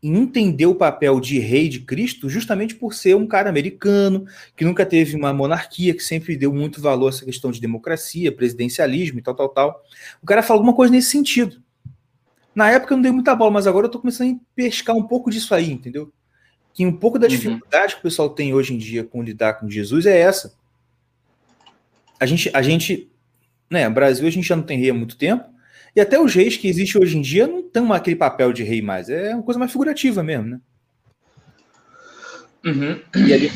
entender 0.08 0.66
o 0.66 0.74
papel 0.74 1.18
de 1.18 1.38
rei 1.38 1.68
de 1.68 1.80
Cristo, 1.80 2.28
justamente 2.28 2.74
por 2.74 2.92
ser 2.92 3.16
um 3.16 3.26
cara 3.26 3.48
americano, 3.48 4.26
que 4.54 4.64
nunca 4.64 4.84
teve 4.84 5.16
uma 5.16 5.32
monarquia, 5.32 5.94
que 5.94 6.02
sempre 6.02 6.36
deu 6.36 6.52
muito 6.52 6.80
valor 6.80 7.06
a 7.06 7.08
essa 7.08 7.24
questão 7.24 7.50
de 7.50 7.60
democracia, 7.60 8.30
presidencialismo 8.30 9.18
e 9.18 9.22
tal, 9.22 9.34
tal, 9.34 9.48
tal. 9.48 9.82
O 10.22 10.26
cara 10.26 10.42
fala 10.42 10.58
alguma 10.58 10.74
coisa 10.74 10.92
nesse 10.92 11.10
sentido. 11.10 11.62
Na 12.54 12.70
época 12.70 12.92
eu 12.92 12.96
não 12.96 13.02
dei 13.02 13.12
muita 13.12 13.34
bola, 13.34 13.50
mas 13.50 13.66
agora 13.66 13.86
eu 13.86 13.90
tô 13.90 13.98
começando 13.98 14.34
a 14.34 14.40
pescar 14.54 14.94
um 14.94 15.02
pouco 15.02 15.30
disso 15.30 15.54
aí, 15.54 15.72
entendeu? 15.72 16.12
Que 16.74 16.84
um 16.84 16.92
pouco 16.92 17.18
da 17.18 17.26
uhum. 17.26 17.30
dificuldade 17.30 17.94
que 17.94 18.00
o 18.00 18.02
pessoal 18.02 18.28
tem 18.28 18.52
hoje 18.52 18.74
em 18.74 18.78
dia 18.78 19.04
com 19.04 19.22
lidar 19.22 19.54
com 19.54 19.70
Jesus 19.70 20.04
é 20.04 20.20
essa. 20.20 20.54
A 22.20 22.26
gente, 22.26 22.50
a 22.52 22.60
gente, 22.60 23.10
né, 23.70 23.88
Brasil 23.88 24.26
a 24.26 24.30
gente 24.30 24.46
já 24.46 24.54
não 24.54 24.62
tem 24.64 24.78
rei 24.78 24.90
há 24.90 24.94
muito 24.94 25.16
tempo, 25.16 25.53
e 25.94 26.00
até 26.00 26.20
os 26.20 26.34
reis 26.34 26.56
que 26.56 26.68
existem 26.68 27.00
hoje 27.00 27.16
em 27.16 27.22
dia 27.22 27.46
não 27.46 27.62
têm 27.62 27.92
aquele 27.92 28.16
papel 28.16 28.52
de 28.52 28.62
rei 28.62 28.82
mais, 28.82 29.08
é 29.08 29.34
uma 29.34 29.42
coisa 29.42 29.58
mais 29.58 29.70
figurativa 29.70 30.22
mesmo, 30.22 30.46
né? 30.46 30.60
Uhum. 32.64 33.00
E 33.26 33.32
ali, 33.32 33.50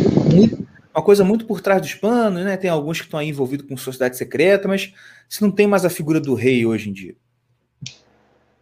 uma 0.94 1.02
coisa 1.02 1.24
muito 1.24 1.46
por 1.46 1.60
trás 1.60 1.80
dos 1.80 1.94
panos, 1.94 2.44
né? 2.44 2.56
Tem 2.56 2.68
alguns 2.68 2.98
que 2.98 3.06
estão 3.06 3.18
aí 3.18 3.28
envolvidos 3.28 3.66
com 3.66 3.76
sociedade 3.76 4.16
secreta, 4.16 4.68
mas 4.68 4.92
você 5.28 5.42
não 5.42 5.50
tem 5.50 5.66
mais 5.66 5.84
a 5.84 5.90
figura 5.90 6.20
do 6.20 6.34
rei 6.34 6.66
hoje 6.66 6.90
em 6.90 6.92
dia 6.92 7.16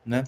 né? 0.06 0.24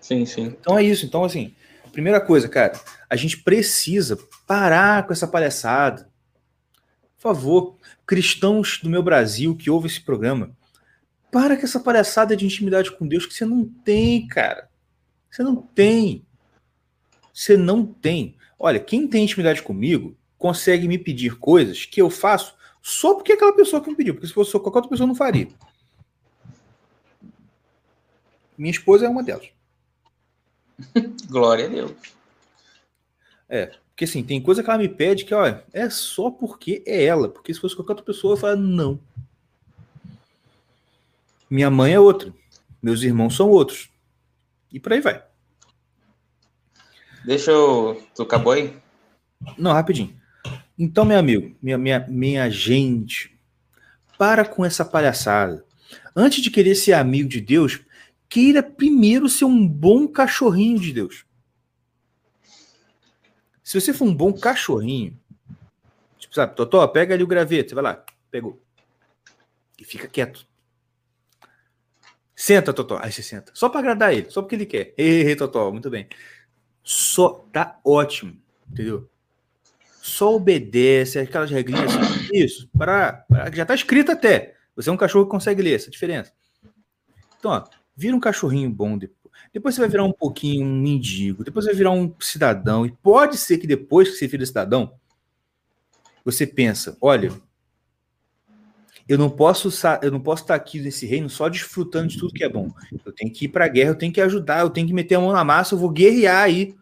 Sim, 0.00 0.26
sim. 0.26 0.56
Então 0.60 0.76
é 0.76 0.82
isso. 0.82 1.06
Então, 1.06 1.24
assim, 1.24 1.54
primeira 1.92 2.20
coisa, 2.20 2.48
cara, 2.48 2.78
a 3.08 3.16
gente 3.16 3.38
precisa 3.38 4.18
parar 4.46 5.06
com 5.06 5.12
essa 5.12 5.28
palhaçada. 5.28 6.08
Por 7.16 7.22
favor, 7.22 7.76
cristãos 8.06 8.80
do 8.82 8.90
meu 8.90 9.02
Brasil 9.02 9.56
que 9.56 9.70
ouvem 9.70 9.90
esse 9.90 10.00
programa, 10.00 10.50
para 11.36 11.54
com 11.54 11.64
essa 11.64 11.78
palhaçada 11.78 12.34
de 12.34 12.46
intimidade 12.46 12.90
com 12.90 13.06
Deus 13.06 13.26
que 13.26 13.34
você 13.34 13.44
não 13.44 13.62
tem, 13.62 14.26
cara. 14.26 14.70
Você 15.30 15.42
não 15.42 15.54
tem. 15.54 16.24
Você 17.30 17.58
não 17.58 17.84
tem. 17.84 18.38
Olha, 18.58 18.80
quem 18.80 19.06
tem 19.06 19.24
intimidade 19.24 19.60
comigo 19.60 20.16
consegue 20.38 20.88
me 20.88 20.96
pedir 20.96 21.38
coisas 21.38 21.84
que 21.84 22.00
eu 22.00 22.08
faço 22.08 22.56
só 22.80 23.14
porque 23.14 23.34
aquela 23.34 23.54
pessoa 23.54 23.82
que 23.82 23.90
me 23.90 23.94
pediu, 23.94 24.14
porque 24.14 24.26
se 24.26 24.32
fosse 24.32 24.50
qualquer 24.52 24.78
outra 24.78 24.88
pessoa 24.88 25.06
não 25.06 25.14
faria. 25.14 25.46
Minha 28.56 28.70
esposa 28.70 29.04
é 29.04 29.08
uma 29.10 29.22
delas. 29.22 29.50
Glória 31.28 31.66
a 31.66 31.68
Deus. 31.68 31.92
É, 33.46 33.66
porque 33.90 34.06
assim, 34.06 34.24
tem 34.24 34.40
coisa 34.40 34.62
que 34.62 34.70
ela 34.70 34.78
me 34.78 34.88
pede 34.88 35.26
que, 35.26 35.34
olha, 35.34 35.62
é 35.70 35.90
só 35.90 36.30
porque 36.30 36.82
é 36.86 37.04
ela. 37.04 37.28
Porque 37.28 37.52
se 37.52 37.60
fosse 37.60 37.76
qualquer 37.76 37.92
outra 37.92 38.06
pessoa, 38.06 38.32
eu 38.32 38.38
falo, 38.38 38.56
não. 38.56 38.98
Minha 41.48 41.70
mãe 41.70 41.94
é 41.94 42.00
outra. 42.00 42.32
Meus 42.82 43.02
irmãos 43.02 43.36
são 43.36 43.48
outros. 43.48 43.90
E 44.72 44.80
por 44.80 44.92
aí 44.92 45.00
vai. 45.00 45.24
Deixa 47.24 47.50
eu. 47.50 48.02
Tu 48.14 48.22
acabou 48.22 48.52
aí? 48.52 48.76
Não, 49.56 49.72
rapidinho. 49.72 50.16
Então, 50.78 51.04
meu 51.04 51.18
amigo, 51.18 51.56
minha, 51.62 51.78
minha, 51.78 52.06
minha 52.08 52.50
gente, 52.50 53.36
para 54.18 54.44
com 54.44 54.64
essa 54.64 54.84
palhaçada. 54.84 55.64
Antes 56.14 56.42
de 56.42 56.50
querer 56.50 56.74
ser 56.74 56.92
amigo 56.92 57.28
de 57.28 57.40
Deus, 57.40 57.80
queira 58.28 58.62
primeiro 58.62 59.28
ser 59.28 59.44
um 59.44 59.66
bom 59.66 60.06
cachorrinho 60.06 60.78
de 60.78 60.92
Deus. 60.92 61.24
Se 63.62 63.80
você 63.80 63.92
for 63.92 64.04
um 64.04 64.14
bom 64.14 64.32
cachorrinho, 64.32 65.18
tipo, 66.18 66.34
sabe, 66.34 66.54
Totó, 66.54 66.86
pega 66.86 67.14
ali 67.14 67.22
o 67.24 67.26
graveto, 67.26 67.74
vai 67.74 67.82
lá, 67.82 68.04
pegou. 68.30 68.62
E 69.78 69.84
fica 69.84 70.06
quieto. 70.06 70.46
Senta, 72.36 72.70
Totó. 72.74 72.98
Aí 73.00 73.10
você 73.10 73.22
senta. 73.22 73.50
Só 73.54 73.70
para 73.70 73.80
agradar 73.80 74.12
ele, 74.12 74.30
só 74.30 74.42
porque 74.42 74.54
ele 74.54 74.66
quer. 74.66 74.92
Ei, 74.98 75.34
Totó, 75.34 75.72
muito 75.72 75.88
bem. 75.88 76.06
Só 76.84 77.46
tá 77.50 77.80
ótimo, 77.82 78.36
entendeu? 78.70 79.08
Só 80.02 80.36
obedece 80.36 81.18
aquelas 81.18 81.50
regrinhas. 81.50 81.96
Assim, 81.96 82.28
isso, 82.32 82.68
para, 82.76 83.24
já 83.54 83.64
tá 83.64 83.74
escrito 83.74 84.12
até. 84.12 84.54
Você 84.76 84.90
é 84.90 84.92
um 84.92 84.96
cachorro 84.98 85.24
que 85.24 85.30
consegue 85.30 85.62
ler 85.62 85.74
essa 85.74 85.90
diferença. 85.90 86.30
Então, 87.38 87.50
ó, 87.50 87.64
vira 87.96 88.14
um 88.14 88.20
cachorrinho 88.20 88.68
bom 88.68 88.98
depois. 88.98 89.16
Depois 89.52 89.74
você 89.74 89.80
vai 89.80 89.88
virar 89.88 90.04
um 90.04 90.12
pouquinho 90.12 90.66
um 90.66 90.80
mendigo, 90.80 91.42
depois 91.42 91.64
vai 91.64 91.74
virar 91.74 91.90
um 91.90 92.14
cidadão. 92.20 92.84
E 92.84 92.92
pode 92.92 93.38
ser 93.38 93.56
que 93.56 93.66
depois 93.66 94.10
que 94.10 94.16
você 94.16 94.26
vira 94.26 94.44
cidadão, 94.44 94.92
você 96.22 96.46
pensa, 96.46 96.96
olha, 97.00 97.32
eu 99.08 99.16
não 99.16 99.30
posso 99.30 99.68
eu 100.02 100.10
não 100.10 100.20
posso 100.20 100.42
estar 100.42 100.54
aqui 100.54 100.80
nesse 100.80 101.06
reino 101.06 101.30
só 101.30 101.48
desfrutando 101.48 102.08
de 102.08 102.18
tudo 102.18 102.32
que 102.32 102.42
é 102.42 102.48
bom. 102.48 102.68
Eu 103.04 103.12
tenho 103.12 103.32
que 103.32 103.44
ir 103.44 103.48
para 103.48 103.64
a 103.64 103.68
guerra, 103.68 103.90
eu 103.90 103.98
tenho 103.98 104.12
que 104.12 104.20
ajudar, 104.20 104.60
eu 104.60 104.70
tenho 104.70 104.86
que 104.86 104.92
meter 104.92 105.14
a 105.14 105.20
mão 105.20 105.32
na 105.32 105.44
massa, 105.44 105.74
eu 105.74 105.78
vou 105.78 105.90
guerrear 105.90 106.42
aí 106.42 106.74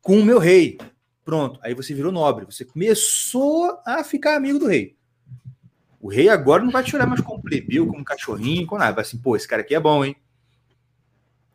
com 0.00 0.18
o 0.18 0.24
meu 0.24 0.38
rei. 0.38 0.78
Pronto, 1.24 1.58
aí 1.62 1.74
você 1.74 1.94
virou 1.94 2.12
nobre, 2.12 2.44
você 2.44 2.64
começou 2.64 3.78
a 3.86 4.02
ficar 4.04 4.36
amigo 4.36 4.58
do 4.58 4.66
rei. 4.66 4.96
O 6.00 6.08
rei 6.10 6.28
agora 6.28 6.62
não 6.62 6.70
vai 6.70 6.82
te 6.82 6.94
olhar 6.94 7.06
mais 7.06 7.22
como 7.22 7.40
plebeu, 7.40 7.86
como 7.86 8.04
cachorrinho, 8.04 8.66
com 8.66 8.76
nada. 8.76 8.92
Vai 8.92 9.02
assim, 9.02 9.16
pô, 9.16 9.36
esse 9.36 9.48
cara 9.48 9.62
aqui 9.62 9.74
é 9.74 9.80
bom, 9.80 10.04
hein? 10.04 10.14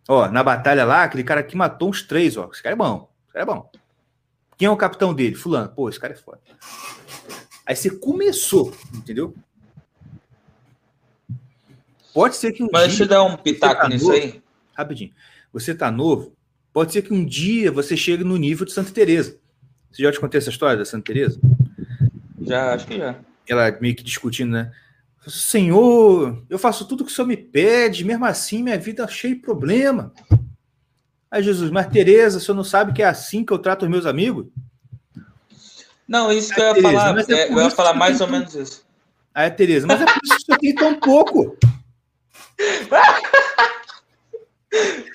Ó, 0.08 0.28
na 0.28 0.42
batalha 0.42 0.84
lá, 0.86 1.04
aquele 1.04 1.24
cara 1.24 1.44
que 1.44 1.56
matou 1.56 1.90
uns 1.90 2.02
três, 2.02 2.36
ó. 2.36 2.50
Esse 2.52 2.64
cara 2.64 2.74
é 2.74 2.76
bom. 2.76 3.08
Esse 3.26 3.34
cara 3.34 3.44
é 3.44 3.46
bom. 3.46 3.70
Quem 4.58 4.66
é 4.66 4.72
o 4.72 4.76
capitão 4.76 5.14
dele? 5.14 5.36
Fulano. 5.36 5.70
Pô, 5.70 5.88
esse 5.88 6.00
cara 6.00 6.14
é 6.14 6.18
foda. 6.18 6.42
Aí 7.64 7.76
você 7.76 7.92
começou, 7.92 8.74
entendeu? 8.92 9.36
Pode 12.14 12.36
ser 12.36 12.52
que 12.52 12.64
um 12.64 12.70
Mas 12.72 12.88
deixa 12.88 13.04
eu 13.04 13.08
dar 13.08 13.24
um 13.24 13.38
pitaco 13.38 13.82
tá 13.82 13.90
nisso 13.90 14.06
novo, 14.06 14.18
aí. 14.18 14.42
Rapidinho. 14.74 15.12
Você 15.54 15.74
tá 15.74 15.92
novo, 15.92 16.34
pode 16.74 16.94
ser 16.94 17.02
que 17.02 17.14
um 17.14 17.26
dia 17.26 17.72
você 17.72 17.98
chegue 17.98 18.24
no 18.24 18.38
nível 18.38 18.66
de 18.66 18.72
Santa 18.72 18.92
Teresa. 18.92 19.38
Você 19.92 20.04
já 20.04 20.12
te 20.12 20.20
contei 20.20 20.38
essa 20.38 20.50
história 20.50 20.78
da 20.78 20.86
Santa 20.86 21.06
Teresa? 21.06 21.40
Já, 22.42 22.74
acho 22.74 22.88
que 22.88 22.98
já. 22.98 23.16
Ela 23.48 23.78
meio 23.82 23.96
que 23.96 24.04
discutindo, 24.04 24.52
né? 24.52 24.72
Senhor, 25.28 26.44
eu 26.50 26.58
faço 26.58 26.88
tudo 26.88 27.04
que 27.04 27.12
o 27.12 27.14
Senhor 27.14 27.28
me 27.28 27.38
pede, 27.38 28.06
mesmo 28.06 28.26
assim 28.26 28.64
minha 28.64 28.78
vida 28.78 29.04
é 29.04 29.08
cheia 29.08 29.36
de 29.36 29.42
problema. 29.42 30.14
Aí 31.32 31.44
Jesus, 31.44 31.70
mas 31.70 31.88
Teresa, 31.88 32.40
o 32.40 32.42
senhor 32.42 32.56
não 32.56 32.64
sabe 32.64 32.92
que 32.92 33.04
é 33.04 33.06
assim 33.06 33.46
que 33.46 33.54
eu 33.54 33.60
trato 33.60 33.84
os 33.84 33.90
meus 33.90 34.08
amigos? 34.08 34.48
Não, 36.08 36.32
isso 36.32 36.52
que 36.52 36.60
eu 36.60 36.66
É, 36.66 36.68
ia 36.70 36.74
Tereza, 36.74 36.92
falar, 36.92 37.20
é 37.20 37.34
é, 37.34 37.52
eu 37.52 37.60
ia 37.60 37.70
falar 37.70 37.94
mais 37.94 38.20
ou 38.20 38.28
menos 38.28 38.56
isso. 38.56 38.84
Aí 39.34 39.46
a 39.48 39.52
Tereza, 39.52 39.86
mas 39.86 40.02
é 40.02 40.06
por 40.06 40.20
isso 40.24 40.36
que 40.38 40.42
o 40.42 40.46
senhor 40.46 40.60
tem 40.60 40.76
tão 40.76 41.00
pouco. 41.00 41.56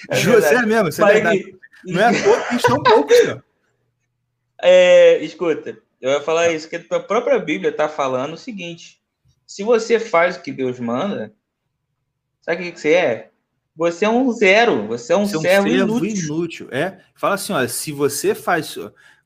É 0.08 0.16
sério 0.16 0.66
mesmo, 0.68 0.88
é 0.88 0.92
Mas 0.98 1.14
verdade. 1.14 1.44
que- 1.44 1.58
Não 1.92 2.00
é 2.00 2.08
eles 2.08 2.24
estão 2.56 2.82
poucos. 2.82 3.16
É, 4.62 5.18
escuta, 5.22 5.78
eu 6.00 6.10
ia 6.10 6.20
falar 6.22 6.50
isso, 6.50 6.68
que 6.68 6.76
a 6.76 7.00
própria 7.00 7.38
Bíblia 7.38 7.70
está 7.70 7.88
falando 7.88 8.34
o 8.34 8.38
seguinte: 8.38 9.00
se 9.46 9.62
você 9.62 10.00
faz 10.00 10.36
o 10.36 10.42
que 10.42 10.50
Deus 10.52 10.80
manda, 10.80 11.32
sabe 12.40 12.68
o 12.68 12.72
que 12.72 12.80
você 12.80 12.92
é? 12.94 13.30
Você 13.76 14.04
é 14.04 14.08
um 14.08 14.30
zero, 14.32 14.86
você 14.86 15.12
é 15.12 15.16
um 15.16 15.26
Você 15.26 15.34
é 15.34 15.38
um 15.38 15.42
servo 15.42 15.68
servo 15.68 15.92
inútil. 16.06 16.24
inútil. 16.24 16.68
É, 16.70 17.00
fala 17.14 17.34
assim, 17.34 17.52
olha, 17.52 17.68
se 17.68 17.90
você 17.90 18.34
faz, 18.34 18.78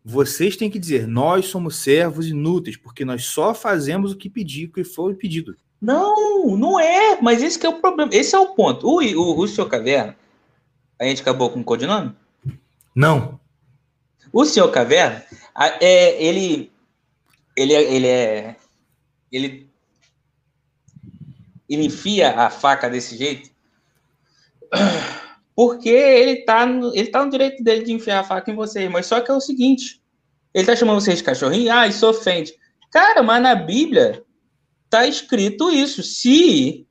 vocês 0.03 0.57
têm 0.57 0.70
que 0.70 0.78
dizer, 0.78 1.07
nós 1.07 1.47
somos 1.47 1.77
servos 1.77 2.27
inúteis, 2.28 2.77
porque 2.77 3.05
nós 3.05 3.24
só 3.27 3.55
fazemos 3.55 4.12
o 4.12 4.16
que 4.16 4.31
pedir, 4.31 4.66
o 4.66 4.73
que 4.73 4.85
foi 4.85 5.15
pedido. 5.15 5.55
Não, 5.80 6.56
não 6.56 6.78
é, 6.78 7.20
mas 7.20 7.42
esse 7.42 7.59
que 7.59 7.64
é 7.66 7.68
o 7.68 7.80
problema, 7.80 8.12
esse 8.12 8.34
é 8.34 8.38
o 8.38 8.55
ponto. 8.55 8.86
O, 8.86 9.00
o, 9.00 9.38
o 9.38 9.48
Senhor 9.48 9.68
Caverna, 9.68 10.16
a 11.00 11.05
gente 11.05 11.22
acabou 11.22 11.50
com 11.50 11.60
o 11.60 11.64
codinome? 11.64 12.14
Não. 12.94 13.38
O 14.32 14.44
Senhor 14.44 14.68
Caverna, 14.70 15.24
é, 15.80 16.22
ele, 16.22 16.72
ele, 17.56 17.74
é- 17.74 17.94
ele 17.94 18.06
é, 18.09 18.56
ele, 19.30 19.70
ele 21.68 21.86
enfia 21.86 22.30
a 22.36 22.50
faca 22.50 22.90
desse 22.90 23.16
jeito, 23.16 23.50
porque 25.55 25.88
ele 25.88 26.44
tá, 26.44 26.66
no, 26.66 26.94
ele 26.94 27.09
tá 27.09 27.24
no 27.24 27.30
direito 27.30 27.62
dele 27.62 27.84
de 27.84 27.92
enfiar 27.92 28.20
a 28.20 28.24
faca 28.24 28.50
em 28.50 28.56
vocês, 28.56 28.90
mas 28.90 29.06
só 29.06 29.20
que 29.20 29.30
é 29.30 29.34
o 29.34 29.40
seguinte, 29.40 30.02
ele 30.52 30.66
tá 30.66 30.74
chamando 30.74 31.00
vocês 31.00 31.18
de 31.18 31.24
cachorrinho, 31.24 31.72
ah, 31.72 31.86
isso 31.86 32.06
ofende. 32.09 32.52
Cara, 32.90 33.22
mas 33.22 33.40
na 33.40 33.55
Bíblia 33.55 34.24
tá 34.90 35.06
escrito 35.06 35.70
isso, 35.70 36.02
se, 36.02 36.86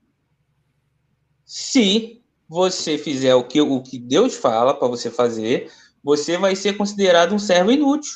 se 1.46 2.22
você 2.48 2.98
fizer 2.98 3.36
o 3.36 3.44
que, 3.44 3.60
o 3.62 3.82
que 3.82 3.98
Deus 4.00 4.36
fala 4.36 4.74
para 4.74 4.88
você 4.88 5.10
fazer, 5.12 5.72
você 6.04 6.38
vai 6.38 6.56
ser 6.56 6.78
considerado 6.78 7.34
um 7.34 7.40
servo 7.40 7.72
inútil. 7.72 8.14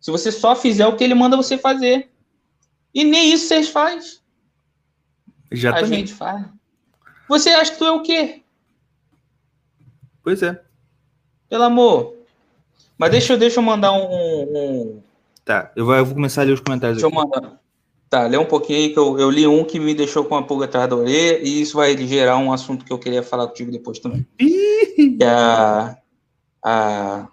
Se 0.00 0.10
você 0.10 0.30
só 0.32 0.54
fizer 0.56 0.86
o 0.86 0.96
que 0.96 1.04
ele 1.04 1.14
manda 1.14 1.36
você 1.36 1.58
fazer. 1.58 2.10
E 2.94 3.04
nem 3.04 3.32
isso 3.32 3.46
vocês 3.48 3.68
fazem. 3.68 4.18
Já 5.52 5.70
A 5.70 5.80
também. 5.80 6.00
gente 6.00 6.14
faz. 6.14 6.44
Você 7.28 7.50
acha 7.50 7.72
que 7.72 7.78
tu 7.78 7.84
é 7.84 7.90
o 7.92 8.02
quê? 8.02 8.42
Pois 10.22 10.42
é. 10.42 10.62
Pelo 11.48 11.64
amor. 11.64 12.16
Mas 12.96 13.10
deixa, 13.10 13.32
eu- 13.32 13.38
deixa 13.38 13.58
eu 13.58 13.62
mandar 13.64 13.92
um. 13.92 14.04
um- 14.04 14.58
um- 14.96 15.02
Tá, 15.44 15.72
eu 15.74 15.84
vou, 15.84 15.94
eu 15.94 16.04
vou 16.04 16.14
começar 16.14 16.42
a 16.42 16.44
ler 16.44 16.52
os 16.52 16.60
comentários 16.60 17.00
deixa 17.00 17.14
eu 17.14 17.20
aqui. 17.20 17.30
mandar. 17.40 17.59
Tá, 18.10 18.26
lê 18.26 18.36
um 18.36 18.44
pouquinho 18.44 18.80
aí 18.80 18.92
que 18.92 18.98
eu, 18.98 19.16
eu 19.20 19.30
li 19.30 19.46
um 19.46 19.64
que 19.64 19.78
me 19.78 19.94
deixou 19.94 20.24
com 20.24 20.36
a 20.36 20.42
pulga 20.42 20.64
atrás 20.64 20.90
da 20.90 20.96
orelha 20.96 21.38
e 21.46 21.62
isso 21.62 21.76
vai 21.76 21.96
gerar 21.96 22.38
um 22.38 22.52
assunto 22.52 22.84
que 22.84 22.92
eu 22.92 22.98
queria 22.98 23.22
falar 23.22 23.46
contigo 23.46 23.70
depois 23.70 24.00
também. 24.00 24.26
Que 24.36 25.24
a, 25.24 25.96
a 26.64 27.28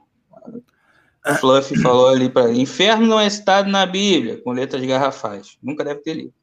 Fluff 1.40 1.76
falou 1.82 2.10
ali 2.10 2.30
para 2.30 2.52
inferno 2.54 3.08
não 3.08 3.20
é 3.20 3.28
citado 3.28 3.70
na 3.72 3.88
Bíblia, 3.88 4.40
com 4.44 4.52
letras 4.52 4.86
garrafais. 4.86 5.58
Nunca 5.64 5.84
deve 5.84 6.02
ter 6.02 6.14
lido. 6.14 6.34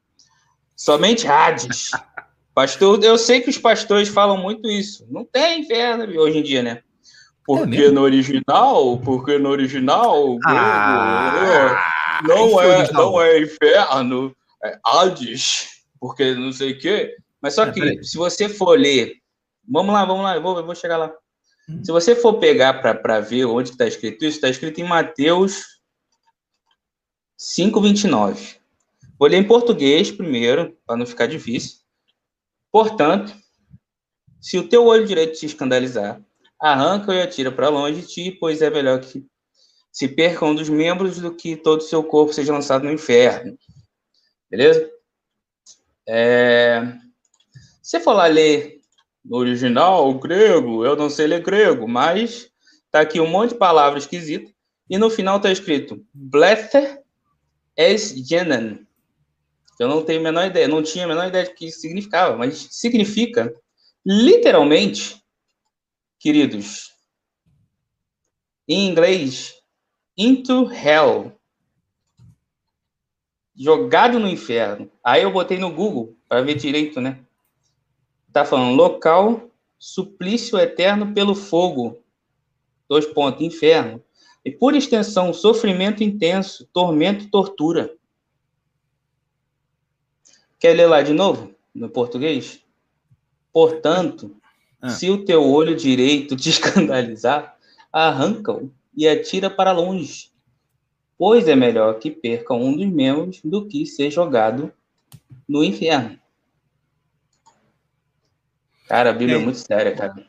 Somente 0.75 1.25
Hades. 1.25 1.91
Pastor, 2.53 3.01
eu 3.05 3.17
sei 3.17 3.39
que 3.39 3.49
os 3.49 3.57
pastores 3.57 4.09
falam 4.09 4.37
muito 4.37 4.69
isso. 4.69 5.07
Não 5.09 5.23
tem 5.23 5.61
inferno 5.61 6.03
hoje 6.19 6.39
em 6.39 6.43
dia, 6.43 6.61
né? 6.61 6.81
Porque 7.45 7.67
mesmo? 7.67 7.95
no 7.95 8.01
original, 8.01 8.97
porque 8.99 9.37
no 9.37 9.49
original, 9.49 10.37
Ah, 10.45 11.91
não 12.23 12.45
isso 12.47 12.53
foi 12.53 12.65
é, 12.65 12.77
original. 12.77 13.03
não 13.11 13.21
é 13.21 13.39
inferno, 13.41 14.35
é 14.63 14.79
Hades, 14.85 15.67
porque 15.99 16.33
não 16.33 16.51
sei 16.51 16.71
o 16.73 16.79
quê. 16.79 17.15
Mas 17.41 17.53
só 17.55 17.63
É, 17.65 17.71
que 17.71 17.79
peraí. 17.79 18.03
se 18.03 18.17
você 18.17 18.49
for 18.49 18.77
ler, 18.79 19.13
vamos 19.67 19.93
lá, 19.93 20.05
vamos 20.05 20.23
lá, 20.23 20.35
eu 20.35 20.41
vou, 20.41 20.57
eu 20.57 20.65
vou 20.65 20.75
chegar 20.75 20.97
lá. 20.97 21.13
Hum. 21.69 21.83
Se 21.83 21.91
você 21.91 22.15
for 22.15 22.35
pegar 22.39 22.81
para 22.81 23.19
ver 23.19 23.45
onde 23.45 23.69
está 23.71 23.85
escrito 23.87 24.23
isso, 24.25 24.37
está 24.37 24.49
escrito 24.49 24.79
em 24.79 24.83
Mateus 24.87 25.63
5:29. 27.37 28.57
Vou 29.17 29.27
ler 29.29 29.37
em 29.37 29.43
português 29.47 30.11
primeiro, 30.11 30.77
para 30.85 30.97
não 30.97 31.05
ficar 31.05 31.27
difícil. 31.27 31.79
Portanto, 32.71 33.33
se 34.41 34.57
o 34.57 34.67
teu 34.67 34.85
olho 34.85 35.05
direito 35.07 35.39
te 35.39 35.45
escandalizar, 35.45 36.21
arranca 36.59 37.13
e 37.13 37.21
atira 37.21 37.51
para 37.51 37.69
longe 37.69 38.01
de 38.01 38.07
ti, 38.07 38.31
pois 38.39 38.61
é 38.61 38.69
melhor 38.69 38.99
que 38.99 39.25
se 39.95 40.09
perca 40.09 40.43
um 40.43 40.53
dos 40.53 40.67
membros 40.67 41.21
do 41.21 41.33
que 41.33 41.55
todo 41.55 41.79
o 41.79 41.83
seu 41.83 42.03
corpo 42.03 42.33
seja 42.33 42.51
lançado 42.51 42.83
no 42.83 42.91
inferno. 42.91 43.57
Beleza? 44.51 44.91
É... 46.05 46.81
Se 47.81 48.01
for 48.01 48.11
lá 48.11 48.25
ler 48.25 48.81
no 49.23 49.37
original, 49.37 50.09
o 50.09 50.19
grego, 50.19 50.85
eu 50.85 50.97
não 50.97 51.09
sei 51.09 51.27
ler 51.27 51.41
grego, 51.41 51.87
mas 51.87 52.51
tá 52.91 52.99
aqui 52.99 53.21
um 53.21 53.29
monte 53.29 53.51
de 53.51 53.57
palavra 53.57 53.97
esquisita, 53.97 54.51
e 54.89 54.97
no 54.97 55.09
final 55.09 55.39
tá 55.39 55.49
escrito 55.49 56.05
Blether 56.13 57.01
es 57.77 58.13
genen. 58.27 58.85
Eu 59.79 59.87
não 59.87 60.03
tenho 60.03 60.19
a 60.19 60.23
menor 60.23 60.45
ideia, 60.45 60.67
não 60.67 60.83
tinha 60.83 61.05
a 61.05 61.07
menor 61.07 61.29
ideia 61.29 61.45
de 61.45 61.53
que 61.53 61.67
isso 61.67 61.79
significava, 61.79 62.35
mas 62.35 62.67
significa 62.71 63.53
literalmente, 64.05 65.23
queridos, 66.19 66.91
em 68.67 68.89
inglês, 68.89 69.54
into 70.17 70.69
hell. 70.71 71.31
Jogado 73.55 74.19
no 74.19 74.27
inferno. 74.27 74.91
Aí 75.03 75.21
eu 75.23 75.31
botei 75.31 75.57
no 75.57 75.71
Google 75.71 76.15
para 76.27 76.41
ver 76.41 76.55
direito, 76.55 76.99
né? 76.99 77.19
Tá 78.33 78.43
falando 78.43 78.75
local, 78.75 79.49
suplício 79.79 80.57
eterno 80.57 81.13
pelo 81.13 81.33
fogo. 81.33 81.97
Dois 82.89 83.05
pontos, 83.05 83.41
inferno. 83.41 84.03
E 84.43 84.51
por 84.51 84.75
extensão, 84.75 85.33
sofrimento 85.33 86.03
intenso, 86.03 86.67
tormento, 86.71 87.29
tortura. 87.29 87.95
Quer 90.59 90.73
ler 90.75 90.87
lá 90.87 91.01
de 91.01 91.13
novo, 91.13 91.53
no 91.73 91.89
português? 91.89 92.61
Portanto, 93.51 94.35
Ah. 94.81 94.89
se 94.89 95.09
o 95.09 95.23
teu 95.25 95.43
olho 95.43 95.75
direito 95.75 96.35
te 96.35 96.49
escandalizar, 96.51 97.57
arranca-o 97.91 98.69
e 98.95 99.07
atira 99.07 99.49
para 99.49 99.71
longe. 99.71 100.31
Pois 101.17 101.47
é 101.47 101.55
melhor 101.55 101.99
que 101.99 102.11
perca 102.11 102.53
um 102.53 102.75
dos 102.75 102.87
membros 102.87 103.41
do 103.43 103.67
que 103.67 103.85
ser 103.85 104.11
jogado 104.11 104.71
no 105.47 105.63
inferno. 105.63 106.19
Cara, 108.87 109.09
a 109.09 109.13
Bíblia 109.13 109.37
é, 109.37 109.41
É. 109.41 109.43
muito 109.43 109.57
séria, 109.59 109.95
cara. 109.95 110.25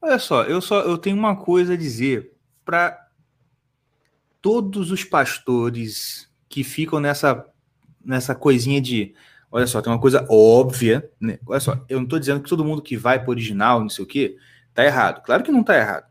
Olha 0.00 0.18
só, 0.18 0.44
eu 0.44 0.60
só 0.60 0.80
eu 0.82 0.96
tenho 0.96 1.16
uma 1.16 1.36
coisa 1.36 1.72
a 1.72 1.76
dizer 1.76 2.32
para 2.64 3.08
todos 4.40 4.90
os 4.92 5.02
pastores 5.02 6.30
que 6.48 6.62
ficam 6.62 7.00
nessa 7.00 7.44
nessa 8.04 8.34
coisinha 8.34 8.80
de, 8.80 9.14
olha 9.50 9.66
só, 9.66 9.82
tem 9.82 9.92
uma 9.92 10.00
coisa 10.00 10.26
óbvia, 10.30 11.10
né? 11.20 11.38
Olha 11.46 11.60
só, 11.60 11.84
eu 11.88 11.98
não 11.98 12.04
estou 12.04 12.18
dizendo 12.18 12.40
que 12.40 12.48
todo 12.48 12.64
mundo 12.64 12.80
que 12.80 12.96
vai 12.96 13.18
para 13.18 13.28
original, 13.30 13.80
não 13.80 13.88
sei 13.88 14.04
o 14.04 14.08
quê, 14.08 14.36
tá 14.72 14.84
errado. 14.84 15.22
Claro 15.22 15.42
que 15.42 15.50
não 15.50 15.62
tá 15.62 15.76
errado. 15.76 16.06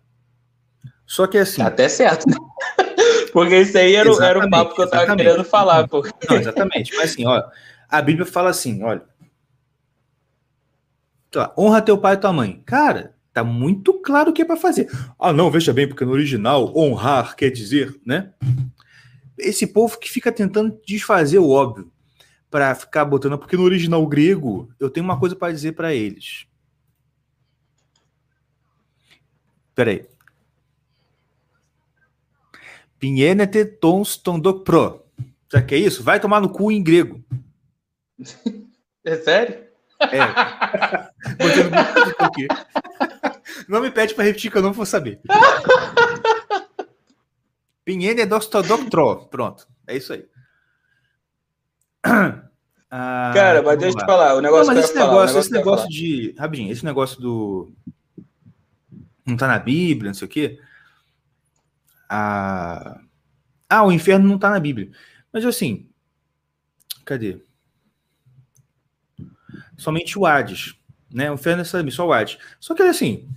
Só 1.08 1.26
que 1.26 1.38
assim, 1.38 1.62
Tá 1.62 1.68
até 1.68 1.88
certo, 1.90 2.30
né? 2.30 2.36
Porque 3.34 3.56
isso 3.62 3.78
aí 3.78 3.96
era, 3.96 4.12
o- 4.12 4.22
era 4.22 4.40
o 4.46 4.50
papo 4.50 4.76
que 4.76 4.82
eu 4.82 4.90
tava 4.90 5.04
exatamente. 5.04 5.26
querendo 5.26 5.44
falar, 5.46 5.88
pô. 5.88 6.02
Não, 6.30 6.36
exatamente. 6.38 6.94
Mas 6.96 7.12
assim, 7.12 7.26
ó, 7.26 7.42
a 7.90 8.02
Bíblia 8.02 8.26
fala 8.26 8.50
assim, 8.50 8.84
olha. 8.84 9.02
Tá, 11.32 11.54
honra 11.58 11.82
teu 11.82 11.98
pai 11.98 12.16
e 12.16 12.18
tua 12.18 12.34
mãe. 12.34 12.62
Cara, 12.66 13.16
tá 13.34 13.44
muito 13.44 13.94
claro 14.02 14.32
o 14.32 14.34
que 14.34 14.42
é 14.42 14.46
para 14.46 14.58
fazer. 14.58 14.90
Ah, 15.20 15.32
não, 15.32 15.50
veja 15.52 15.74
bem, 15.74 15.88
porque 15.88 16.04
no 16.06 16.12
original 16.12 16.76
honrar 16.78 17.36
quer 17.36 17.50
dizer, 17.52 17.96
né? 18.06 18.34
Esse 19.38 19.68
povo 19.68 20.00
que 20.00 20.10
fica 20.10 20.32
tentando 20.32 20.80
desfazer 20.86 21.38
o 21.38 21.50
óbvio 21.50 21.92
para 22.50 22.74
ficar 22.74 23.06
botando, 23.06 23.38
porque 23.38 23.56
no 23.58 23.64
original 23.64 24.06
grego 24.08 24.70
eu 24.80 24.90
tenho 24.90 25.04
uma 25.06 25.20
coisa 25.20 25.36
para 25.36 25.54
dizer 25.54 25.74
para 25.74 25.94
eles. 25.94 26.48
Peraí. 29.76 30.08
Pinhenete 33.00 33.66
tons 33.66 34.18
tondok 34.18 34.64
pro. 34.64 35.04
Sabe 35.52 35.64
o 35.64 35.68
que 35.68 35.76
é 35.76 35.78
isso? 35.78 36.04
Vai 36.04 36.20
tomar 36.20 36.42
no 36.42 36.50
cu 36.50 36.72
em 36.72 36.84
grego. 36.84 37.24
É 39.06 39.16
sério? 39.16 39.68
É. 40.02 40.20
não 43.68 43.82
me 43.82 43.90
pede 43.90 44.14
para 44.14 44.26
repetir 44.26 44.52
que 44.52 44.58
eu 44.58 44.62
não 44.62 44.74
vou 44.74 44.86
saber. 44.86 45.20
Pinhene 47.86 48.26
dostodoctro. 48.26 49.28
Pronto. 49.28 49.66
É 49.88 49.96
isso 49.96 50.12
aí. 50.14 50.26
Ah, 52.90 53.34
Cara, 53.36 53.62
mas 53.62 53.78
deixa 53.78 53.98
eu 53.98 54.00
te 54.00 54.06
falar. 54.06 54.36
O 54.36 54.40
negócio 54.40 54.68
não, 54.68 54.76
mas 54.76 54.86
esse 54.86 54.96
negócio, 54.96 55.12
falar, 55.12 55.26
negócio, 55.26 55.40
esse 55.40 55.52
negócio 55.52 55.90
de. 55.90 56.34
Rapidinho, 56.40 56.72
esse 56.72 56.86
negócio 56.86 57.20
do. 57.20 57.70
Não 59.26 59.36
tá 59.36 59.46
na 59.46 59.60
Bíblia, 59.60 60.08
não 60.08 60.14
sei 60.14 60.26
o 60.26 60.30
quê. 60.30 60.58
Ah, 62.10 63.00
ah 63.70 63.86
o 63.86 63.92
inferno 63.92 64.28
não 64.28 64.40
tá 64.40 64.50
na 64.50 64.60
Bíblia. 64.60 64.90
Mas 65.32 65.46
assim. 65.46 65.88
Cadê? 67.06 67.42
somente 69.78 70.18
o 70.18 70.26
Hades. 70.26 70.76
Né? 71.14 71.32
O 71.32 71.36
inferno 71.36 71.62
é 71.62 71.92
só 71.92 72.08
o 72.08 72.12
Hades. 72.12 72.38
Só 72.60 72.74
que 72.74 72.82
assim, 72.82 73.30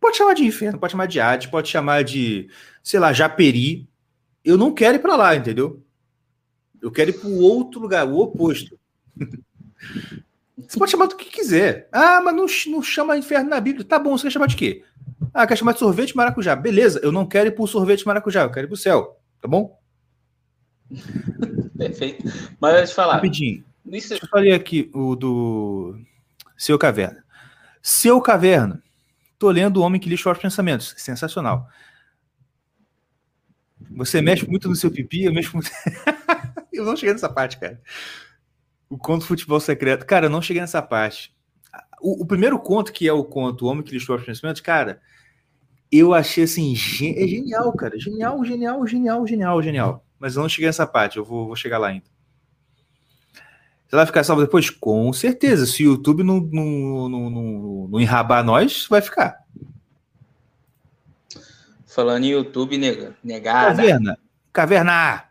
pode 0.00 0.16
chamar 0.16 0.34
de 0.34 0.44
inferno, 0.44 0.78
pode 0.78 0.90
chamar 0.90 1.06
de 1.06 1.20
Hades, 1.20 1.46
pode 1.46 1.68
chamar 1.68 2.04
de, 2.04 2.50
sei 2.82 3.00
lá, 3.00 3.12
Japeri. 3.12 3.88
Eu 4.44 4.58
não 4.58 4.74
quero 4.74 4.96
ir 4.96 5.00
para 5.00 5.16
lá, 5.16 5.34
entendeu? 5.34 5.82
Eu 6.82 6.90
quero 6.90 7.10
ir 7.10 7.14
para 7.14 7.28
outro 7.28 7.80
lugar, 7.80 8.06
o 8.06 8.18
oposto. 8.18 8.78
Você 10.68 10.78
pode 10.78 10.90
chamar 10.90 11.06
do 11.06 11.16
que 11.16 11.30
quiser. 11.30 11.88
Ah, 11.92 12.20
mas 12.20 12.34
não, 12.34 12.46
não 12.72 12.82
chama 12.82 13.16
inferno 13.16 13.50
na 13.50 13.60
Bíblia. 13.60 13.84
Tá 13.84 13.98
bom, 13.98 14.16
você 14.16 14.24
quer 14.24 14.32
chamar 14.32 14.46
de 14.46 14.56
quê? 14.56 14.82
Ah, 15.38 15.46
quer 15.46 15.58
chamar 15.58 15.74
de 15.74 15.80
sorvete 15.80 16.16
maracujá. 16.16 16.56
Beleza, 16.56 16.98
eu 17.02 17.12
não 17.12 17.26
quero 17.26 17.48
ir 17.48 17.52
pro 17.52 17.66
sorvete 17.66 18.06
maracujá, 18.06 18.44
eu 18.44 18.50
quero 18.50 18.66
ir 18.66 18.68
pro 18.68 18.76
céu. 18.76 19.20
Tá 19.38 19.46
bom? 19.46 19.78
Perfeito. 21.76 22.24
Mas 22.58 22.80
eu 22.80 22.86
te 22.86 22.94
falar. 22.94 23.16
Rapidinho. 23.16 23.62
Isso... 23.84 24.08
Deixa 24.08 24.24
eu 24.24 24.28
falar 24.30 24.54
aqui 24.54 24.90
o 24.94 25.14
do 25.14 26.00
Seu 26.56 26.78
Caverna. 26.78 27.22
Seu 27.82 28.18
Caverna. 28.18 28.82
Tô 29.38 29.50
lendo 29.50 29.76
O 29.76 29.82
Homem 29.82 30.00
que 30.00 30.08
Lixa 30.08 30.30
os 30.30 30.38
Pensamentos. 30.38 30.94
Sensacional. 30.96 31.68
Você 33.90 34.22
mexe 34.22 34.48
muito 34.48 34.70
no 34.70 34.74
seu 34.74 34.90
pipi, 34.90 35.24
eu 35.24 35.34
mexo 35.34 35.52
muito. 35.52 35.70
eu 36.72 36.86
não 36.86 36.96
cheguei 36.96 37.12
nessa 37.12 37.28
parte, 37.28 37.58
cara. 37.58 37.78
O 38.88 38.96
conto 38.96 39.26
Futebol 39.26 39.60
Secreto. 39.60 40.06
Cara, 40.06 40.26
eu 40.26 40.30
não 40.30 40.40
cheguei 40.40 40.62
nessa 40.62 40.80
parte. 40.80 41.36
O, 42.00 42.22
o 42.22 42.26
primeiro 42.26 42.58
conto, 42.58 42.90
que 42.90 43.06
é 43.06 43.12
o 43.12 43.22
conto 43.22 43.66
O 43.66 43.68
Homem 43.68 43.84
que 43.84 43.92
Lixa 43.92 44.14
os 44.14 44.24
Pensamentos, 44.24 44.62
cara, 44.62 45.02
eu 45.90 46.12
achei 46.12 46.44
assim, 46.44 46.72
é 46.74 47.26
genial, 47.26 47.72
cara. 47.72 47.98
Genial, 47.98 48.44
genial, 48.44 48.86
genial, 48.86 49.26
genial, 49.26 49.62
genial. 49.62 50.04
Mas 50.18 50.36
eu 50.36 50.42
não 50.42 50.48
cheguei 50.48 50.68
nessa 50.68 50.86
parte, 50.86 51.16
eu 51.16 51.24
vou, 51.24 51.46
vou 51.46 51.56
chegar 51.56 51.78
lá 51.78 51.88
ainda. 51.88 52.04
Você 53.86 53.94
vai 53.94 54.06
ficar 54.06 54.24
salvo 54.24 54.42
depois? 54.42 54.68
Com 54.68 55.12
certeza. 55.12 55.64
Se 55.64 55.86
o 55.86 55.92
YouTube 55.92 56.24
não, 56.24 56.40
não, 56.40 57.08
não, 57.08 57.30
não, 57.30 57.88
não 57.88 58.00
enrabar 58.00 58.44
nós, 58.44 58.86
vai 58.90 59.00
ficar. 59.00 59.44
Falando 61.86 62.24
em 62.24 62.32
YouTube, 62.32 62.76
nega, 62.76 63.16
negada. 63.22 63.76
Caverna. 63.76 64.18
Caverna. 64.52 65.24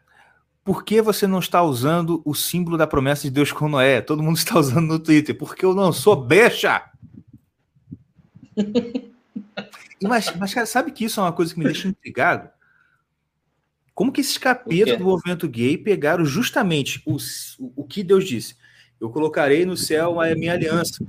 Por 0.63 0.83
que 0.83 1.01
você 1.01 1.27
não 1.27 1.39
está 1.39 1.61
usando 1.61 2.21
o 2.25 2.33
símbolo 2.33 2.77
da 2.77 2.87
promessa 2.87 3.23
de 3.23 3.29
Deus 3.29 3.51
com 3.51 3.67
Noé? 3.67 4.01
Todo 4.01 4.23
mundo 4.23 4.37
está 4.37 4.57
usando 4.57 4.87
no 4.87 4.99
Twitter. 4.99 5.37
Porque 5.37 5.65
eu 5.65 5.75
não 5.75 5.91
sou 5.91 6.15
becha. 6.25 6.81
mas, 10.01 10.35
mas, 10.35 10.53
cara, 10.53 10.65
sabe 10.65 10.91
que 10.91 11.05
isso 11.05 11.19
é 11.19 11.23
uma 11.23 11.33
coisa 11.33 11.53
que 11.53 11.59
me 11.59 11.65
deixa 11.65 11.87
intrigado? 11.87 12.49
Como 13.93 14.11
que 14.11 14.19
esses 14.19 14.37
capetas 14.37 14.97
do 14.97 15.05
movimento 15.05 15.47
gay 15.47 15.77
pegaram 15.77 16.25
justamente 16.25 17.01
o, 17.05 17.17
o 17.75 17.83
que 17.85 18.03
Deus 18.03 18.25
disse? 18.25 18.55
Eu 18.99 19.09
colocarei 19.09 19.65
no 19.65 19.77
céu 19.77 20.19
a 20.19 20.35
minha 20.35 20.53
aliança. 20.53 21.05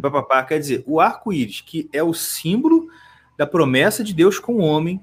Papapá, 0.00 0.44
quer 0.44 0.60
dizer, 0.60 0.84
o 0.86 1.00
arco-íris, 1.00 1.60
que 1.60 1.88
é 1.92 2.02
o 2.02 2.14
símbolo 2.14 2.88
da 3.36 3.46
promessa 3.46 4.04
de 4.04 4.14
Deus 4.14 4.38
com 4.38 4.54
o 4.54 4.60
homem, 4.60 5.00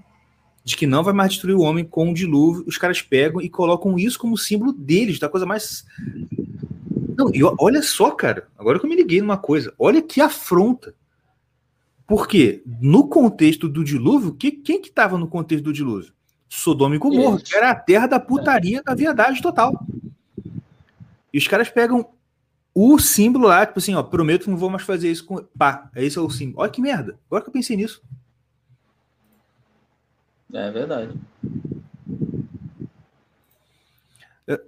de 0.64 0.78
que 0.78 0.88
não 0.88 1.04
vai 1.04 1.14
mais 1.14 1.32
destruir 1.32 1.56
o 1.56 1.62
homem 1.62 1.84
com 1.84 2.10
o 2.10 2.14
dilúvio, 2.14 2.64
os 2.66 2.78
caras 2.78 3.02
pegam 3.02 3.42
e 3.42 3.50
colocam 3.50 4.00
isso 4.00 4.18
como 4.18 4.38
símbolo 4.38 4.74
deles, 4.74 5.20
da 5.20 5.30
coisa 5.30 5.46
mais. 5.46 5.86
Não, 7.18 7.30
e 7.34 7.42
olha 7.60 7.84
só, 7.84 8.12
cara, 8.12 8.48
agora 8.58 8.80
que 8.80 8.86
eu 8.86 8.90
me 8.90 8.96
liguei 8.96 9.22
numa 9.22 9.38
coisa, 9.38 9.74
olha 9.78 10.02
que 10.02 10.22
afronta. 10.22 10.96
Porque 12.08 12.62
no 12.66 13.08
contexto 13.08 13.68
do 13.68 13.84
dilúvio, 13.84 14.36
que, 14.36 14.52
quem 14.52 14.82
que 14.82 14.90
estava 14.90 15.18
no 15.18 15.28
contexto 15.28 15.66
do 15.66 15.74
dilúvio? 15.74 16.14
Sodoma 16.48 16.96
e 16.96 17.00
Gomorra, 17.00 17.40
que 17.40 17.56
era 17.56 17.72
a 17.72 17.76
terra 17.76 18.08
da 18.08 18.20
putaria, 18.20 18.84
da 18.84 18.94
viadagem 18.94 19.42
total. 19.42 19.74
E 21.34 21.38
os 21.38 21.48
caras 21.48 21.70
pegam 21.70 22.08
o 22.74 23.00
símbolo 23.00 23.48
lá, 23.48 23.66
tipo 23.66 23.80
assim, 23.80 23.96
ó, 23.96 24.04
prometo 24.04 24.44
que 24.44 24.50
não 24.50 24.58
vou 24.58 24.70
mais 24.70 24.84
fazer 24.84 25.12
isso 25.12 25.26
com. 25.26 25.44
Pá, 25.58 25.90
esse 25.96 26.18
é 26.18 26.22
o 26.22 26.30
símbolo. 26.30 26.62
Olha 26.62 26.72
que 26.72 26.82
merda. 26.82 27.18
Agora 27.26 27.44
que 27.44 27.50
eu 27.50 27.54
pensei 27.54 27.76
nisso. 27.76 28.02
É 30.54 30.72
verdade. 30.72 31.14
É... 34.48 34.62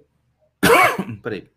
Peraí. 1.22 1.48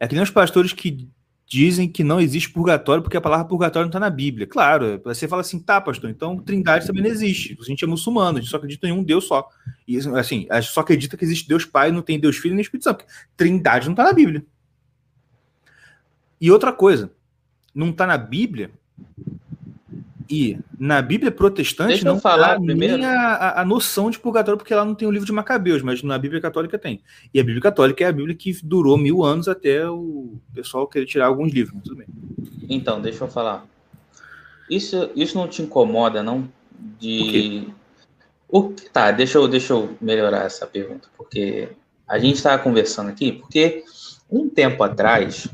É 0.00 0.08
que 0.08 0.14
nem 0.14 0.22
os 0.22 0.30
pastores 0.30 0.72
que 0.72 1.08
dizem 1.48 1.90
que 1.90 2.04
não 2.04 2.20
existe 2.20 2.50
purgatório 2.50 3.02
porque 3.02 3.16
a 3.16 3.20
palavra 3.20 3.46
purgatório 3.46 3.86
não 3.86 3.88
está 3.88 3.98
na 3.98 4.10
Bíblia. 4.10 4.46
Claro, 4.46 5.00
você 5.02 5.26
fala 5.26 5.40
assim, 5.40 5.58
tá, 5.58 5.80
pastor, 5.80 6.10
então 6.10 6.36
trindade 6.36 6.86
também 6.86 7.02
não 7.02 7.10
existe. 7.10 7.56
A 7.58 7.64
gente 7.64 7.82
é 7.82 7.86
muçulmano, 7.86 8.36
a 8.36 8.40
gente 8.40 8.50
só 8.50 8.58
acredita 8.58 8.86
em 8.86 8.92
um 8.92 9.02
Deus 9.02 9.26
só. 9.26 9.48
E 9.86 9.96
assim, 9.96 10.46
a 10.50 10.60
gente 10.60 10.72
só 10.72 10.82
acredita 10.82 11.16
que 11.16 11.24
existe 11.24 11.48
Deus 11.48 11.64
Pai, 11.64 11.90
não 11.90 12.02
tem 12.02 12.20
Deus 12.20 12.36
Filho 12.36 12.54
nem 12.54 12.60
Espírito 12.60 12.84
Santo. 12.84 13.04
Trindade 13.34 13.86
não 13.86 13.94
está 13.94 14.04
na 14.04 14.12
Bíblia. 14.12 14.44
E 16.38 16.50
outra 16.50 16.70
coisa, 16.70 17.10
não 17.74 17.90
está 17.90 18.06
na 18.06 18.18
Bíblia 18.18 18.70
e 20.30 20.58
na 20.78 21.00
Bíblia 21.00 21.30
protestante 21.30 21.88
Deixa 21.88 22.04
não 22.04 22.20
falar 22.20 22.60
nem 22.60 23.04
a, 23.04 23.34
a, 23.34 23.62
a, 23.62 23.64
noção 23.64 24.10
de 24.10 24.18
purgatório, 24.18 24.58
porque 24.58 24.74
lá 24.74 24.84
não 24.84 24.94
tem 24.94 25.08
o 25.08 25.10
livro 25.10 25.26
de 25.26 25.32
Macabeus, 25.32 25.80
mas 25.80 26.02
na 26.02 26.18
Bíblia 26.18 26.40
católica 26.40 26.78
tem. 26.78 27.02
E 27.32 27.40
a 27.40 27.42
Bíblia 27.42 27.62
católica 27.62 28.04
é 28.04 28.08
a 28.08 28.12
Bíblia 28.12 28.34
que 28.34 28.52
durou 28.62 28.98
mil 28.98 29.24
anos 29.24 29.48
até 29.48 29.88
o 29.88 30.34
pessoal 30.52 30.86
querer 30.86 31.06
tirar 31.06 31.26
alguns 31.26 31.52
livros, 31.52 31.74
mas 31.74 31.84
tudo 31.84 31.96
bem. 31.96 32.06
Então, 32.68 33.00
deixa 33.00 33.24
eu 33.24 33.28
falar. 33.28 33.66
Isso, 34.68 35.10
isso 35.16 35.38
não 35.38 35.48
te 35.48 35.62
incomoda, 35.62 36.22
não? 36.22 36.46
De. 37.00 37.68
O, 38.48 38.72
tá, 38.92 39.10
deixa 39.10 39.38
eu, 39.38 39.48
deixa 39.48 39.72
eu 39.72 39.96
melhorar 40.00 40.44
essa 40.44 40.66
pergunta, 40.66 41.08
porque 41.16 41.70
a 42.06 42.18
gente 42.18 42.36
estava 42.36 42.62
conversando 42.62 43.08
aqui, 43.08 43.32
porque 43.32 43.84
um 44.30 44.48
tempo 44.48 44.82
atrás, 44.82 45.48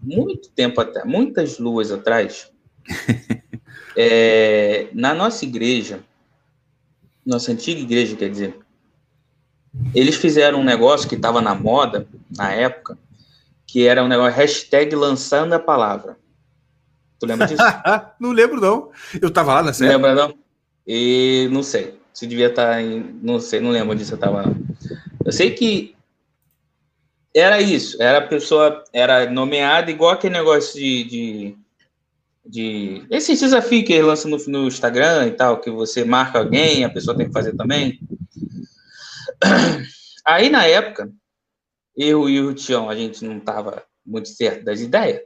muito 0.00 0.48
tempo 0.50 0.80
atrás, 0.80 1.08
muitas 1.08 1.58
luas 1.58 1.90
atrás, 1.90 2.52
É, 3.96 4.88
na 4.92 5.14
nossa 5.14 5.44
igreja, 5.44 6.00
nossa 7.24 7.52
antiga 7.52 7.80
igreja, 7.80 8.16
quer 8.16 8.30
dizer, 8.30 8.58
eles 9.94 10.16
fizeram 10.16 10.60
um 10.60 10.64
negócio 10.64 11.08
que 11.08 11.14
estava 11.14 11.40
na 11.40 11.54
moda 11.54 12.06
na 12.36 12.52
época, 12.52 12.98
que 13.66 13.86
era 13.86 14.04
um 14.04 14.08
negócio 14.08 14.36
hashtag 14.36 14.94
lançando 14.94 15.52
a 15.52 15.58
palavra. 15.58 16.16
Tu 17.18 17.26
lembra 17.26 17.46
disso? 17.46 17.62
não 18.20 18.32
lembro, 18.32 18.60
não. 18.60 18.90
Eu 19.20 19.30
tava 19.30 19.54
lá 19.54 19.62
na 19.62 19.72
série. 19.72 19.92
Não 19.92 19.96
lembra, 19.96 20.14
não? 20.14 20.34
E 20.86 21.48
não 21.50 21.62
sei. 21.62 21.98
Se 22.12 22.26
devia 22.26 22.46
estar 22.46 22.74
tá 22.74 22.82
em. 22.82 23.18
Não 23.22 23.40
sei, 23.40 23.60
não 23.60 23.70
lembro 23.70 23.96
disso 23.96 24.14
eu 24.14 24.18
tava 24.18 24.42
lá. 24.42 24.54
Eu 25.24 25.32
sei 25.32 25.50
que 25.50 25.96
era 27.34 27.60
isso. 27.60 28.00
Era 28.00 28.18
a 28.18 28.26
pessoa, 28.26 28.84
era 28.92 29.28
nomeada 29.30 29.90
igual 29.90 30.12
aquele 30.12 30.34
negócio 30.34 30.78
de, 30.78 31.04
de 31.04 31.58
de 32.44 33.06
esse 33.10 33.34
desafio 33.34 33.84
que 33.84 33.92
ele 33.92 34.02
lança 34.02 34.28
no, 34.28 34.36
no, 34.46 34.68
Instagram 34.68 35.28
e 35.28 35.32
tal, 35.32 35.60
que 35.60 35.70
você 35.70 36.04
marca 36.04 36.38
alguém, 36.38 36.84
a 36.84 36.90
pessoa 36.90 37.16
tem 37.16 37.26
que 37.26 37.32
fazer 37.32 37.56
também. 37.56 37.98
Aí 40.26 40.50
na 40.50 40.66
época, 40.66 41.10
eu 41.96 42.28
e 42.28 42.40
o 42.40 42.54
Tião, 42.54 42.90
a 42.90 42.96
gente 42.96 43.24
não 43.24 43.38
estava 43.38 43.82
muito 44.04 44.28
certo 44.28 44.64
das 44.64 44.80
ideias, 44.80 45.22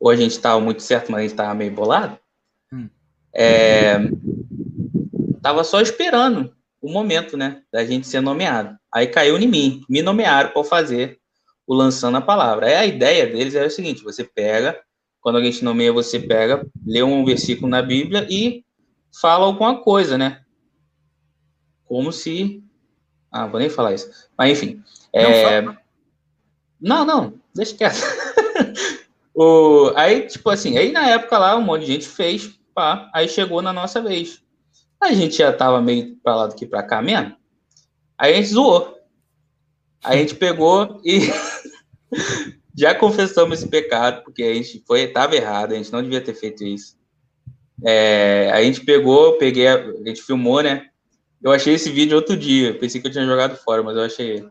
ou 0.00 0.10
a 0.10 0.16
gente 0.16 0.32
estava 0.32 0.60
muito 0.60 0.82
certo, 0.82 1.12
mas 1.12 1.18
a 1.18 1.22
gente 1.22 1.32
estava 1.32 1.54
meio 1.54 1.72
bolado. 1.72 2.18
Hum. 2.72 2.88
É, 3.32 3.98
tava 5.40 5.62
só 5.62 5.80
esperando 5.80 6.54
o 6.80 6.90
momento, 6.90 7.36
né, 7.36 7.62
da 7.72 7.84
gente 7.84 8.08
ser 8.08 8.20
nomeado. 8.20 8.76
Aí 8.92 9.06
caiu 9.06 9.38
em 9.38 9.46
mim, 9.46 9.82
me 9.88 10.02
nomearam 10.02 10.50
para 10.50 10.64
fazer 10.64 11.18
o 11.66 11.74
lançando 11.74 12.16
a 12.16 12.22
palavra. 12.22 12.66
Aí 12.66 12.74
a 12.74 12.86
ideia 12.86 13.26
deles 13.26 13.54
era 13.54 13.68
o 13.68 13.70
seguinte: 13.70 14.02
você 14.02 14.24
pega 14.24 14.80
quando 15.20 15.36
alguém 15.36 15.52
te 15.52 15.64
nomeia, 15.64 15.92
você 15.92 16.18
pega, 16.18 16.66
lê 16.84 17.02
um 17.02 17.24
versículo 17.24 17.68
na 17.68 17.82
Bíblia 17.82 18.26
e 18.30 18.64
fala 19.20 19.46
alguma 19.46 19.80
coisa, 19.82 20.16
né? 20.16 20.40
Como 21.84 22.12
se. 22.12 22.62
Ah, 23.30 23.46
vou 23.46 23.60
nem 23.60 23.68
falar 23.68 23.94
isso. 23.94 24.10
Mas 24.36 24.52
enfim. 24.52 24.82
É... 25.12 25.62
Não, 26.80 27.04
não, 27.04 27.34
deixa 27.54 27.76
quieto. 27.76 28.00
o... 29.34 29.92
Aí, 29.96 30.26
tipo 30.26 30.48
assim, 30.48 30.78
aí 30.78 30.90
na 30.90 31.06
época 31.08 31.38
lá, 31.38 31.56
um 31.56 31.62
monte 31.62 31.84
de 31.84 31.92
gente 31.92 32.08
fez 32.08 32.58
pá. 32.74 33.10
Aí 33.12 33.28
chegou 33.28 33.60
na 33.60 33.72
nossa 33.72 34.00
vez. 34.00 34.42
A 35.00 35.12
gente 35.12 35.36
já 35.36 35.52
tava 35.52 35.80
meio 35.80 36.16
pra 36.16 36.36
lá 36.36 36.46
do 36.46 36.54
que 36.54 36.66
pra 36.66 36.82
cá 36.82 37.02
mesmo. 37.02 37.36
Aí 38.16 38.32
a 38.32 38.36
gente 38.36 38.48
zoou. 38.48 38.98
Aí 40.02 40.18
a 40.18 40.20
gente 40.22 40.34
pegou 40.34 41.00
e 41.04 41.20
já 42.76 42.94
confessamos 42.94 43.58
esse 43.58 43.68
pecado, 43.68 44.22
porque 44.24 44.42
a 44.42 44.54
gente 44.54 44.82
foi, 44.86 45.06
tava 45.08 45.36
errado, 45.36 45.72
a 45.72 45.76
gente 45.76 45.92
não 45.92 46.02
devia 46.02 46.20
ter 46.20 46.34
feito 46.34 46.64
isso. 46.64 46.96
É, 47.84 48.50
a 48.52 48.62
gente 48.62 48.82
pegou, 48.82 49.38
peguei, 49.38 49.66
a, 49.66 49.76
a 49.76 50.08
gente 50.08 50.22
filmou, 50.22 50.62
né? 50.62 50.86
Eu 51.42 51.50
achei 51.50 51.74
esse 51.74 51.90
vídeo 51.90 52.16
outro 52.16 52.36
dia. 52.36 52.74
Pensei 52.74 53.00
que 53.00 53.06
eu 53.06 53.12
tinha 53.12 53.24
jogado 53.24 53.56
fora, 53.56 53.82
mas 53.82 53.96
eu 53.96 54.02
achei. 54.02 54.44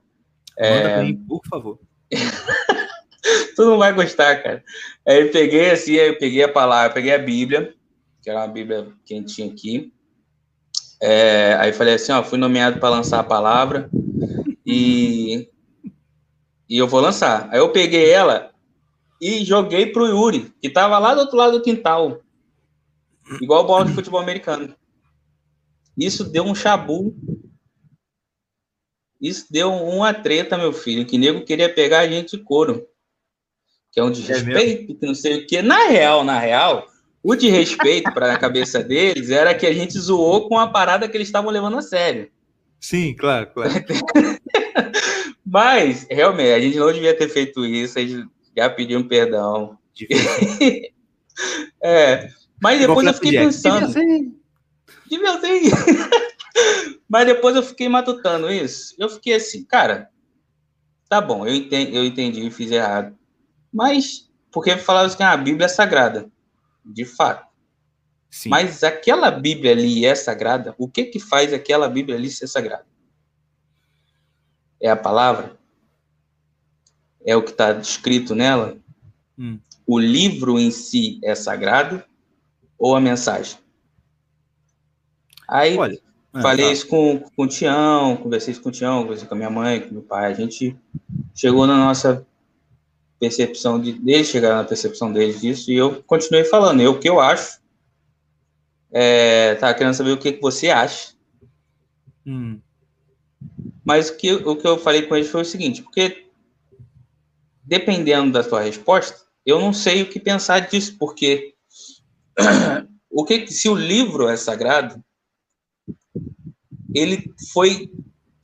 É... 0.57 1.03
Mim, 1.03 1.15
por 1.27 1.41
favor. 1.47 1.79
tu 3.55 3.65
não 3.65 3.77
vai 3.77 3.93
gostar, 3.93 4.41
cara. 4.41 4.63
Aí 5.07 5.21
eu 5.21 5.31
peguei 5.31 5.69
assim, 5.69 5.93
eu 5.93 6.17
peguei 6.17 6.43
a 6.43 6.49
palavra, 6.49 6.93
peguei 6.93 7.13
a 7.13 7.19
Bíblia, 7.19 7.73
que 8.21 8.29
era 8.29 8.39
uma 8.39 8.47
Bíblia 8.47 8.87
que 9.05 9.13
a 9.13 9.17
gente 9.17 9.35
tinha 9.35 9.47
aqui. 9.47 9.93
É, 11.01 11.55
aí 11.59 11.71
falei 11.71 11.93
assim, 11.93 12.11
ó, 12.11 12.23
fui 12.23 12.37
nomeado 12.37 12.79
para 12.79 12.89
lançar 12.89 13.19
a 13.19 13.23
palavra 13.23 13.89
e 14.65 15.47
e 16.69 16.77
eu 16.77 16.87
vou 16.87 17.01
lançar. 17.01 17.49
Aí 17.51 17.59
eu 17.59 17.71
peguei 17.71 18.11
ela 18.11 18.51
e 19.19 19.43
joguei 19.43 19.87
pro 19.87 20.05
Yuri, 20.05 20.53
que 20.61 20.69
tava 20.69 20.99
lá 20.99 21.13
do 21.13 21.21
outro 21.21 21.35
lado 21.35 21.57
do 21.57 21.63
quintal, 21.63 22.21
igual 23.41 23.65
bola 23.65 23.85
de 23.85 23.93
futebol 23.93 24.19
americano. 24.19 24.75
Isso 25.97 26.23
deu 26.23 26.43
um 26.43 26.55
chabu. 26.55 27.15
Isso 29.19 29.47
deu 29.51 29.73
uma 29.73 30.13
treta, 30.13 30.57
meu 30.57 30.71
filho, 30.71 31.05
que 31.05 31.17
nego 31.17 31.43
queria 31.43 31.73
pegar 31.73 31.99
a 31.99 32.07
gente 32.07 32.37
de 32.37 32.43
couro. 32.43 32.87
Que 33.91 33.99
é 33.99 34.03
um 34.03 34.11
desrespeito, 34.11 34.93
é 34.93 34.95
que 34.95 35.05
não 35.05 35.15
sei 35.15 35.39
o 35.39 35.47
que. 35.47 35.61
Na 35.61 35.87
real, 35.87 36.23
na 36.23 36.39
real, 36.39 36.87
o 37.21 37.35
de 37.35 37.49
respeito 37.49 38.13
para 38.13 38.33
a 38.33 38.39
cabeça 38.39 38.81
deles 38.81 39.29
era 39.29 39.53
que 39.53 39.65
a 39.65 39.73
gente 39.73 39.99
zoou 39.99 40.47
com 40.47 40.57
a 40.57 40.67
parada 40.67 41.09
que 41.09 41.17
eles 41.17 41.27
estavam 41.27 41.51
levando 41.51 41.77
a 41.77 41.81
sério. 41.81 42.31
Sim, 42.79 43.13
claro, 43.13 43.51
claro. 43.53 43.73
Mas, 45.51 46.05
realmente, 46.09 46.53
a 46.53 46.59
gente 46.59 46.77
não 46.77 46.93
devia 46.93 47.17
ter 47.17 47.27
feito 47.27 47.65
isso, 47.65 47.97
a 47.97 48.01
gente 48.01 48.29
já 48.55 48.69
pediu 48.69 48.99
um 48.99 49.07
perdão. 49.07 49.79
é, 51.81 52.29
mas 52.61 52.79
depois 52.79 53.07
eu 53.07 53.13
fiquei 53.15 53.31
pensando. 53.31 53.87
Devia 55.09 55.39
ser. 55.39 55.71
mas 57.09 57.25
depois 57.25 57.55
eu 57.55 57.63
fiquei 57.63 57.89
matutando 57.89 58.51
isso. 58.51 58.93
Eu 58.99 59.09
fiquei 59.09 59.33
assim, 59.33 59.65
cara, 59.65 60.09
tá 61.09 61.19
bom, 61.19 61.47
eu 61.47 61.55
entendi, 61.55 61.95
eu 61.95 62.05
entendi 62.05 62.47
fiz 62.51 62.69
errado. 62.69 63.17
Mas, 63.73 64.29
porque 64.51 64.77
falaram 64.77 65.09
que 65.09 65.23
ah, 65.23 65.31
a 65.31 65.37
Bíblia 65.37 65.65
é 65.65 65.69
sagrada 65.69 66.29
de 66.85 67.05
fato. 67.05 67.49
Sim. 68.29 68.49
Mas 68.49 68.83
aquela 68.83 69.31
Bíblia 69.31 69.71
ali 69.71 70.05
é 70.05 70.13
sagrada? 70.13 70.75
O 70.77 70.87
que 70.87 71.05
que 71.05 71.19
faz 71.19 71.51
aquela 71.51 71.89
Bíblia 71.89 72.15
ali 72.15 72.29
ser 72.29 72.45
sagrada? 72.45 72.85
É 74.81 74.89
a 74.89 74.95
palavra? 74.95 75.57
É 77.25 77.35
o 77.35 77.43
que 77.43 77.51
está 77.51 77.71
escrito 77.73 78.33
nela? 78.33 78.77
Hum. 79.37 79.59
O 79.85 79.99
livro 79.99 80.59
em 80.59 80.71
si 80.71 81.19
é 81.23 81.35
sagrado 81.35 82.03
ou 82.77 82.95
a 82.95 83.01
mensagem? 83.01 83.57
Aí 85.47 85.77
Olha, 85.77 85.99
é, 86.35 86.41
falei 86.41 86.67
tá. 86.67 86.71
isso 86.71 86.87
com, 86.87 87.19
com 87.19 87.43
o 87.43 87.47
Tião, 87.47 88.15
conversei 88.17 88.51
isso 88.51 88.61
com 88.61 88.69
o 88.69 88.71
Tião, 88.71 89.01
conversei 89.01 89.27
com 89.27 89.33
a 89.33 89.37
minha 89.37 89.49
mãe, 89.49 89.81
com 89.81 89.93
meu 89.93 90.03
pai. 90.03 90.31
A 90.31 90.33
gente 90.33 90.77
chegou 91.33 91.65
na 91.65 91.75
nossa 91.75 92.25
percepção 93.19 93.81
de, 93.81 93.93
deles, 93.93 94.27
chegaram 94.27 94.57
na 94.57 94.63
percepção 94.63 95.11
deles 95.11 95.41
disso, 95.41 95.71
e 95.71 95.75
eu 95.75 96.01
continuei 96.03 96.45
falando, 96.45 96.81
eu 96.81 96.91
o 96.91 96.99
que 96.99 97.09
eu 97.09 97.19
acho, 97.19 97.59
é, 98.91 99.55
tá 99.55 99.73
querendo 99.73 99.93
saber 99.93 100.11
o 100.11 100.17
que, 100.17 100.33
que 100.33 100.41
você 100.41 100.69
acha. 100.69 101.13
Hum. 102.25 102.59
Mas 103.89 104.09
o 104.09 104.17
que, 104.17 104.31
o 104.31 104.55
que 104.55 104.67
eu 104.67 104.77
falei 104.77 105.01
com 105.01 105.15
eles 105.15 105.31
foi 105.31 105.41
o 105.41 105.45
seguinte, 105.45 105.81
porque 105.81 106.27
dependendo 107.63 108.31
da 108.31 108.43
sua 108.43 108.61
resposta, 108.61 109.17
eu 109.43 109.59
não 109.59 109.73
sei 109.73 110.03
o 110.03 110.07
que 110.07 110.19
pensar 110.19 110.59
disso, 110.59 110.95
porque 110.99 111.55
o 113.09 113.25
que 113.25 113.47
se 113.47 113.67
o 113.67 113.73
livro 113.73 114.29
é 114.29 114.37
sagrado, 114.37 115.03
ele 116.93 117.33
foi 117.51 117.91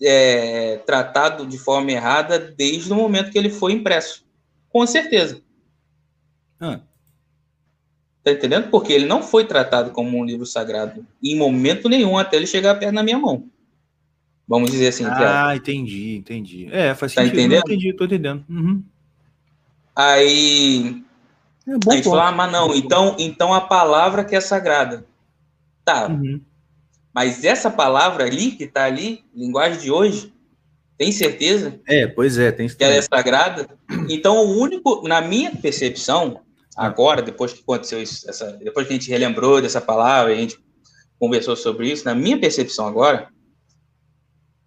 é, 0.01 0.77
tratado 0.77 1.45
de 1.45 1.59
forma 1.59 1.91
errada 1.91 2.39
desde 2.39 2.91
o 2.91 2.95
momento 2.95 3.29
que 3.29 3.37
ele 3.37 3.51
foi 3.51 3.73
impresso. 3.73 4.25
Com 4.67 4.87
certeza. 4.87 5.43
Ah. 6.59 6.81
Tá 8.23 8.31
entendendo? 8.31 8.71
Porque 8.71 8.91
ele 8.91 9.05
não 9.05 9.21
foi 9.21 9.45
tratado 9.45 9.91
como 9.91 10.17
um 10.17 10.25
livro 10.25 10.47
sagrado 10.47 11.05
em 11.21 11.37
momento 11.37 11.87
nenhum 11.87 12.17
até 12.17 12.35
ele 12.35 12.47
chegar 12.47 12.79
perto 12.79 12.95
na 12.95 13.03
minha 13.03 13.19
mão. 13.19 13.47
Vamos 14.47 14.71
dizer 14.71 14.89
assim. 14.89 15.05
Ah, 15.05 15.53
é. 15.53 15.57
entendi, 15.57 16.17
entendi. 16.17 16.67
É, 16.71 16.93
faz 16.93 17.13
tá 17.13 17.21
sentido. 17.21 17.39
Entendendo? 17.39 17.63
Entendi, 17.65 17.93
tô 17.93 18.05
entendendo. 18.05 18.45
Uhum. 18.49 18.83
Aí. 19.95 21.03
É 21.67 21.77
bom 21.79 21.91
aí 21.91 22.03
falar, 22.03 22.27
ah, 22.27 22.31
mas 22.31 22.51
não, 22.51 22.75
então, 22.75 23.15
então 23.17 23.53
a 23.53 23.61
palavra 23.61 24.23
que 24.23 24.35
é 24.35 24.39
sagrada. 24.39 25.05
Tá. 25.83 26.07
Uhum. 26.07 26.39
Mas 27.13 27.43
essa 27.43 27.71
palavra 27.71 28.25
ali, 28.25 28.51
que 28.51 28.67
tá 28.67 28.83
ali, 28.83 29.23
linguagem 29.33 29.79
de 29.79 29.89
hoje, 29.89 30.33
tem 30.97 31.11
certeza? 31.11 31.79
É, 31.87 32.05
pois 32.05 32.37
é, 32.37 32.51
tem 32.51 32.67
certeza. 32.67 32.77
Que 32.77 32.83
ela 32.83 32.95
é 32.95 33.01
sagrada? 33.01 33.67
Então, 34.09 34.37
o 34.37 34.59
único, 34.59 35.07
na 35.07 35.21
minha 35.21 35.51
percepção, 35.51 36.41
agora, 36.75 37.21
depois 37.21 37.51
que 37.53 37.61
aconteceu 37.61 38.01
isso, 38.01 38.29
essa, 38.29 38.51
depois 38.63 38.85
que 38.85 38.93
a 38.93 38.97
gente 38.97 39.09
relembrou 39.09 39.61
dessa 39.61 39.81
palavra, 39.81 40.33
a 40.33 40.35
gente 40.35 40.59
conversou 41.17 41.55
sobre 41.55 41.91
isso, 41.91 42.05
na 42.05 42.13
minha 42.13 42.37
percepção 42.37 42.85
agora, 42.87 43.29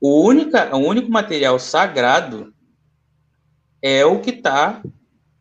o, 0.00 0.22
única, 0.26 0.74
o 0.74 0.78
único 0.78 1.10
material 1.10 1.58
sagrado 1.58 2.52
é 3.80 4.04
o 4.04 4.20
que 4.20 4.30
está, 4.30 4.82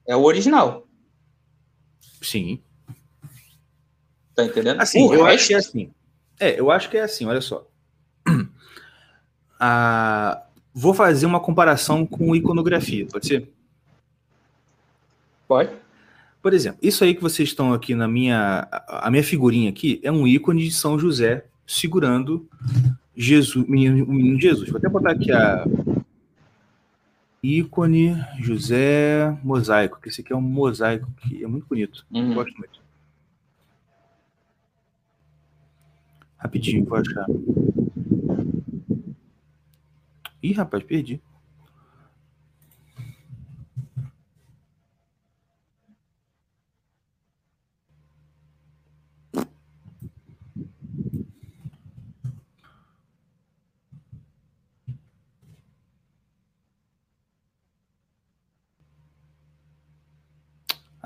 é 0.08 0.16
o 0.16 0.24
original. 0.24 0.88
Sim. 2.22 2.62
Tá 4.36 4.44
entendendo? 4.44 4.82
Assim, 4.82 5.08
o 5.08 5.14
eu 5.14 5.24
resto... 5.24 5.36
acho 5.36 5.48
que 5.48 5.54
é 5.54 5.58
assim. 5.58 5.92
É, 6.40 6.60
eu 6.60 6.72
acho 6.72 6.90
que 6.90 6.98
é 6.98 7.02
assim, 7.02 7.26
olha 7.26 7.42
só. 7.42 7.68
A, 9.60 10.44
Vou 10.80 10.94
fazer 10.94 11.26
uma 11.26 11.40
comparação 11.40 12.06
com 12.06 12.36
iconografia, 12.36 13.08
pode 13.08 13.26
ser? 13.26 13.52
Pode. 15.48 15.72
Por 16.40 16.54
exemplo, 16.54 16.78
isso 16.84 17.04
aí 17.04 17.16
que 17.16 17.22
vocês 17.22 17.50
estão 17.50 17.74
aqui 17.74 17.96
na 17.96 18.08
minha. 18.08 18.68
A 18.88 19.10
minha 19.10 19.24
figurinha 19.24 19.72
aqui 19.72 20.00
é 20.04 20.12
um 20.12 20.28
ícone 20.28 20.64
de 20.64 20.72
São 20.72 21.00
José 21.00 21.46
segurando 21.66 22.48
Jesus, 23.18 23.56
o 23.56 23.72
menino 23.72 24.40
Jesus. 24.40 24.70
Vou 24.70 24.78
até 24.78 24.88
botar 24.88 25.12
aqui 25.12 25.32
a. 25.32 25.66
Ícone 27.42 28.16
José 28.40 29.38
Mosaico, 29.44 30.02
que 30.02 30.10
esse 30.10 30.22
aqui 30.22 30.34
é 30.34 30.36
um 30.36 30.42
mosaico 30.42 31.10
que 31.18 31.44
é 31.44 31.48
muito 31.48 31.66
bonito. 31.68 32.06
Uhum. 32.12 32.34
Gosto 32.34 32.58
muito. 32.58 32.82
Rapidinho, 36.38 36.86
vou 36.86 36.98
achar. 36.98 37.26
Ih, 40.42 40.54
rapaz, 40.54 40.84
perdi. 40.84 41.22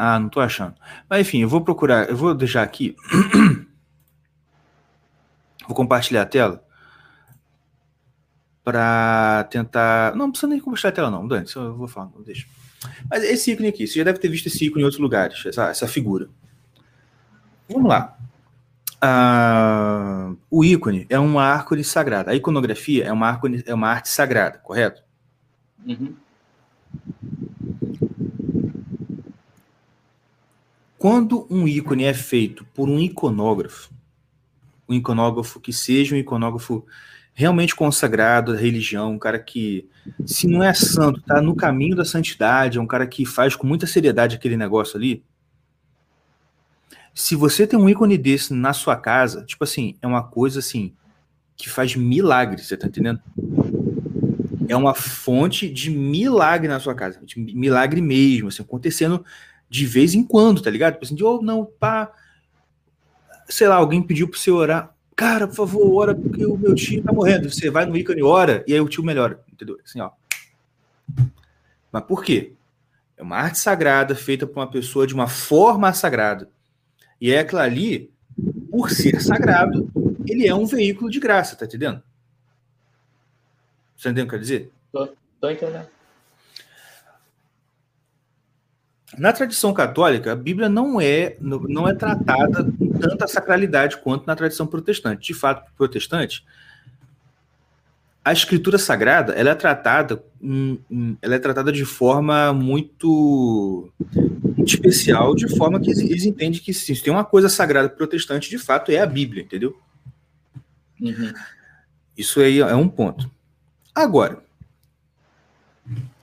Ah, 0.03 0.19
não 0.19 0.30
tô 0.30 0.40
achando. 0.40 0.73
Mas 1.07 1.22
enfim, 1.22 1.44
eu 1.44 1.48
vou 1.48 1.61
procurar, 1.61 2.10
eu 2.10 2.18
vou 2.18 2.34
deixar 2.34 2.64
aqui. 2.64 2.95
vou 5.68 5.76
compartilhar 5.76 6.23
a 6.23 6.26
tela 6.26 6.65
para 8.64 9.48
tentar. 9.52 10.14
Não, 10.14 10.26
não 10.26 10.32
precisa 10.32 10.49
nem 10.49 10.60
compartilhar 10.60 10.90
a 10.90 10.94
tela, 10.94 11.11
não, 11.11 11.28
Dani, 11.28 11.48
só 11.48 11.61
eu 11.61 11.76
vou 11.76 11.88
falar, 11.88 12.10
não 12.15 12.23
deixa. 12.23 12.48
Mas 13.07 13.23
esse 13.23 13.52
ícone 13.52 13.68
aqui, 13.68 13.86
você 13.86 13.99
já 13.99 14.03
deve 14.03 14.18
ter 14.18 14.28
visto 14.28 14.48
esse 14.48 14.65
ícone 14.65 14.82
em 14.82 14.86
outros 14.86 14.99
lugares, 14.99 15.45
essa, 15.45 15.69
essa 15.69 15.88
figura. 15.88 16.28
Vamos 17.69 17.88
lá. 17.88 18.18
Ah, 18.99 20.34
o 20.49 20.65
ícone 20.65 21.06
é 21.11 21.19
uma 21.19 21.44
árvore 21.44 21.84
sagrada. 21.84 22.32
A 22.32 22.36
iconografia 22.36 23.06
é 23.06 23.11
uma, 23.11 23.28
árvore, 23.28 23.64
é 23.68 23.73
uma 23.76 23.88
arte 23.88 24.10
sagrada, 24.10 24.57
correto? 24.57 25.03
Uhum. 25.86 26.15
Quando 31.02 31.48
um 31.49 31.68
ícone 31.68 32.03
é 32.03 32.14
feito 32.14 32.64
por 32.76 32.88
um 32.88 32.99
iconógrafo, 32.99 33.91
um 34.88 34.94
iconógrafo 34.94 35.60
que 35.60 35.73
seja 35.73 36.14
um 36.14 36.18
iconógrafo 36.19 36.86
realmente 37.34 37.76
consagrado 37.76 38.53
da 38.53 38.60
religião, 38.60 39.14
um 39.14 39.18
cara 39.18 39.40
que, 39.40 39.90
se 40.28 40.45
não 40.45 40.61
é 40.61 40.72
santo, 40.76 41.19
tá 41.22 41.41
no 41.41 41.56
caminho 41.56 41.95
da 41.95 42.06
santidade, 42.06 42.78
é 42.78 42.82
um 42.82 42.86
cara 42.86 43.07
que 43.07 43.26
faz 43.26 43.56
com 43.56 43.65
muita 43.65 43.88
seriedade 43.88 44.36
aquele 44.36 44.56
negócio 44.56 44.95
ali. 44.95 45.23
Se 47.15 47.36
você 47.36 47.65
tem 47.65 47.80
um 47.80 47.90
ícone 47.90 48.15
desse 48.15 48.53
na 48.53 48.72
sua 48.72 48.95
casa, 48.95 49.44
tipo 49.44 49.64
assim, 49.64 49.95
é 50.03 50.06
uma 50.06 50.22
coisa 50.22 50.60
assim 50.60 50.94
que 51.57 51.68
faz 51.68 51.95
milagre, 51.95 52.61
você 52.61 52.78
tá 52.78 52.86
entendendo? 52.86 53.19
É 54.68 54.76
uma 54.76 54.94
fonte 54.94 55.68
de 55.68 55.90
milagre 55.90 56.68
na 56.68 56.80
sua 56.80 56.94
casa, 56.94 57.19
de 57.26 57.40
milagre 57.40 58.03
mesmo, 58.03 58.49
assim, 58.49 58.61
acontecendo 58.61 59.26
de 59.72 59.85
vez 59.85 60.14
em 60.14 60.22
quando, 60.22 60.61
tá 60.61 60.69
ligado? 60.69 60.95
Tipo 60.95 61.06
assim, 61.06 61.15
de, 61.15 61.23
oh, 61.23 61.41
não, 61.41 61.64
pá, 61.64 62.11
sei 63.48 63.69
lá, 63.69 63.76
alguém 63.76 64.03
pediu 64.03 64.27
para 64.27 64.38
você 64.38 64.52
orar, 64.52 64.93
cara, 65.15 65.48
por 65.48 65.56
favor, 65.56 65.93
ora 65.93 66.14
porque 66.14 66.45
o 66.45 66.57
meu 66.57 66.76
tio 66.76 67.02
tá 67.02 67.14
morrendo. 67.14 67.49
Você 67.49 67.69
vai 67.69 67.85
no 67.85 67.95
ícone, 67.95 68.22
ora, 68.22 68.65
e 68.68 68.73
aí 68.73 68.81
o 68.81 68.89
tio 68.89 69.02
melhora, 69.02 69.41
entendeu? 69.49 69.80
Assim, 69.85 70.02
ó. 70.02 70.11
Mas 71.89 72.03
por 72.03 72.22
quê? 72.22 72.52
É 73.15 73.23
uma 73.23 73.38
arte 73.38 73.60
sagrada 73.60 74.14
feita 74.14 74.45
por 74.45 74.60
uma 74.60 74.69
pessoa 74.69 75.07
de 75.07 75.14
uma 75.14 75.30
forma 75.30 75.93
sagrada. 75.93 76.49
E 77.22 77.31
é 77.31 77.39
aquilo 77.39 77.61
ali, 77.61 78.11
por 78.69 78.89
ser 78.91 79.22
sagrado, 79.22 79.89
ele 80.27 80.49
é 80.49 80.53
um 80.53 80.65
veículo 80.65 81.10
de 81.10 81.22
graça, 81.22 81.56
tá 81.56 81.64
entendendo? 81.64 82.03
Você 83.95 84.10
entendeu 84.10 84.26
o 84.26 84.27
que 84.27 84.35
eu 84.35 84.39
quero 84.39 84.41
dizer? 84.41 84.72
Tô, 84.91 85.07
tô 85.39 85.49
entendendo. 85.49 85.88
Na 89.17 89.33
tradição 89.33 89.73
católica, 89.73 90.31
a 90.31 90.35
Bíblia 90.35 90.69
não 90.69 90.99
é, 91.01 91.35
não 91.39 91.88
é 91.88 91.93
tratada 91.93 92.63
com 92.63 92.88
tanta 92.99 93.27
sacralidade 93.27 93.97
quanto 93.97 94.25
na 94.25 94.35
tradição 94.35 94.65
protestante. 94.65 95.27
De 95.27 95.33
fato, 95.33 95.69
protestante, 95.75 96.45
a 98.23 98.31
escritura 98.31 98.77
sagrada 98.77 99.33
ela 99.33 99.49
é 99.49 99.55
tratada 99.55 100.23
ela 101.21 101.35
é 101.35 101.39
tratada 101.39 101.71
de 101.71 101.85
forma 101.85 102.51
muito, 102.51 103.91
muito 104.43 104.73
especial, 104.73 105.35
de 105.35 105.47
forma 105.55 105.79
que 105.79 105.91
eles 105.91 106.25
entendem 106.25 106.59
que 106.59 106.73
se 106.73 106.95
tem 107.01 107.13
uma 107.13 107.23
coisa 107.23 107.47
sagrada 107.47 107.89
protestante, 107.89 108.49
de 108.49 108.57
fato, 108.57 108.91
é 108.91 108.99
a 108.99 109.05
Bíblia, 109.05 109.43
entendeu? 109.43 109.79
Uhum. 110.99 111.31
Isso 112.17 112.39
aí 112.39 112.59
é 112.59 112.75
um 112.75 112.88
ponto. 112.88 113.29
Agora, 113.93 114.43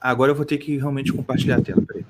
agora 0.00 0.32
eu 0.32 0.34
vou 0.34 0.44
ter 0.44 0.58
que 0.58 0.76
realmente 0.76 1.12
compartilhar 1.12 1.58
a 1.58 1.62
tela. 1.62 1.82
Peraí. 1.86 2.04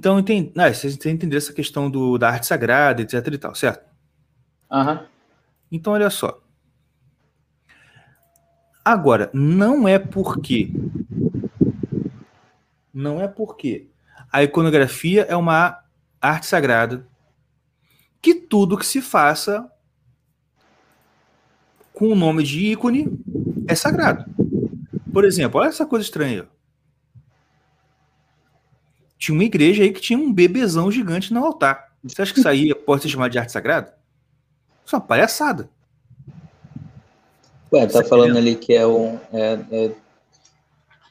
Então, 0.00 0.18
entendi, 0.18 0.50
ah, 0.56 0.72
vocês 0.72 0.94
entenderam 0.94 1.36
essa 1.36 1.52
questão 1.52 1.90
do, 1.90 2.16
da 2.16 2.30
arte 2.30 2.46
sagrada, 2.46 3.02
etc 3.02 3.14
e 3.34 3.36
tal, 3.36 3.54
certo? 3.54 3.84
Aham. 4.72 4.94
Uhum. 4.94 5.06
Então, 5.70 5.92
olha 5.92 6.08
só. 6.08 6.40
Agora, 8.82 9.28
não 9.34 9.86
é 9.86 9.98
porque. 9.98 10.72
Não 12.94 13.20
é 13.20 13.28
porque 13.28 13.88
a 14.32 14.42
iconografia 14.42 15.26
é 15.28 15.36
uma 15.36 15.84
arte 16.18 16.46
sagrada 16.46 17.06
que 18.22 18.34
tudo 18.34 18.78
que 18.78 18.86
se 18.86 19.02
faça 19.02 19.70
com 21.92 22.08
o 22.08 22.14
nome 22.14 22.42
de 22.42 22.72
ícone 22.72 23.22
é 23.68 23.74
sagrado. 23.74 24.24
Por 25.12 25.26
exemplo, 25.26 25.60
olha 25.60 25.68
essa 25.68 25.84
coisa 25.84 26.06
estranha. 26.06 26.48
Tinha 29.20 29.34
uma 29.34 29.44
igreja 29.44 29.82
aí 29.82 29.92
que 29.92 30.00
tinha 30.00 30.18
um 30.18 30.32
bebezão 30.32 30.90
gigante 30.90 31.30
no 31.30 31.44
altar. 31.44 31.92
Você 32.02 32.22
acha 32.22 32.32
que 32.32 32.40
isso 32.40 32.48
aí 32.48 32.74
pode 32.74 33.02
ser 33.02 33.10
chamado 33.10 33.30
de 33.30 33.38
arte 33.38 33.52
sagrada? 33.52 33.94
Isso 34.84 34.96
é 34.96 34.98
uma 34.98 35.04
palhaçada. 35.04 35.68
Ué, 37.70 37.86
tá 37.86 38.02
falando 38.02 38.38
ali 38.38 38.56
que 38.56 38.72
é 38.72 38.86
um. 38.86 39.20
É, 39.30 39.60
é... 39.70 39.94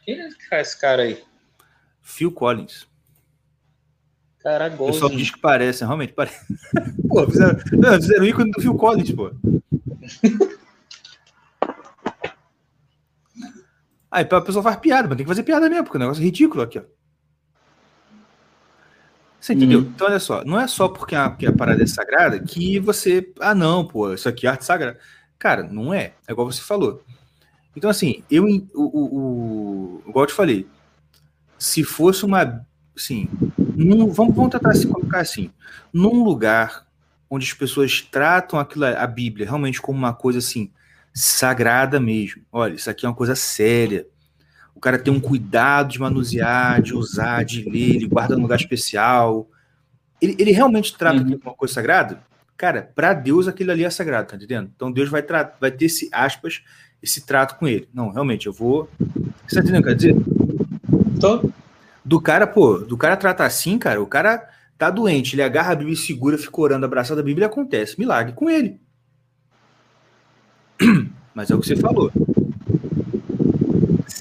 Quem 0.04 0.20
é 0.20 0.28
que 0.28 0.50
faz 0.50 0.70
esse 0.70 0.82
cara 0.82 1.04
aí? 1.04 1.24
Phil 2.02 2.32
Collins. 2.32 2.88
Caraca, 4.40 4.82
O 4.82 4.88
pessoal 4.88 5.12
diz 5.12 5.30
que 5.30 5.40
parece, 5.40 5.86
realmente 5.86 6.14
parece. 6.14 6.44
pô, 7.08 7.28
fizeram, 7.28 7.60
não, 7.74 7.94
fizeram 7.94 8.24
o 8.24 8.28
ícone 8.28 8.50
do 8.50 8.60
Phil 8.60 8.74
Collins, 8.74 9.12
pô. 9.12 9.32
Aí 14.12 14.28
a 14.28 14.42
pessoa 14.42 14.64
faz 14.64 14.78
piada, 14.78 15.08
mas 15.08 15.16
tem 15.18 15.24
que 15.24 15.30
fazer 15.30 15.44
piada 15.44 15.70
mesmo, 15.70 15.84
porque 15.84 15.98
o 15.98 16.00
negócio 16.00 16.22
é 16.22 16.26
ridículo 16.26 16.64
aqui, 16.64 16.80
ó. 16.80 16.84
Você 19.40 19.54
entendeu? 19.54 19.80
Uhum. 19.80 19.92
Então, 19.96 20.08
olha 20.08 20.20
só, 20.20 20.44
não 20.44 20.60
é 20.60 20.68
só 20.68 20.90
porque 20.90 21.16
a, 21.16 21.30
porque 21.30 21.46
a 21.46 21.54
parada 21.54 21.82
é 21.82 21.88
sagrada 21.88 22.40
que 22.40 22.80
você. 22.80 23.32
Ah, 23.40 23.56
não, 23.56 23.86
pô, 23.86 24.14
isso 24.14 24.28
aqui 24.28 24.46
é 24.46 24.50
arte 24.50 24.66
sagrada. 24.66 25.00
Cara, 25.38 25.64
não 25.64 25.94
é. 25.94 26.14
É 26.28 26.32
igual 26.32 26.52
você 26.52 26.62
falou. 26.62 27.02
Então, 27.76 27.90
assim, 27.90 28.24
eu. 28.30 28.44
O, 28.44 28.84
o, 28.84 29.18
o, 29.18 30.04
igual 30.10 30.24
eu 30.24 30.28
te 30.28 30.34
falei, 30.34 30.68
se 31.58 31.84
fosse 31.84 32.26
uma. 32.26 32.66
Assim, 32.96 33.30
num, 33.58 34.12
vamos, 34.12 34.36
vamos 34.36 34.52
tentar 34.52 34.74
se 34.74 34.86
colocar 34.86 35.22
assim. 35.22 35.52
Num 35.94 36.22
lugar 36.22 36.86
onde 37.30 37.46
as 37.46 37.54
pessoas 37.54 38.02
tratam 38.02 38.60
aquilo, 38.60 38.86
a 38.86 39.08
Bíblia 39.08 39.46
realmente 39.46 39.82
como 39.82 39.98
uma 39.98 40.14
coisa 40.14 40.40
assim, 40.40 40.70
sagrada 41.14 41.98
mesmo. 42.00 42.44
Olha, 42.52 42.74
isso 42.74 42.90
aqui 42.90 43.06
é 43.06 43.10
uma 43.10 43.16
coisa 43.16 43.36
séria 43.36 44.06
o 44.80 44.82
cara 44.82 44.98
tem 44.98 45.14
um 45.14 45.20
cuidado 45.20 45.92
de 45.92 46.00
manusear, 46.00 46.82
de 46.82 46.96
usar, 46.96 47.44
de 47.44 47.70
ler, 47.70 47.98
ele 47.98 48.08
guarda 48.08 48.38
num 48.38 48.44
lugar 48.44 48.58
especial. 48.58 49.46
Ele, 50.22 50.38
ele 50.40 50.52
realmente 50.52 50.98
trata 50.98 51.22
uhum. 51.22 51.38
uma 51.44 51.54
coisa 51.54 51.74
sagrada? 51.74 52.22
Cara, 52.56 52.90
para 52.96 53.14
Deus 53.14 53.50
aquilo 53.50 53.72
ali 53.72 53.84
é 53.84 53.90
sagrado, 53.90 54.30
tá 54.30 54.38
entendendo? 54.38 54.72
Então 54.74 54.90
Deus 54.90 55.10
vai, 55.10 55.22
vai 55.60 55.70
ter 55.70 55.84
esse, 55.84 56.08
aspas, 56.14 56.62
esse 57.04 57.26
trato 57.26 57.60
com 57.60 57.68
ele. 57.68 57.90
Não, 57.94 58.10
realmente, 58.10 58.48
eu 58.48 58.54
vou. 58.54 58.90
Você 59.46 59.56
tá 59.56 59.62
entendendo 59.62 59.82
o 59.82 59.84
que 59.84 59.90
eu 59.90 59.96
dizer? 59.96 60.16
Tô. 61.20 61.52
Do 62.06 62.22
cara, 62.22 62.48
pô, 62.48 62.78
do 62.78 62.96
cara 62.96 63.18
tratar 63.18 63.48
assim, 63.48 63.78
cara, 63.78 64.02
o 64.02 64.08
cara 64.08 64.48
tá 64.78 64.90
doente, 64.90 65.36
ele 65.36 65.44
agarra 65.44 65.74
a 65.74 65.76
Bíblia 65.76 65.94
e 65.94 65.98
segura, 65.98 66.38
fica 66.38 66.62
orando, 66.62 66.86
abraçado 66.86 67.20
a 67.20 67.24
Bíblia 67.24 67.48
acontece. 67.48 68.00
Milagre 68.00 68.32
com 68.32 68.50
ele. 68.50 68.80
Mas 71.36 71.52
é 71.52 71.56
o 71.56 71.60
que 71.60 71.68
você 71.68 71.76
falou. 71.76 72.10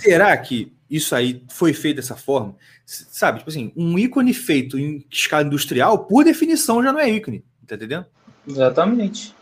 Será 0.08 0.36
que 0.36 0.72
isso 0.90 1.14
aí 1.14 1.42
foi 1.48 1.72
feito 1.72 1.96
dessa 1.96 2.16
forma? 2.16 2.54
Sabe, 2.86 3.38
tipo 3.38 3.50
assim, 3.50 3.72
um 3.76 3.98
ícone 3.98 4.32
feito 4.32 4.78
em 4.78 5.04
escala 5.10 5.44
industrial, 5.44 6.06
por 6.06 6.24
definição, 6.24 6.82
já 6.82 6.92
não 6.92 7.00
é 7.00 7.10
ícone, 7.10 7.44
tá 7.66 7.74
entendendo? 7.74 8.06
Exatamente. 8.46 9.34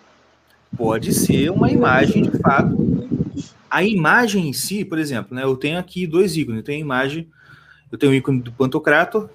Pode 0.76 1.14
ser 1.14 1.51
uma 1.51 1.70
imagem 1.70 2.24
de 2.24 2.38
fato. 2.38 2.76
A 3.70 3.84
imagem 3.84 4.48
em 4.48 4.52
si, 4.52 4.84
por 4.84 4.98
exemplo, 4.98 5.34
né, 5.34 5.44
eu 5.44 5.56
tenho 5.56 5.78
aqui 5.78 6.06
dois 6.06 6.36
ícones. 6.36 6.59
Eu 6.59 6.64
tenho 6.64 6.78
a 6.78 6.80
imagem, 6.80 7.28
eu 7.90 7.97
tenho 7.97 8.12
o 8.12 8.14
ícone 8.14 8.40
do 8.40 8.52
Pantocrator 8.52 9.30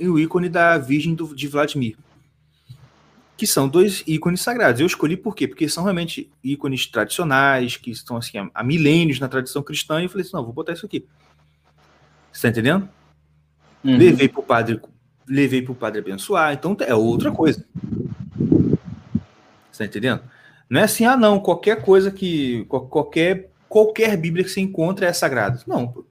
e 0.00 0.08
o 0.08 0.18
ícone 0.18 0.48
da 0.48 0.78
Virgem 0.78 1.14
do, 1.14 1.34
de 1.34 1.46
Vladimir 1.46 1.96
que 3.36 3.46
são 3.46 3.68
dois 3.68 4.02
ícones 4.06 4.40
sagrados. 4.40 4.80
Eu 4.80 4.86
escolhi 4.86 5.16
por 5.16 5.34
quê? 5.34 5.48
Porque 5.48 5.68
são 5.68 5.82
realmente 5.82 6.30
ícones 6.42 6.86
tradicionais, 6.86 7.76
que 7.76 7.90
estão 7.90 8.16
assim 8.16 8.38
há 8.52 8.62
milênios 8.62 9.18
na 9.18 9.28
tradição 9.28 9.62
cristã, 9.62 10.00
e 10.00 10.04
eu 10.04 10.08
falei 10.08 10.22
assim, 10.22 10.36
não, 10.36 10.44
vou 10.44 10.52
botar 10.52 10.72
isso 10.72 10.86
aqui. 10.86 11.06
Você 12.32 12.42
tá 12.42 12.48
entendendo? 12.48 12.88
Uhum. 13.84 13.96
Levei 13.96 14.28
para 14.28 14.40
o 14.40 14.42
padre, 14.42 14.80
levei 15.28 15.62
para 15.62 15.72
o 15.72 15.76
padre 15.76 16.00
abençoar, 16.00 16.52
então 16.52 16.76
é 16.80 16.94
outra 16.94 17.30
coisa. 17.32 17.64
Você 19.70 19.78
tá 19.78 19.84
entendendo? 19.84 20.22
Não 20.70 20.80
é 20.80 20.84
assim, 20.84 21.04
ah, 21.04 21.16
não, 21.16 21.40
qualquer 21.40 21.82
coisa 21.82 22.10
que. 22.10 22.64
qualquer, 22.66 23.50
qualquer 23.68 24.16
Bíblia 24.16 24.44
que 24.44 24.50
você 24.50 24.60
encontra 24.60 25.06
é 25.06 25.12
sagrada. 25.12 25.60
Não, 25.66 26.04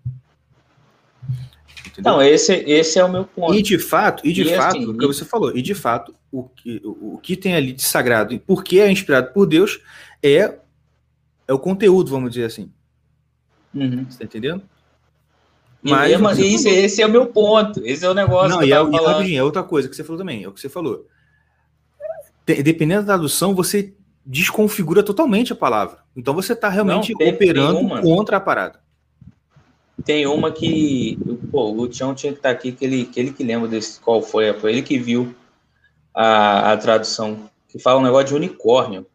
Entendeu? 1.94 2.14
Não, 2.14 2.22
esse, 2.22 2.54
esse 2.54 2.98
é 2.98 3.04
o 3.04 3.12
meu 3.12 3.24
ponto. 3.24 3.54
E 3.54 3.62
de 3.62 3.78
fato, 3.78 4.26
e 4.26 4.34
de 4.34 4.41
e 4.41 4.56
fato, 4.56 4.78
assim, 4.78 4.88
o 4.88 4.98
que 4.98 5.06
você 5.06 5.24
falou, 5.24 5.56
e 5.56 5.62
de 5.62 5.76
fato, 5.76 6.16
o 6.34 6.44
que, 6.44 6.82
o, 6.84 7.20
que 7.22 7.38
tem 7.38 7.54
ali 7.54 7.72
de 7.72 7.84
sagrado, 7.84 8.34
e 8.34 8.40
porque 8.40 8.80
é 8.80 8.92
inspirado 8.92 9.32
por 9.32 9.46
Deus, 9.46 9.80
é, 10.22 10.58
é 11.48 11.54
o 11.54 11.60
conteúdo, 11.60 12.10
vamos 12.10 12.32
dizer 12.32 12.46
assim. 12.46 12.72
Uhum. 13.72 14.04
Você 14.10 14.18
tá 14.18 14.26
entendendo? 14.26 14.64
Mas, 15.80 16.10
mesmo, 16.10 16.30
esse, 16.32 16.70
esse 16.70 17.02
é 17.04 17.06
o 17.06 17.12
meu 17.12 17.28
ponto. 17.28 17.86
Esse 17.86 18.04
é 18.04 18.10
o 18.10 18.16
negócio. 18.16 18.50
Não, 18.50 18.64
e, 18.64 18.72
é, 18.72 19.28
e 19.28 19.36
é 19.36 19.44
outra 19.44 19.62
coisa 19.62 19.88
que 19.88 19.96
você 19.96 20.04
falou 20.04 20.18
também, 20.18 20.44
é 20.44 20.48
o 20.48 20.52
que 20.52 20.60
você 20.60 20.70
falou. 20.70 21.06
Dependendo 22.46 23.02
da 23.02 23.14
tradução, 23.14 23.54
você 23.54 23.94
desconfigura 24.26 25.04
totalmente 25.04 25.54
a 25.54 25.56
palavra. 25.56 26.00
Então 26.16 26.34
você 26.34 26.54
está 26.54 26.68
realmente 26.68 27.14
Não, 27.14 27.28
operando 27.28 28.02
contra 28.02 28.38
a 28.38 28.40
parada. 28.40 28.80
Tem 30.04 30.26
uma 30.26 30.52
que. 30.52 31.20
Pô, 31.52 31.72
o 31.72 31.88
Tião 31.88 32.16
tinha 32.16 32.34
que 32.34 32.40
estar 32.40 32.50
tá 32.50 32.56
aqui, 32.56 32.72
que 32.72 32.84
ele, 32.84 33.06
que 33.06 33.20
ele 33.20 33.32
que 33.32 33.44
lembra 33.44 33.68
desse 33.68 34.00
qual 34.00 34.22
foi. 34.22 34.52
Foi 34.54 34.72
ele 34.72 34.82
que 34.82 34.98
viu 34.98 35.36
a, 36.14 36.72
a 36.72 36.77
tradução. 36.77 37.49
Que 37.68 37.80
fala 37.80 37.99
um 37.99 38.03
negócio 38.03 38.27
de 38.27 38.35
unicórnio. 38.35 39.06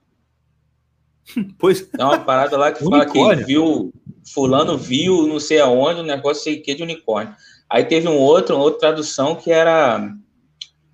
Pois. 1.58 1.86
É 1.98 2.04
uma 2.04 2.18
parada 2.18 2.56
lá 2.56 2.72
que 2.72 2.82
fala 2.82 3.04
que 3.04 3.44
viu. 3.44 3.92
Fulano 4.32 4.76
viu 4.76 5.26
não 5.26 5.38
sei 5.38 5.60
aonde, 5.60 6.00
um 6.00 6.04
negócio 6.04 6.42
sei 6.42 6.58
que 6.58 6.74
de 6.74 6.82
unicórnio. 6.82 7.34
Aí 7.68 7.84
teve 7.84 8.08
um 8.08 8.16
outro, 8.16 8.56
uma 8.56 8.64
outra 8.64 8.80
tradução 8.80 9.34
que 9.36 9.50
era. 9.50 10.10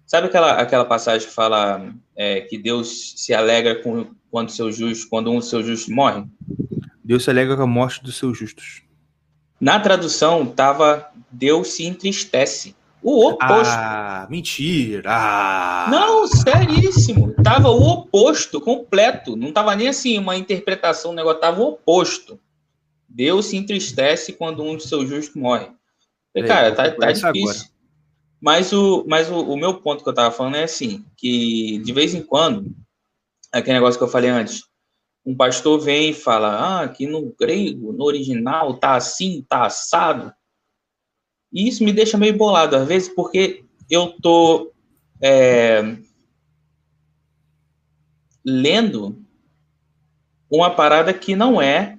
Sabe 0.06 0.26
aquela, 0.26 0.52
aquela 0.52 0.84
passagem 0.84 1.26
que 1.26 1.34
fala 1.34 1.92
é, 2.16 2.40
que 2.42 2.58
Deus 2.58 3.14
se 3.16 3.32
alegra 3.32 3.82
com, 3.82 4.06
quando, 4.30 4.50
seu 4.50 4.70
justo, 4.70 5.08
quando 5.08 5.30
um 5.30 5.38
dos 5.38 5.48
seus 5.48 5.64
justos 5.64 5.92
morre? 5.92 6.24
Deus 7.02 7.24
se 7.24 7.30
alegra 7.30 7.56
com 7.56 7.62
a 7.62 7.66
morte 7.66 8.02
dos 8.02 8.16
seus 8.16 8.36
justos. 8.36 8.82
Na 9.60 9.78
tradução, 9.78 10.46
tava 10.46 11.08
Deus 11.30 11.68
se 11.68 11.84
entristece. 11.84 12.74
O 13.04 13.28
oposto. 13.28 13.74
Ah, 13.76 14.26
mentira! 14.30 15.10
Ah. 15.12 15.88
Não, 15.90 16.26
seríssimo. 16.26 17.34
Tava 17.44 17.68
o 17.68 17.86
oposto, 17.86 18.62
completo. 18.62 19.36
Não 19.36 19.52
tava 19.52 19.76
nem 19.76 19.88
assim 19.88 20.18
uma 20.18 20.38
interpretação, 20.38 21.10
o 21.10 21.14
negócio 21.14 21.38
tava 21.38 21.60
o 21.60 21.68
oposto. 21.68 22.40
Deus 23.06 23.44
se 23.44 23.58
entristece 23.58 24.32
quando 24.32 24.64
um 24.64 24.74
dos 24.74 24.88
seus 24.88 25.06
justos 25.06 25.36
morre. 25.36 25.66
cara, 26.46 26.74
tá, 26.74 26.90
tá 26.92 27.12
difícil. 27.12 27.28
Agora. 27.28 27.58
Mas, 28.40 28.72
o, 28.72 29.04
mas 29.06 29.30
o, 29.30 29.38
o, 29.38 29.56
meu 29.56 29.74
ponto 29.74 30.02
que 30.02 30.08
eu 30.08 30.14
tava 30.14 30.34
falando 30.34 30.56
é 30.56 30.64
assim, 30.64 31.04
que 31.14 31.78
de 31.84 31.92
vez 31.92 32.14
em 32.14 32.22
quando, 32.22 32.74
aquele 33.52 33.74
negócio 33.74 33.98
que 33.98 34.04
eu 34.04 34.08
falei 34.08 34.30
antes, 34.30 34.64
um 35.26 35.36
pastor 35.36 35.78
vem 35.78 36.10
e 36.10 36.14
fala, 36.14 36.82
ah, 36.82 36.88
que 36.88 37.06
no 37.06 37.34
grego, 37.38 37.92
no 37.92 38.04
original, 38.04 38.74
tá 38.78 38.94
assim, 38.94 39.44
tá 39.46 39.66
assado. 39.66 40.32
E 41.54 41.68
isso 41.68 41.84
me 41.84 41.92
deixa 41.92 42.18
meio 42.18 42.36
bolado, 42.36 42.74
às 42.74 42.86
vezes, 42.88 43.08
porque 43.08 43.64
eu 43.88 44.08
tô 44.20 44.72
é, 45.22 45.96
lendo 48.44 49.24
uma 50.50 50.70
parada 50.70 51.14
que 51.14 51.36
não 51.36 51.62
é 51.62 51.98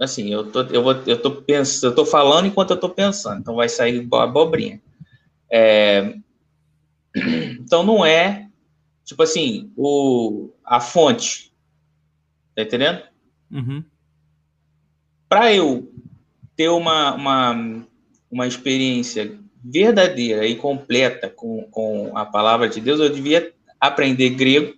assim, 0.00 0.28
eu 0.28 0.50
tô, 0.50 0.62
eu 0.62 0.82
vou, 0.82 0.92
eu 1.06 1.20
tô 1.20 1.30
pensando, 1.42 1.92
eu 1.92 1.94
tô 1.94 2.04
falando 2.04 2.46
enquanto 2.46 2.70
eu 2.70 2.76
tô 2.80 2.88
pensando, 2.88 3.40
então 3.40 3.54
vai 3.54 3.68
sair 3.68 3.96
igual 3.96 4.22
abobrinha. 4.22 4.82
É, 5.50 6.16
então 7.60 7.84
não 7.84 8.04
é, 8.04 8.48
tipo 9.04 9.22
assim, 9.22 9.72
o, 9.76 10.50
a 10.64 10.80
fonte, 10.80 11.52
tá 12.56 12.62
entendendo? 12.62 13.02
Uhum. 13.50 13.84
Para 15.28 15.54
eu 15.54 15.93
ter 16.56 16.68
uma, 16.68 17.14
uma, 17.14 17.86
uma 18.30 18.46
experiência 18.46 19.38
verdadeira 19.64 20.46
e 20.46 20.56
completa 20.56 21.28
com, 21.28 21.62
com 21.70 22.16
a 22.16 22.26
palavra 22.26 22.68
de 22.68 22.80
Deus, 22.80 23.00
eu 23.00 23.08
devia 23.08 23.52
aprender 23.80 24.30
grego 24.30 24.74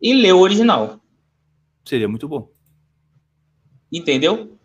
e 0.00 0.14
ler 0.14 0.32
o 0.32 0.38
original. 0.38 1.00
Seria 1.84 2.08
muito 2.08 2.28
bom. 2.28 2.48
Entendeu? 3.92 4.56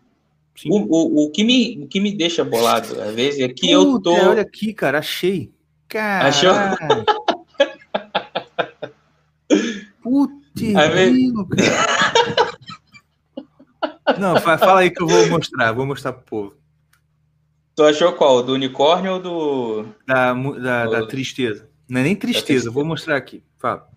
O, 0.67 0.77
o, 0.77 1.25
o, 1.25 1.31
que 1.31 1.43
me, 1.43 1.83
o 1.83 1.87
que 1.87 1.99
me 1.99 2.15
deixa 2.15 2.43
bolado, 2.43 3.01
às 3.01 3.13
vezes, 3.13 3.41
é 3.41 3.49
que 3.49 3.67
Puta, 3.67 3.71
eu 3.73 3.99
tô. 3.99 4.13
Olha 4.13 4.41
aqui, 4.41 4.73
cara, 4.73 4.99
achei. 4.99 5.51
Caralho. 5.87 6.29
Achou? 6.29 6.53
Putz, 10.01 10.73
cara. 10.73 12.01
Não, 14.19 14.39
fala 14.39 14.81
aí 14.81 14.91
que 14.91 15.01
eu 15.01 15.07
vou 15.07 15.27
mostrar, 15.29 15.71
vou 15.71 15.85
mostrar 15.85 16.13
pro 16.13 16.23
povo. 16.23 16.57
Tu 17.75 17.83
achou 17.83 18.13
qual? 18.13 18.41
Do 18.41 18.53
unicórnio 18.53 19.13
ou 19.13 19.19
do. 19.19 19.85
Da, 20.07 20.33
da, 20.33 20.85
da 20.85 21.07
tristeza. 21.07 21.67
Não 21.89 22.01
é 22.01 22.03
nem 22.03 22.15
tristeza, 22.15 22.45
tristeza, 22.45 22.71
vou 22.71 22.85
mostrar 22.85 23.17
aqui. 23.17 23.43
Fala. 23.57 23.87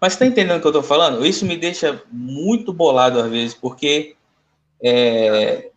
Mas 0.00 0.16
tá 0.16 0.26
entendendo 0.26 0.58
o 0.58 0.60
que 0.60 0.66
eu 0.66 0.72
tô 0.72 0.82
falando? 0.82 1.24
Isso 1.24 1.46
me 1.46 1.56
deixa 1.56 2.02
muito 2.10 2.72
bolado 2.72 3.20
às 3.20 3.30
vezes, 3.30 3.54
porque 3.54 4.16
é, 4.82 5.70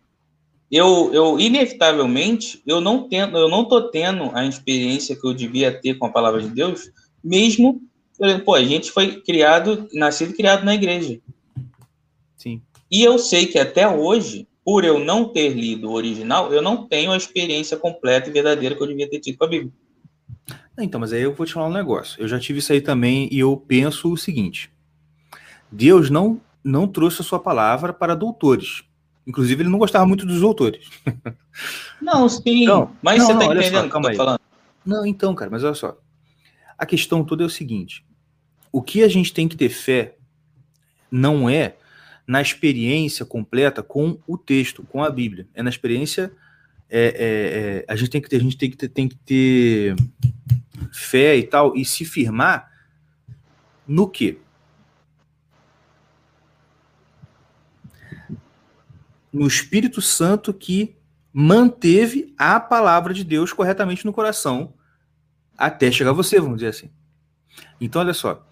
eu, 0.72 1.12
eu, 1.14 1.40
inevitavelmente, 1.40 2.62
eu 2.66 2.82
não 2.82 3.08
tendo, 3.08 3.38
eu 3.38 3.48
não 3.48 3.66
tô 3.66 3.84
tendo 3.90 4.32
a 4.34 4.46
experiência 4.46 5.16
que 5.16 5.26
eu 5.26 5.34
devia 5.34 5.72
ter 5.72 5.94
com 5.96 6.08
a 6.08 6.12
palavra 6.12 6.42
de 6.42 6.50
Deus, 6.50 6.92
mesmo, 7.24 7.82
pô, 8.44 8.56
a 8.56 8.64
gente 8.64 8.92
foi 8.92 9.22
criado, 9.22 9.88
nascido 9.94 10.32
e 10.32 10.36
criado 10.36 10.66
na 10.66 10.74
igreja. 10.74 11.20
Sim. 12.36 12.62
E 12.90 13.04
eu 13.04 13.18
sei 13.18 13.48
que 13.48 13.58
até 13.58 13.88
hoje, 13.88 14.48
por 14.64 14.84
eu 14.84 15.00
não 15.00 15.30
ter 15.30 15.50
lido 15.50 15.90
o 15.90 15.94
original, 15.94 16.54
eu 16.54 16.62
não 16.62 16.88
tenho 16.88 17.12
a 17.12 17.18
experiência 17.18 17.78
completa 17.78 18.30
e 18.30 18.34
verdadeira 18.34 18.76
que 18.76 18.82
eu 18.82 18.88
devia 18.88 19.10
ter 19.10 19.20
tido 19.20 19.38
com 19.38 19.46
a 19.46 19.48
Bíblia. 19.48 19.72
Então, 20.78 21.00
mas 21.00 21.14
aí 21.14 21.22
eu 21.22 21.34
vou 21.34 21.46
te 21.46 21.54
falar 21.54 21.68
um 21.68 21.74
negócio. 21.74 22.22
Eu 22.22 22.28
já 22.28 22.40
tive 22.40 22.60
isso 22.60 22.72
aí 22.74 22.82
também 22.82 23.30
e 23.32 23.40
eu 23.40 23.56
penso 23.56 24.12
o 24.12 24.18
seguinte: 24.18 24.70
Deus 25.72 26.10
não 26.10 26.42
não 26.64 26.88
trouxe 26.88 27.22
a 27.22 27.24
sua 27.24 27.40
palavra 27.40 27.94
para 27.94 28.16
doutores. 28.16 28.84
Inclusive, 29.28 29.62
ele 29.62 29.70
não 29.70 29.78
gostava 29.78 30.06
muito 30.06 30.26
dos 30.26 30.42
doutores. 30.42 30.90
Não, 32.02 32.28
sim. 32.28 32.66
Não, 32.66 32.92
mas 33.02 33.20
não, 33.20 33.26
você 33.26 33.32
está 33.34 33.46
entendendo 33.46 33.72
só, 33.72 33.80
o 33.88 33.90
que 33.90 34.08
eu 34.08 34.12
tô 34.12 34.18
falando? 34.18 34.40
Não, 34.86 35.06
então, 35.06 35.34
cara, 35.34 35.50
mas 35.50 35.64
olha 35.64 35.74
só. 35.74 35.98
A 36.78 36.86
questão 36.86 37.24
toda 37.24 37.42
é 37.44 37.46
o 37.46 37.50
seguinte: 37.50 38.06
o 38.72 38.82
que 38.82 39.02
a 39.02 39.08
gente 39.08 39.34
tem 39.34 39.48
que 39.48 39.56
ter 39.56 39.70
fé 39.70 40.18
não 41.10 41.50
é 41.50 41.78
na 42.28 42.42
experiência 42.42 43.26
completa 43.26 43.84
com 43.84 44.20
o 44.28 44.38
texto, 44.38 44.84
com 44.84 45.04
a 45.04 45.10
Bíblia. 45.10 45.48
É 45.54 45.62
na 45.62 45.70
experiência. 45.70 46.32
É, 46.90 47.06
é, 47.06 47.08
é, 47.08 47.86
a 47.88 47.96
gente 47.96 48.10
tem 48.10 48.22
que 48.22 48.30
ter, 48.30 48.38
a 48.38 48.40
gente 48.40 48.58
tem 48.58 48.70
que 48.70 48.78
ter, 48.78 48.90
tem 48.90 49.08
que 49.08 49.16
ter 49.18 49.96
fé 50.92 51.36
e 51.36 51.44
tal, 51.44 51.76
e 51.76 51.84
se 51.84 52.06
firmar 52.06 52.72
no 53.88 54.08
quê? 54.08 54.38
No 59.32 59.48
Espírito 59.48 60.02
Santo 60.02 60.54
que 60.54 60.96
manteve 61.34 62.34
a 62.38 62.60
palavra 62.60 63.14
de 63.14 63.24
Deus 63.24 63.52
corretamente 63.52 64.06
no 64.06 64.14
coração 64.14 64.74
até 65.58 65.92
chegar 65.92 66.12
a 66.12 66.14
você, 66.14 66.40
vamos 66.40 66.58
dizer 66.58 66.70
assim. 66.70 66.90
Então, 67.80 68.02
olha 68.02 68.14
só. 68.14 68.46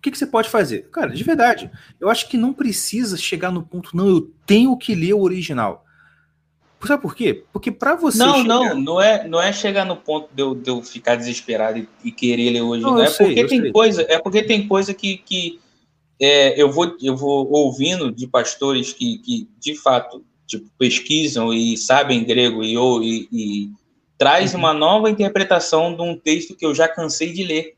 O 0.00 0.02
que, 0.02 0.10
que, 0.10 0.16
você 0.16 0.26
pode 0.26 0.48
fazer? 0.48 0.88
Cara, 0.90 1.10
de 1.10 1.22
verdade, 1.22 1.70
eu 2.00 2.08
acho 2.08 2.26
que 2.26 2.38
não 2.38 2.54
precisa 2.54 3.18
chegar 3.18 3.52
no 3.52 3.62
ponto, 3.62 3.94
não, 3.94 4.08
eu 4.08 4.32
tenho 4.46 4.74
que 4.78 4.94
ler 4.94 5.12
o 5.12 5.20
original. 5.20 5.84
Sabe 6.86 7.02
por 7.02 7.14
quê? 7.14 7.44
Porque 7.52 7.70
para 7.70 7.94
você. 7.94 8.16
Não, 8.16 8.36
chegar... 8.40 8.48
não, 8.48 8.80
não 8.80 9.00
é, 9.02 9.28
não 9.28 9.42
é 9.42 9.52
chegar 9.52 9.84
no 9.84 9.96
ponto 9.96 10.30
de 10.34 10.42
eu, 10.42 10.54
de 10.54 10.70
eu 10.70 10.82
ficar 10.82 11.16
desesperado 11.16 11.78
e, 11.78 11.88
e 12.02 12.10
querer 12.10 12.48
ler 12.48 12.62
hoje. 12.62 12.82
Não, 12.82 12.94
não. 12.94 13.02
É, 13.02 13.08
sei, 13.08 13.26
porque 13.26 13.46
tem 13.46 13.70
coisa, 13.70 14.06
é 14.08 14.18
porque 14.18 14.42
tem 14.42 14.66
coisa 14.66 14.94
que, 14.94 15.18
que 15.18 15.60
é, 16.18 16.60
eu, 16.60 16.72
vou, 16.72 16.96
eu 17.02 17.14
vou 17.14 17.46
ouvindo 17.50 18.10
de 18.10 18.26
pastores 18.26 18.94
que, 18.94 19.18
que 19.18 19.46
de 19.58 19.74
fato 19.74 20.24
tipo, 20.46 20.66
pesquisam 20.78 21.52
e 21.52 21.76
sabem 21.76 22.24
grego 22.24 22.64
e, 22.64 22.74
ou, 22.78 23.02
e, 23.02 23.28
e 23.30 23.70
traz 24.16 24.54
uhum. 24.54 24.60
uma 24.60 24.72
nova 24.72 25.10
interpretação 25.10 25.94
de 25.94 26.02
um 26.02 26.16
texto 26.16 26.56
que 26.56 26.64
eu 26.64 26.74
já 26.74 26.88
cansei 26.88 27.32
de 27.32 27.44
ler. 27.44 27.74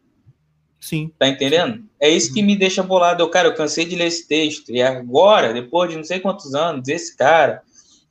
Sim. 0.83 1.13
Tá 1.17 1.29
entendendo? 1.29 1.85
É 2.01 2.11
isso 2.11 2.31
uhum. 2.31 2.35
que 2.35 2.43
me 2.43 2.57
deixa 2.57 2.83
bolado. 2.83 3.23
Eu, 3.23 3.31
cara, 3.31 3.47
eu 3.47 3.55
cansei 3.55 3.85
de 3.85 3.95
ler 3.95 4.09
esse 4.09 4.27
texto. 4.27 4.73
E 4.73 4.83
agora, 4.83 5.53
depois 5.55 5.89
de 5.89 5.97
não 5.97 6.03
sei 6.03 6.19
quantos 6.19 6.57
anos, 6.57 6.89
esse 6.89 7.17
cara 7.17 7.63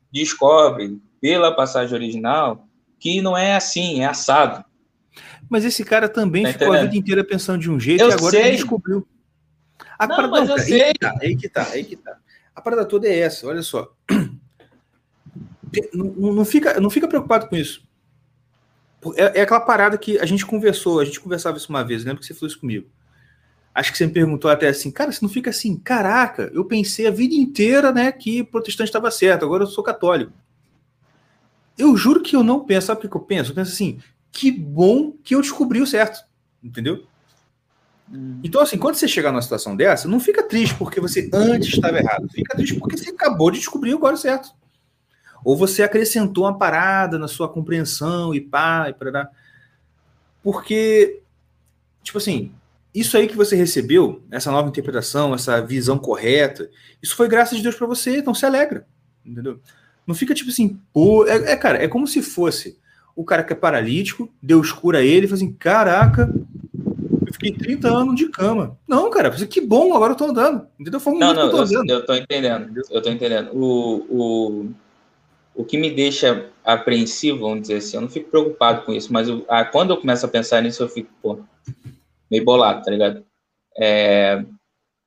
descobre 0.09 0.97
pela 1.19 1.53
passagem 1.53 1.93
original 1.93 2.65
que 2.97 3.21
não 3.21 3.37
é 3.37 3.55
assim, 3.55 4.01
é 4.01 4.05
assado. 4.05 4.63
Mas 5.49 5.65
esse 5.65 5.83
cara 5.83 6.07
também 6.07 6.43
tá 6.43 6.53
ficou 6.53 6.71
a 6.71 6.83
vida 6.83 6.95
inteira 6.95 7.25
pensando 7.25 7.59
de 7.59 7.69
um 7.69 7.77
jeito 7.77 8.01
eu 8.01 8.09
e 8.09 8.13
agora 8.13 8.31
sei. 8.31 8.41
ele 8.41 8.55
descobriu. 8.55 9.05
A 9.99 10.07
não, 10.07 10.15
parada, 10.15 10.31
mas 10.31 10.47
não, 10.47 10.57
eu 10.57 10.63
sei. 10.63 10.81
Aí 10.81 10.93
que, 10.93 10.99
tá, 10.99 11.17
aí 11.19 11.35
que 11.35 11.49
tá, 11.49 11.67
aí 11.71 11.83
que 11.83 11.95
tá. 11.97 12.17
A 12.55 12.61
parada 12.61 12.85
toda 12.85 13.05
é 13.05 13.19
essa, 13.19 13.45
olha 13.47 13.61
só. 13.61 13.91
Não, 15.93 16.33
não, 16.33 16.43
fica, 16.43 16.81
não 16.81 16.89
fica 16.89 17.07
preocupado 17.07 17.47
com 17.47 17.55
isso. 17.55 17.81
É, 19.15 19.39
é, 19.39 19.41
aquela 19.41 19.59
parada 19.59 19.97
que 19.97 20.19
a 20.19 20.25
gente 20.25 20.45
conversou, 20.45 20.99
a 20.99 21.05
gente 21.05 21.19
conversava 21.19 21.57
isso 21.57 21.69
uma 21.69 21.83
vez, 21.83 22.03
lembra 22.03 22.19
que 22.19 22.25
você 22.25 22.33
falou 22.33 22.47
isso 22.47 22.59
comigo. 22.59 22.87
Acho 23.73 23.91
que 23.91 23.97
você 23.97 24.05
me 24.05 24.11
perguntou 24.11 24.51
até 24.51 24.67
assim, 24.67 24.91
cara, 24.91 25.11
você 25.11 25.19
não 25.21 25.29
fica 25.29 25.49
assim, 25.49 25.77
caraca, 25.77 26.51
eu 26.53 26.65
pensei 26.65 27.07
a 27.07 27.11
vida 27.11 27.33
inteira, 27.33 27.91
né, 27.91 28.11
que 28.11 28.43
protestante 28.43 28.89
estava 28.89 29.09
certo, 29.09 29.45
agora 29.45 29.63
eu 29.63 29.67
sou 29.67 29.83
católico. 29.83 30.33
Eu 31.77 31.95
juro 31.95 32.21
que 32.21 32.35
eu 32.35 32.43
não 32.43 32.63
penso, 32.65 32.87
sabe 32.87 33.05
o 33.05 33.09
que 33.09 33.15
eu 33.15 33.21
penso? 33.21 33.51
Eu 33.51 33.55
penso 33.55 33.71
assim, 33.71 33.99
que 34.31 34.51
bom 34.51 35.13
que 35.23 35.33
eu 35.33 35.41
descobri 35.41 35.81
o 35.81 35.87
certo, 35.87 36.23
entendeu? 36.61 37.05
Hum. 38.11 38.39
Então, 38.43 38.61
assim, 38.61 38.77
quando 38.77 38.95
você 38.95 39.07
chegar 39.07 39.31
numa 39.31 39.41
situação 39.41 39.75
dessa, 39.75 40.07
não 40.07 40.19
fica 40.19 40.43
triste 40.43 40.75
porque 40.75 40.99
você 40.99 41.29
antes 41.33 41.73
estava 41.73 41.97
errado, 41.97 42.27
fica 42.29 42.55
triste 42.55 42.77
porque 42.77 42.97
você 42.97 43.09
acabou 43.09 43.49
de 43.49 43.59
descobrir 43.59 43.93
agora 43.93 44.15
o 44.15 44.17
certo. 44.17 44.53
Ou 45.43 45.55
você 45.55 45.83
acrescentou 45.83 46.45
uma 46.45 46.57
parada 46.57 47.17
na 47.17 47.27
sua 47.27 47.49
compreensão 47.49 48.33
e 48.33 48.41
pá, 48.41 48.87
e 48.89 48.93
para 48.93 49.29
Porque, 50.43 51.21
tipo 52.03 52.17
assim, 52.17 52.51
isso 52.93 53.17
aí 53.17 53.27
que 53.27 53.35
você 53.35 53.55
recebeu, 53.55 54.21
essa 54.29 54.51
nova 54.51 54.67
interpretação, 54.67 55.33
essa 55.33 55.61
visão 55.61 55.97
correta, 55.97 56.69
isso 57.01 57.15
foi 57.15 57.27
graças 57.27 57.57
de 57.57 57.63
Deus 57.63 57.75
para 57.75 57.87
você, 57.87 58.17
então 58.17 58.33
se 58.33 58.45
alegra, 58.45 58.85
entendeu? 59.25 59.59
Não 60.05 60.13
fica 60.13 60.33
tipo 60.33 60.49
assim, 60.49 60.79
pô, 60.91 61.25
é, 61.25 61.53
é, 61.53 61.55
cara, 61.55 61.81
é 61.81 61.87
como 61.87 62.05
se 62.05 62.21
fosse 62.21 62.77
o 63.15 63.23
cara 63.23 63.43
que 63.43 63.53
é 63.53 63.55
paralítico, 63.55 64.29
Deus 64.41 64.71
cura 64.71 65.03
ele, 65.03 65.25
e 65.25 65.29
fala 65.29 65.37
assim, 65.37 65.53
caraca, 65.53 66.33
eu 67.25 67.33
fiquei 67.33 67.53
30 67.53 67.87
anos 67.87 68.15
de 68.15 68.27
cama. 68.29 68.77
Não, 68.85 69.09
cara, 69.09 69.31
que 69.31 69.61
bom, 69.61 69.93
agora 69.95 70.11
eu 70.11 70.17
tô 70.17 70.25
andando, 70.25 70.67
entendeu? 70.77 70.99
Foi 70.99 71.13
um 71.13 71.19
não, 71.19 71.33
não, 71.33 71.43
eu 71.43 71.51
tô, 71.51 71.63
eu, 71.63 71.85
eu 71.87 72.05
tô 72.05 72.13
entendendo, 72.13 72.83
eu 72.89 73.01
tô 73.01 73.09
entendendo. 73.09 73.51
O, 73.53 74.05
o, 74.09 74.69
o 75.55 75.65
que 75.65 75.77
me 75.77 75.91
deixa 75.91 76.49
apreensivo, 76.63 77.39
vamos 77.39 77.61
dizer 77.61 77.77
assim, 77.77 77.97
eu 77.97 78.01
não 78.01 78.09
fico 78.09 78.29
preocupado 78.29 78.85
com 78.85 78.93
isso, 78.93 79.11
mas 79.11 79.27
eu, 79.27 79.45
ah, 79.47 79.65
quando 79.65 79.91
eu 79.91 79.97
começo 79.97 80.25
a 80.25 80.29
pensar 80.29 80.61
nisso, 80.61 80.83
eu 80.83 80.89
fico, 80.89 81.09
pô, 81.21 81.39
meio 82.29 82.45
bolado, 82.45 82.83
tá 82.83 82.91
ligado? 82.91 83.25
É, 83.77 84.43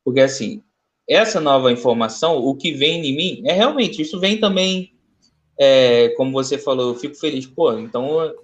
porque 0.05 0.21
assim, 0.21 0.63
essa 1.09 1.41
nova 1.41 1.73
informação, 1.73 2.39
o 2.39 2.55
que 2.55 2.73
vem 2.73 3.07
em 3.07 3.17
mim, 3.17 3.43
é 3.47 3.53
realmente, 3.53 4.03
isso 4.03 4.21
vem 4.21 4.39
também, 4.39 4.93
é, 5.59 6.11
como 6.11 6.33
você 6.33 6.59
falou, 6.59 6.91
eu 6.91 6.95
fico 6.99 7.15
feliz, 7.15 7.47
pô, 7.47 7.73
então 7.79 8.35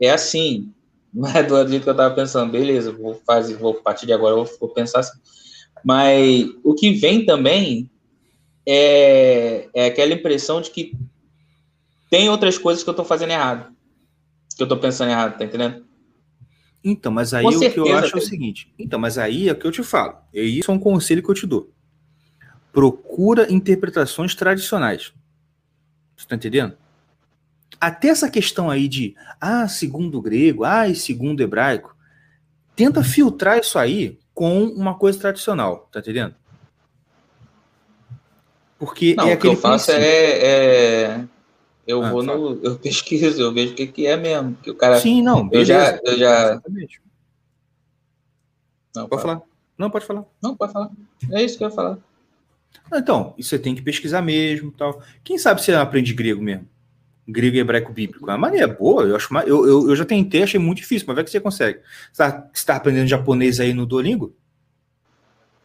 é 0.00 0.10
assim, 0.10 0.72
não 1.12 1.28
é 1.28 1.42
do 1.42 1.68
jeito 1.68 1.82
que 1.82 1.90
eu 1.90 1.96
tava 1.96 2.14
pensando, 2.14 2.52
beleza, 2.52 2.92
vou 2.92 3.14
fazer, 3.26 3.56
vou 3.56 3.72
a 3.72 3.82
partir 3.82 4.06
de 4.06 4.12
agora 4.12 4.36
eu 4.36 4.44
vou 4.44 4.68
pensar 4.68 5.00
assim. 5.00 5.18
Mas 5.84 6.46
o 6.62 6.74
que 6.74 6.92
vem 6.92 7.24
também 7.24 7.90
é, 8.72 9.68
é 9.74 9.86
aquela 9.86 10.12
impressão 10.12 10.60
de 10.60 10.70
que 10.70 10.96
tem 12.08 12.28
outras 12.28 12.56
coisas 12.56 12.84
que 12.84 12.88
eu 12.88 12.94
tô 12.94 13.04
fazendo 13.04 13.32
errado, 13.32 13.74
que 14.56 14.62
eu 14.62 14.68
tô 14.68 14.76
pensando 14.76 15.10
errado, 15.10 15.36
tá 15.36 15.44
entendendo? 15.44 15.84
Então, 16.84 17.10
mas 17.10 17.34
aí 17.34 17.44
certeza, 17.50 17.80
o 17.80 17.84
que 17.84 17.90
eu 17.90 17.96
acho 17.96 18.14
é 18.14 18.18
o 18.18 18.22
seguinte. 18.22 18.72
Então, 18.78 19.00
mas 19.00 19.18
aí 19.18 19.48
é 19.48 19.52
o 19.52 19.56
que 19.56 19.66
eu 19.66 19.72
te 19.72 19.82
falo. 19.82 20.18
E 20.32 20.60
isso 20.60 20.70
é 20.70 20.74
um 20.74 20.78
conselho 20.78 21.20
que 21.20 21.28
eu 21.28 21.34
te 21.34 21.48
dou. 21.48 21.68
Procura 22.72 23.52
interpretações 23.52 24.36
tradicionais. 24.36 25.12
Você 26.16 26.28
tá 26.28 26.36
entendendo? 26.36 26.76
Até 27.80 28.08
essa 28.08 28.30
questão 28.30 28.70
aí 28.70 28.86
de, 28.86 29.16
ah, 29.40 29.66
segundo 29.66 30.22
grego, 30.22 30.62
ah, 30.62 30.86
e 30.86 30.94
segundo 30.94 31.40
hebraico, 31.40 31.96
tenta 32.76 33.02
filtrar 33.02 33.58
isso 33.58 33.76
aí 33.80 34.16
com 34.32 34.62
uma 34.64 34.94
coisa 34.94 35.18
tradicional, 35.18 35.88
tá 35.90 35.98
entendendo? 35.98 36.36
Porque 38.80 39.14
Não, 39.14 39.28
é 39.28 39.34
o 39.34 39.38
que 39.38 39.46
eu 39.46 39.56
faço 39.56 39.92
é, 39.92 39.98
é, 39.98 41.24
eu 41.86 42.02
ah, 42.02 42.10
vou 42.10 42.22
no. 42.22 42.58
Eu 42.62 42.78
pesquiso, 42.78 43.38
eu 43.38 43.52
vejo 43.52 43.74
o 43.74 43.76
que, 43.76 43.86
que 43.86 44.06
é 44.06 44.16
mesmo. 44.16 44.56
Que 44.62 44.70
o 44.70 44.74
cara. 44.74 44.98
Sim, 44.98 45.22
não. 45.22 45.46
Eu 45.52 45.62
já. 45.66 46.00
Eu 46.02 46.18
já... 46.18 46.58
Não, 48.96 49.06
pode 49.06 49.20
falar. 49.20 49.42
Não, 49.76 49.90
pode 49.90 50.06
falar. 50.06 50.24
Não, 50.42 50.56
pode 50.56 50.72
falar. 50.72 50.90
É 51.30 51.42
isso 51.42 51.58
que 51.58 51.64
eu 51.64 51.68
ia 51.68 51.74
falar. 51.74 51.98
Então, 52.90 53.34
você 53.38 53.58
tem 53.58 53.74
que 53.74 53.82
pesquisar 53.82 54.22
mesmo 54.22 54.72
tal. 54.72 55.02
Quem 55.22 55.36
sabe 55.36 55.62
você 55.62 55.74
aprende 55.74 56.14
grego 56.14 56.40
mesmo? 56.40 56.66
Grego 57.28 57.56
e 57.56 57.60
hebraico 57.60 57.92
bíblico. 57.92 58.30
É 58.30 58.32
uma 58.32 58.38
maneira 58.38 58.66
boa, 58.66 59.02
eu 59.02 59.14
acho. 59.14 59.32
Eu, 59.40 59.66
eu, 59.66 59.90
eu 59.90 59.96
já 59.96 60.06
tentei, 60.06 60.42
achei 60.42 60.58
muito 60.58 60.78
difícil, 60.78 61.06
mas 61.06 61.16
vai 61.16 61.24
que 61.24 61.30
você 61.30 61.38
consegue. 61.38 61.80
Você 62.10 62.22
está 62.22 62.50
tá 62.66 62.76
aprendendo 62.76 63.06
japonês 63.06 63.60
aí 63.60 63.74
no 63.74 63.84
Duolingo? 63.84 64.34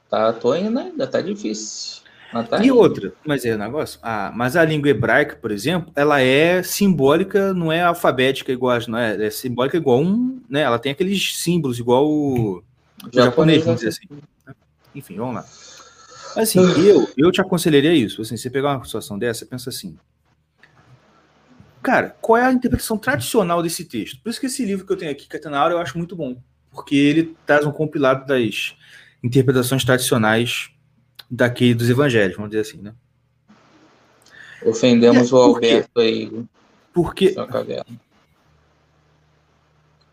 Tá, 0.09 0.33
tô 0.33 0.53
indo 0.53 0.77
ainda, 0.77 1.07
tá 1.07 1.21
difícil. 1.21 2.05
Tá 2.31 2.64
e 2.64 2.72
outra, 2.72 3.14
mas 3.26 3.45
é 3.45 3.56
negócio. 3.56 3.99
Ah, 4.03 4.31
mas 4.35 4.57
a 4.57 4.65
língua 4.65 4.89
hebraica, 4.89 5.38
por 5.38 5.52
exemplo, 5.52 5.91
ela 5.95 6.19
é 6.19 6.61
simbólica, 6.64 7.53
não 7.53 7.72
é 7.72 7.81
alfabética 7.81 8.52
igual, 8.52 8.77
não 8.88 8.97
é, 8.97 9.27
é 9.27 9.30
simbólica 9.30 9.77
igual 9.77 10.02
um, 10.02 10.41
né? 10.49 10.61
Ela 10.61 10.77
tem 10.77 10.91
aqueles 10.91 11.41
símbolos 11.41 11.80
igual 11.80 12.06
o, 12.10 12.57
o 12.57 12.64
japonês, 13.14 13.64
vamos 13.64 13.81
dizer 13.81 13.89
assim. 13.89 14.22
Enfim, 14.93 15.15
vamos 15.15 15.35
lá. 15.35 15.45
Assim, 16.35 16.60
eu, 16.85 17.07
eu 17.15 17.31
te 17.31 17.39
aconselharia 17.39 17.93
isso. 17.93 18.22
Assim, 18.22 18.35
você 18.35 18.49
pegar 18.49 18.76
uma 18.76 18.84
situação 18.84 19.18
dessa, 19.18 19.45
pensa 19.45 19.69
assim. 19.69 19.97
Cara, 21.81 22.15
qual 22.19 22.38
é 22.38 22.45
a 22.45 22.52
interpretação 22.52 22.97
tradicional 22.97 23.61
desse 23.61 23.85
texto? 23.85 24.19
Por 24.22 24.30
isso 24.30 24.39
que 24.39 24.47
esse 24.47 24.65
livro 24.65 24.85
que 24.85 24.91
eu 24.91 24.97
tenho 24.97 25.11
aqui, 25.11 25.27
Catenaura, 25.27 25.73
eu 25.73 25.77
acho 25.77 25.97
muito 25.97 26.15
bom. 26.15 26.35
Porque 26.72 26.95
ele 26.95 27.35
traz 27.45 27.65
um 27.65 27.72
compilado 27.72 28.26
das 28.26 28.76
interpretações 29.23 29.85
tradicionais 29.85 30.74
daqui 31.30 31.73
dos 31.73 31.89
evangelhos, 31.89 32.35
vamos 32.35 32.52
dizer 32.52 32.61
assim, 32.61 32.81
né? 32.81 32.93
Ofendemos 34.65 35.31
é, 35.31 35.35
o 35.35 35.38
Alberto 35.38 35.99
aí. 35.99 36.45
Porque. 36.93 37.35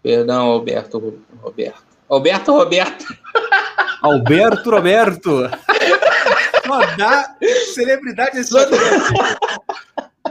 Perdão, 0.02 0.46
Alberto 0.50 1.20
Roberto. 1.40 1.82
Alberto 2.08 2.52
Roberto. 2.52 3.16
Alberto 4.02 4.70
Roberto. 4.70 5.50
Só 6.66 6.96
dá 6.96 7.36
celebridade 7.72 8.38
esse 8.38 8.52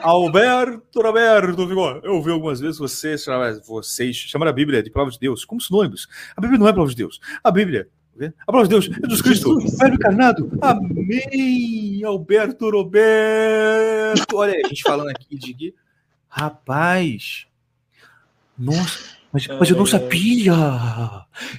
Alberto 0.02 1.02
Roberto. 1.02 1.56
Eu 2.04 2.22
vi 2.22 2.32
algumas 2.32 2.60
vezes 2.60 2.78
vocês, 2.78 3.26
vocês 3.66 4.16
chamar 4.16 4.48
a 4.48 4.54
Bíblia 4.54 4.84
de 4.84 4.90
palavra 4.90 5.14
de 5.14 5.20
Deus 5.20 5.46
como 5.46 5.62
sinônimos. 5.62 6.08
A 6.36 6.42
Bíblia 6.42 6.60
não 6.60 6.68
é 6.68 6.72
palavra 6.72 6.92
de 6.92 6.98
Deus. 6.98 7.20
A 7.44 7.52
Bíblia 7.52 7.88
a 8.46 8.52
palavra 8.52 8.68
de 8.68 8.70
Deus, 8.70 8.86
Jesus 8.86 9.22
Cristo, 9.22 9.60
Verbo 9.78 9.96
encarnado. 9.96 10.52
Amém, 10.62 12.04
Alberto 12.04 12.70
Roberto. 12.70 14.36
Olha 14.36 14.54
aí, 14.54 14.62
a 14.64 14.68
gente 14.68 14.84
falando 14.84 15.10
aqui 15.10 15.38
de 15.38 15.74
Rapaz, 16.30 17.46
nossa, 18.58 19.00
mas, 19.34 19.48
mas 19.48 19.70
eu 19.70 19.76
não 19.76 19.86
sabia. 19.86 20.54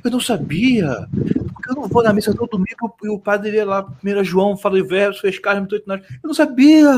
Eu 0.05 0.11
não 0.11 0.21
sabia. 0.21 1.09
Porque 1.53 1.71
eu 1.71 1.75
não 1.75 1.89
vou 1.89 2.03
na 2.03 2.13
missa 2.13 2.35
todo 2.35 2.51
domingo 2.51 2.95
e 3.03 3.09
o 3.09 3.19
padre 3.19 3.57
ia 3.57 3.67
lá, 3.67 3.87
1 4.03 4.25
João, 4.25 4.57
fala 4.57 4.81
de 4.81 4.89
versos, 4.89 5.21
fez 5.21 5.39
carne, 5.39 5.61
muito 5.61 5.77
Eu 5.77 6.01
não 6.25 6.35
sabia. 6.35 6.89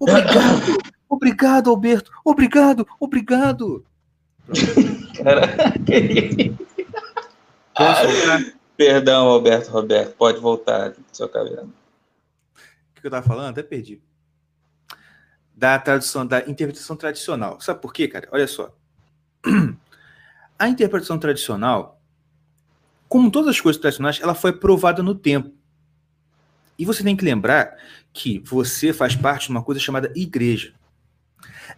Obrigado, 0.00 0.78
obrigado, 1.08 1.70
Alberto. 1.70 2.10
Obrigado, 2.24 2.86
obrigado. 2.98 3.84
Caraca. 5.22 5.74
Posso 7.78 8.08
voltar? 8.08 8.58
Perdão, 8.76 9.28
Alberto 9.28 9.70
Roberto, 9.70 10.14
pode 10.16 10.40
voltar, 10.40 10.94
seu 11.12 11.28
cabelo. 11.28 11.72
O 12.96 13.00
que 13.00 13.06
eu 13.06 13.08
estava 13.08 13.26
falando? 13.26 13.50
Até 13.50 13.62
perdi. 13.62 14.02
Da 15.54 15.78
tradução, 15.78 16.26
da 16.26 16.40
interpretação 16.40 16.96
tradicional. 16.96 17.60
Sabe 17.60 17.80
por 17.80 17.92
quê, 17.92 18.06
cara? 18.08 18.28
Olha 18.32 18.46
só. 18.46 18.74
A 20.58 20.68
interpretação 20.68 21.18
tradicional, 21.18 22.00
como 23.08 23.30
todas 23.30 23.50
as 23.50 23.60
coisas 23.60 23.80
tradicionais, 23.80 24.20
ela 24.20 24.34
foi 24.34 24.52
provada 24.52 25.04
no 25.04 25.14
tempo. 25.14 25.52
E 26.76 26.84
você 26.84 27.04
tem 27.04 27.16
que 27.16 27.24
lembrar 27.24 27.76
que 28.12 28.40
você 28.40 28.92
faz 28.92 29.14
parte 29.14 29.46
de 29.46 29.50
uma 29.50 29.62
coisa 29.62 29.80
chamada 29.80 30.12
igreja. 30.16 30.74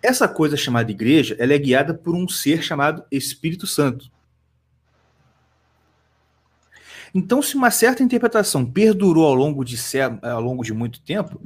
Essa 0.03 0.27
coisa 0.27 0.57
chamada 0.57 0.91
igreja, 0.91 1.37
ela 1.39 1.53
é 1.53 1.59
guiada 1.59 1.93
por 1.93 2.15
um 2.15 2.27
ser 2.27 2.63
chamado 2.63 3.05
Espírito 3.11 3.67
Santo. 3.67 4.11
Então, 7.15 7.43
se 7.43 7.57
uma 7.57 7.71
certa 7.71 8.03
interpretação 8.03 8.65
perdurou 8.65 9.27
ao 9.27 9.35
longo 9.35 9.65
de, 9.65 9.77
ao 10.23 10.41
longo 10.41 10.63
de 10.63 10.73
muito 10.73 11.01
tempo, 11.01 11.41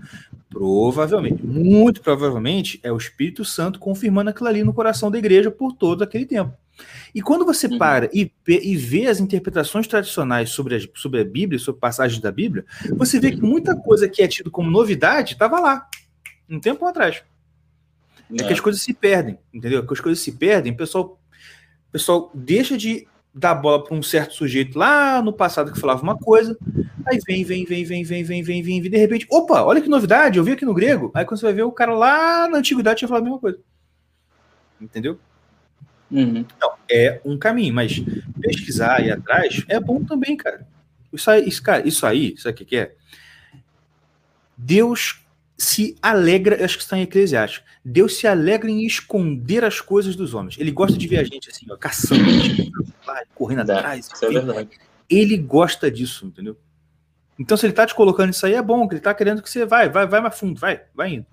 provavelmente, 0.51 1.45
muito 1.45 2.01
provavelmente, 2.01 2.78
é 2.82 2.93
o 2.93 2.97
Espírito 2.97 3.45
Santo 3.45 3.78
confirmando 3.78 4.31
aquilo 4.31 4.49
ali 4.49 4.62
no 4.62 4.74
coração 4.74 5.11
da 5.11 5.19
igreja 5.19 5.51
por 5.51 5.73
todo 5.73 6.03
aquele 6.03 6.27
tempo. 6.27 6.55
E 7.15 7.23
quando 7.23 7.45
você 7.45 7.66
uhum. 7.66 7.78
para 7.78 8.11
e, 8.12 8.31
e 8.49 8.77
vê 8.77 9.07
as 9.07 9.20
interpretações 9.20 9.86
tradicionais 9.86 10.51
sobre 10.51 10.77
a, 10.77 10.81
sobre 10.95 11.20
a 11.20 11.24
Bíblia, 11.24 11.59
sobre 11.59 11.81
passagens 11.81 12.20
da 12.20 12.32
Bíblia, 12.32 12.65
você 12.97 13.20
vê 13.20 13.31
que 13.31 13.41
muita 13.41 13.77
coisa 13.77 14.09
que 14.09 14.23
é 14.23 14.28
tido 14.28 14.51
como 14.51 14.70
novidade 14.70 15.35
estava 15.35 15.61
lá, 15.61 15.89
um 16.49 16.59
tempo 16.59 16.85
atrás. 16.85 17.23
É. 18.31 18.43
é 18.43 18.47
que 18.47 18.53
as 18.53 18.61
coisas 18.61 18.82
se 18.82 18.93
perdem, 18.93 19.39
entendeu? 19.53 19.86
Que 19.86 19.93
as 19.93 20.01
coisas 20.01 20.23
se 20.23 20.32
perdem, 20.32 20.73
o 20.73 20.77
pessoal, 20.77 21.20
o 21.89 21.93
pessoal 21.93 22.31
deixa 22.35 22.77
de 22.77 23.07
a 23.43 23.55
bola 23.55 23.82
para 23.82 23.94
um 23.94 24.02
certo 24.02 24.35
sujeito 24.35 24.78
lá 24.78 25.20
no 25.20 25.32
passado 25.32 25.73
que 25.73 25.81
falava 25.81 26.02
uma 26.02 26.16
coisa, 26.16 26.56
aí 27.06 27.19
vem, 27.27 27.44
vem, 27.44 27.65
vem, 27.65 27.85
vem, 27.85 28.05
vem, 28.05 28.23
vem, 28.24 28.43
vem, 28.43 28.62
vem, 28.62 28.81
vem, 28.81 28.90
de 28.90 28.97
repente, 28.97 29.27
opa, 29.31 29.62
olha 29.62 29.81
que 29.81 29.89
novidade, 29.89 30.39
eu 30.39 30.44
vi 30.44 30.52
aqui 30.52 30.65
no 30.65 30.74
grego. 30.74 31.11
Aí 31.15 31.24
quando 31.24 31.40
você 31.40 31.47
vai 31.47 31.55
ver, 31.55 31.62
o 31.62 31.73
cara 31.73 31.94
lá 31.94 32.48
na 32.48 32.59
antiguidade 32.59 32.98
tinha 32.98 33.09
falado 33.09 33.23
a 33.23 33.24
mesma 33.24 33.40
coisa. 33.40 33.59
Entendeu? 34.81 35.19
Uhum. 36.11 36.39
Então, 36.39 36.74
é 36.89 37.20
um 37.24 37.36
caminho, 37.36 37.74
mas 37.74 38.02
pesquisar 38.40 39.05
e 39.05 39.11
atrás 39.11 39.65
é 39.69 39.81
bom 39.81 40.05
também, 40.05 40.36
cara. 40.36 40.66
Isso 41.12 41.31
aí, 41.31 41.48
isso, 41.48 41.62
cara, 41.62 41.86
isso 41.86 42.06
aí, 42.06 42.36
sabe 42.36 42.62
o 42.62 42.66
que 42.66 42.77
é? 42.77 42.94
Deus 44.56 45.23
se 45.56 45.97
alegra, 46.02 46.64
acho 46.64 46.76
que 46.76 46.82
está 46.82 46.98
em 46.98 47.02
Eclesiastes, 47.02 47.62
Deus 47.85 48.16
se 48.16 48.26
alegra 48.26 48.70
em 48.70 48.85
esconder 48.85 49.64
as 49.64 49.81
coisas 49.81 50.16
dos 50.16 50.35
homens. 50.35 50.56
Ele 50.59 50.70
gosta 50.70 50.98
de 50.98 51.06
ver 51.06 51.18
a 51.18 51.24
gente 51.24 51.48
assim, 51.51 51.66
ó, 51.70 51.76
caçando, 51.76 52.24
correndo 53.35 53.70
atrás. 53.70 54.10
Isso 54.12 54.24
é 54.24 54.28
verdade. 54.28 54.70
Ele 55.09 55.36
gosta 55.36 55.90
disso, 55.90 56.26
entendeu? 56.26 56.56
Então, 57.39 57.56
se 57.56 57.66
ele 57.66 57.72
tá 57.72 57.86
te 57.86 57.94
colocando 57.94 58.31
isso 58.31 58.47
aí, 58.47 58.55
é 58.55 58.62
bom, 58.62 58.89
que 58.89 58.94
ele 58.94 59.01
tá 59.01 59.12
querendo 59.14 59.43
que 59.43 59.51
você 59.51 59.64
vai, 59.64 59.89
vai, 59.89 60.06
vai 60.06 60.20
mais 60.20 60.39
fundo, 60.39 60.59
vai, 60.59 60.82
vai 60.94 61.14
indo. 61.14 61.26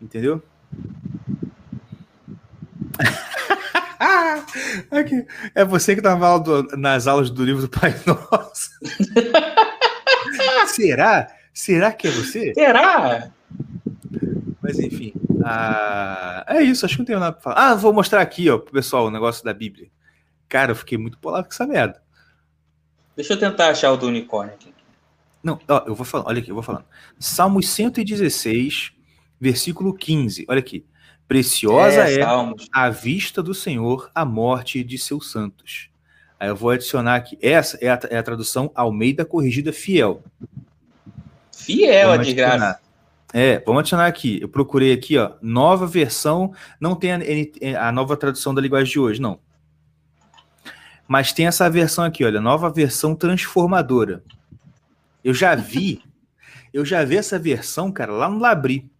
Entendeu? 0.00 0.42
Aqui. 4.90 5.26
É 5.54 5.64
você 5.64 5.94
que 5.94 6.00
estava 6.00 6.42
nas 6.76 7.06
aulas 7.06 7.30
do 7.30 7.44
livro 7.44 7.62
do 7.62 7.68
Pai 7.68 7.94
Nosso. 8.06 8.70
Será? 10.68 11.37
Será 11.58 11.90
que 11.90 12.06
é 12.06 12.10
você? 12.12 12.54
Será? 12.54 13.32
Mas 14.62 14.78
enfim. 14.78 15.12
Ah, 15.44 16.44
é 16.46 16.62
isso, 16.62 16.86
acho 16.86 16.94
que 16.94 17.00
não 17.00 17.04
tenho 17.04 17.18
nada 17.18 17.32
pra 17.32 17.42
falar. 17.42 17.70
Ah, 17.70 17.74
vou 17.74 17.92
mostrar 17.92 18.20
aqui, 18.20 18.48
ó, 18.48 18.58
pro 18.58 18.70
pessoal 18.70 19.06
o 19.06 19.10
negócio 19.10 19.44
da 19.44 19.52
Bíblia. 19.52 19.90
Cara, 20.48 20.70
eu 20.70 20.76
fiquei 20.76 20.96
muito 20.96 21.18
polado 21.18 21.48
com 21.48 21.52
essa 21.52 21.66
merda. 21.66 22.00
Deixa 23.16 23.32
eu 23.32 23.38
tentar 23.40 23.70
achar 23.70 23.90
o 23.90 23.96
do 23.96 24.06
unicórnio 24.06 24.54
aqui. 24.54 24.72
Não, 25.42 25.58
ó, 25.68 25.82
eu 25.84 25.96
vou 25.96 26.06
falando, 26.06 26.28
olha 26.28 26.38
aqui, 26.38 26.48
eu 26.48 26.54
vou 26.54 26.62
falando. 26.62 26.84
Salmos 27.18 27.68
116, 27.70 28.92
versículo 29.40 29.92
15. 29.92 30.46
Olha 30.48 30.60
aqui. 30.60 30.86
Preciosa 31.26 32.08
é, 32.08 32.20
é 32.20 32.26
a 32.72 32.88
vista 32.88 33.42
do 33.42 33.52
Senhor 33.52 34.12
a 34.14 34.24
morte 34.24 34.84
de 34.84 34.96
seus 34.96 35.32
santos. 35.32 35.90
Aí 36.38 36.50
eu 36.50 36.54
vou 36.54 36.70
adicionar 36.70 37.16
aqui. 37.16 37.36
Essa 37.42 37.76
é 37.80 37.88
a, 37.88 37.98
é 38.10 38.16
a 38.16 38.22
tradução 38.22 38.70
Almeida 38.76 39.24
Corrigida 39.24 39.72
Fiel. 39.72 40.22
Fiel, 41.68 42.08
vamos 42.12 42.26
de 42.26 42.32
graça. 42.32 42.80
É, 43.30 43.58
vamos 43.60 43.80
adicionar 43.80 44.06
aqui. 44.06 44.38
Eu 44.40 44.48
procurei 44.48 44.90
aqui, 44.90 45.18
ó, 45.18 45.32
nova 45.42 45.86
versão. 45.86 46.54
Não 46.80 46.94
tem 46.94 47.12
a, 47.12 47.88
a 47.88 47.92
nova 47.92 48.16
tradução 48.16 48.54
da 48.54 48.62
linguagem 48.62 48.90
de 48.90 48.98
hoje, 48.98 49.20
não. 49.20 49.38
Mas 51.06 51.30
tem 51.30 51.46
essa 51.46 51.68
versão 51.68 52.04
aqui, 52.04 52.24
olha, 52.24 52.40
nova 52.40 52.70
versão 52.70 53.14
transformadora. 53.14 54.24
Eu 55.22 55.34
já 55.34 55.54
vi, 55.54 56.02
eu 56.72 56.86
já 56.86 57.04
vi 57.04 57.18
essa 57.18 57.38
versão, 57.38 57.92
cara, 57.92 58.12
lá 58.12 58.30
no 58.30 58.38
Labri. 58.38 58.90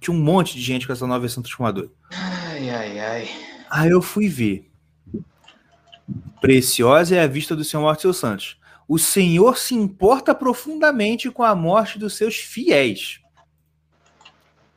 Tinha 0.00 0.16
um 0.16 0.20
monte 0.20 0.54
de 0.54 0.62
gente 0.62 0.86
com 0.86 0.92
essa 0.94 1.06
nova 1.06 1.20
versão 1.20 1.42
transformadora. 1.42 1.90
Ai, 2.10 2.70
ai, 2.70 2.98
ai. 2.98 3.28
Aí 3.70 3.90
eu 3.90 4.00
fui 4.00 4.26
ver. 4.26 4.70
Preciosa 6.40 7.14
é 7.14 7.22
a 7.22 7.26
vista 7.26 7.54
do 7.54 7.62
Senhor 7.62 7.82
morte 7.82 8.10
santos. 8.14 8.56
O 8.88 8.98
Senhor 8.98 9.58
se 9.58 9.74
importa 9.74 10.34
profundamente 10.34 11.30
com 11.30 11.42
a 11.42 11.54
morte 11.54 11.98
dos 11.98 12.16
seus 12.16 12.36
fiéis. 12.36 13.20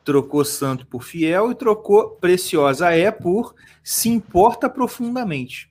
Trocou 0.04 0.44
santo 0.44 0.86
por 0.86 1.02
fiel 1.02 1.50
e 1.50 1.54
trocou 1.54 2.10
preciosa 2.10 2.90
é 2.92 3.10
por 3.10 3.54
se 3.82 4.08
importa 4.08 4.70
profundamente. 4.70 5.70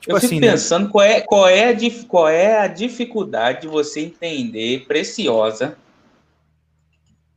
Tipo 0.00 0.12
eu 0.12 0.20
fico 0.20 0.26
assim, 0.26 0.40
né? 0.40 0.52
pensando 0.52 0.86
né? 0.86 0.90
qual, 0.92 1.04
é, 1.04 1.20
qual, 1.20 1.48
é 1.48 1.70
a, 1.70 1.76
qual 2.06 2.28
é 2.28 2.58
a 2.58 2.66
dificuldade 2.66 3.62
de 3.62 3.68
você 3.68 4.00
entender 4.00 4.86
preciosa 4.86 5.76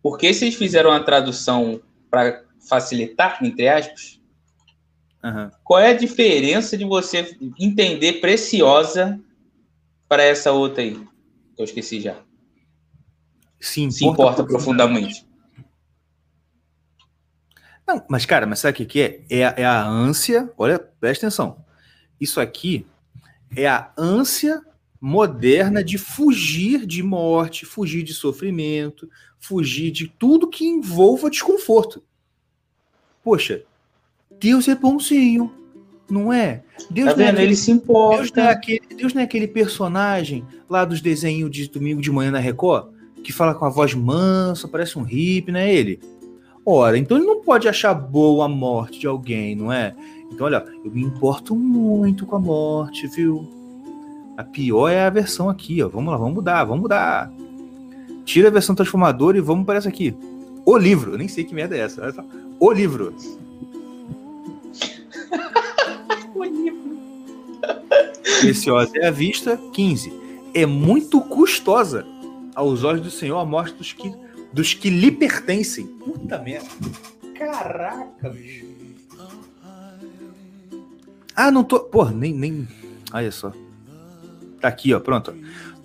porque 0.04 0.34
se 0.34 0.44
eles 0.44 0.56
fizeram 0.56 0.90
uma 0.90 1.02
tradução 1.02 1.82
para 2.12 2.44
facilitar, 2.68 3.40
entre 3.42 3.70
aspas, 3.70 4.20
uhum. 5.24 5.52
qual 5.64 5.80
é 5.80 5.90
a 5.90 5.98
diferença 5.98 6.78
de 6.78 6.86
você 6.86 7.38
entender 7.60 8.14
preciosa 8.14 9.20
para 10.08 10.24
essa 10.24 10.52
outra 10.52 10.84
aí? 10.84 11.00
Eu 11.58 11.66
esqueci 11.66 12.02
já. 12.02 12.18
Se 13.60 13.82
importa, 13.82 13.98
se 13.98 14.06
importa 14.06 14.44
profundamente. 14.44 15.26
Não, 17.88 18.04
mas, 18.10 18.26
cara, 18.26 18.46
mas 18.46 18.60
sabe 18.60 18.84
o 18.84 18.86
que, 18.86 19.02
é? 19.02 19.22
É 19.30 19.62
é 19.62 19.66
a 19.66 19.86
ânsia. 19.86 20.52
Olha, 20.58 20.80
presta 20.80 21.28
atenção. 21.28 21.64
Isso 22.20 22.40
aqui 22.40 22.86
é 23.56 23.68
a 23.68 23.92
ânsia 23.98 24.62
moderna 25.00 25.84
de 25.84 25.98
fugir 25.98 26.86
de 26.86 27.04
morte, 27.04 27.66
fugir 27.66 28.04
de 28.04 28.14
sofrimento, 28.14 29.10
fugir 29.38 29.92
de 29.92 30.08
tudo 30.08 30.50
que 30.50 30.66
envolva 30.66 31.30
desconforto. 31.30 32.02
Poxa, 33.22 33.64
Deus 34.44 34.68
é 34.68 34.76
bonzinho, 34.76 35.50
não 36.12 36.34
é? 36.34 36.64
Deus 36.92 37.12
tá 37.12 37.16
vendo? 37.16 37.28
É 37.28 37.30
aquele, 37.30 37.48
Ele 37.48 37.56
se 37.56 37.72
importa. 37.72 38.18
Deus 38.18 38.32
não, 38.34 38.44
é 38.44 38.52
aquele, 38.52 38.82
Deus 38.94 39.14
não 39.14 39.22
é 39.22 39.24
aquele 39.24 39.48
personagem 39.48 40.44
lá 40.70 40.84
dos 40.84 41.00
desenhos 41.00 41.50
de 41.50 41.70
domingo 41.70 42.02
de 42.02 42.12
manhã 42.12 42.30
na 42.30 42.40
Record, 42.40 42.88
que 43.24 43.32
fala 43.32 43.56
com 43.56 43.64
a 43.64 43.70
voz 43.70 43.94
mansa, 43.94 44.68
parece 44.68 45.00
um 45.00 45.04
hippie, 45.04 45.54
não 45.54 45.60
é 45.62 45.74
ele? 45.74 45.98
Ora, 46.66 46.98
então 46.98 47.16
ele 47.16 47.26
não 47.26 47.42
pode 47.42 47.70
achar 47.70 47.94
boa 47.94 48.46
a 48.46 48.50
morte 48.50 49.00
de 49.00 49.08
alguém, 49.08 49.56
não 49.56 49.72
é? 49.72 49.96
Então, 50.30 50.46
olha, 50.46 50.66
eu 50.84 50.92
me 50.92 51.02
importo 51.02 51.56
muito 51.56 52.26
com 52.26 52.36
a 52.36 52.40
morte, 52.40 53.08
viu? 53.08 53.48
A 54.36 54.44
pior 54.44 54.90
é 54.90 55.06
a 55.06 55.10
versão 55.10 55.48
aqui, 55.48 55.82
ó. 55.82 55.88
Vamos 55.88 56.12
lá, 56.12 56.18
vamos 56.18 56.34
mudar, 56.34 56.66
vamos 56.66 56.82
mudar. 56.82 57.32
Tira 58.26 58.50
a 58.50 58.52
versão 58.52 58.76
transformadora 58.76 59.38
e 59.38 59.42
vamos 59.42 59.66
para 59.66 59.78
essa 59.78 59.88
aqui. 59.88 60.14
O 60.66 60.78
livro. 60.78 61.14
Eu 61.14 61.18
nem 61.18 61.30
sei 61.30 61.46
que 61.46 61.56
merda 61.56 61.78
é 61.78 61.80
essa. 61.80 62.26
O 62.60 62.72
livro. 62.72 63.14
Livro. 66.52 66.98
Preciosa 68.42 68.92
é 68.98 69.08
a 69.08 69.12
vista. 69.12 69.58
15. 69.74 70.14
É 70.54 70.66
muito 70.66 71.22
custosa 71.22 72.06
aos 72.56 72.84
olhos 72.84 73.02
do 73.02 73.12
Senhor 73.12 73.38
a 73.40 73.46
morte 73.46 73.76
dos 73.76 73.94
que, 73.94 74.14
dos 74.52 74.74
que 74.74 74.90
lhe 74.90 75.12
pertencem. 75.12 75.88
Puta 75.88 76.38
merda. 76.40 76.70
Caraca, 77.36 78.30
bicho. 78.30 78.66
Ah, 81.36 81.52
não 81.52 81.64
tô. 81.64 81.80
Porra, 81.80 82.12
nem. 82.12 82.34
nem... 82.34 82.68
Olha 83.12 83.32
só. 83.32 83.52
Tá 84.62 84.68
aqui, 84.68 84.94
ó, 84.94 85.00
pronto. 85.00 85.36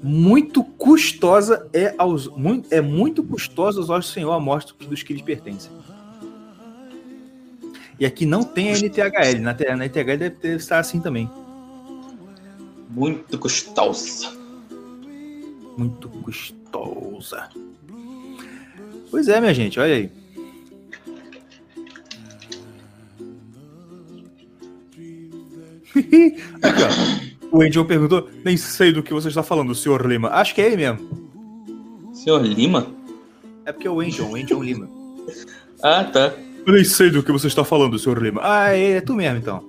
Muito 0.01 0.62
custosa 0.62 1.68
é 1.72 1.94
aos 1.98 2.28
muito, 2.28 2.72
é 2.72 2.80
muito 2.80 3.24
custosa 3.24 3.80
aos 3.80 3.90
olhos 3.90 4.06
do 4.06 4.12
Senhor 4.12 4.32
a 4.32 4.39
morte 4.39 4.72
dos 4.86 5.02
que 5.02 5.12
lhes 5.12 5.22
pertencem. 5.22 5.72
E 7.99 8.07
aqui 8.07 8.25
não 8.25 8.45
tem 8.45 8.73
a 8.73 8.79
NTHL, 8.79 9.41
na, 9.41 9.77
na 9.77 9.85
NTHL 9.87 10.16
deve, 10.16 10.55
estar 10.57 10.79
assim 10.79 11.01
também. 11.01 11.29
Muito 12.89 13.39
custosa. 13.39 14.33
Muito 15.77 16.09
custosa. 16.09 17.49
Pois 19.11 19.29
é, 19.29 19.41
minha 19.41 19.55
gente, 19.55 19.81
olha 19.81 19.95
aí. 19.95 20.12
Aqui, 26.62 26.83
ó. 26.83 27.57
O 27.57 27.62
Angel 27.62 27.85
perguntou, 27.85 28.29
nem 28.45 28.57
sei 28.57 28.93
do 28.93 29.03
que 29.03 29.12
você 29.12 29.29
está 29.29 29.43
falando, 29.43 29.75
senhor 29.75 30.07
Lima. 30.07 30.29
Acho 30.29 30.55
que 30.55 30.61
é 30.61 30.66
ele 30.66 30.77
mesmo. 30.77 32.12
Senhor 32.12 32.43
Lima? 32.45 32.93
É 33.65 33.73
porque 33.73 33.89
é 33.89 33.91
o 33.91 34.01
Angel, 34.01 34.27
o 34.27 34.37
Angel 34.37 34.62
Lima. 34.62 34.89
ah, 35.83 36.05
tá. 36.05 36.35
Eu 36.66 36.72
nem 36.72 36.85
sei 36.85 37.10
do 37.10 37.22
que 37.22 37.32
você 37.32 37.47
está 37.47 37.64
falando, 37.64 37.98
senhor 37.98 38.22
Lima. 38.22 38.40
Ah, 38.44 38.74
é, 38.74 38.93
é 38.93 39.01
tu 39.01 39.14
mesmo, 39.14 39.39
então. 39.39 39.64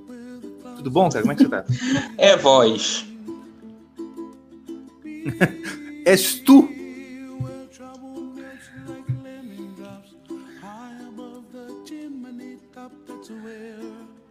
Tudo 0.78 0.92
bom, 0.92 1.10
cara? 1.10 1.22
Como 1.22 1.32
é 1.32 1.36
que 1.36 1.44
você 1.44 1.50
tá? 1.50 1.66
é 2.18 2.38
voz. 2.38 3.06
És 6.06 6.36
tu? 6.40 6.70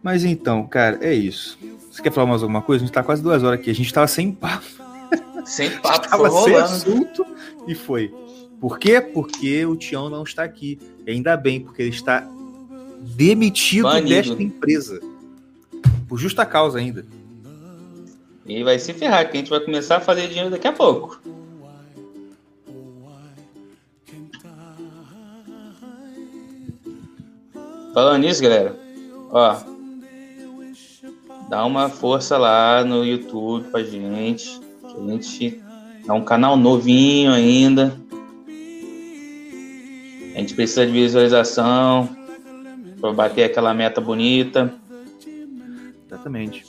Mas 0.01 0.23
então, 0.23 0.65
cara, 0.65 0.97
é 1.01 1.13
isso. 1.13 1.57
Você 1.91 2.01
quer 2.01 2.11
falar 2.11 2.27
mais 2.27 2.41
alguma 2.41 2.61
coisa? 2.61 2.83
A 2.83 2.85
gente 2.85 2.93
tá 2.93 3.03
quase 3.03 3.21
duas 3.21 3.43
horas 3.43 3.59
aqui. 3.59 3.69
A 3.69 3.75
gente 3.75 3.93
tava 3.93 4.07
sem 4.07 4.31
papo. 4.31 4.65
Sem 5.45 5.69
papo, 5.81 6.09
tava 6.09 6.29
sem 6.31 6.55
assunto 6.55 7.25
e 7.67 7.75
foi. 7.75 8.13
Por 8.59 8.79
quê? 8.79 9.01
Porque 9.01 9.65
o 9.65 9.75
Tião 9.75 10.09
não 10.09 10.23
está 10.23 10.43
aqui. 10.43 10.79
E 11.05 11.11
ainda 11.11 11.35
bem, 11.37 11.59
porque 11.59 11.81
ele 11.81 11.89
está 11.89 12.27
demitido 12.99 13.83
Banido. 13.83 14.09
desta 14.09 14.43
empresa. 14.43 14.99
Por 16.07 16.17
justa 16.17 16.45
causa 16.45 16.79
ainda. 16.79 17.05
E 18.45 18.63
vai 18.63 18.79
se 18.79 18.93
ferrar, 18.93 19.29
que 19.29 19.37
a 19.37 19.39
gente 19.39 19.49
vai 19.49 19.59
começar 19.59 19.97
a 19.97 20.01
fazer 20.01 20.27
dinheiro 20.27 20.49
daqui 20.49 20.67
a 20.67 20.73
pouco. 20.73 21.21
Falando 27.93 28.21
nisso, 28.23 28.41
galera, 28.41 28.75
ó, 29.29 29.57
dá 31.49 31.65
uma 31.65 31.89
força 31.89 32.37
lá 32.37 32.83
no 32.83 33.05
YouTube 33.05 33.69
pra 33.69 33.83
gente. 33.83 34.59
Que 34.81 34.97
a 34.97 35.11
gente 35.11 35.63
é 36.07 36.13
um 36.13 36.23
canal 36.23 36.57
novinho 36.57 37.31
ainda. 37.31 37.95
A 40.35 40.39
gente 40.39 40.53
precisa 40.55 40.85
de 40.85 40.91
visualização 40.91 42.18
para 42.99 43.13
bater 43.13 43.43
aquela 43.43 43.73
meta 43.73 43.99
bonita. 44.01 44.73
Exatamente. 46.07 46.65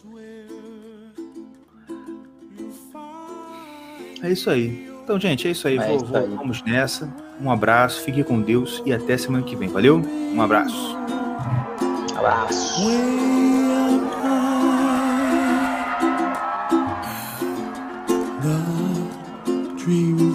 É 4.23 4.31
isso 4.31 4.51
aí. 4.51 4.89
Então, 5.03 5.19
gente, 5.19 5.49
é 5.49 5.51
isso 5.51 5.67
aí. 5.67 5.79
É 5.79 5.87
vou, 5.87 5.99
vou. 5.99 6.29
Vamos 6.37 6.63
nessa. 6.63 7.13
Um 7.41 7.51
abraço, 7.51 8.03
fique 8.03 8.23
com 8.23 8.41
Deus 8.41 8.83
e 8.85 8.93
até 8.93 9.17
semana 9.17 9.45
que 9.45 9.57
vem. 9.57 9.69
Valeu? 9.69 10.03
Um 10.35 10.43
abraço. 10.43 10.97
Um 12.15 12.19
abraço. 12.19 12.81
dream 19.91 20.30